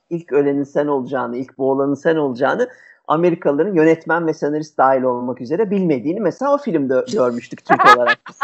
ilk 0.09 0.33
ölenin 0.33 0.63
sen 0.63 0.87
olacağını, 0.87 1.37
ilk 1.37 1.57
boğulanın 1.57 1.93
sen 1.93 2.15
olacağını 2.15 2.69
Amerikalıların 3.07 3.75
yönetmen 3.75 4.27
ve 4.27 4.33
senarist 4.33 4.77
dahil 4.77 5.01
olmak 5.01 5.41
üzere 5.41 5.71
bilmediğini 5.71 6.19
mesela 6.19 6.53
o 6.53 6.57
filmde 6.57 7.05
görmüştük 7.13 7.65
Türk 7.65 7.97
olarak. 7.97 8.17
biz. 8.29 8.39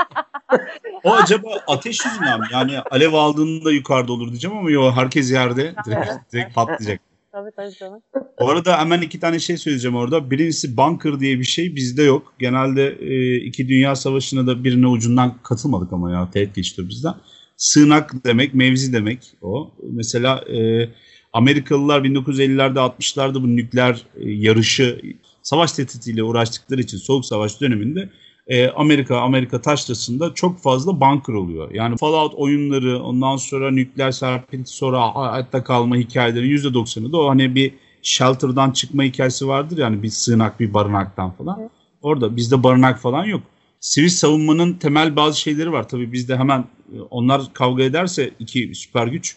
O 1.03 1.13
acaba 1.13 1.49
ateş 1.67 2.05
yüzünden 2.05 2.39
mi? 2.39 2.45
Yani 2.53 2.79
alev 2.91 3.13
aldığında 3.13 3.71
yukarıda 3.71 4.13
olur 4.13 4.29
diyeceğim 4.29 4.57
ama 4.57 4.71
yok 4.71 4.93
herkes 4.95 5.31
yerde 5.31 5.73
direkt, 5.85 6.33
direkt 6.33 6.55
patlayacak. 6.55 7.10
Tabii 7.31 7.49
tabii 7.55 7.75
canım. 7.75 8.01
Bu 8.39 8.49
arada 8.49 8.79
hemen 8.79 9.01
iki 9.01 9.19
tane 9.19 9.39
şey 9.39 9.57
söyleyeceğim 9.57 9.95
orada. 9.95 10.31
Birincisi 10.31 10.77
bunker 10.77 11.19
diye 11.19 11.39
bir 11.39 11.43
şey 11.43 11.75
bizde 11.75 12.03
yok. 12.03 12.33
Genelde 12.39 12.97
e, 13.01 13.35
iki 13.35 13.67
dünya 13.67 13.95
savaşına 13.95 14.47
da 14.47 14.63
birine 14.63 14.87
ucundan 14.87 15.37
katılmadık 15.43 15.93
ama 15.93 16.11
ya 16.11 16.31
teğet 16.31 16.55
geçti 16.55 16.89
bizden. 16.89 17.13
Sığınak 17.57 18.25
demek, 18.25 18.53
mevzi 18.53 18.93
demek 18.93 19.19
o. 19.41 19.71
Mesela 19.91 20.37
e, 20.37 20.89
Amerikalılar 21.33 22.01
1950'lerde 22.01 22.79
60'larda 22.79 23.43
bu 23.43 23.55
nükleer 23.55 24.05
e, 24.15 24.31
yarışı 24.31 25.01
savaş 25.43 25.71
tehditiyle 25.71 26.23
uğraştıkları 26.23 26.81
için 26.81 26.97
Soğuk 26.97 27.25
Savaş 27.25 27.61
döneminde 27.61 28.09
e, 28.51 28.69
Amerika 28.69 29.17
Amerika 29.17 29.61
taşrasında 29.61 30.33
çok 30.33 30.59
fazla 30.59 31.01
bunker 31.01 31.33
oluyor. 31.33 31.71
Yani 31.71 31.97
Fallout 31.97 32.33
oyunları 32.33 33.03
ondan 33.03 33.37
sonra 33.37 33.71
nükleer 33.71 34.11
serpinti 34.11 34.71
sonra 34.71 35.15
hayatta 35.15 35.63
kalma 35.63 35.95
hikayeleri 35.95 36.55
%90'ı 36.55 37.11
da 37.11 37.17
o 37.17 37.29
hani 37.29 37.55
bir 37.55 37.73
shelter'dan 38.03 38.71
çıkma 38.71 39.03
hikayesi 39.03 39.47
vardır 39.47 39.77
yani 39.77 40.03
bir 40.03 40.09
sığınak 40.09 40.59
bir 40.59 40.73
barınaktan 40.73 41.31
falan. 41.31 41.69
Orada 42.01 42.35
bizde 42.35 42.63
barınak 42.63 42.99
falan 42.99 43.25
yok. 43.25 43.41
Sivil 43.79 44.09
savunmanın 44.09 44.73
temel 44.73 45.15
bazı 45.15 45.39
şeyleri 45.39 45.71
var. 45.71 45.89
Tabii 45.89 46.11
bizde 46.11 46.37
hemen 46.37 46.59
e, 46.95 47.01
onlar 47.09 47.41
kavga 47.53 47.83
ederse 47.83 48.31
iki 48.39 48.75
süper 48.75 49.07
güç 49.07 49.35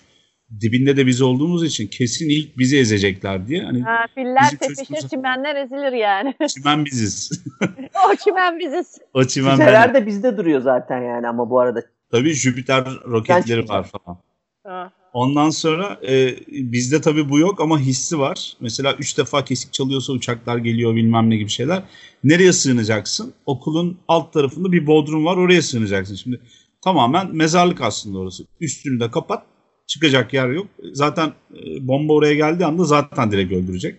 dibinde 0.61 0.97
de 0.97 1.07
biz 1.07 1.23
olduğumuz 1.23 1.65
için 1.65 1.87
kesin 1.87 2.29
ilk 2.29 2.59
bizi 2.59 2.79
ezecekler 2.79 3.49
diye. 3.49 3.63
Hani 3.65 3.83
Ha, 3.83 4.07
filler 4.15 4.51
tepişir, 4.51 4.85
çocuğumuz- 4.85 5.11
çimenler 5.11 5.57
ezilir 5.57 5.93
yani. 5.93 6.35
çimen 6.49 6.85
biziz. 6.85 7.45
o 8.13 8.15
çimen 8.25 8.59
biziz. 8.59 8.99
o 9.15 9.25
çimen 9.25 9.51
Füzeler 9.51 9.95
de 9.95 10.07
bizde 10.07 10.37
duruyor 10.37 10.61
zaten 10.61 11.03
yani 11.03 11.29
ama 11.29 11.51
bu 11.51 11.61
arada. 11.61 11.83
Tabii 12.11 12.33
Jüpiter 12.35 12.85
roketleri 13.07 13.69
var 13.69 13.87
falan. 13.89 14.19
Ha. 14.65 14.93
Ondan 15.13 15.51
sonra 15.51 16.01
e, 16.09 16.37
bizde 16.49 17.01
tabii 17.01 17.31
bu 17.31 17.39
yok 17.39 17.61
ama 17.61 17.79
hissi 17.79 18.19
var. 18.19 18.57
Mesela 18.61 18.93
üç 18.93 19.19
defa 19.19 19.45
kesik 19.45 19.73
çalıyorsa 19.73 20.13
uçaklar 20.13 20.57
geliyor 20.59 20.95
bilmem 20.97 21.31
ne 21.31 21.37
gibi 21.37 21.51
şeyler. 21.51 21.83
Nereye 22.25 22.53
sığınacaksın? 22.53 23.35
Okulun 23.47 23.99
alt 24.09 24.33
tarafında 24.33 24.73
bir 24.73 24.87
bodrum 24.87 25.25
var 25.25 25.37
oraya 25.37 25.63
sığınacaksın. 25.63 26.15
Şimdi 26.15 26.41
tamamen 26.85 27.37
mezarlık 27.37 27.81
aslında 27.81 28.19
orası. 28.19 28.45
Üstünü 28.61 29.01
de 29.01 29.11
kapat. 29.11 29.47
Çıkacak 29.87 30.35
yer 30.35 30.49
yok. 30.49 30.67
Zaten 30.93 31.29
e, 31.55 31.89
bomba 31.89 32.13
oraya 32.13 32.35
geldiği 32.35 32.65
anda 32.67 32.85
zaten 32.85 33.31
direkt 33.31 33.53
öldürecek. 33.53 33.97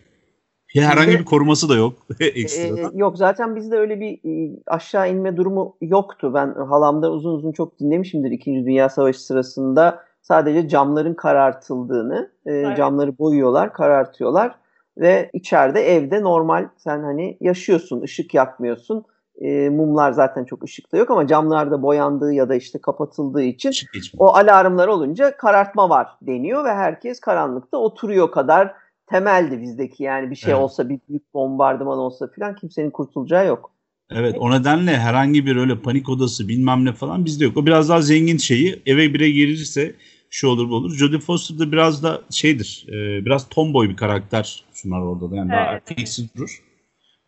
Herhangi 0.68 1.20
bir 1.20 1.26
koruması 1.26 1.70
da 1.70 1.76
yok 1.76 1.94
Ee, 2.20 2.26
ekstradan. 2.26 2.92
yok 2.96 3.18
zaten 3.18 3.56
bizde 3.56 3.78
öyle 3.78 4.00
bir 4.00 4.14
e, 4.14 4.60
aşağı 4.68 5.12
inme 5.12 5.38
durumu 5.38 5.78
yoktu. 5.82 6.32
Ben 6.34 6.54
halamdan 6.54 7.12
uzun 7.12 7.32
uzun 7.32 7.52
çok 7.52 7.80
dinlemişimdir 7.80 8.32
İkinci 8.32 8.66
Dünya 8.66 8.90
Savaşı 8.90 9.24
sırasında. 9.26 10.04
Sadece 10.22 10.68
camların 10.68 11.14
karartıldığını, 11.14 12.32
e, 12.46 12.52
Evet. 12.52 12.78
camları 12.78 13.18
boyuyorlar, 13.18 13.74
karartıyorlar 13.74 14.56
ve 14.98 15.30
içeride 15.34 15.82
evde 15.82 16.22
normal 16.22 16.70
sen 16.78 17.04
hani 17.04 17.38
yaşıyorsun, 17.42 18.02
ışık 18.02 18.34
yakmıyorsun. 18.34 19.06
E, 19.42 19.70
mumlar 19.70 20.12
zaten 20.12 20.46
çok 20.46 20.64
ışıkta 20.64 20.98
yok 20.98 21.12
ama 21.12 21.28
camlarda 21.28 21.82
boyandığı 21.82 22.34
ya 22.34 22.50
da 22.50 22.56
işte 22.56 22.80
kapatıldığı 22.80 23.44
için 23.44 23.74
o 24.18 24.28
alarmlar 24.28 24.88
olunca 24.88 25.38
karartma 25.38 25.90
var 25.90 26.08
deniyor 26.22 26.66
ve 26.66 26.74
herkes 26.74 27.20
karanlıkta 27.20 27.78
oturuyor 27.78 28.32
kadar 28.32 28.74
temeldi 29.08 29.62
bizdeki. 29.62 30.04
Yani 30.04 30.32
bir 30.32 30.36
şey 30.36 30.54
Evet. 30.54 30.64
olsa 30.64 30.90
bir 30.90 31.00
büyük 31.10 31.34
bombardıman 31.34 31.98
olsa 31.98 32.28
filan 32.28 32.56
kimsenin 32.56 32.92
kurtulacağı 32.92 33.48
yok. 33.48 33.72
Evet 34.12 34.36
o 34.40 34.52
nedenle 34.52 34.98
herhangi 34.98 35.46
bir 35.46 35.56
öyle 35.56 35.82
panik 35.82 36.10
odası 36.10 36.48
bilmem 36.48 36.86
ne 36.86 36.94
falan 36.94 37.26
bizde 37.26 37.46
yok. 37.46 37.58
O 37.58 37.66
biraz 37.66 37.90
daha 37.90 38.02
zengin 38.02 38.38
şeyi 38.38 38.82
eve 38.86 39.14
bire 39.14 39.30
girirse 39.30 39.96
şu 40.30 40.48
olur 40.48 40.70
bu 40.70 40.76
olur. 40.76 40.94
Jodie 40.94 41.20
Foster 41.20 41.60
da 41.60 41.72
biraz 41.72 42.04
da 42.04 42.22
şeydir 42.30 42.86
e, 42.90 43.26
biraz 43.26 43.50
tomboy 43.50 43.90
bir 43.90 43.96
karakter 43.96 44.66
sunar 44.74 45.02
orada 45.02 45.32
da 45.32 45.36
yani 45.36 45.52
daha 45.52 45.72
Evet. 45.72 45.84
erkeksi 45.90 46.36
durur. 46.36 46.62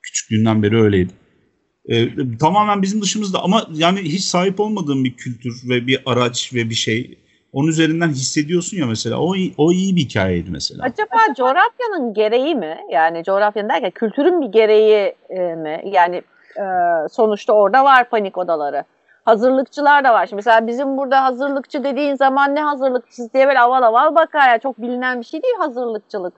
Küçüklüğünden 0.02 0.64
beri 0.64 0.82
öyleydi. 0.82 1.14
E, 1.88 2.08
tamamen 2.38 2.82
bizim 2.82 3.02
dışımızda 3.02 3.44
ama 3.44 3.64
yani 3.74 4.00
hiç 4.00 4.24
sahip 4.24 4.60
olmadığım 4.60 5.04
bir 5.04 5.14
kültür 5.14 5.62
ve 5.70 5.88
bir 5.88 6.04
araç 6.06 6.54
ve 6.54 6.70
bir 6.70 6.76
şey 6.76 7.18
onun 7.54 7.68
üzerinden 7.68 8.10
hissediyorsun 8.10 8.78
ya 8.78 8.86
mesela 8.86 9.20
o, 9.20 9.36
o 9.58 9.72
iyi 9.72 9.96
bir 9.96 10.02
hikayeydi 10.02 10.52
mesela. 10.52 10.84
Acaba 10.84 11.34
coğrafyanın 11.38 12.14
gereği 12.14 12.56
mi? 12.56 12.78
Yani 12.92 13.24
coğrafyanın 13.24 13.70
derken 13.70 13.92
kültürün 13.92 14.42
bir 14.42 14.48
gereği 14.48 15.16
e, 15.30 15.56
mi? 15.56 15.82
Yani 15.86 16.22
e, 16.58 16.64
sonuçta 17.12 17.54
orada 17.54 17.84
var 17.84 18.10
panik 18.10 18.38
odaları. 18.38 18.84
Hazırlıkçılar 19.26 20.04
da 20.04 20.14
var. 20.14 20.26
Şimdi 20.26 20.36
mesela 20.36 20.68
bizim 20.68 20.98
burada 20.98 21.24
hazırlıkçı 21.24 21.84
dediğin 21.84 22.16
zaman 22.16 22.56
ne 22.56 22.62
hazırlıkçısı 22.62 23.34
diye 23.34 23.48
böyle 23.48 23.60
aval 23.60 23.84
aval 23.84 24.16
bakar. 24.16 24.50
Yani 24.50 24.62
çok 24.62 24.82
bilinen 24.82 25.20
bir 25.20 25.26
şey 25.26 25.44
değil 25.44 25.56
hazırlıkçılık. 25.58 26.34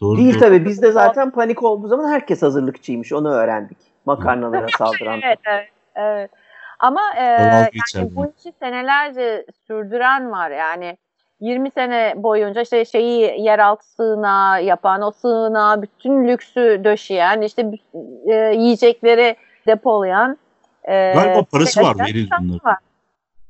Doğru, 0.00 0.18
Değil 0.18 0.34
doğru. 0.34 0.40
tabii 0.40 0.64
bizde 0.64 0.92
zaten 0.92 1.30
panik 1.30 1.62
olduğu 1.62 1.88
zaman 1.88 2.08
herkes 2.10 2.42
hazırlıkçıymış 2.42 3.12
onu 3.12 3.30
öğrendik. 3.30 3.89
Makarnalara 4.06 4.68
saldıran. 4.68 5.20
Evet, 5.24 5.38
evet, 5.46 5.68
evet. 5.94 6.30
Ama 6.78 7.00
e, 7.18 7.22
yani 7.94 8.16
bu 8.16 8.32
işi 8.38 8.52
senelerce 8.58 9.46
sürdüren 9.66 10.30
var. 10.30 10.50
Yani 10.50 10.96
20 11.40 11.70
sene 11.70 12.14
boyunca 12.16 12.60
işte 12.60 12.84
şeyi 12.84 13.42
yeraltı 13.42 13.86
sığınağı 13.86 14.62
yapan, 14.64 15.02
o 15.02 15.10
sığınağa 15.10 15.82
bütün 15.82 16.28
lüksü 16.28 16.80
döşeyen, 16.84 17.40
işte 17.40 17.70
e, 18.30 18.34
yiyecekleri 18.34 19.36
depolayan. 19.66 20.38
E, 20.84 21.12
Galiba 21.14 21.44
parası 21.52 21.80
var 21.82 21.94
şeyler- 21.94 22.08
veril 22.08 22.28
bunların. 22.40 22.60
var. 22.70 22.78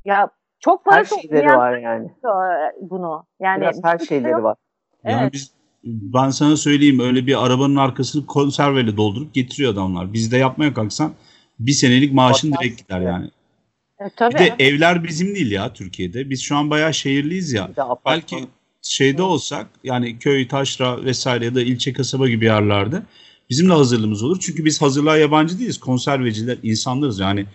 Ya 0.04 0.28
çok 0.60 0.86
Her 0.86 0.92
para 0.92 1.04
şeyleri 1.20 1.46
var 1.56 1.76
yani. 1.76 2.10
bunu. 2.80 3.24
Yani 3.40 3.60
Biraz 3.60 3.84
her 3.84 3.98
şey 3.98 4.06
şeyleri 4.06 4.32
yok. 4.32 4.42
var. 4.42 4.56
Yani 5.04 5.20
Evet. 5.22 5.32
biz 5.32 5.52
ben 5.84 6.30
sana 6.30 6.56
söyleyeyim 6.56 7.00
öyle 7.00 7.26
bir 7.26 7.44
arabanın 7.46 7.76
arkasını 7.76 8.26
konserveyle 8.26 8.96
doldurup 8.96 9.34
getiriyor 9.34 9.72
adamlar. 9.72 10.12
Bizde 10.12 10.36
yapmaya 10.36 10.74
kalksan 10.74 11.12
bir 11.58 11.72
senelik 11.72 12.12
maaşın 12.12 12.50
Batarsın 12.50 12.68
direkt 12.68 12.82
gider 12.82 13.00
ya. 13.00 13.10
yani. 13.10 13.30
E, 14.00 14.04
tabii. 14.16 14.34
Bir 14.34 14.38
de 14.38 14.54
evler 14.58 15.04
bizim 15.04 15.34
değil 15.34 15.50
ya 15.50 15.72
Türkiye'de. 15.72 16.30
Biz 16.30 16.42
şu 16.42 16.56
an 16.56 16.70
bayağı 16.70 16.94
şehirliyiz 16.94 17.52
ya. 17.52 17.70
Belki 18.06 18.36
şeyde 18.82 19.22
olsak 19.22 19.66
yani 19.84 20.18
köy, 20.18 20.48
taşra 20.48 21.04
vesaire 21.04 21.44
ya 21.44 21.54
da 21.54 21.62
ilçe 21.62 21.92
kasaba 21.92 22.28
gibi 22.28 22.44
yerlerde 22.44 23.02
bizim 23.50 23.68
de 23.68 23.72
hazırlığımız 23.72 24.22
olur. 24.22 24.38
Çünkü 24.40 24.64
biz 24.64 24.82
hazırlığa 24.82 25.16
yabancı 25.16 25.58
değiliz. 25.58 25.80
Konserveciler 25.80 26.58
insanlarız 26.62 27.18
yani. 27.20 27.46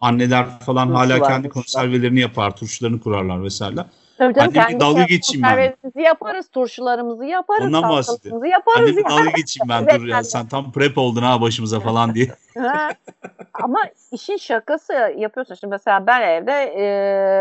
Anneler 0.00 0.60
falan 0.60 0.88
hala 0.90 1.08
Turşular, 1.08 1.28
kendi 1.28 1.48
murşular. 1.48 1.64
konservelerini 1.64 2.20
yapar, 2.20 2.56
turşularını 2.56 3.00
kurarlar 3.00 3.44
vesaire. 3.44 3.84
Tabii 4.18 4.34
canım, 4.34 4.48
Annemle 4.48 4.66
kendi 4.68 4.80
dalga 4.80 4.98
şey- 4.98 5.16
geçeyim 5.16 5.42
ben. 5.42 5.74
yaparız, 6.02 6.48
turşularımızı 6.48 7.24
yaparız, 7.24 7.66
Ondan 7.66 7.82
bahsediyorum. 7.90 8.44
yaparız 8.44 8.78
Anneme 8.80 9.00
yani. 9.00 9.10
dalga 9.10 9.30
geçeyim 9.36 9.68
ben 9.68 9.82
Evet, 9.82 9.94
dur 10.00 10.06
ya 10.06 10.24
sen 10.24 10.46
tam 10.46 10.72
prep 10.72 10.98
oldun 10.98 11.22
ha 11.22 11.40
başımıza 11.40 11.80
falan 11.80 12.14
diye. 12.14 12.26
Ama 13.54 13.78
işin 14.12 14.36
şakası 14.36 14.92
yapıyorsun. 15.16 15.54
Şimdi 15.54 15.70
mesela 15.70 16.06
ben 16.06 16.22
evde 16.22 16.52
e, 16.76 16.84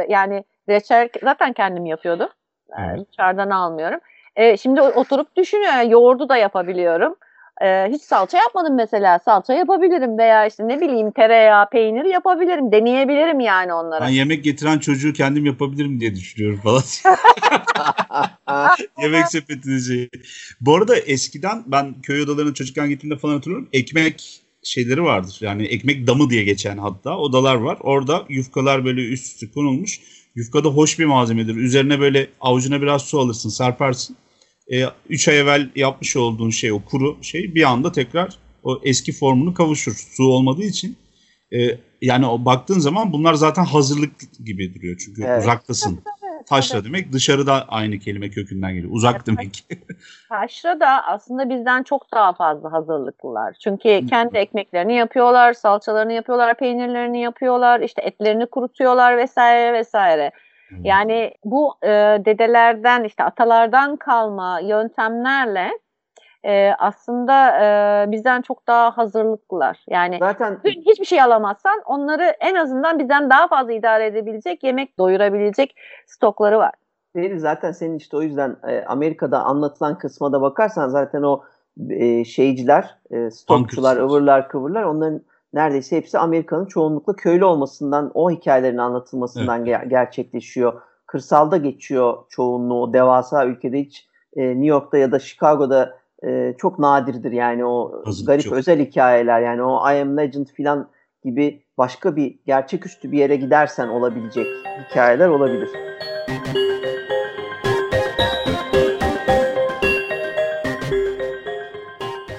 yani 0.10 0.44
reçel 0.70 1.10
zaten 1.24 1.54
kendim 1.54 1.86
yapıyordum. 1.86 2.30
E, 2.70 2.82
Evet. 2.82 3.08
dışarıdan 3.12 3.50
almıyorum. 3.50 4.00
E, 4.36 4.58
şimdi 4.58 4.82
oturup 4.82 5.36
düşünüyorum. 5.36 5.78
Yani 5.78 5.92
yoğurdu 5.92 6.30
da 6.30 6.38
yapabiliyorum. 6.38 7.16
E, 7.62 7.90
hiç 7.92 8.02
salça 8.02 8.38
yapmadım 8.38 8.76
mesela. 8.76 9.20
Salça 9.20 9.54
yapabilirim 9.54 10.18
veya 10.18 10.46
işte 10.46 10.68
ne 10.68 10.82
bileyim 10.82 11.12
tereyağı, 11.12 11.70
peynir 11.70 12.06
yapabilirim. 12.06 12.72
Deneyebilirim 12.72 13.40
yani 13.40 13.74
onları. 13.74 14.02
Ben 14.04 14.10
yemek 14.10 14.44
getiren 14.44 14.80
çocuğu 14.80 15.14
kendim 15.14 15.46
yapabilirim 15.46 16.00
diye 16.00 16.16
düşünüyorum 16.16 16.60
falan. 16.64 16.84
yemek 19.02 19.28
sepetini 19.28 19.82
şey. 19.82 20.10
Bu 20.62 20.76
arada 20.76 20.98
eskiden 20.98 21.64
ben 21.68 22.02
köy 22.02 22.22
odalarına 22.22 22.54
çocukken 22.54 22.90
gittiğimde 22.90 23.20
falan 23.20 23.34
hatırlıyorum. 23.34 23.70
Ekmek 23.74 24.44
şeyleri 24.64 25.04
vardır. 25.04 25.38
Yani 25.42 25.66
ekmek 25.66 26.08
damı 26.08 26.30
diye 26.30 26.44
geçen 26.44 26.78
hatta 26.78 27.18
odalar 27.18 27.56
var. 27.56 27.78
Orada 27.82 28.26
yufkalar 28.30 28.86
böyle 28.86 29.02
üst 29.02 29.26
üste 29.26 29.52
konulmuş. 29.52 30.00
Yufka 30.36 30.64
da 30.64 30.70
hoş 30.70 31.00
bir 31.00 31.06
malzemedir. 31.06 31.56
Üzerine 31.56 32.00
böyle 32.00 32.28
avucuna 32.42 32.82
biraz 32.82 33.02
su 33.02 33.20
alırsın, 33.20 33.50
serpersin. 33.50 34.18
3 35.10 35.28
e, 35.28 35.32
ay 35.32 35.40
evvel 35.40 35.70
yapmış 35.76 36.16
olduğun 36.16 36.50
şey 36.50 36.72
o 36.72 36.82
kuru 36.86 37.18
şey 37.22 37.56
bir 37.56 37.64
anda 37.64 37.92
tekrar 37.92 38.38
o 38.64 38.80
eski 38.84 39.12
formunu 39.12 39.54
kavuşur. 39.54 39.94
Su 40.16 40.24
olmadığı 40.24 40.64
için. 40.64 40.98
E, 41.54 41.58
yani 42.02 42.26
o 42.26 42.46
baktığın 42.46 42.80
zaman 42.80 43.14
bunlar 43.14 43.34
zaten 43.34 43.64
hazırlık 43.64 44.12
gibi 44.46 44.76
duruyor. 44.76 44.98
Çünkü 45.06 45.24
evet. 45.24 45.42
uzaktasın. 45.42 46.04
Taşra 46.46 46.76
evet. 46.76 46.86
demek 46.86 47.14
dışarıda 47.14 47.66
aynı 47.68 48.00
kelime 48.00 48.30
kökünden 48.30 48.74
geliyor. 48.74 48.92
Uzak 48.94 49.16
evet. 49.16 49.28
demek. 49.28 49.66
Taşra 50.30 50.80
da 50.80 51.08
aslında 51.08 51.50
bizden 51.50 51.84
çok 51.84 52.12
daha 52.14 52.34
fazla 52.34 52.72
hazırlıklılar. 52.72 53.56
Çünkü 53.64 54.06
kendi 54.10 54.38
ekmeklerini 54.38 54.96
yapıyorlar, 54.96 55.54
salçalarını 55.54 56.14
yapıyorlar, 56.14 56.58
peynirlerini 56.58 57.22
yapıyorlar, 57.22 57.82
işte 57.82 58.02
etlerini 58.02 58.46
kurutuyorlar 58.46 59.18
vesaire 59.18 59.74
vesaire. 59.74 60.32
Yani 60.84 61.34
bu 61.46 61.76
e, 61.84 61.88
dedelerden 62.26 63.04
işte 63.04 63.24
atalardan 63.24 63.96
kalma 63.96 64.60
yöntemlerle 64.60 65.72
e, 66.46 66.74
aslında 66.80 67.60
e, 67.62 68.12
bizden 68.12 68.42
çok 68.42 68.68
daha 68.68 68.98
hazırlıklılar. 68.98 69.84
Yani 69.90 70.18
zaten 70.20 70.60
hiçbir 70.64 71.06
şey 71.06 71.22
alamazsan 71.22 71.82
onları 71.86 72.24
en 72.24 72.56
azından 72.56 73.00
bizden 73.00 73.30
daha 73.30 73.48
fazla 73.48 73.74
idare 73.74 74.06
edebilecek, 74.06 74.64
yemek 74.64 74.98
doyurabilecek 74.98 75.76
stokları 76.06 76.58
var. 76.58 76.74
Değil 77.16 77.40
zaten 77.40 77.72
senin 77.72 77.98
işte 77.98 78.18
o 78.18 78.22
yüzden 78.22 78.56
e, 78.68 78.84
Amerika'da 78.88 79.44
anlatılan 79.44 79.98
kısma 79.98 80.32
da 80.32 80.42
bakarsan 80.42 80.90
zaten 80.90 81.22
o 81.22 81.44
e, 81.90 82.26
şeyciler, 82.26 82.98
e, 83.12 83.32
stokçular, 83.32 83.98
ıvırlar, 83.98 84.50
kıvırlar 84.50 84.84
onların 84.84 85.22
neredeyse 85.54 85.98
hepsi 85.98 86.20
Amerika'nın 86.20 86.66
çoğunlukla 86.66 87.16
köylü 87.16 87.46
olmasından, 87.46 88.12
o 88.14 88.32
hikayelerin 88.32 88.78
anlatılmasından 88.78 89.66
evet. 89.66 89.76
ger- 89.76 89.90
gerçekleşiyor. 89.90 90.82
Kırsalda 91.08 91.58
geçiyor 91.58 92.18
çoğunluğu. 92.30 92.94
Devasa 92.94 93.46
ülkede 93.46 93.80
hiç 93.80 94.10
e, 94.36 94.48
New 94.48 94.66
York'ta 94.66 94.98
ya 94.98 95.12
da 95.12 95.20
Chicago'da 95.20 95.98
e, 96.26 96.56
çok 96.58 96.80
nadirdir 96.80 97.32
yani 97.32 97.66
o 97.66 98.02
Hazır, 98.06 98.26
garip 98.26 98.44
çok. 98.44 98.54
özel 98.54 98.80
hikayeler 98.80 99.42
yani 99.42 99.64
o 99.64 99.92
I 99.92 100.02
Am 100.02 100.18
Legend 100.18 100.48
filan 100.48 100.90
gibi 101.24 101.64
başka 101.78 102.16
bir 102.16 102.40
gerçeküstü 102.46 103.12
bir 103.12 103.18
yere 103.18 103.36
gidersen 103.36 103.88
olabilecek 103.88 104.48
hikayeler 104.90 105.28
olabilir. 105.28 105.70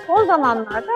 O 0.09 0.25
zamanlarda 0.27 0.93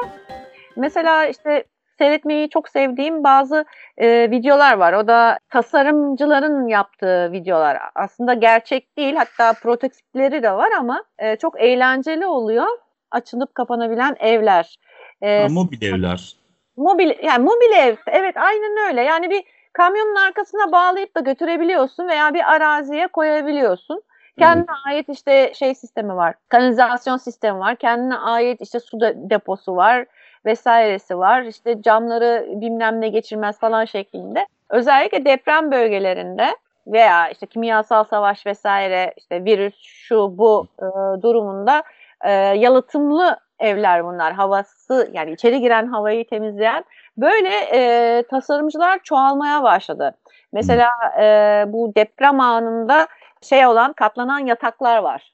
mesela 0.77 1.27
işte 1.27 1.65
seyretmeyi 1.98 2.50
çok 2.50 2.68
sevdiğim 2.68 3.24
bazı 3.24 3.64
e, 3.96 4.30
videolar 4.30 4.76
var. 4.76 4.92
O 4.92 5.06
da 5.06 5.38
tasarımcıların 5.50 6.68
yaptığı 6.68 7.32
videolar. 7.32 7.78
Aslında 7.94 8.34
gerçek 8.34 8.96
değil 8.96 9.16
hatta 9.16 9.52
prototipleri 9.52 10.42
de 10.42 10.52
var 10.52 10.70
ama 10.78 11.04
e, 11.18 11.36
çok 11.36 11.60
eğlenceli 11.60 12.26
oluyor. 12.26 12.66
Açılıp 13.10 13.54
kapanabilen 13.54 14.16
evler. 14.20 14.78
E, 15.22 15.42
ha, 15.42 15.48
mobil 15.48 15.82
evler. 15.82 16.36
Mobil, 16.76 17.12
yani 17.22 17.44
mobil 17.44 17.72
ev. 17.76 17.96
Evet 18.06 18.36
aynen 18.36 18.88
öyle. 18.88 19.02
Yani 19.02 19.30
bir 19.30 19.42
kamyonun 19.72 20.16
arkasına 20.26 20.72
bağlayıp 20.72 21.16
da 21.16 21.20
götürebiliyorsun 21.20 22.08
veya 22.08 22.34
bir 22.34 22.52
araziye 22.52 23.06
koyabiliyorsun. 23.06 24.02
Kendine 24.38 24.64
evet. 24.68 24.86
ait 24.86 25.08
işte 25.08 25.52
şey 25.54 25.74
sistemi 25.74 26.16
var. 26.16 26.34
Kanalizasyon 26.48 27.16
sistemi 27.16 27.58
var. 27.58 27.76
Kendine 27.76 28.16
ait 28.16 28.60
işte 28.60 28.80
su 28.80 29.00
deposu 29.00 29.76
var 29.76 30.06
vesairesi 30.48 31.18
var. 31.18 31.42
İşte 31.42 31.82
camları 31.82 32.46
bilmem 32.60 33.00
ne 33.00 33.08
geçirmez 33.08 33.58
falan 33.58 33.84
şeklinde. 33.84 34.46
Özellikle 34.70 35.24
deprem 35.24 35.70
bölgelerinde 35.72 36.56
veya 36.86 37.28
işte 37.28 37.46
kimyasal 37.46 38.04
savaş 38.04 38.46
vesaire 38.46 39.14
işte 39.16 39.44
virüs 39.44 39.74
şu 39.80 40.38
bu 40.38 40.66
e, 40.78 40.86
durumunda 41.22 41.82
e, 42.24 42.30
yalıtımlı 42.32 43.36
evler 43.58 44.04
bunlar. 44.04 44.32
Havası 44.32 45.10
yani 45.12 45.32
içeri 45.32 45.60
giren 45.60 45.86
havayı 45.86 46.26
temizleyen 46.26 46.84
böyle 47.16 47.50
e, 47.72 48.22
tasarımcılar 48.30 48.98
çoğalmaya 49.02 49.62
başladı. 49.62 50.14
Mesela 50.52 50.90
e, 51.20 51.64
bu 51.72 51.92
deprem 51.96 52.40
anında 52.40 53.06
şey 53.42 53.66
olan 53.66 53.92
katlanan 53.92 54.38
yataklar 54.38 54.98
var. 54.98 55.32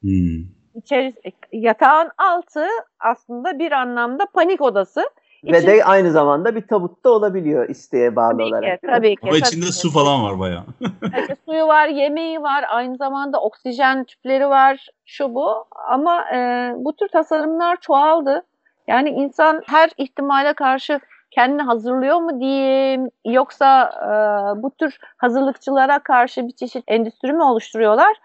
Hmm 0.00 0.57
içeri, 0.78 1.14
yatağın 1.52 2.10
altı 2.18 2.66
aslında 3.00 3.58
bir 3.58 3.72
anlamda 3.72 4.26
panik 4.26 4.60
odası. 4.60 5.10
Ve 5.44 5.66
de 5.66 5.84
aynı 5.84 6.10
zamanda 6.10 6.54
bir 6.54 6.66
tabutta 6.66 7.10
olabiliyor 7.10 7.68
isteğe 7.68 8.16
bağlı 8.16 8.32
tabii 8.32 8.42
olarak. 8.44 8.80
Ki, 8.80 8.86
tabii 8.86 9.16
ki. 9.16 9.20
Ama 9.22 9.36
içinde 9.36 9.66
ki. 9.66 9.72
su 9.72 9.90
falan 9.92 10.24
var 10.24 10.38
bayağı. 10.38 10.64
işte 11.20 11.36
suyu 11.44 11.66
var, 11.66 11.88
yemeği 11.88 12.42
var, 12.42 12.64
aynı 12.68 12.96
zamanda 12.96 13.40
oksijen 13.40 14.04
tüpleri 14.04 14.48
var, 14.48 14.88
şu 15.06 15.34
bu. 15.34 15.64
Ama 15.88 16.24
e, 16.34 16.72
bu 16.76 16.96
tür 16.96 17.08
tasarımlar 17.08 17.80
çoğaldı. 17.80 18.42
Yani 18.88 19.10
insan 19.10 19.62
her 19.66 19.90
ihtimale 19.96 20.52
karşı 20.52 21.00
kendini 21.30 21.62
hazırlıyor 21.62 22.16
mu 22.16 22.40
diyeyim 22.40 23.10
yoksa 23.24 23.90
e, 24.02 24.62
bu 24.62 24.70
tür 24.70 24.98
hazırlıkçılara 25.16 25.98
karşı 25.98 26.46
bir 26.46 26.52
çeşit 26.52 26.84
endüstri 26.88 27.32
mi 27.32 27.42
oluşturuyorlar? 27.42 28.16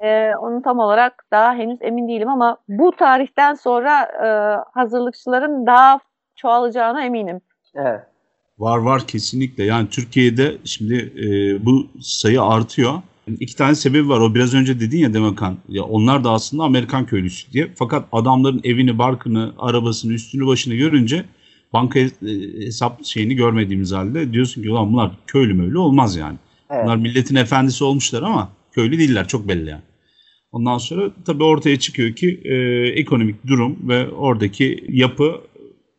Ee, 0.00 0.32
onu 0.40 0.62
tam 0.62 0.78
olarak 0.78 1.24
daha 1.30 1.54
henüz 1.54 1.78
emin 1.80 2.08
değilim 2.08 2.28
ama 2.28 2.56
bu 2.68 2.92
tarihten 2.92 3.54
sonra 3.54 4.02
e, 4.02 4.28
hazırlıkçıların 4.78 5.66
daha 5.66 6.00
çoğalacağına 6.36 7.04
eminim. 7.04 7.40
Evet. 7.74 8.00
Var 8.58 8.78
var 8.78 9.06
kesinlikle. 9.06 9.64
Yani 9.64 9.88
Türkiye'de 9.88 10.56
şimdi 10.64 10.94
e, 10.94 11.26
bu 11.66 11.86
sayı 12.00 12.42
artıyor. 12.42 12.92
İki 13.40 13.56
tane 13.56 13.74
sebebi 13.74 14.08
var. 14.08 14.20
O 14.20 14.34
biraz 14.34 14.54
önce 14.54 14.80
dedin 14.80 14.98
ya 14.98 15.14
Demekan. 15.14 15.56
Ya 15.68 15.82
onlar 15.82 16.24
da 16.24 16.30
aslında 16.30 16.62
Amerikan 16.64 17.06
köylüsü 17.06 17.52
diye. 17.52 17.70
Fakat 17.74 18.04
adamların 18.12 18.60
evini, 18.64 18.98
barkını, 18.98 19.52
arabasını, 19.58 20.12
üstünü 20.12 20.46
başını 20.46 20.74
görünce 20.74 21.24
banka 21.72 21.98
e, 21.98 22.10
hesap 22.64 23.04
şeyini 23.04 23.34
görmediğimiz 23.34 23.92
halde 23.92 24.32
diyorsun 24.32 24.62
ki 24.62 24.70
ulan 24.70 24.92
bunlar 24.92 25.10
köylü 25.26 25.54
müylü 25.54 25.78
olmaz 25.78 26.16
yani. 26.16 26.36
Evet. 26.70 26.84
Bunlar 26.84 26.96
milletin 26.96 27.36
efendisi 27.36 27.84
olmuşlar 27.84 28.22
ama 28.22 28.48
köylü 28.72 28.98
değiller 28.98 29.28
çok 29.28 29.48
belli 29.48 29.70
yani. 29.70 29.82
Ondan 30.52 30.78
sonra 30.78 31.10
tabii 31.26 31.44
ortaya 31.44 31.78
çıkıyor 31.78 32.12
ki 32.16 32.40
e, 32.44 32.54
ekonomik 33.00 33.46
durum 33.46 33.78
ve 33.88 34.08
oradaki 34.08 34.84
yapı 34.88 35.40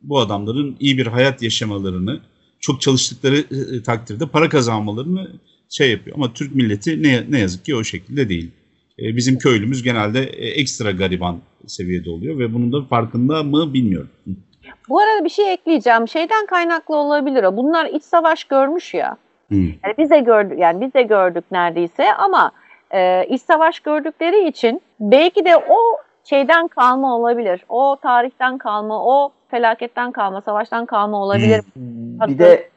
bu 0.01 0.19
adamların 0.19 0.75
iyi 0.79 0.97
bir 0.97 1.07
hayat 1.07 1.41
yaşamalarını, 1.41 2.21
çok 2.59 2.81
çalıştıkları 2.81 3.37
e, 3.37 3.83
takdirde 3.83 4.25
para 4.25 4.49
kazanmalarını 4.49 5.31
şey 5.69 5.91
yapıyor. 5.91 6.15
Ama 6.15 6.33
Türk 6.33 6.55
milleti 6.55 7.03
ne, 7.03 7.23
ne 7.29 7.39
yazık 7.39 7.65
ki 7.65 7.75
o 7.75 7.83
şekilde 7.83 8.29
değil. 8.29 8.51
E, 8.99 9.15
bizim 9.15 9.37
köylümüz 9.37 9.83
genelde 9.83 10.23
e, 10.23 10.47
ekstra 10.47 10.91
gariban 10.91 11.39
seviyede 11.67 12.09
oluyor 12.09 12.39
ve 12.39 12.53
bunun 12.53 12.73
da 12.73 12.81
farkında 12.81 13.43
mı 13.43 13.73
bilmiyorum. 13.73 14.09
Bu 14.89 14.99
arada 14.99 15.25
bir 15.25 15.29
şey 15.29 15.53
ekleyeceğim. 15.53 16.07
Şeyden 16.07 16.45
kaynaklı 16.45 16.95
olabilir 16.95 17.43
o. 17.43 17.57
Bunlar 17.57 17.85
iç 17.85 18.03
savaş 18.03 18.43
görmüş 18.43 18.93
ya. 18.93 19.17
Hmm. 19.47 19.65
Yani 19.65 19.95
biz 19.97 20.09
de 20.09 20.19
gördük 20.19 20.59
yani 20.59 20.81
biz 20.81 20.93
de 20.93 21.03
gördük 21.03 21.43
neredeyse 21.51 22.13
ama 22.13 22.51
e, 22.93 23.25
iç 23.25 23.41
savaş 23.41 23.79
gördükleri 23.79 24.47
için 24.47 24.81
belki 24.99 25.45
de 25.45 25.57
o 25.57 25.77
şeyden 26.23 26.67
kalma 26.67 27.15
olabilir. 27.15 27.65
O 27.69 27.97
tarihten 28.01 28.57
kalma, 28.57 29.05
o 29.05 29.31
felaketten 29.47 30.11
kalma, 30.11 30.41
savaştan 30.41 30.85
kalma 30.85 31.23
olabilir. 31.23 31.61
Hmm. 31.73 32.27
Bir 32.27 32.39
de 32.39 32.69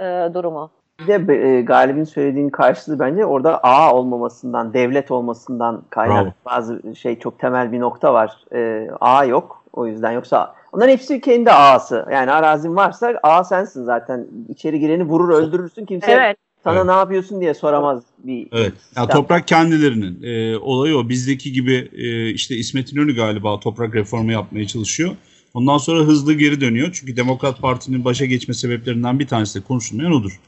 e, 0.00 0.34
durumu. 0.34 0.70
Bir 1.00 1.06
de 1.06 1.34
e, 1.34 1.60
Galip'in 1.62 2.04
söylediğin 2.04 2.48
karşılığı 2.48 2.98
bence 2.98 3.24
orada 3.24 3.60
A 3.62 3.94
olmamasından, 3.94 4.72
devlet 4.72 5.10
olmasından 5.10 5.82
kaynak 5.90 6.34
bazı 6.46 6.96
şey 6.96 7.18
çok 7.18 7.38
temel 7.38 7.72
bir 7.72 7.80
nokta 7.80 8.14
var. 8.14 8.44
E, 8.54 8.88
A 9.00 9.24
yok 9.24 9.64
o 9.72 9.86
yüzden 9.86 10.10
yoksa 10.10 10.54
onların 10.72 10.92
hepsi 10.92 11.20
kendi 11.20 11.52
A'sı. 11.52 12.06
Yani 12.12 12.32
arazin 12.32 12.76
varsa 12.76 13.12
A 13.22 13.44
sensin 13.44 13.84
zaten. 13.84 14.26
İçeri 14.48 14.80
gireni 14.80 15.02
vurur 15.02 15.34
öldürürsün 15.34 15.86
kimse 15.86 16.12
evet. 16.12 16.36
Sana 16.64 16.76
evet. 16.76 16.86
ne 16.86 16.92
yapıyorsun 16.92 17.40
diye 17.40 17.54
soramaz 17.54 18.02
bir. 18.18 18.48
Evet. 18.52 18.72
Ya 18.96 19.08
toprak 19.08 19.48
kendilerinin 19.48 20.22
e, 20.22 20.56
olayı 20.56 20.96
o. 20.96 21.08
Bizdeki 21.08 21.52
gibi 21.52 21.88
e, 21.92 22.30
işte 22.30 22.56
İsmet 22.56 22.92
İnönü 22.92 23.16
galiba 23.16 23.60
toprak 23.60 23.94
reformu 23.94 24.32
yapmaya 24.32 24.66
çalışıyor. 24.66 25.16
Ondan 25.54 25.78
sonra 25.78 26.00
hızlı 26.00 26.34
geri 26.34 26.60
dönüyor. 26.60 26.90
Çünkü 26.92 27.16
Demokrat 27.16 27.60
Parti'nin 27.60 28.04
başa 28.04 28.24
geçme 28.24 28.54
sebeplerinden 28.54 29.18
bir 29.18 29.26
tanesi 29.26 29.60
de 29.60 29.64
konuşulmayan 29.64 30.12
odur. 30.12 30.40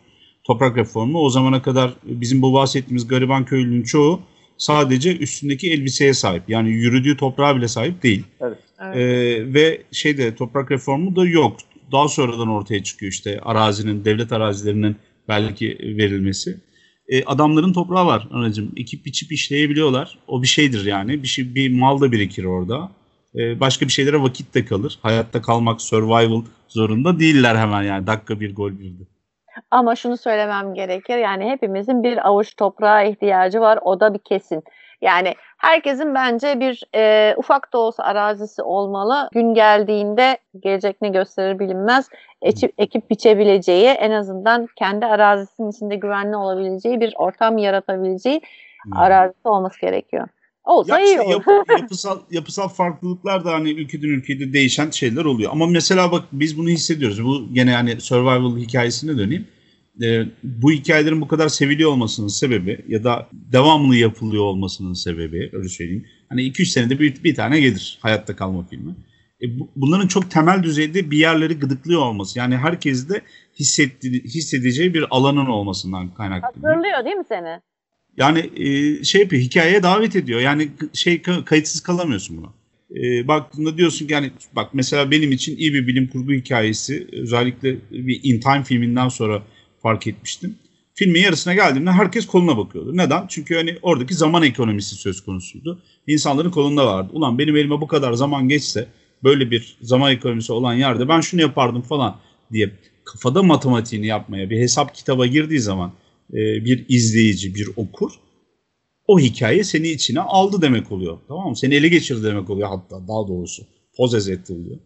Toprak 0.45 0.77
reformu 0.77 1.19
o 1.19 1.31
zamana 1.31 1.63
kadar 1.63 1.95
bizim 2.05 2.43
bu 2.43 2.53
bahsettiğimiz 2.53 3.09
gariban 3.09 3.45
köylünün 3.45 3.83
çoğu 3.83 4.21
sadece 4.59 5.17
üstündeki 5.17 5.73
elbiseye 5.73 6.15
sahip. 6.15 6.43
Yani 6.49 6.71
yürüdüğü 6.71 7.17
toprağa 7.17 7.57
bile 7.57 7.69
sahip 7.69 8.03
değil. 8.03 8.25
Evet. 8.41 8.59
evet. 8.81 8.97
Ee, 8.97 9.55
ve 9.55 9.83
şeyde 9.93 10.35
toprak 10.35 10.71
reformu 10.71 11.17
da 11.17 11.25
yok. 11.25 11.57
Daha 11.93 12.09
sonradan 12.09 12.49
ortaya 12.49 12.83
çıkıyor 12.83 13.13
işte 13.13 13.41
arazinin, 13.43 14.05
devlet 14.05 14.33
arazilerinin 14.33 14.97
belki 15.31 15.79
verilmesi. 15.83 16.61
E, 17.09 17.25
adamların 17.25 17.73
toprağı 17.73 18.07
var 18.07 18.29
anacığım. 18.33 18.73
Ekip 18.77 19.05
biçip 19.07 19.33
işleyebiliyorlar. 19.33 20.19
O 20.27 20.43
bir 20.43 20.47
şeydir 20.47 20.87
yani. 20.87 21.23
Bir 21.23 21.29
şey 21.29 21.55
bir 21.55 21.73
mal 21.73 22.01
da 22.01 22.13
birikir 22.13 22.45
orada. 22.45 22.91
e, 23.35 23.61
başka 23.61 23.87
bir 23.87 23.93
şeylere 23.93 24.23
vakit 24.23 24.55
de 24.55 24.65
kalır. 24.65 24.99
Hayatta 25.03 25.43
kalmak, 25.43 25.83
survival 25.83 26.43
zorunda 26.69 27.21
değiller 27.21 27.57
hemen 27.57 27.83
yani 27.83 28.07
dakika 28.07 28.41
bir 28.41 28.55
gol 28.55 28.71
birdi. 28.71 29.07
Ama 29.71 29.97
şunu 29.97 30.17
söylemem 30.17 30.75
gerekir 30.75 31.17
yani 31.17 31.51
hepimizin 31.51 32.03
bir 32.03 32.29
avuç 32.29 32.57
toprağa 32.57 33.03
ihtiyacı 33.03 33.61
var 33.61 33.79
o 33.83 34.01
da 34.01 34.15
bir 34.15 34.19
kesin. 34.19 34.63
Yani 35.03 35.35
herkesin 35.61 36.15
bence 36.15 36.61
bir 36.61 36.83
e, 36.95 37.35
ufak 37.37 37.73
da 37.73 37.79
olsa 37.79 38.03
arazisi 38.03 38.63
olmalı. 38.63 39.29
Gün 39.33 39.55
geldiğinde 39.55 40.39
gelecek 40.63 41.03
ne 41.03 41.09
gösterir 41.09 41.59
bilinmez. 41.59 42.09
Ekip, 42.43 42.75
ekip 42.79 43.11
biçebileceği 43.11 43.87
en 43.87 44.11
azından 44.11 44.69
kendi 44.79 45.07
arazisinin 45.07 45.71
içinde 45.71 45.97
güvenli 45.97 46.37
olabileceği 46.37 47.01
bir 47.01 47.15
ortam 47.17 47.59
yaratabileceği 47.59 48.41
hmm. 48.85 48.97
arazisi 48.97 49.49
olması 49.49 49.81
gerekiyor. 49.81 50.29
Olsa 50.65 50.99
ya 51.01 51.07
iyi 51.07 51.11
işte 51.11 51.23
olur. 51.23 51.33
Yap, 51.33 51.67
yapısal, 51.81 52.19
yapısal 52.31 52.69
farklılıklar 52.69 53.45
da 53.45 53.53
hani 53.53 53.71
ülkeden 53.71 54.09
ülkede 54.09 54.53
değişen 54.53 54.91
şeyler 54.91 55.25
oluyor. 55.25 55.51
Ama 55.53 55.67
mesela 55.67 56.13
bak 56.13 56.25
biz 56.33 56.59
bunu 56.59 56.69
hissediyoruz. 56.69 57.25
Bu 57.25 57.55
gene 57.55 57.71
yani 57.71 58.01
survival 58.01 58.57
hikayesine 58.57 59.19
döneyim. 59.19 59.49
Ee, 60.03 60.27
bu 60.43 60.73
hikayelerin 60.73 61.21
bu 61.21 61.29
kadar 61.29 61.49
seviliyor 61.49 61.91
olmasının 61.91 62.29
sebebi 62.29 62.85
ya 62.89 63.05
da 63.05 63.29
devamlı 63.33 63.97
yapılıyor 63.97 64.43
olmasının 64.43 64.93
sebebi 64.93 65.51
öyle 65.53 65.69
söyleyeyim. 65.69 66.07
Hani 66.29 66.43
2-3 66.43 66.65
senede 66.65 66.99
bir, 67.01 67.25
bir 67.25 67.35
tane 67.35 67.61
gelir 67.61 67.99
hayatta 68.03 68.37
kalma 68.37 68.67
filmi. 68.67 68.95
E, 69.43 69.59
bu, 69.59 69.71
bunların 69.77 70.07
çok 70.07 70.31
temel 70.31 70.63
düzeyde 70.63 71.11
bir 71.11 71.19
yerleri 71.19 71.59
gıdıklıyor 71.59 72.01
olması. 72.01 72.39
Yani 72.39 72.57
herkes 72.57 73.09
de 73.09 73.21
hissetti, 73.61 74.25
hissedeceği 74.25 74.95
bir 74.95 75.05
alanın 75.11 75.47
olmasından 75.47 76.15
kaynaklanıyor. 76.15 76.75
Hatırlıyor 76.75 77.05
değil 77.05 77.17
mi 77.17 77.25
seni? 77.29 77.61
Yani 78.17 78.51
e, 78.57 79.05
şey 79.05 79.21
yapıyor, 79.21 79.43
hikayeye 79.43 79.83
davet 79.83 80.17
ediyor. 80.17 80.41
Yani 80.41 80.69
şey 80.93 81.23
kayıtsız 81.23 81.81
kalamıyorsun 81.81 82.37
buna. 82.37 82.53
E, 82.97 83.29
baktığında 83.29 83.79
diyorsun 83.79 84.07
ki 84.07 84.13
yani 84.13 84.31
bak 84.57 84.71
mesela 84.75 85.11
benim 85.11 85.33
için 85.33 85.57
iyi 85.57 85.75
bir 85.75 85.87
bilim 85.87 86.09
kurgu 86.09 86.33
hikayesi 86.33 87.07
özellikle 87.13 87.77
bir 87.91 88.21
In 88.23 88.41
Time 88.41 88.65
filminden 88.65 89.09
sonra 89.09 89.43
fark 89.83 90.07
etmiştim. 90.07 90.59
Filmin 90.95 91.21
yarısına 91.21 91.55
geldiğimde 91.55 91.91
herkes 91.91 92.27
koluna 92.27 92.57
bakıyordu. 92.57 92.97
Neden? 92.97 93.27
Çünkü 93.29 93.55
hani 93.55 93.77
oradaki 93.83 94.15
zaman 94.15 94.43
ekonomisi 94.43 94.95
söz 94.95 95.21
konusuydu. 95.21 95.83
İnsanların 96.07 96.51
kolunda 96.51 96.87
vardı. 96.87 97.11
Ulan 97.13 97.39
benim 97.39 97.57
elime 97.57 97.81
bu 97.81 97.87
kadar 97.87 98.13
zaman 98.13 98.49
geçse 98.49 98.89
böyle 99.25 99.51
bir 99.51 99.77
zaman 99.83 100.13
ekonomisi 100.13 100.53
olan 100.53 100.75
yerde 100.75 101.09
ben 101.09 101.21
şunu 101.21 101.41
yapardım 101.41 101.83
falan 101.83 102.17
diye 102.53 102.71
kafada 103.05 103.43
matematiğini 103.43 104.07
yapmaya 104.07 104.51
bir 104.51 104.59
hesap 104.61 104.95
kitaba 104.95 105.27
girdiği 105.27 105.61
zaman 105.61 105.93
e, 106.33 106.39
bir 106.65 106.85
izleyici, 106.89 107.55
bir 107.55 107.69
okur 107.77 108.11
o 109.11 109.19
hikaye 109.19 109.65
seni 109.65 109.89
içine 109.89 110.21
aldı 110.21 110.63
demek 110.63 110.93
oluyor. 110.93 111.19
Tamam 111.29 111.49
mı? 111.49 111.57
Seni 111.57 111.75
ele 111.75 111.89
geçirdi 111.89 112.23
demek 112.23 112.51
oluyor 112.51 112.69
hatta 112.69 113.09
daha 113.09 113.29
doğrusu. 113.29 113.63
Pozez 113.97 114.29
etti 114.29 114.53
oluyor. 114.53 114.79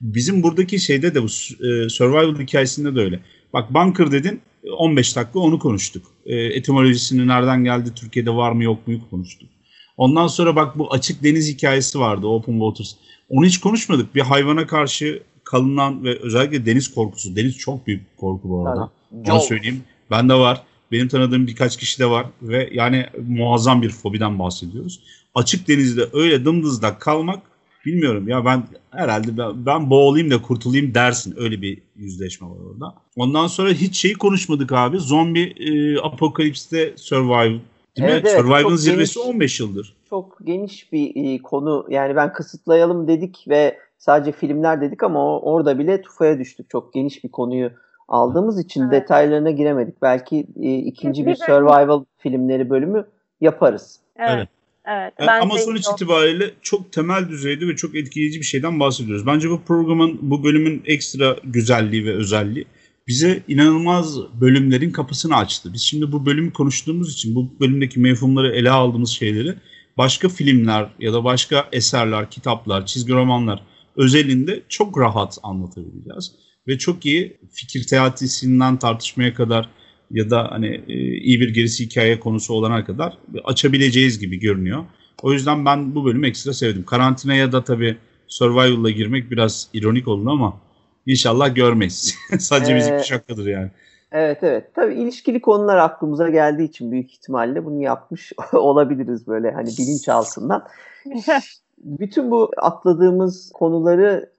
Bizim 0.00 0.42
buradaki 0.42 0.78
şeyde 0.78 1.14
de 1.14 1.22
bu 1.22 1.26
e, 1.26 1.88
survival 1.88 2.40
hikayesinde 2.40 2.96
de 2.96 3.00
öyle. 3.00 3.20
Bak 3.54 3.74
bunker 3.74 4.12
dedin 4.12 4.40
15 4.78 5.16
dakika 5.16 5.38
onu 5.38 5.58
konuştuk. 5.58 6.06
E, 6.26 6.36
etimolojisini 6.36 7.28
nereden 7.28 7.64
geldi, 7.64 7.94
Türkiye'de 7.96 8.30
var 8.30 8.52
mı 8.52 8.64
yok 8.64 8.88
mu 8.88 8.94
konuştuk. 9.10 9.48
Ondan 9.96 10.26
sonra 10.26 10.56
bak 10.56 10.78
bu 10.78 10.92
açık 10.92 11.24
deniz 11.24 11.48
hikayesi 11.48 12.00
vardı 12.00 12.26
Open 12.26 12.52
Waters. 12.52 12.94
Onu 13.28 13.46
hiç 13.46 13.60
konuşmadık. 13.60 14.14
Bir 14.14 14.20
hayvana 14.20 14.66
karşı 14.66 15.22
kalınan 15.44 16.04
ve 16.04 16.18
özellikle 16.18 16.66
deniz 16.66 16.94
korkusu. 16.94 17.36
Deniz 17.36 17.58
çok 17.58 17.86
büyük 17.86 18.16
korku 18.16 18.48
bu 18.48 18.68
arada. 18.68 18.90
Evet. 19.16 19.30
Onu 19.30 19.40
söyleyeyim. 19.40 19.84
Ben 20.10 20.28
de 20.28 20.34
var. 20.34 20.62
Benim 20.92 21.08
tanıdığım 21.08 21.46
birkaç 21.46 21.76
kişi 21.76 21.98
de 21.98 22.10
var 22.10 22.26
ve 22.42 22.70
yani 22.72 23.06
muazzam 23.28 23.82
bir 23.82 23.90
fobiden 23.90 24.38
bahsediyoruz. 24.38 25.00
Açık 25.34 25.68
denizde 25.68 26.08
öyle 26.12 26.44
dımdızda 26.44 26.98
kalmak 26.98 27.42
bilmiyorum 27.86 28.28
ya 28.28 28.44
ben 28.44 28.62
herhalde 28.90 29.38
ben, 29.38 29.66
ben 29.66 29.90
boğulayım 29.90 30.30
da 30.30 30.42
kurtulayım 30.42 30.94
dersin. 30.94 31.34
Öyle 31.38 31.62
bir 31.62 31.78
yüzleşme 31.96 32.48
var 32.48 32.56
orada. 32.72 32.94
Ondan 33.16 33.46
sonra 33.46 33.70
hiç 33.70 33.96
şeyi 33.96 34.14
konuşmadık 34.14 34.72
abi. 34.72 34.98
Zombi 34.98 35.40
e, 35.40 35.98
apokalipste 35.98 36.92
survive 36.96 37.60
Değil 37.96 38.08
evet, 38.08 38.24
mi? 38.24 38.30
Evet, 38.30 38.40
Survival'ın 38.40 38.76
zirvesi 38.76 39.14
geniş, 39.14 39.28
15 39.28 39.60
yıldır. 39.60 39.96
Çok 40.10 40.38
geniş 40.44 40.92
bir 40.92 41.34
e, 41.34 41.42
konu. 41.42 41.86
Yani 41.90 42.16
ben 42.16 42.32
kısıtlayalım 42.32 43.08
dedik 43.08 43.44
ve 43.48 43.78
sadece 43.98 44.32
filmler 44.32 44.80
dedik 44.80 45.02
ama 45.02 45.40
orada 45.40 45.78
bile 45.78 46.02
tufaya 46.02 46.38
düştük. 46.38 46.70
Çok 46.70 46.94
geniş 46.94 47.24
bir 47.24 47.28
konuyu 47.28 47.70
aldığımız 48.08 48.60
için 48.60 48.82
evet. 48.82 48.92
detaylarına 48.92 49.50
giremedik. 49.50 50.02
Belki 50.02 50.46
e, 50.60 50.74
ikinci 50.74 51.26
bir 51.26 51.34
survival 51.34 52.04
filmleri 52.18 52.70
bölümü 52.70 53.06
yaparız. 53.40 54.00
Evet. 54.16 54.30
evet. 54.34 54.48
Evet, 54.86 55.14
ben 55.18 55.40
Ama 55.40 55.58
sonuç 55.58 55.84
itibariyle 55.94 56.50
çok 56.62 56.92
temel 56.92 57.28
düzeyde 57.28 57.68
ve 57.68 57.76
çok 57.76 57.94
etkileyici 57.94 58.40
bir 58.40 58.44
şeyden 58.44 58.80
bahsediyoruz. 58.80 59.26
Bence 59.26 59.50
bu 59.50 59.62
programın, 59.62 60.18
bu 60.22 60.44
bölümün 60.44 60.82
ekstra 60.86 61.36
güzelliği 61.44 62.04
ve 62.04 62.12
özelliği 62.12 62.66
bize 63.08 63.42
inanılmaz 63.48 64.18
bölümlerin 64.40 64.90
kapısını 64.90 65.36
açtı. 65.36 65.72
Biz 65.72 65.80
şimdi 65.80 66.12
bu 66.12 66.26
bölümü 66.26 66.52
konuştuğumuz 66.52 67.12
için 67.12 67.34
bu 67.34 67.60
bölümdeki 67.60 68.00
mevhumları 68.00 68.56
ele 68.56 68.70
aldığımız 68.70 69.10
şeyleri 69.10 69.54
başka 69.98 70.28
filmler 70.28 70.88
ya 70.98 71.12
da 71.12 71.24
başka 71.24 71.68
eserler, 71.72 72.30
kitaplar, 72.30 72.86
çizgi 72.86 73.12
romanlar 73.12 73.62
özelinde 73.96 74.62
çok 74.68 74.98
rahat 74.98 75.38
anlatabileceğiz. 75.42 76.32
Ve 76.68 76.78
çok 76.78 77.06
iyi 77.06 77.36
fikir 77.52 77.86
teatisinden 77.86 78.78
tartışmaya 78.78 79.34
kadar 79.34 79.68
ya 80.14 80.30
da 80.30 80.50
hani 80.50 80.80
e, 80.88 80.94
iyi 80.98 81.40
bir 81.40 81.54
gerisi 81.54 81.84
hikaye 81.84 82.20
konusu 82.20 82.54
olana 82.54 82.84
kadar 82.84 83.18
açabileceğiz 83.44 84.18
gibi 84.18 84.38
görünüyor. 84.38 84.84
O 85.22 85.32
yüzden 85.32 85.64
ben 85.66 85.94
bu 85.94 86.04
bölümü 86.04 86.28
ekstra 86.28 86.52
sevdim. 86.52 86.84
Karantinaya 86.84 87.52
da 87.52 87.64
tabii 87.64 87.96
Survival'la 88.28 88.90
girmek 88.90 89.30
biraz 89.30 89.68
ironik 89.72 90.08
oldu 90.08 90.30
ama 90.30 90.60
inşallah 91.06 91.54
görmeyiz. 91.54 92.14
Sadece 92.38 92.72
ee, 92.72 92.76
bizim 92.76 92.96
bir 92.96 93.02
şakadır 93.02 93.46
yani. 93.46 93.70
Evet 94.12 94.38
evet. 94.42 94.74
Tabii 94.74 94.94
ilişkili 94.94 95.40
konular 95.40 95.76
aklımıza 95.76 96.28
geldiği 96.28 96.64
için 96.64 96.92
büyük 96.92 97.12
ihtimalle 97.12 97.64
bunu 97.64 97.82
yapmış 97.82 98.32
olabiliriz 98.52 99.26
böyle 99.26 99.50
hani 99.50 99.68
bilinçaltından. 99.78 100.64
Bütün 101.78 102.30
bu 102.30 102.50
atladığımız 102.56 103.50
konuları 103.54 104.30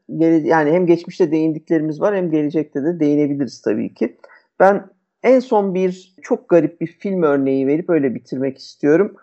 yani 0.44 0.72
hem 0.72 0.88
geçmişte 0.88 1.32
değindiklerimiz 1.32 2.02
var 2.02 2.16
hem 2.16 2.32
gelecekte 2.32 2.84
de 2.84 3.00
değinebiliriz 3.00 3.62
tabii 3.62 3.94
ki. 3.94 4.18
Ben 4.60 4.95
en 5.26 5.40
son 5.40 5.74
bir 5.74 6.16
çok 6.22 6.50
garip 6.50 6.82
bir 6.82 6.88
film 6.88 7.24
örneği 7.24 7.68
verip 7.68 7.90
öyle 7.90 8.16
bitirmek 8.16 8.58
istiyorum. 8.58 9.16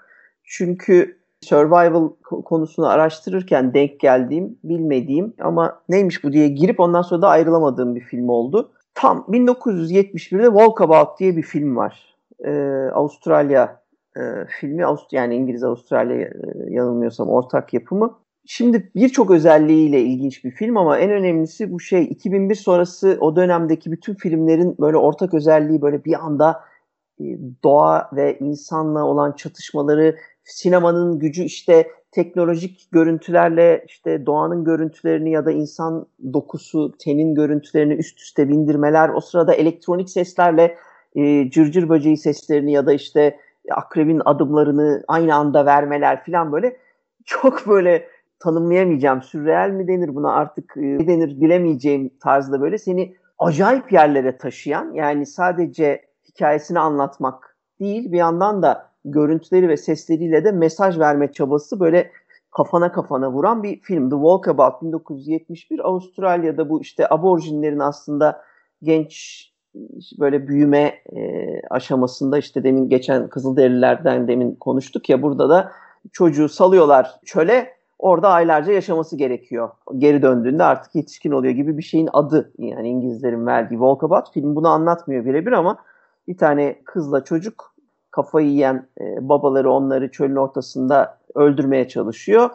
Çünkü 0.45 1.19
survival 1.41 2.09
konusunu 2.23 2.87
araştırırken 2.87 3.75
denk 3.75 4.01
geldiğim, 4.01 4.59
bilmediğim 4.65 5.35
ama 5.41 5.83
neymiş 5.89 6.25
bu 6.25 6.33
diye 6.33 6.49
girip 6.49 6.81
ondan 6.81 7.03
sonra 7.03 7.23
da 7.23 7.29
ayrılamadığım 7.29 7.95
bir 7.95 8.01
film 8.01 8.29
oldu. 8.29 8.73
Tam 8.95 9.27
1971'de 9.29 10.47
Walkabout 10.47 11.19
diye 11.19 11.37
bir 11.37 11.43
film 11.43 11.77
var. 11.77 12.17
Ee, 12.45 12.89
Avustralya 12.95 13.83
e, 14.17 14.21
filmi, 14.61 14.87
Avust 14.87 15.13
yani 15.13 15.35
İngiliz 15.35 15.65
Avustralya 15.65 16.17
e, 16.17 16.33
yanılmıyorsam 16.69 17.29
ortak 17.29 17.75
yapımı. 17.75 18.19
Şimdi 18.47 18.91
birçok 18.95 19.31
özelliğiyle 19.31 20.01
ilginç 20.01 20.45
bir 20.45 20.51
film 20.51 20.77
ama 20.77 20.99
en 20.99 21.11
önemlisi 21.11 21.73
bu 21.73 21.81
şey 21.81 22.05
2001 22.05 22.55
sonrası 22.55 23.17
o 23.21 23.37
dönemdeki 23.37 23.93
bütün 23.93 24.15
filmlerin 24.15 24.77
böyle 24.81 24.97
ortak 24.97 25.35
özelliği 25.35 25.83
böyle 25.83 26.05
bir 26.05 26.25
anda 26.25 26.65
e, 27.21 27.25
doğa 27.65 28.11
ve 28.13 28.39
insanla 28.39 29.05
olan 29.05 29.33
çatışmaları, 29.33 30.17
sinemanın 30.45 31.19
gücü 31.19 31.43
işte 31.43 31.91
teknolojik 32.11 32.89
görüntülerle 32.93 33.85
işte 33.89 34.27
doğanın 34.27 34.65
görüntülerini 34.65 35.31
ya 35.31 35.47
da 35.47 35.51
insan 35.53 36.07
dokusu, 36.33 36.93
tenin 36.99 37.35
görüntülerini 37.35 37.95
üst 37.95 38.21
üste 38.21 38.49
bindirmeler, 38.49 39.09
o 39.09 39.21
sırada 39.21 39.55
elektronik 39.55 40.11
seslerle 40.11 40.77
e, 41.17 41.51
cırcır 41.51 41.89
böceği 41.89 42.17
seslerini 42.17 42.73
ya 42.73 42.87
da 42.87 42.93
işte 42.93 43.39
akrebin 43.71 44.23
adımlarını 44.25 45.05
aynı 45.09 45.35
anda 45.35 45.67
vermeler 45.67 46.25
falan 46.25 46.53
böyle 46.53 46.77
çok 47.25 47.67
böyle 47.67 48.12
tanımlayamayacağım. 48.43 49.23
Sürreel 49.23 49.71
mi 49.71 49.89
denir 49.89 50.15
buna 50.15 50.33
artık 50.33 50.77
e, 50.77 50.81
ne 50.81 51.07
denir 51.07 51.41
bilemeyeceğim 51.41 52.11
tarzda 52.21 52.61
böyle 52.61 52.79
seni 52.79 53.15
acayip 53.39 53.93
yerlere 53.93 54.39
taşıyan 54.39 54.93
yani 54.95 55.27
sadece 55.27 56.03
hikayesini 56.29 56.79
anlatmak 56.79 57.57
değil 57.81 58.13
bir 58.13 58.19
yandan 58.19 58.63
da 58.63 58.93
görüntüleri 59.05 59.69
ve 59.69 59.77
sesleriyle 59.77 60.45
de 60.45 60.53
mesaj 60.53 60.99
verme 60.99 61.33
çabası 61.33 61.81
böyle 61.81 62.11
kafana 62.51 62.93
kafana 62.93 63.33
vuran 63.33 63.63
bir 63.63 63.81
film. 63.81 64.11
The 64.11 64.17
Walkabout 64.17 64.83
1971 64.83 65.89
Avustralya'da 65.89 66.69
bu 66.69 66.81
işte 66.81 67.07
aborjinlerin 67.11 67.79
aslında 67.79 68.43
genç 68.83 69.43
böyle 70.19 70.49
büyüme 70.49 70.95
e, 71.17 71.21
aşamasında 71.71 72.39
işte 72.39 72.65
demin 72.65 72.89
geçen 72.89 73.29
Kızılderililerden 73.29 74.29
demin 74.29 74.55
konuştuk 74.55 75.09
ya 75.09 75.23
burada 75.23 75.49
da 75.49 75.73
çocuğu 76.13 76.49
salıyorlar 76.49 77.21
çöle 77.25 77.82
orada 78.03 78.29
aylarca 78.29 78.73
yaşaması 78.73 79.17
gerekiyor. 79.17 79.71
Geri 79.99 80.23
döndüğünde 80.23 80.65
artık 80.65 80.95
yetişkin 80.95 81.33
oluyor 81.33 81.55
gibi 81.55 81.79
bir 81.79 81.83
şeyin 81.83 82.09
adı 82.13 82.53
yani 82.59 82.89
İngilizlerin 82.89 83.47
verdiği 83.47 83.75
Walkabout 83.75 84.33
film 84.33 84.57
bunu 84.57 84.69
anlatmıyor 84.69 85.25
birebir 85.25 85.53
ama 85.53 85.79
bir 86.29 86.37
tane 86.37 86.83
kızla 86.85 87.25
çocuk 87.25 87.75
kafayı 88.11 88.49
yiyen 88.49 88.87
e, 89.01 89.29
babaları 89.29 89.71
onları 89.71 90.11
çölün 90.11 90.37
ortasında 90.37 91.19
öldürmeye 91.35 91.89
çalışıyor. 91.89 92.51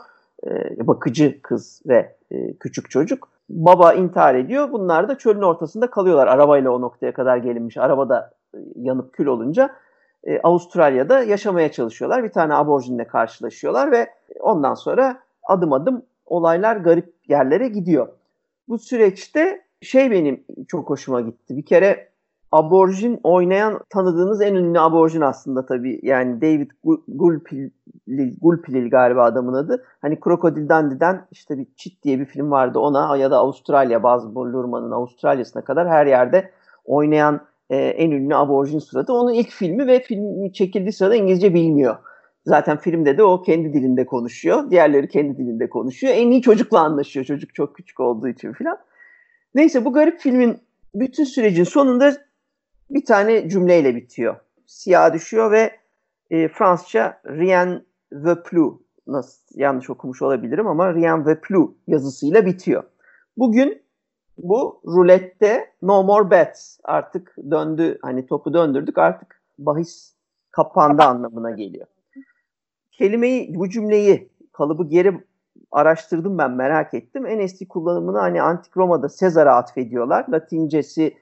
e, 0.48 0.88
bakıcı 0.88 1.42
kız 1.42 1.82
ve 1.88 2.16
e, 2.32 2.54
küçük 2.54 2.90
çocuk. 2.90 3.30
Baba 3.50 3.94
intihar 3.94 4.36
ediyor. 4.36 4.72
Bunlar 4.72 5.10
da 5.10 5.18
çölün 5.18 5.42
ortasında 5.42 5.90
kalıyorlar. 5.90 6.28
Arabayla 6.28 6.72
o 6.72 6.82
noktaya 6.82 7.14
kadar 7.14 7.38
gelinmiş. 7.38 7.78
Arabada 7.78 8.32
e, 8.54 8.58
yanıp 8.76 9.14
kül 9.14 9.26
olunca 9.26 9.70
e, 10.24 10.40
Avustralya'da 10.40 11.24
yaşamaya 11.24 11.72
çalışıyorlar. 11.72 12.24
Bir 12.24 12.32
tane 12.32 12.54
aborjinle 12.54 13.08
karşılaşıyorlar 13.08 13.92
ve 13.92 14.08
ondan 14.40 14.74
sonra 14.74 15.27
adım 15.48 15.74
adım 15.74 16.02
olaylar 16.26 16.76
garip 16.76 17.14
yerlere 17.28 17.68
gidiyor. 17.68 18.08
Bu 18.68 18.78
süreçte 18.78 19.62
şey 19.82 20.12
benim 20.12 20.44
çok 20.68 20.90
hoşuma 20.90 21.22
gitti. 21.22 21.58
Bir 21.58 21.66
kere 21.66 22.10
aborjin 22.52 23.20
oynayan 23.24 23.80
tanıdığınız 23.90 24.42
en 24.42 24.56
ünlü 24.56 24.80
aborjin 24.80 25.22
aslında 25.22 25.66
tabii. 25.66 26.00
Yani 26.04 26.42
David 26.42 26.72
Gulpilil, 27.08 27.70
Gulpilil 28.42 28.90
galiba 28.90 29.24
adamın 29.24 29.54
adı. 29.54 29.84
Hani 30.02 30.20
Krokodil 30.20 30.70
Dandy'den 30.70 31.26
işte 31.32 31.58
bir 31.58 31.68
Çit 31.76 32.04
diye 32.04 32.20
bir 32.20 32.26
film 32.26 32.52
vardı 32.52 32.80
ona 32.80 33.18
ya 33.18 33.32
da 33.32 33.38
Avustralya 33.38 34.04
bazı 34.04 34.36
Lurman'ın 34.36 34.92
Avustralya'sına 34.92 35.64
kadar 35.64 35.90
her 35.90 36.06
yerde 36.06 36.52
oynayan 36.86 37.42
e, 37.70 37.76
en 37.78 38.12
ünlü 38.12 38.36
aborjin 38.36 38.80
suratı. 38.80 39.14
Onun 39.14 39.34
ilk 39.34 39.50
filmi 39.50 39.88
ve 39.88 40.00
film 40.00 40.52
çekildiği 40.52 40.94
sırada 40.94 41.16
İngilizce 41.16 41.54
bilmiyor. 41.54 41.96
Zaten 42.48 42.78
filmde 42.78 43.18
de 43.18 43.24
o 43.24 43.42
kendi 43.42 43.74
dilinde 43.74 44.06
konuşuyor. 44.06 44.72
Diğerleri 44.72 45.08
kendi 45.08 45.38
dilinde 45.38 45.70
konuşuyor. 45.70 46.14
En 46.16 46.32
iyi 46.32 46.42
çocukla 46.42 46.80
anlaşıyor. 46.80 47.26
Çocuk 47.26 47.56
çok 47.56 47.76
küçük 47.76 48.00
olduğu 48.00 48.28
için 48.28 48.54
filan. 48.54 48.78
Neyse 49.56 49.86
bu 49.86 49.94
garip 49.94 50.20
filmin 50.20 50.58
bütün 50.96 51.24
sürecin 51.24 51.64
sonunda 51.64 52.14
bir 52.90 53.06
tane 53.06 53.50
cümleyle 53.50 53.96
bitiyor. 53.96 54.36
Siyah 54.66 55.14
düşüyor 55.14 55.52
ve 55.52 55.72
e, 56.30 56.48
Fransızca 56.48 57.22
rien 57.26 57.86
ve 58.12 58.44
plus 58.44 58.74
nasıl 59.08 59.60
yanlış 59.60 59.90
okumuş 59.90 60.22
olabilirim 60.22 60.68
ama 60.68 60.94
rien 60.94 61.26
ve 61.26 61.40
plus 61.42 61.70
yazısıyla 61.88 62.46
bitiyor. 62.46 62.84
Bugün 63.38 63.82
bu 64.38 64.82
rulette 64.86 65.72
no 65.82 66.04
more 66.04 66.32
bets 66.32 66.80
artık 66.84 67.36
döndü 67.52 68.00
hani 68.02 68.26
topu 68.26 68.54
döndürdük 68.54 68.98
artık 68.98 69.42
bahis 69.60 70.14
kapandı 70.52 71.04
anlamına 71.04 71.52
geliyor. 71.52 71.88
Kelimeyi 72.98 73.56
bu 73.56 73.70
cümleyi 73.70 74.30
kalıbı 74.54 74.90
geri 74.90 75.24
araştırdım 75.72 76.38
ben 76.38 76.52
merak 76.52 76.94
ettim. 76.94 77.26
En 77.26 77.40
eski 77.40 77.68
kullanımını 77.68 78.18
hani 78.18 78.42
Antik 78.42 78.78
Roma'da 78.78 79.10
Sezar'a 79.10 79.56
atfediyorlar. 79.56 80.26
Latincesi 80.30 81.18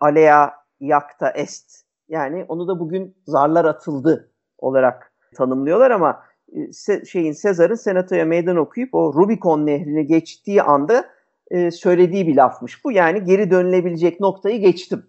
alea 0.00 0.54
yakta 0.80 1.30
est. 1.30 1.82
Yani 2.08 2.44
onu 2.48 2.68
da 2.68 2.80
bugün 2.80 3.16
zarlar 3.26 3.64
atıldı 3.64 4.30
olarak 4.58 5.12
tanımlıyorlar 5.34 5.90
ama 5.90 6.22
e, 6.52 7.04
şeyin 7.04 7.32
Sezar'ın 7.32 7.74
senatoya 7.74 8.24
meydan 8.24 8.56
okuyup 8.56 8.94
o 8.94 9.14
Rubicon 9.14 9.66
nehrini 9.66 10.06
geçtiği 10.06 10.62
anda 10.62 11.04
e, 11.50 11.70
söylediği 11.70 12.26
bir 12.26 12.36
lafmış 12.36 12.84
bu. 12.84 12.92
Yani 12.92 13.24
geri 13.24 13.50
dönülebilecek 13.50 14.20
noktayı 14.20 14.60
geçtim. 14.60 15.06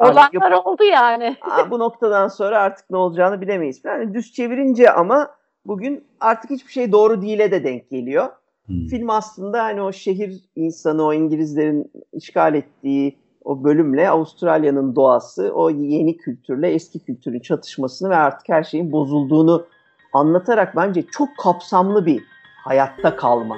Olanlar 0.00 0.52
oldu 0.64 0.84
yani. 0.84 1.36
bu 1.70 1.78
noktadan 1.78 2.28
sonra 2.28 2.60
artık 2.60 2.90
ne 2.90 2.96
olacağını 2.96 3.40
bilemeyiz. 3.40 3.80
Yani 3.84 4.14
düz 4.14 4.32
çevirince 4.32 4.92
ama 4.92 5.30
bugün 5.66 6.04
artık 6.20 6.50
hiçbir 6.50 6.72
şey 6.72 6.92
doğru 6.92 7.22
değil'e 7.22 7.50
de 7.50 7.64
denk 7.64 7.90
geliyor. 7.90 8.28
Hmm. 8.66 8.86
Film 8.86 9.10
aslında 9.10 9.64
hani 9.64 9.82
o 9.82 9.92
şehir 9.92 10.40
insanı, 10.56 11.06
o 11.06 11.12
İngilizlerin 11.12 11.92
işgal 12.12 12.54
ettiği 12.54 13.18
o 13.44 13.64
bölümle 13.64 14.10
Avustralya'nın 14.10 14.96
doğası, 14.96 15.52
o 15.54 15.70
yeni 15.70 16.16
kültürle 16.16 16.68
eski 16.68 17.04
kültürün 17.04 17.40
çatışmasını 17.40 18.10
ve 18.10 18.16
artık 18.16 18.48
her 18.48 18.62
şeyin 18.62 18.92
bozulduğunu 18.92 19.66
anlatarak 20.12 20.76
bence 20.76 21.02
çok 21.02 21.28
kapsamlı 21.42 22.06
bir 22.06 22.22
hayatta 22.64 23.16
kalma 23.16 23.56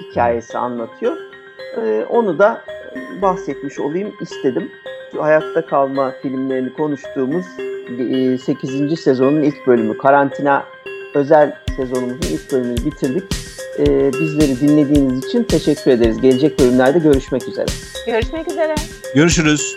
hikayesi 0.00 0.58
anlatıyor. 0.58 1.16
Ee, 1.76 2.06
onu 2.10 2.38
da 2.38 2.60
bahsetmiş 3.22 3.78
olayım 3.78 4.14
istedim. 4.20 4.70
Hayatta 5.16 5.66
kalma 5.66 6.14
filmlerini 6.22 6.72
konuştuğumuz 6.72 7.46
8. 8.44 8.92
E, 8.92 8.96
sezonun 8.96 9.42
ilk 9.42 9.66
bölümü 9.66 9.98
karantina 9.98 10.64
özel 11.14 11.56
sezonumuzun 11.76 12.34
ilk 12.34 12.52
bölümünü 12.52 12.84
bitirdik. 12.84 13.24
Ee, 13.78 14.12
bizleri 14.12 14.60
dinlediğiniz 14.60 15.24
için 15.24 15.44
teşekkür 15.44 15.90
ederiz. 15.90 16.20
Gelecek 16.20 16.58
bölümlerde 16.58 16.98
görüşmek 16.98 17.48
üzere. 17.48 17.66
Görüşmek 18.06 18.48
üzere. 18.48 18.74
Görüşürüz. 19.14 19.76